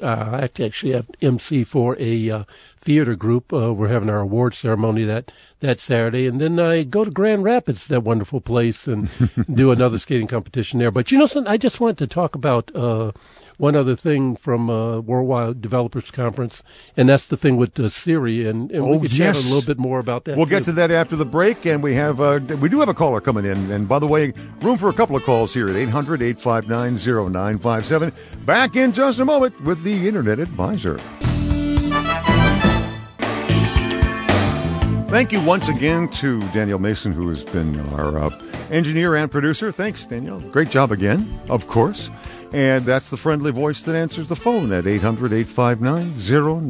I 0.01 0.49
actually 0.59 0.93
have 0.93 1.07
MC 1.21 1.63
for 1.63 1.95
a 1.99 2.31
uh, 2.31 2.43
theater 2.81 3.15
group. 3.15 3.53
Uh, 3.53 3.71
we're 3.71 3.89
having 3.89 4.09
our 4.09 4.21
award 4.21 4.55
ceremony 4.55 5.03
that, 5.03 5.31
that 5.59 5.77
Saturday. 5.77 6.25
And 6.25 6.41
then 6.41 6.59
I 6.59 6.81
go 6.81 7.05
to 7.05 7.11
Grand 7.11 7.43
Rapids, 7.43 7.85
that 7.85 8.01
wonderful 8.01 8.41
place, 8.41 8.87
and 8.87 9.07
do 9.53 9.69
another 9.69 9.99
skating 9.99 10.25
competition 10.25 10.79
there. 10.79 10.89
But 10.89 11.11
you 11.11 11.19
know 11.19 11.27
something? 11.27 11.53
I 11.53 11.57
just 11.57 11.79
wanted 11.79 11.99
to 11.99 12.07
talk 12.07 12.33
about. 12.33 12.75
Uh, 12.75 13.11
one 13.57 13.75
other 13.75 13.95
thing 13.95 14.35
from 14.35 14.69
uh, 14.69 14.99
Worldwide 14.99 15.61
Developers 15.61 16.11
Conference, 16.11 16.63
and 16.95 17.09
that's 17.09 17.25
the 17.25 17.37
thing 17.37 17.57
with 17.57 17.79
uh, 17.79 17.89
Siri, 17.89 18.47
and, 18.47 18.71
and 18.71 18.83
Oh, 18.83 18.97
we 18.97 19.07
could 19.07 19.17
chat 19.17 19.35
a 19.35 19.39
little 19.39 19.63
bit 19.63 19.77
more 19.79 19.99
about 19.99 20.25
that. 20.25 20.37
We'll 20.37 20.45
too. 20.45 20.51
get 20.51 20.63
to 20.65 20.71
that 20.73 20.91
after 20.91 21.15
the 21.15 21.25
break, 21.25 21.65
and 21.65 21.81
we 21.83 21.95
have 21.95 22.21
uh, 22.21 22.39
we 22.61 22.69
do 22.69 22.79
have 22.79 22.89
a 22.89 22.93
caller 22.93 23.19
coming 23.19 23.45
in. 23.45 23.71
And 23.71 23.87
by 23.87 23.99
the 23.99 24.07
way, 24.07 24.33
room 24.61 24.77
for 24.77 24.89
a 24.89 24.93
couple 24.93 25.15
of 25.15 25.23
calls 25.23 25.53
here 25.53 25.67
at 25.67 25.75
800 25.75 26.21
859 26.21 26.95
0957. 27.31 28.13
Back 28.45 28.75
in 28.75 28.91
just 28.91 29.19
a 29.19 29.25
moment 29.25 29.59
with 29.61 29.83
the 29.83 30.07
Internet 30.07 30.39
Advisor. 30.39 30.99
Thank 35.09 35.31
you 35.31 35.41
once 35.45 35.69
again 35.69 36.09
to 36.09 36.41
Danielle 36.51 36.79
Mason, 36.79 37.13
who 37.13 37.29
has 37.29 37.43
been 37.45 37.79
our 37.91 38.19
uh, 38.19 38.29
engineer 38.69 39.15
and 39.15 39.31
producer. 39.31 39.71
Thanks, 39.71 40.05
Danielle. 40.05 40.41
Great 40.41 40.69
job 40.69 40.91
again, 40.91 41.39
of 41.49 41.67
course. 41.67 42.09
And 42.53 42.85
that's 42.85 43.09
the 43.09 43.17
friendly 43.17 43.51
voice 43.51 43.83
that 43.83 43.95
answers 43.95 44.29
the 44.29 44.35
phone 44.35 44.71
at 44.71 44.87
800 44.87 45.33
859 45.33 46.13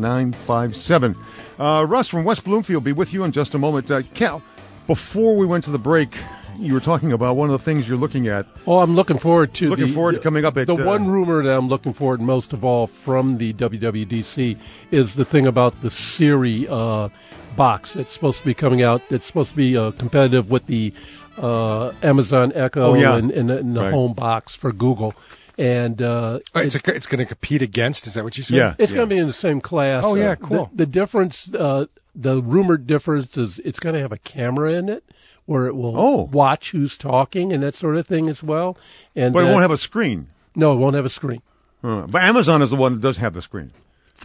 0957. 0.01 1.15
Uh, 1.59 1.85
Russ 1.87 2.07
from 2.07 2.23
West 2.23 2.43
Bloomfield 2.43 2.83
be 2.83 2.93
with 2.93 3.13
you 3.13 3.23
in 3.23 3.31
just 3.31 3.53
a 3.53 3.57
moment. 3.59 3.89
Uh, 3.91 4.01
Cal, 4.13 4.41
before 4.87 5.35
we 5.35 5.45
went 5.45 5.63
to 5.65 5.71
the 5.71 5.77
break, 5.77 6.17
you 6.57 6.73
were 6.73 6.79
talking 6.79 7.13
about 7.13 7.35
one 7.35 7.47
of 7.47 7.51
the 7.51 7.59
things 7.63 7.87
you're 7.87 7.97
looking 7.97 8.27
at. 8.27 8.47
Oh, 8.65 8.79
I'm 8.79 8.95
looking 8.95 9.19
forward 9.19 9.53
to 9.55 9.69
looking 9.69 9.87
the, 9.87 9.93
forward 9.93 10.15
to 10.15 10.21
coming 10.21 10.45
up 10.45 10.57
at 10.57 10.65
the 10.65 10.73
uh, 10.75 10.83
one 10.83 11.07
rumor 11.07 11.43
that 11.43 11.55
I'm 11.55 11.67
looking 11.69 11.93
forward 11.93 12.21
most 12.21 12.53
of 12.53 12.65
all 12.65 12.87
from 12.87 13.37
the 13.37 13.53
WWDC 13.53 14.57
is 14.89 15.13
the 15.13 15.25
thing 15.25 15.45
about 15.45 15.79
the 15.81 15.91
Siri 15.91 16.67
uh, 16.67 17.09
box. 17.55 17.95
It's 17.95 18.11
supposed 18.11 18.39
to 18.39 18.45
be 18.45 18.55
coming 18.55 18.81
out. 18.81 19.03
It's 19.11 19.25
supposed 19.25 19.51
to 19.51 19.55
be 19.55 19.77
uh, 19.77 19.91
competitive 19.91 20.49
with 20.49 20.65
the 20.65 20.91
uh, 21.37 21.91
Amazon 22.01 22.51
Echo 22.55 22.81
Oh, 22.81 22.93
yeah. 22.95 23.15
and, 23.17 23.29
and, 23.29 23.51
and 23.51 23.75
the 23.75 23.81
Right. 23.81 23.93
Home 23.93 24.13
box 24.13 24.55
for 24.55 24.71
Google. 24.71 25.13
And 25.57 26.01
uh, 26.01 26.39
Oh, 26.53 26.59
it's 26.59 26.75
a, 26.75 26.95
it's 26.95 27.07
going 27.07 27.19
to 27.19 27.25
compete 27.25 27.61
against. 27.61 28.05
Is 28.07 28.13
that 28.13 28.23
what 28.23 28.37
you 28.37 28.43
said? 28.43 28.57
Yeah. 28.57 28.75
It's 28.77 28.91
going 28.93 29.09
to 29.09 29.15
be 29.15 29.19
in 29.19 29.27
the 29.27 29.33
same 29.33 29.59
class. 29.61 30.03
Oh, 30.05 30.15
yeah, 30.15 30.31
Uh, 30.31 30.35
cool. 30.35 30.69
The, 30.71 30.85
the 30.85 30.91
difference, 30.91 31.53
uh, 31.55 31.87
the 32.15 32.41
rumored 32.41 32.85
difference 32.85 33.37
is 33.37 33.59
it's 33.59 33.79
going 33.79 33.95
to 33.95 34.01
have 34.01 34.11
a 34.11 34.17
camera 34.19 34.73
in 34.73 34.87
it 34.89 35.03
where 35.45 35.65
it 35.65 35.75
will 35.75 35.97
Oh. 35.99 36.29
watch 36.31 36.71
who's 36.71 36.97
talking 36.97 37.51
and 37.53 37.63
that 37.63 37.73
sort 37.73 37.95
of 37.97 38.05
thing 38.05 38.27
as 38.29 38.43
well. 38.43 38.77
And 39.15 39.33
But 39.33 39.39
it 39.39 39.45
that- 39.45 39.51
won't 39.53 39.61
have 39.63 39.71
a 39.71 39.77
screen. 39.77 40.27
no, 40.55 40.73
it 40.73 40.75
won't 40.77 40.95
have 40.95 41.05
a 41.05 41.09
screen. 41.09 41.41
Uh, 41.83 42.01
but 42.07 42.21
Amazon 42.21 42.61
is 42.61 42.69
the 42.69 42.75
one 42.75 42.93
that 42.93 43.01
does 43.01 43.17
have 43.17 43.33
the 43.33 43.41
screen. 43.41 43.71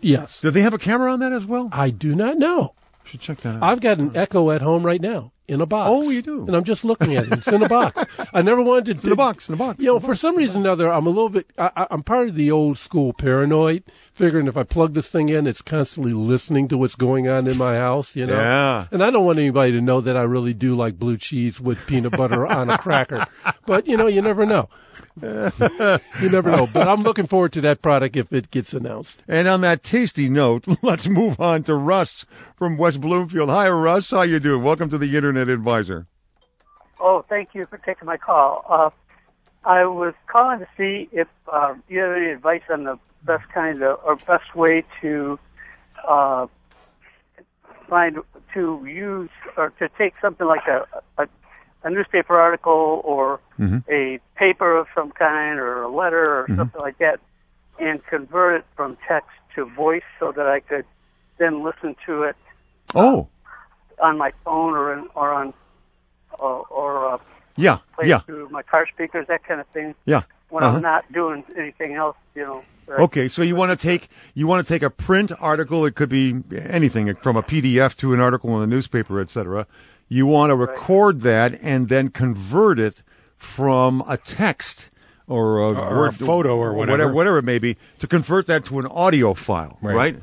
Yes, 0.01 0.41
Do 0.41 0.51
they 0.51 0.63
have 0.63 0.75
a 0.75 0.79
camera 0.79 1.13
on 1.13 1.21
that 1.21 1.33
as 1.33 1.45
well? 1.47 1.69
I 1.71 1.91
do 1.91 2.15
not 2.15 2.39
know. 2.39 2.73
should 3.05 3.21
check 3.21 3.39
that 3.43 3.57
out. 3.57 3.63
I've 3.63 3.81
got 3.81 3.99
an 3.99 4.17
Echo 4.17 4.51
at 4.51 4.63
home 4.63 4.85
right 4.85 5.01
now 5.01 5.33
in 5.53 5.61
a 5.61 5.67
box. 5.67 5.91
Oh, 5.93 6.11
you 6.11 6.23
do? 6.23 6.47
and 6.47 6.57
I'm 6.57 6.65
just 6.65 6.85
looking 6.85 7.15
at 7.17 7.27
it. 7.27 7.33
It's 7.35 7.49
in 7.49 7.63
a 7.63 7.69
box. 7.69 8.05
I 8.33 8.43
never 8.43 8.63
wanted 8.63 8.87
to. 8.87 8.91
It's 8.93 9.05
in 9.05 9.13
a 9.13 9.17
box, 9.17 9.49
in 9.49 9.55
a 9.55 9.59
box, 9.59 9.79
You 9.79 9.87
know, 9.87 9.97
a 9.97 10.01
for 10.01 10.15
some 10.15 10.37
reason 10.37 10.63
or 10.63 10.65
another, 10.65 10.93
I'm 10.93 11.07
a 11.07 11.11
little 11.11 11.29
bit. 11.29 11.47
I, 11.59 11.87
I'm 11.91 12.03
part 12.03 12.29
of 12.29 12.35
the 12.35 12.51
old 12.51 12.79
school 12.79 13.13
paranoid, 13.13 13.85
figuring 14.13 14.47
if 14.49 14.57
I 14.57 14.63
plug 14.63 14.95
this 14.95 15.09
thing 15.09 15.29
in, 15.29 15.47
it's 15.47 15.63
constantly 15.63 16.13
listening 16.13 16.69
to 16.69 16.79
what's 16.79 16.95
going 16.95 17.29
on 17.29 17.47
in 17.47 17.59
my 17.59 17.77
house. 17.77 18.17
You 18.17 18.27
know. 18.27 18.37
Yeah. 18.37 18.87
And 18.91 19.05
I 19.05 19.11
don't 19.11 19.25
want 19.25 19.39
anybody 19.39 19.73
to 19.73 19.81
know 19.81 20.01
that 20.01 20.17
I 20.17 20.23
really 20.23 20.55
do 20.55 20.75
like 20.75 20.99
blue 20.99 21.17
cheese 21.17 21.61
with 21.61 21.87
peanut 21.87 22.13
butter 22.13 22.47
on 22.47 22.71
a 22.71 22.79
cracker. 22.79 23.27
But 23.65 23.87
you 23.87 23.97
know, 23.97 24.09
you 24.09 24.23
never 24.23 24.45
know. 24.45 24.69
you 25.23 26.31
never 26.31 26.51
know. 26.51 26.67
But 26.73 26.89
I'm 26.89 27.03
looking 27.03 27.27
forward 27.27 27.53
to 27.53 27.61
that 27.63 27.83
product 27.83 28.17
if 28.17 28.33
it 28.33 28.51
gets 28.51 28.73
announced. 28.73 29.23
And 29.29 29.47
on 29.47 29.61
that 29.61 29.83
tasty 29.83 30.29
note, 30.29 30.65
let's 30.83 31.09
move 31.09 31.41
on 31.41 31.65
to 31.65 31.75
Russ 31.75 32.25
from 32.57 32.77
West 32.77 33.01
Bloomfield. 33.01 33.51
Hi, 33.51 33.69
Russ. 33.69 34.11
How 34.11 34.23
you 34.23 34.41
doing? 34.41 34.63
Welcome 34.63 34.89
to 34.91 34.99
the 34.99 35.15
Internet 35.15 35.49
Advisor. 35.49 36.07
Oh, 36.99 37.25
thank 37.29 37.51
you 37.55 37.67
for 37.67 37.79
taking 37.79 38.07
my 38.07 38.17
call. 38.17 38.65
Uh, 38.69 38.91
I 39.65 39.85
was 39.85 40.15
calling 40.27 40.61
to 40.61 40.69
see 40.77 41.09
if 41.13 41.29
uh, 41.53 41.75
you 41.89 42.01
have 42.01 42.17
any 42.17 42.31
advice 42.31 42.63
on 42.71 42.85
the 42.85 42.99
best 43.25 43.49
kind 43.53 43.83
of 43.83 43.99
or 44.05 44.17
best 44.17 44.55
way 44.55 44.85
to 45.01 45.39
uh, 46.07 46.47
find 47.89 48.19
to 48.55 48.85
use 48.87 49.31
or 49.57 49.71
to 49.79 49.89
take 49.99 50.15
something 50.21 50.47
like 50.47 50.67
a 50.67 50.87
a, 51.19 51.29
a 51.85 51.91
newspaper 51.91 52.39
article 52.39 53.01
or 53.05 53.41
a 53.91 54.19
paper 54.37 54.77
of 54.77 54.87
some 54.95 55.11
kind 55.13 55.59
or 55.59 55.83
a 55.83 55.89
letter 55.89 56.25
or 56.41 56.47
something 56.57 56.81
like 56.81 56.99
that, 56.99 57.21
and 57.79 58.05
convert 58.07 58.57
it 58.61 58.65
from 58.77 58.97
text 59.09 59.31
to 59.55 59.65
voice 59.65 60.03
so 60.21 60.33
that 60.33 60.47
I 60.47 60.61
could 60.61 60.85
then 61.39 61.63
listen 61.63 61.97
to 62.07 62.23
it 62.25 62.37
Oh, 62.95 63.29
on 64.03 64.19
my 64.19 64.33
phone 64.45 64.75
or 64.75 64.93
in, 64.93 65.09
or 65.15 65.33
on 65.33 65.55
or, 66.39 66.65
or 66.69 67.15
uh, 67.15 67.19
yeah, 67.57 67.79
play 67.95 68.09
yeah, 68.09 68.21
through 68.21 68.49
my 68.51 68.63
car 68.63 68.87
speakers, 68.93 69.27
that 69.29 69.45
kind 69.45 69.61
of 69.61 69.67
thing. 69.69 69.95
yeah. 70.07 70.23
When 70.49 70.63
Uh-huh. 70.65 70.77
I'm 70.77 70.83
not 70.83 71.11
doing 71.13 71.45
anything 71.57 71.95
else, 71.95 72.17
you 72.35 72.43
know. 72.45 72.65
Okay, 72.89 73.29
so 73.29 73.41
you 73.41 73.57
want 73.57 73.71
to 73.71 73.77
take 73.77 74.09
you 74.35 74.47
want 74.47 74.67
to 74.67 74.71
take 74.75 74.83
a 74.83 74.91
print 74.91 75.33
article. 75.41 75.87
It 75.87 75.95
could 75.95 76.11
be 76.11 76.43
anything 76.55 77.15
from 77.23 77.37
a 77.37 77.43
PDF 77.43 77.97
to 77.99 78.13
an 78.13 78.21
article 78.21 78.53
in 78.55 78.61
the 78.61 78.67
newspaper, 78.67 79.19
etc. 79.21 79.67
You 80.13 80.27
want 80.27 80.51
to 80.51 80.57
record 80.57 81.23
that 81.23 81.59
and 81.63 81.89
then 81.89 82.11
convert 82.11 82.79
it 82.79 83.03
from 83.39 84.03
a 84.07 84.19
text 84.19 84.91
or 85.27 85.59
a, 85.59 85.73
Or 85.73 86.07
a 86.09 86.13
photo 86.13 86.55
or 86.57 86.75
whatever. 86.75 86.91
whatever, 86.93 87.13
whatever 87.15 87.39
it 87.39 87.45
may 87.45 87.59
be, 87.59 87.79
to 87.99 88.07
convert 88.07 88.47
that 88.49 88.63
to 88.67 88.79
an 88.79 88.87
audio 88.87 89.33
file, 89.33 89.79
Right. 89.81 89.95
right? 89.97 90.17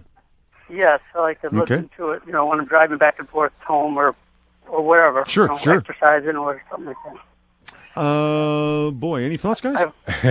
Yes, 0.70 1.00
so 1.12 1.26
I 1.26 1.34
can 1.34 1.60
Okay. 1.60 1.76
listen 1.78 1.90
to 1.98 2.12
it, 2.12 2.22
you 2.28 2.32
know, 2.34 2.46
when 2.46 2.60
I'm 2.60 2.68
driving 2.68 3.00
back 3.00 3.18
and 3.18 3.28
forth 3.28 3.52
home 3.66 3.98
or 3.98 4.14
or 4.68 4.86
wherever. 4.86 5.24
Sure, 5.26 5.46
you 5.46 5.52
know, 5.54 5.58
sure. 5.58 5.78
Exercising 5.78 6.36
or 6.36 6.62
something 6.70 6.86
like 6.86 6.98
that. 7.06 7.16
Uh, 8.00 8.92
boy, 8.92 9.24
any 9.24 9.38
thoughts, 9.38 9.62
guys? 9.62 9.76
I've, 9.76 9.94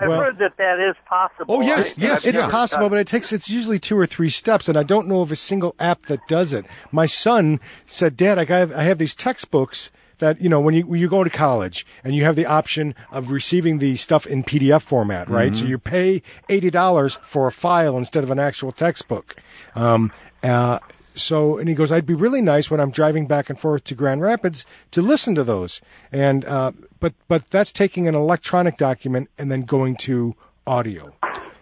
I've 0.00 0.08
Well- 0.08 0.20
heard 0.22 0.38
that 0.38 0.56
that 0.56 0.80
is 0.80 0.96
possible. 1.06 1.54
Oh, 1.56 1.60
yes, 1.60 1.90
I- 1.90 1.94
yes, 1.98 2.24
It's 2.24 2.40
yeah. 2.40 2.48
possible, 2.50 2.88
but 2.88 2.98
it 2.98 3.06
takes 3.06 3.32
it's 3.32 3.50
usually 3.50 3.78
two 3.78 3.98
or 3.98 4.06
three 4.06 4.28
steps, 4.30 4.68
and 4.68 4.78
I 4.78 4.82
don't 4.82 5.06
know 5.06 5.20
of 5.20 5.30
a 5.30 5.36
single 5.36 5.74
app 5.78 6.06
that 6.06 6.26
does 6.28 6.52
it. 6.52 6.64
My 6.90 7.06
son 7.06 7.60
said, 7.86 8.16
"Dad, 8.16 8.38
I 8.38 8.44
have 8.44 8.72
I 8.72 8.82
have 8.84 8.98
these 8.98 9.14
textbooks 9.14 9.90
that 10.18 10.40
you 10.40 10.48
know 10.48 10.60
when 10.60 10.74
you 10.74 10.86
when 10.86 11.00
you 11.00 11.08
go 11.08 11.22
to 11.24 11.30
college 11.30 11.86
and 12.04 12.14
you 12.14 12.24
have 12.24 12.36
the 12.36 12.46
option 12.46 12.94
of 13.10 13.30
receiving 13.30 13.78
the 13.78 13.96
stuff 13.96 14.26
in 14.26 14.42
PDF 14.44 14.82
format, 14.82 15.28
right? 15.28 15.54
So 15.54 15.64
you 15.64 15.78
pay 15.78 16.22
eighty 16.48 16.70
dollars 16.70 17.18
for 17.22 17.46
a 17.46 17.52
file 17.52 17.96
instead 17.98 18.24
of 18.24 18.30
an 18.30 18.38
actual 18.38 18.72
textbook." 18.72 19.36
Um, 19.74 20.10
uh, 20.42 20.78
so 21.20 21.58
and 21.58 21.68
he 21.68 21.74
goes, 21.74 21.92
I'd 21.92 22.06
be 22.06 22.14
really 22.14 22.40
nice 22.42 22.70
when 22.70 22.80
I'm 22.80 22.90
driving 22.90 23.26
back 23.26 23.50
and 23.50 23.58
forth 23.58 23.84
to 23.84 23.94
Grand 23.94 24.20
Rapids 24.22 24.64
to 24.92 25.02
listen 25.02 25.34
to 25.34 25.44
those. 25.44 25.80
And 26.12 26.44
uh, 26.44 26.72
but 26.98 27.14
but 27.28 27.48
that's 27.50 27.72
taking 27.72 28.08
an 28.08 28.14
electronic 28.14 28.76
document 28.76 29.28
and 29.38 29.50
then 29.50 29.62
going 29.62 29.96
to 29.96 30.34
audio. 30.66 31.14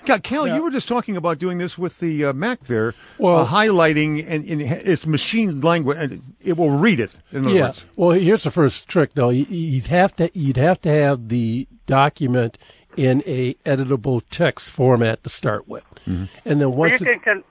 God, 0.04 0.22
Cal, 0.22 0.48
you 0.48 0.62
were 0.62 0.70
just 0.70 0.88
talking 0.88 1.18
about 1.18 1.38
doing 1.38 1.58
this 1.58 1.76
with 1.76 1.98
the 2.00 2.24
uh, 2.26 2.32
Mac 2.32 2.64
there, 2.64 2.94
Well- 3.18 3.40
uh, 3.42 3.46
highlighting 3.46 4.24
and, 4.26 4.42
and 4.48 4.62
it's 4.62 5.04
machine 5.04 5.60
language, 5.60 5.98
and 5.98 6.34
it 6.40 6.56
will 6.56 6.70
read 6.70 6.98
it. 6.98 7.12
In 7.30 7.44
other 7.44 7.54
Yeah. 7.54 7.64
words, 7.66 7.84
Well, 7.96 8.10
here's 8.12 8.42
the 8.44 8.50
first 8.50 8.88
trick, 8.88 9.12
though. 9.14 9.28
You- 9.28 9.44
You'd 9.50 9.88
have 9.88 10.16
to 10.16 10.30
you'd 10.32 10.56
have 10.56 10.80
to 10.82 10.88
have 10.90 11.28
the 11.28 11.68
document 11.84 12.56
in 12.96 13.22
a 13.26 13.52
editable 13.66 14.22
text 14.30 14.70
format 14.70 15.22
to 15.24 15.30
start 15.30 15.68
with, 15.68 15.84
Mm-hmm. 16.06 16.24
and 16.46 16.60
then 16.60 16.70
Well, 16.70 16.78
once 16.88 17.00
you 17.02 17.06
it's, 17.06 17.22
can, 17.24 17.34
con- 17.34 17.44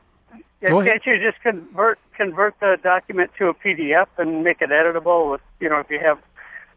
yeah, 0.61 0.69
Go 0.69 0.83
can't 0.83 1.05
you 1.05 1.17
just 1.19 1.41
convert 1.43 1.99
convert 2.15 2.59
the 2.59 2.77
document 2.83 3.31
to 3.37 3.47
a 3.47 3.53
PDF 3.53 4.07
and 4.17 4.43
make 4.43 4.61
it 4.61 4.69
editable 4.69 5.31
with 5.31 5.41
you 5.59 5.69
know 5.69 5.79
if 5.79 5.89
you 5.89 5.99
have 5.99 6.17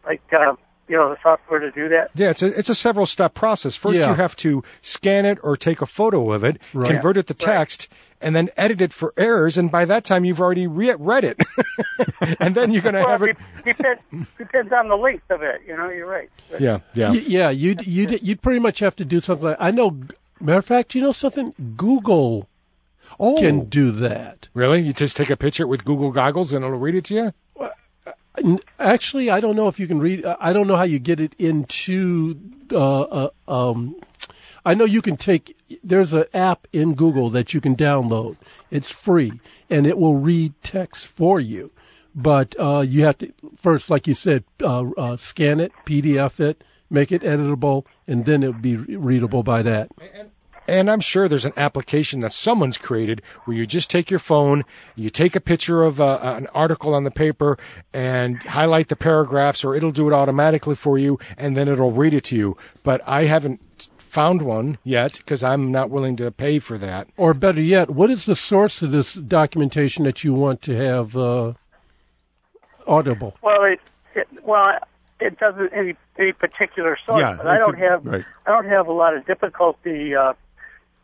like 0.06 0.20
uh, 0.32 0.54
you 0.88 0.96
know 0.96 1.08
the 1.10 1.16
software 1.22 1.60
to 1.60 1.70
do 1.70 1.88
that? 1.88 2.10
Yeah, 2.14 2.30
it's 2.30 2.42
a 2.42 2.58
it's 2.58 2.68
a 2.68 2.74
several 2.74 3.06
step 3.06 3.34
process. 3.34 3.76
First, 3.76 4.00
Yeah. 4.00 4.08
you 4.10 4.14
have 4.16 4.36
to 4.36 4.62
scan 4.82 5.24
it 5.24 5.38
or 5.42 5.56
take 5.56 5.80
a 5.80 5.86
photo 5.86 6.32
of 6.32 6.44
it, 6.44 6.58
Right. 6.74 6.90
convert 6.92 7.16
it 7.16 7.26
to 7.28 7.34
text, 7.34 7.88
and 8.20 8.34
then 8.36 8.50
edit 8.56 8.80
it 8.82 8.92
for 8.92 9.14
errors. 9.16 9.56
And 9.56 9.70
by 9.70 9.84
that 9.86 10.04
time, 10.04 10.24
you've 10.24 10.40
already 10.40 10.66
re- 10.66 10.96
read 10.98 11.24
it, 11.24 11.38
and 12.40 12.54
then 12.54 12.72
you're 12.72 12.82
going 12.82 12.94
to 12.96 13.00
Well, 13.00 13.08
have 13.08 13.22
it. 13.22 13.36
it 13.64 13.76
depends 13.76 14.02
depends 14.36 14.72
on 14.72 14.88
the 14.88 14.96
length 14.96 15.30
of 15.30 15.42
it. 15.42 15.62
You 15.66 15.76
know, 15.76 15.88
you're 15.90 16.06
right. 16.08 16.28
Yeah, 16.58 16.80
yeah. 16.92 17.10
Y- 17.10 17.24
yeah, 17.26 17.50
you'd 17.50 17.86
you'd 17.86 18.20
you'd 18.22 18.42
pretty 18.42 18.60
much 18.60 18.80
have 18.80 18.96
to 18.96 19.04
do 19.04 19.20
something. 19.20 19.46
like 19.48 19.56
I 19.60 19.70
know. 19.70 20.00
Matter 20.42 20.58
of 20.58 20.64
fact, 20.66 20.94
you 20.94 21.02
know 21.02 21.12
something? 21.12 21.54
Google 21.76 22.48
oh, 23.20 23.38
can 23.38 23.66
do 23.66 23.92
that. 23.92 24.48
Really? 24.54 24.80
You 24.80 24.92
just 24.92 25.16
take 25.16 25.30
a 25.30 25.36
picture 25.36 25.66
with 25.66 25.84
Google 25.84 26.10
goggles 26.10 26.52
and 26.52 26.64
it'll 26.64 26.78
read 26.78 26.94
it 26.96 27.04
to 27.06 27.14
you? 27.14 27.32
Actually, 28.78 29.28
I 29.28 29.40
don't 29.40 29.54
know 29.54 29.68
if 29.68 29.78
you 29.78 29.86
can 29.86 30.00
read. 30.00 30.24
uh, 30.24 30.36
I 30.40 30.52
don't 30.52 30.66
know 30.66 30.76
how 30.76 30.84
you 30.84 30.98
get 30.98 31.20
it 31.20 31.34
into. 31.38 32.40
Uh, 32.72 33.02
uh, 33.02 33.30
um, 33.46 33.96
I 34.64 34.74
know 34.74 34.84
you 34.84 35.02
can 35.02 35.16
take. 35.16 35.56
There's 35.84 36.12
an 36.12 36.24
app 36.32 36.66
in 36.72 36.94
Google 36.94 37.28
that 37.30 37.54
you 37.54 37.60
can 37.60 37.76
download. 37.76 38.36
It's 38.70 38.90
free 38.90 39.40
and 39.68 39.86
it 39.86 39.98
will 39.98 40.16
read 40.16 40.54
text 40.62 41.06
for 41.06 41.40
you. 41.40 41.70
But 42.14 42.56
uh, 42.58 42.84
you 42.86 43.04
have 43.04 43.18
to 43.18 43.32
first, 43.56 43.88
like 43.88 44.06
you 44.06 44.14
said, 44.14 44.44
uh, 44.62 44.90
uh, 44.96 45.16
scan 45.16 45.60
it, 45.60 45.72
PDF 45.86 46.40
it, 46.40 46.64
make 46.90 47.12
it 47.12 47.22
editable, 47.22 47.84
and 48.08 48.24
then 48.24 48.42
it 48.42 48.48
will 48.48 48.60
be 48.60 48.76
readable 48.76 49.44
by 49.44 49.62
that. 49.62 49.90
And 50.12 50.30
I'm 50.78 51.00
sure 51.00 51.26
there's 51.28 51.44
an 51.44 51.52
application 51.56 52.20
that 52.20 52.32
someone's 52.32 52.78
created 52.78 53.22
where 53.44 53.56
you 53.56 53.66
just 53.66 53.90
take 53.90 54.10
your 54.10 54.20
phone, 54.20 54.64
you 54.94 55.10
take 55.10 55.34
a 55.34 55.40
picture 55.40 55.82
of 55.82 56.00
uh, 56.00 56.18
an 56.22 56.46
article 56.54 56.94
on 56.94 57.02
the 57.04 57.10
paper 57.10 57.58
and 57.92 58.40
highlight 58.44 58.88
the 58.88 58.96
paragraphs, 58.96 59.64
or 59.64 59.74
it'll 59.74 59.90
do 59.90 60.06
it 60.08 60.12
automatically 60.12 60.76
for 60.76 60.98
you, 60.98 61.18
and 61.36 61.56
then 61.56 61.66
it'll 61.66 61.90
read 61.92 62.14
it 62.14 62.24
to 62.24 62.36
you. 62.36 62.56
But 62.84 63.00
I 63.06 63.24
haven't 63.24 63.60
found 63.98 64.42
one 64.42 64.76
yet 64.84 65.14
because 65.18 65.42
I'm 65.42 65.70
not 65.72 65.88
willing 65.90 66.16
to 66.16 66.30
pay 66.30 66.58
for 66.58 66.76
that. 66.78 67.08
Or 67.16 67.32
better 67.34 67.60
yet, 67.62 67.90
what 67.90 68.10
is 68.10 68.26
the 68.26 68.36
source 68.36 68.82
of 68.82 68.90
this 68.92 69.14
documentation 69.14 70.04
that 70.04 70.22
you 70.24 70.34
want 70.34 70.62
to 70.62 70.76
have 70.76 71.16
uh, 71.16 71.52
audible? 72.86 73.36
Well, 73.42 73.64
it, 73.64 73.80
it 74.14 74.28
well 74.44 74.78
it 75.20 75.38
doesn't 75.38 75.72
any 75.72 75.96
any 76.18 76.32
particular 76.32 76.96
source, 77.06 77.20
Yeah, 77.20 77.36
but 77.36 77.46
I 77.46 77.58
don't 77.58 77.74
could- 77.74 77.78
have 77.80 78.04
right. 78.06 78.24
I 78.46 78.50
don't 78.50 78.66
have 78.68 78.88
a 78.88 78.92
lot 78.92 79.16
of 79.16 79.26
difficulty 79.26 80.14
uh, 80.14 80.32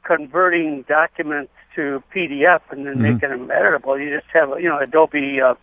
converting 0.07 0.83
documents 0.89 1.53
to 1.75 2.03
PDF 2.15 2.61
and 2.71 2.87
then 2.87 2.95
Mm-hmm. 2.95 3.03
making 3.03 3.29
them 3.31 3.49
editable. 3.49 4.03
You 4.03 4.17
just 4.19 4.31
have 4.33 4.51
you 4.61 4.69
know 4.69 4.79
Adobe, 4.79 5.41
uh, 5.41 5.55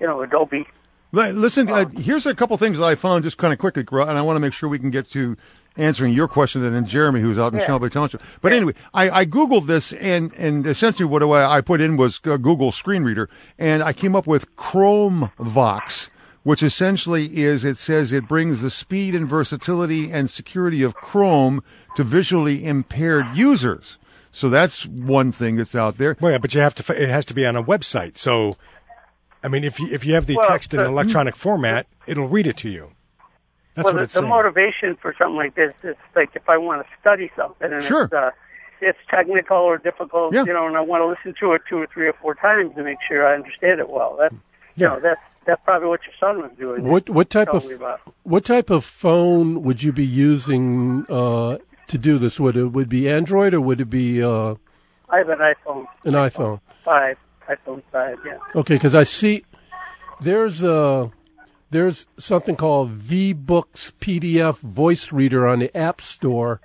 you 0.00 0.06
know 0.06 0.22
Adobe. 0.22 0.66
Listen, 1.12 1.68
uh, 1.70 1.86
here's 1.88 2.26
a 2.26 2.34
couple 2.34 2.56
things 2.58 2.78
that 2.78 2.84
I 2.84 2.94
found 2.94 3.22
just 3.24 3.38
kind 3.38 3.52
of 3.52 3.58
quickly, 3.58 3.84
and 3.90 4.10
I 4.18 4.22
want 4.22 4.36
to 4.36 4.40
make 4.40 4.52
sure 4.52 4.68
we 4.68 4.78
can 4.78 4.90
get 4.90 5.08
to 5.12 5.36
answering 5.78 6.12
your 6.12 6.28
question 6.28 6.64
and 6.64 6.74
then 6.74 6.84
Jeremy, 6.84 7.20
who's 7.20 7.38
out 7.38 7.52
in 7.54 7.58
Yeah. 7.58 7.66
Shelby 7.66 7.88
Township. 7.90 8.22
But 8.42 8.52
anyway, 8.52 8.72
I, 8.92 9.10
I 9.20 9.24
Googled 9.26 9.66
this, 9.66 9.92
and, 9.94 10.32
and 10.34 10.66
essentially 10.66 11.04
what 11.06 11.22
I 11.22 11.60
put 11.62 11.80
in 11.80 11.96
was 11.96 12.20
uh, 12.24 12.36
Google 12.38 12.70
Screen 12.72 13.02
Reader, 13.02 13.28
and 13.58 13.82
I 13.82 13.92
came 13.94 14.14
up 14.16 14.26
with 14.26 14.54
ChromeVox, 14.56 16.08
which 16.46 16.62
essentially 16.62 17.38
is, 17.42 17.64
it 17.64 17.76
says 17.76 18.12
it 18.12 18.28
brings 18.28 18.60
the 18.60 18.70
speed 18.70 19.16
and 19.16 19.28
versatility 19.28 20.12
and 20.12 20.30
security 20.30 20.80
of 20.84 20.94
Chrome 20.94 21.60
to 21.96 22.04
visually 22.04 22.64
impaired 22.64 23.26
users. 23.34 23.98
So 24.30 24.48
that's 24.48 24.86
one 24.86 25.32
thing 25.32 25.56
that's 25.56 25.74
out 25.74 25.98
there. 25.98 26.16
Well, 26.20 26.30
yeah, 26.30 26.38
but 26.38 26.54
you 26.54 26.60
have 26.60 26.72
to. 26.76 27.02
It 27.02 27.08
has 27.08 27.26
to 27.26 27.34
be 27.34 27.44
on 27.44 27.56
a 27.56 27.64
website. 27.64 28.16
So, 28.16 28.52
I 29.42 29.48
mean, 29.48 29.64
if 29.64 29.80
you 29.80 29.88
if 29.88 30.06
you 30.06 30.14
have 30.14 30.26
the 30.26 30.36
Well, 30.36 30.46
text 30.48 30.72
in 30.72 30.78
an 30.78 30.84
the- 30.86 30.92
electronic 30.92 31.34
format, 31.34 31.88
it'll 32.06 32.28
read 32.28 32.46
it 32.46 32.56
to 32.58 32.68
you. 32.68 32.92
That's 33.74 33.86
well, 33.86 33.94
what 33.94 33.98
the, 33.98 34.04
it's 34.04 34.14
the 34.14 34.20
saying. 34.20 34.30
motivation 34.30 34.96
for 35.02 35.16
something 35.18 35.34
like 35.36 35.56
this 35.56 35.74
is 35.82 35.96
like 36.14 36.30
if 36.36 36.48
I 36.48 36.58
want 36.58 36.86
to 36.86 36.88
study 37.00 37.28
something 37.34 37.72
and 37.72 37.82
Sure. 37.82 38.04
it's, 38.04 38.12
uh, 38.12 38.30
it's 38.80 38.98
technical 39.10 39.56
or 39.56 39.78
difficult, 39.78 40.32
Yeah. 40.32 40.44
you 40.46 40.52
know, 40.52 40.68
and 40.68 40.76
I 40.76 40.80
want 40.80 41.00
to 41.02 41.06
listen 41.08 41.34
to 41.40 41.54
it 41.54 41.62
two 41.68 41.78
or 41.78 41.88
three 41.88 42.06
or 42.06 42.12
four 42.12 42.36
times 42.36 42.72
to 42.76 42.84
make 42.84 42.98
sure 43.08 43.26
I 43.26 43.34
understand 43.34 43.80
it 43.80 43.90
well. 43.90 44.16
That, 44.20 44.32
Yeah. 44.76 44.94
you 44.94 44.94
know, 44.94 45.00
that's 45.00 45.20
that's 45.46 45.60
probably 45.64 45.88
what 45.88 46.00
your 46.04 46.14
son 46.18 46.42
was 46.42 46.50
doing. 46.58 46.84
What 46.84 47.08
what 47.08 47.30
type 47.30 47.48
of 47.48 47.64
what 48.24 48.44
type 48.44 48.70
of 48.70 48.84
phone 48.84 49.62
would 49.62 49.82
you 49.82 49.92
be 49.92 50.04
using 50.04 51.06
uh, 51.08 51.58
to 51.88 51.98
do 51.98 52.18
this? 52.18 52.38
Would 52.40 52.56
it 52.56 52.66
would 52.66 52.84
it 52.86 52.88
be 52.88 53.08
Android 53.08 53.54
or 53.54 53.60
would 53.60 53.80
it 53.80 53.90
be 53.90 54.22
uh, 54.22 54.54
I 55.08 55.18
have 55.18 55.28
an 55.28 55.38
iPhone 55.38 55.86
an 56.04 56.12
iPhone? 56.14 56.60
five, 56.84 57.16
iPhone 57.48 57.82
five, 57.92 58.18
yeah. 58.24 58.38
Okay, 58.54 58.74
because 58.74 58.94
I 58.94 59.02
see 59.04 59.44
there's 60.20 60.62
a 60.62 61.10
there's 61.70 62.06
something 62.16 62.56
called 62.56 62.98
vBookz 62.98 63.92
PDF 64.00 64.58
voice 64.60 65.10
reader 65.12 65.46
on 65.48 65.58
the 65.58 65.76
App 65.76 66.00
Store 66.00 66.60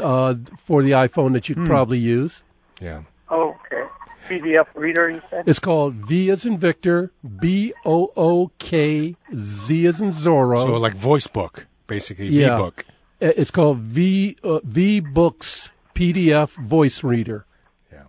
uh, 0.00 0.34
for 0.56 0.82
the 0.82 0.92
iPhone 0.92 1.32
that 1.32 1.48
you'd 1.48 1.58
Hmm. 1.58 1.66
probably 1.66 1.98
use. 1.98 2.42
Yeah. 2.80 3.02
Oh, 3.30 3.56
okay. 3.66 3.82
PDF 4.28 4.66
reader, 4.74 5.10
you 5.10 5.22
said. 5.30 5.44
It's 5.46 5.58
called 5.58 5.94
V 5.94 6.30
as 6.30 6.44
in 6.44 6.58
Victor, 6.58 7.12
B 7.40 7.72
O 7.84 8.10
O 8.16 8.50
K 8.58 9.16
Z 9.34 9.86
as 9.86 10.00
in 10.00 10.10
Zorro. 10.10 10.62
So 10.64 10.72
like 10.74 10.94
voice 10.94 11.26
book, 11.26 11.66
basically 11.86 12.28
yeah. 12.28 12.50
VBook. 12.50 12.80
Uh, 13.20 13.32
It's 13.36 13.50
called 13.50 13.78
V 13.78 14.36
uh, 14.44 14.60
vBookz 14.60 15.70
PDF 15.94 16.50
voice 16.56 17.02
reader. 17.02 17.46
Yeah. 17.92 18.02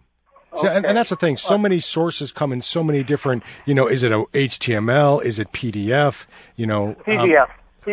So, 0.56 0.68
and, 0.68 0.86
and 0.86 0.98
that's 0.98 1.10
the 1.10 1.16
thing. 1.16 1.38
So 1.38 1.58
many 1.58 1.80
sources 1.80 2.32
come 2.32 2.52
in 2.52 2.62
so 2.62 2.84
many 2.84 3.04
different. 3.04 3.44
You 3.66 3.74
know, 3.74 3.88
is 3.88 4.04
it 4.04 4.12
a 4.12 4.26
HTML? 4.34 5.24
Is 5.24 5.40
it 5.40 5.52
PDF? 5.52 6.28
You 6.56 6.68
know, 6.68 6.96
um, 7.08 7.30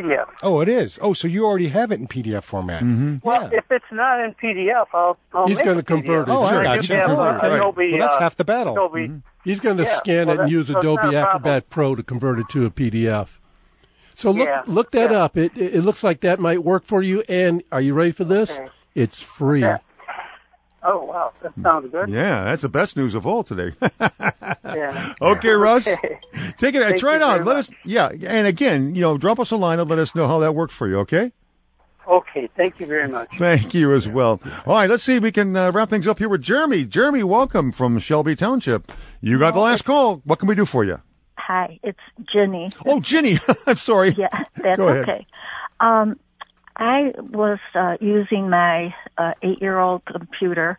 PDF. 0.03 0.27
PDF. 0.27 0.27
oh, 0.43 0.61
it 0.61 0.69
is. 0.69 0.99
Oh, 1.03 1.13
so 1.13 1.27
you 1.29 1.45
already 1.47 1.69
have 1.69 1.91
it 1.93 2.01
in 2.01 2.07
PDF 2.07 2.43
format. 2.45 2.83
Mm-hmm. 2.83 3.17
Well, 3.23 3.51
if 3.53 3.65
it's 3.71 3.85
not 3.93 4.21
in 4.25 4.35
PDF, 4.35 4.87
I'll. 4.93 5.17
I'll 5.33 5.47
He's 5.47 5.57
make 5.59 5.67
gonna 5.67 5.83
convert 5.83 6.29
it. 6.29 6.31
Oh, 6.33 6.43
I 6.43 6.51
Sure. 6.51 6.63
got 6.63 6.89
you. 6.89 6.95
Yeah, 6.97 7.07
Convert 7.07 7.37
it. 7.37 7.45
uh, 7.45 7.49
Right. 7.49 7.57
Adobe, 7.57 7.91
Well, 7.93 8.01
that's 8.01 8.17
uh, 8.17 8.21
half 8.21 8.37
the 8.37 8.45
battle. 8.45 8.73
Adobe. 8.75 9.09
Mm-hmm. 9.09 9.19
He's 9.45 9.61
going 9.61 9.77
to 9.77 9.85
Yeah, 9.85 9.95
scan 9.97 10.27
well, 10.27 10.37
it 10.39 10.43
and 10.43 10.51
use 10.51 10.67
so 10.69 10.79
Adobe 10.79 10.97
not 11.03 11.15
a 11.15 11.23
problem. 11.23 11.25
Acrobat 11.25 11.71
Pro 11.71 11.95
to 11.95 12.03
convert 12.03 12.39
it 12.41 12.49
to 12.51 12.67
a 12.67 12.71
PDF. 12.71 13.39
So 14.15 14.31
look 14.31 14.49
Yeah, 14.49 14.63
look 14.67 14.91
that 14.93 15.13
up. 15.13 15.37
It 15.37 15.53
it 15.57 15.83
looks 15.83 16.03
like 16.03 16.21
that 16.21 16.41
might 16.41 16.65
work 16.65 16.85
for 16.85 17.03
you. 17.03 17.23
And 17.29 17.63
are 17.71 17.81
you 17.81 17.95
ready 17.95 18.11
for 18.13 18.25
this? 18.25 18.59
Okay. 18.59 18.69
It's 18.95 19.23
free. 19.23 19.65
Oh 20.89 21.03
wow, 21.05 21.33
that 21.43 21.53
sounds 21.61 21.91
good. 21.91 22.09
Yeah, 22.09 22.45
that's 22.45 22.63
the 22.63 22.69
best 22.69 22.97
news 22.97 23.15
of 23.15 23.27
all 23.27 23.43
today. 23.43 23.73
Yeah. 24.65 25.15
okay, 25.23 25.51
Russ. 25.53 25.89
Okay. 25.89 26.19
Take 26.59 26.75
it. 26.75 26.83
Thank 26.83 26.99
try 27.01 27.15
it 27.17 27.19
you 27.19 27.25
out. 27.25 27.35
very 27.37 27.45
Let 27.47 27.57
us. 27.57 27.71
Yeah, 27.85 28.09
and 28.09 28.47
again, 28.47 28.95
you 28.95 29.01
know, 29.01 29.17
drop 29.17 29.41
us 29.41 29.51
a 29.51 29.57
line 29.57 29.79
and 29.81 29.89
let 29.89 29.99
us 29.99 30.15
know 30.15 30.27
how 30.29 30.39
that 30.41 30.55
works 30.55 30.75
for 30.75 30.87
you. 30.87 30.99
Okay. 31.01 31.33
Okay, 32.07 32.49
thank 32.57 32.79
you 32.79 32.87
very 32.87 33.09
much. 33.09 33.29
Thank 33.39 33.75
you 33.75 33.93
as 33.95 34.07
well. 34.07 34.41
All 34.67 34.75
right, 34.75 34.89
let's 34.89 35.03
see 35.03 35.17
if 35.17 35.23
we 35.23 35.33
can 35.33 35.57
uh, 35.57 35.73
wrap 35.73 35.89
things 35.89 36.07
up 36.07 36.19
here 36.19 36.29
with 36.29 36.43
Jeremy. 36.43 36.85
Jeremy, 36.85 37.25
welcome 37.25 37.73
from 37.73 37.99
Shelby 37.99 38.37
Township. 38.37 38.93
You 39.21 39.39
got 39.41 39.55
the 39.55 39.61
last 39.61 39.85
call. 39.85 40.17
What 40.25 40.39
can 40.39 40.47
we 40.49 40.55
do 40.55 40.67
for 40.67 40.85
you? 40.85 41.01
Hi, 41.39 41.81
it's 41.83 41.99
Jenny. 42.33 42.71
Oh, 42.85 43.01
Ginny. 43.01 43.39
I'm 43.67 43.77
sorry. 43.77 44.11
Yeah, 44.11 44.29
that's 44.57 44.77
Go 44.77 44.89
ahead. 44.89 45.09
okay. 45.09 45.27
Um, 45.81 46.19
I 46.77 47.13
was 47.19 47.59
uh, 47.75 47.97
using 48.01 48.51
my 48.51 48.95
uh, 49.17 49.33
eight-year-old 49.43 50.05
computer, 50.05 50.79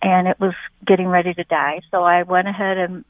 and 0.00 0.28
it 0.28 0.40
was 0.40 0.54
getting 0.86 1.08
ready 1.08 1.34
to 1.34 1.44
die. 1.44 1.80
So 1.90 2.02
I 2.04 2.22
went 2.22 2.48
ahead 2.48 2.78
and 2.78 3.04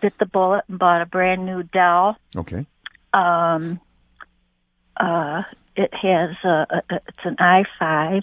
bit 0.00 0.18
the 0.18 0.26
bullet 0.26 0.64
and 0.68 0.78
bought 0.78 1.00
a 1.00 1.06
brand 1.06 1.46
new 1.46 1.62
Dell. 1.62 2.16
Okay. 2.36 2.66
Um, 3.14 3.80
uh, 4.96 5.42
it 5.76 5.94
has 5.94 6.30
a, 6.44 6.66
a 6.70 6.82
it's 6.90 7.24
an 7.24 7.36
i5, 7.36 8.22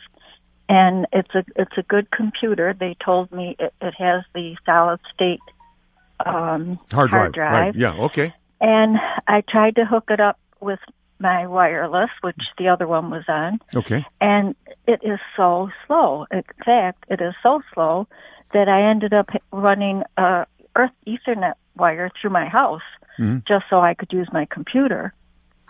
and 0.68 1.08
it's 1.12 1.34
a 1.34 1.44
it's 1.56 1.78
a 1.78 1.84
good 1.84 2.12
computer. 2.12 2.76
They 2.80 2.96
told 3.04 3.32
me 3.32 3.56
it, 3.58 3.74
it 3.82 3.94
has 3.98 4.24
the 4.36 4.56
solid 4.66 5.00
state 5.14 5.40
um, 6.26 6.80
Hard 6.92 7.34
drive. 7.34 7.36
Right. 7.38 7.76
Yeah. 7.76 7.94
Okay. 7.96 8.34
and 8.62 8.98
I 9.28 9.42
tried 9.48 9.76
to 9.78 9.86
hook 9.86 10.06
it 10.10 10.20
up 10.20 10.38
with 10.60 10.80
my 11.20 11.46
wireless, 11.48 12.10
which 12.22 12.40
the 12.58 12.68
other 12.70 12.88
one 12.88 13.10
was 13.10 13.24
on, 13.28 13.60
Okay. 13.76 14.06
and 14.22 14.56
it 14.88 15.02
is 15.04 15.20
so 15.36 15.70
slow. 15.86 16.26
In 16.32 16.44
fact, 16.66 17.04
it 17.10 17.22
is 17.22 17.34
so 17.44 17.62
slow 17.74 18.08
that 18.54 18.68
I 18.70 18.82
ended 18.90 19.14
up 19.14 19.30
running 19.52 20.04
a 20.18 20.46
Earth 20.76 20.92
Ethernet 21.06 21.54
wire 21.76 22.10
through 22.20 22.30
my 22.32 22.46
house 22.48 22.82
Mhm. 23.20 23.46
just 23.46 23.66
so 23.70 23.80
I 23.82 23.94
could 23.96 24.12
use 24.14 24.30
my 24.32 24.46
computer. 24.46 25.14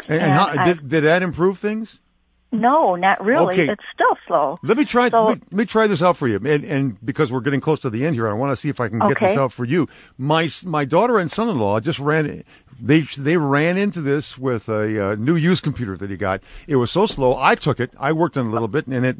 And, 0.08 0.22
and 0.22 0.24
And 0.24 0.32
how, 0.34 0.48
I- 0.62 0.64
did, 0.66 0.88
did 0.88 1.04
that 1.04 1.22
improve 1.24 1.58
things? 1.58 2.00
No, 2.52 2.96
not 2.96 3.24
really. 3.24 3.54
Okay. 3.54 3.72
It's 3.72 3.84
still 3.94 4.18
slow. 4.26 4.60
Let 4.64 4.76
me 4.78 4.86
try. 4.86 5.10
So- 5.10 5.26
let, 5.26 5.36
me, 5.38 5.42
let 5.52 5.58
me 5.58 5.66
try 5.66 5.86
this 5.88 6.02
out 6.02 6.18
for 6.18 6.28
you, 6.28 6.38
and, 6.38 6.64
and 6.66 7.06
because 7.06 7.32
we're 7.32 7.42
getting 7.42 7.62
close 7.62 7.80
to 7.82 7.90
the 7.90 8.06
end 8.06 8.16
here, 8.16 8.28
I 8.28 8.34
want 8.34 8.52
to 8.52 8.56
see 8.56 8.70
if 8.70 8.80
I 8.80 8.90
can 8.90 9.00
get 9.00 9.20
this 9.20 9.38
out 9.38 9.52
for 9.52 9.66
you. 9.66 9.88
My 10.18 10.50
my 10.66 10.84
daughter 10.86 11.20
and 11.20 11.30
son-in-law 11.30 11.82
just 11.82 12.00
ran. 12.00 12.44
They 12.82 13.02
they 13.02 13.38
ran 13.38 13.78
into 13.78 14.02
this 14.02 14.38
with 14.38 14.68
a 14.68 15.12
uh, 15.12 15.16
new 15.16 15.36
used 15.36 15.62
computer 15.64 15.96
that 15.98 16.10
he 16.10 16.18
got. 16.18 16.42
It 16.68 16.78
was 16.78 16.90
so 16.92 17.06
slow. 17.06 17.36
I 17.38 17.54
took 17.56 17.80
it. 17.80 17.94
I 18.00 18.14
worked 18.14 18.36
on 18.38 18.48
it 18.48 18.50
a 18.50 18.52
little 18.54 18.68
bit, 18.68 18.88
and 18.88 19.06
it. 19.06 19.18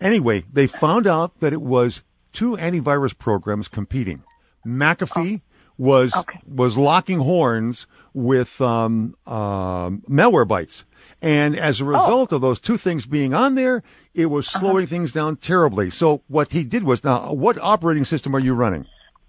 Anyway, 0.00 0.42
they 0.52 0.66
found 0.66 1.06
out 1.06 1.38
that 1.38 1.52
it 1.52 1.62
was 1.62 2.02
two 2.32 2.56
antivirus 2.56 3.16
programs 3.16 3.68
competing. 3.68 4.24
McAfee 4.66 5.40
was 5.78 6.14
was 6.46 6.78
locking 6.78 7.20
horns 7.20 7.86
with 8.14 8.60
um, 8.60 9.14
um, 9.26 10.02
Malwarebytes. 10.08 10.84
And 11.20 11.56
as 11.56 11.80
a 11.80 11.84
result 11.84 12.32
of 12.32 12.40
those 12.40 12.58
two 12.60 12.76
things 12.76 13.06
being 13.06 13.32
on 13.32 13.54
there, 13.54 13.82
it 14.12 14.26
was 14.26 14.46
slowing 14.46 14.86
things 14.86 15.12
down 15.12 15.36
terribly. 15.36 15.88
So 15.88 16.22
what 16.26 16.52
he 16.52 16.64
did 16.64 16.82
was 16.82 17.04
now, 17.04 17.32
what 17.32 17.58
operating 17.58 18.04
system 18.04 18.34
are 18.34 18.40
you 18.40 18.54
running? 18.54 18.86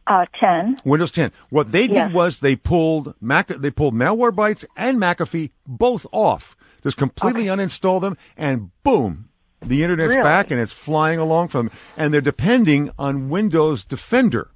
Uh, 0.07 0.25
10. 0.39 0.79
Windows 0.83 1.11
10. 1.11 1.31
What 1.49 1.71
they 1.71 1.87
did 1.87 1.95
Yes. 1.95 2.13
was 2.13 2.39
they 2.39 2.55
pulled 2.55 3.13
Mac, 3.21 3.47
they 3.47 3.71
pulled 3.71 3.93
Malwarebytes 3.93 4.65
and 4.75 4.97
McAfee 4.97 5.51
both 5.67 6.05
off. 6.11 6.55
Just 6.81 6.97
completely 6.97 7.45
uninstall 7.45 8.01
them 8.01 8.17
and 8.35 8.71
boom, 8.83 9.29
the 9.61 9.83
internet's 9.83 10.09
Really? 10.09 10.23
back 10.23 10.51
and 10.51 10.59
it's 10.59 10.73
flying 10.73 11.19
along 11.19 11.47
from, 11.49 11.71
and 11.95 12.13
they're 12.13 12.19
depending 12.21 12.89
on 12.99 13.29
Windows 13.29 13.85
Defender 13.85 14.49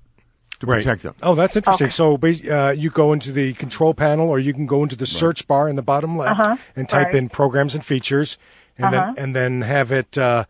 to 0.59 0.67
protect 0.67 1.03
them. 1.03 1.15
Oh, 1.21 1.35
that's 1.35 1.55
interesting. 1.55 1.89
So 1.89 2.17
uh, 2.51 2.71
you 2.71 2.89
go 2.89 3.13
into 3.13 3.31
the 3.31 3.53
control 3.53 3.93
panel, 3.93 4.29
or 4.29 4.39
you 4.39 4.53
can 4.53 4.65
go 4.65 4.83
into 4.83 4.95
the 4.95 5.05
search 5.05 5.47
bar 5.47 5.69
in 5.69 5.75
the 5.75 5.81
bottom 5.81 6.17
left 6.17 6.39
Uh-huh. 6.39 6.55
and 6.75 6.87
type 6.89 7.07
Right. 7.07 7.15
in 7.15 7.29
programs 7.29 7.75
and 7.75 7.83
features, 7.85 8.37
and 8.77 8.93
Uh-huh. 8.93 9.13
then 9.15 9.23
and 9.23 9.35
then 9.35 9.61
have 9.61 9.91
it 9.91 10.17
uh, 10.17 10.45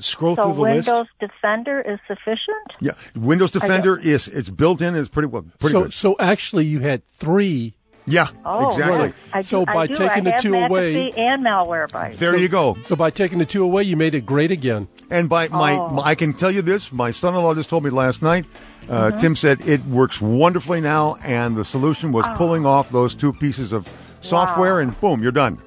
scroll 0.00 0.36
So 0.36 0.44
through 0.44 0.54
the 0.54 0.60
Windows 0.62 0.86
list. 0.88 0.88
Windows 0.98 1.08
Defender 1.20 1.80
is 1.80 1.98
sufficient? 2.06 2.66
Yeah, 2.80 2.92
Windows 3.14 3.50
Defender 3.50 3.98
is 3.98 4.28
it's 4.28 4.50
built 4.50 4.80
in. 4.82 4.94
It's 4.94 5.08
pretty 5.08 5.28
well, 5.28 5.44
pretty 5.58 5.72
so 5.72 5.82
good. 5.82 5.92
so 5.92 6.16
actually, 6.18 6.64
you 6.66 6.80
had 6.80 7.04
three. 7.06 7.74
Yeah, 8.08 8.28
Oh, 8.44 8.70
exactly. 8.70 9.12
I 9.32 9.38
do, 9.40 9.42
So 9.48 9.64
by 9.66 9.74
I 9.82 9.86
do. 9.88 9.94
taking 9.96 10.08
I 10.10 10.20
the 10.20 10.30
have 10.30 10.40
two 10.40 10.52
McAfee 10.52 10.66
away- 10.68 11.12
and 11.16 11.44
Malwarebytes. 11.44 12.18
There 12.18 12.36
you 12.36 12.46
go. 12.46 12.76
So 12.84 12.94
by 12.94 13.10
taking 13.10 13.38
the 13.38 13.44
two 13.44 13.64
away, 13.64 13.82
you 13.82 13.96
made 13.96 14.14
it 14.14 14.24
great 14.24 14.52
again. 14.52 14.86
And 15.10 15.28
by 15.28 15.48
my, 15.48 15.72
Oh. 15.72 15.88
my- 15.88 16.02
I 16.04 16.14
can 16.14 16.32
tell 16.32 16.52
you 16.52 16.62
this. 16.62 16.92
My 16.92 17.10
son-in-law 17.10 17.54
just 17.56 17.68
told 17.68 17.82
me 17.82 17.90
last 17.90 18.22
night. 18.22 18.44
Uh, 18.88 19.10
Mhm. 19.10 19.18
Tim 19.18 19.36
said 19.36 19.60
it 19.66 19.84
works 19.86 20.20
wonderfully 20.20 20.80
now, 20.80 21.16
and 21.24 21.56
the 21.56 21.64
solution 21.64 22.12
was 22.12 22.24
Oh. 22.28 22.34
pulling 22.36 22.64
off 22.66 22.90
those 22.90 23.14
two 23.14 23.32
pieces 23.32 23.72
of 23.72 23.90
software, 24.20 24.74
Wow. 24.74 24.80
and 24.80 25.00
boom, 25.00 25.22
you're 25.22 25.32
done. 25.32 25.58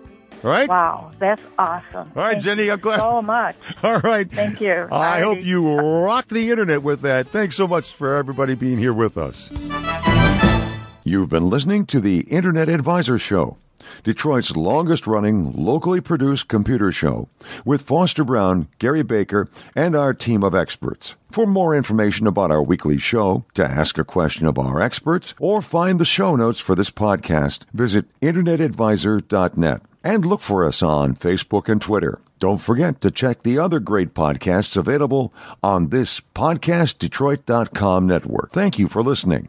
All 0.41 0.49
right. 0.51 0.69
Wow, 0.69 1.11
that's 1.19 1.41
awesome. 1.57 1.83
All 2.15 2.23
right, 2.23 2.31
Thank 2.33 2.43
Jenny, 2.43 2.71
I'm 2.71 2.79
glad- 2.79 2.99
so 2.99 3.21
much. 3.21 3.55
All 3.83 3.99
right. 3.99 4.31
Thank 4.31 4.61
you. 4.61 4.87
I 4.89 5.19
Alrighty. 5.19 5.23
hope 5.23 5.43
you 5.43 5.79
rocked 6.05 6.29
the 6.29 6.49
internet 6.49 6.81
with 6.81 7.01
that. 7.01 7.27
Thanks 7.27 7.57
so 7.57 7.67
much 7.67 7.93
for 7.93 8.15
everybody 8.15 8.55
being 8.55 8.77
here 8.77 8.93
with 8.93 9.17
us. 9.17 9.49
You've 11.03 11.29
been 11.29 11.49
listening 11.49 11.85
to 11.87 11.99
the 11.99 12.19
Internet 12.21 12.69
Advisor 12.69 13.17
Show. 13.17 13.57
Detroit's 14.03 14.55
longest 14.55 15.07
running, 15.07 15.51
locally 15.53 16.01
produced 16.01 16.47
computer 16.47 16.91
show, 16.91 17.29
with 17.65 17.81
Foster 17.81 18.23
Brown, 18.23 18.67
Gary 18.79 19.03
Baker, 19.03 19.47
and 19.75 19.95
our 19.95 20.13
team 20.13 20.43
of 20.43 20.55
experts. 20.55 21.15
For 21.31 21.45
more 21.45 21.75
information 21.75 22.27
about 22.27 22.51
our 22.51 22.63
weekly 22.63 22.97
show, 22.97 23.45
to 23.53 23.65
ask 23.65 23.97
a 23.97 24.03
question 24.03 24.45
of 24.45 24.57
our 24.57 24.81
experts, 24.81 25.33
or 25.39 25.61
find 25.61 25.99
the 25.99 26.05
show 26.05 26.35
notes 26.35 26.59
for 26.59 26.75
this 26.75 26.91
podcast, 26.91 27.65
visit 27.73 28.05
InternetAdvisor.net 28.21 29.81
and 30.03 30.25
look 30.25 30.41
for 30.41 30.65
us 30.65 30.81
on 30.81 31.15
Facebook 31.15 31.69
and 31.69 31.81
Twitter. 31.81 32.19
Don't 32.39 32.57
forget 32.57 33.01
to 33.01 33.11
check 33.11 33.43
the 33.43 33.59
other 33.59 33.79
great 33.79 34.13
podcasts 34.13 34.77
available 34.77 35.33
on 35.61 35.89
this 35.89 36.21
PodcastDetroit.com 36.33 38.07
network. 38.07 38.51
Thank 38.51 38.79
you 38.79 38.87
for 38.87 39.03
listening. 39.03 39.47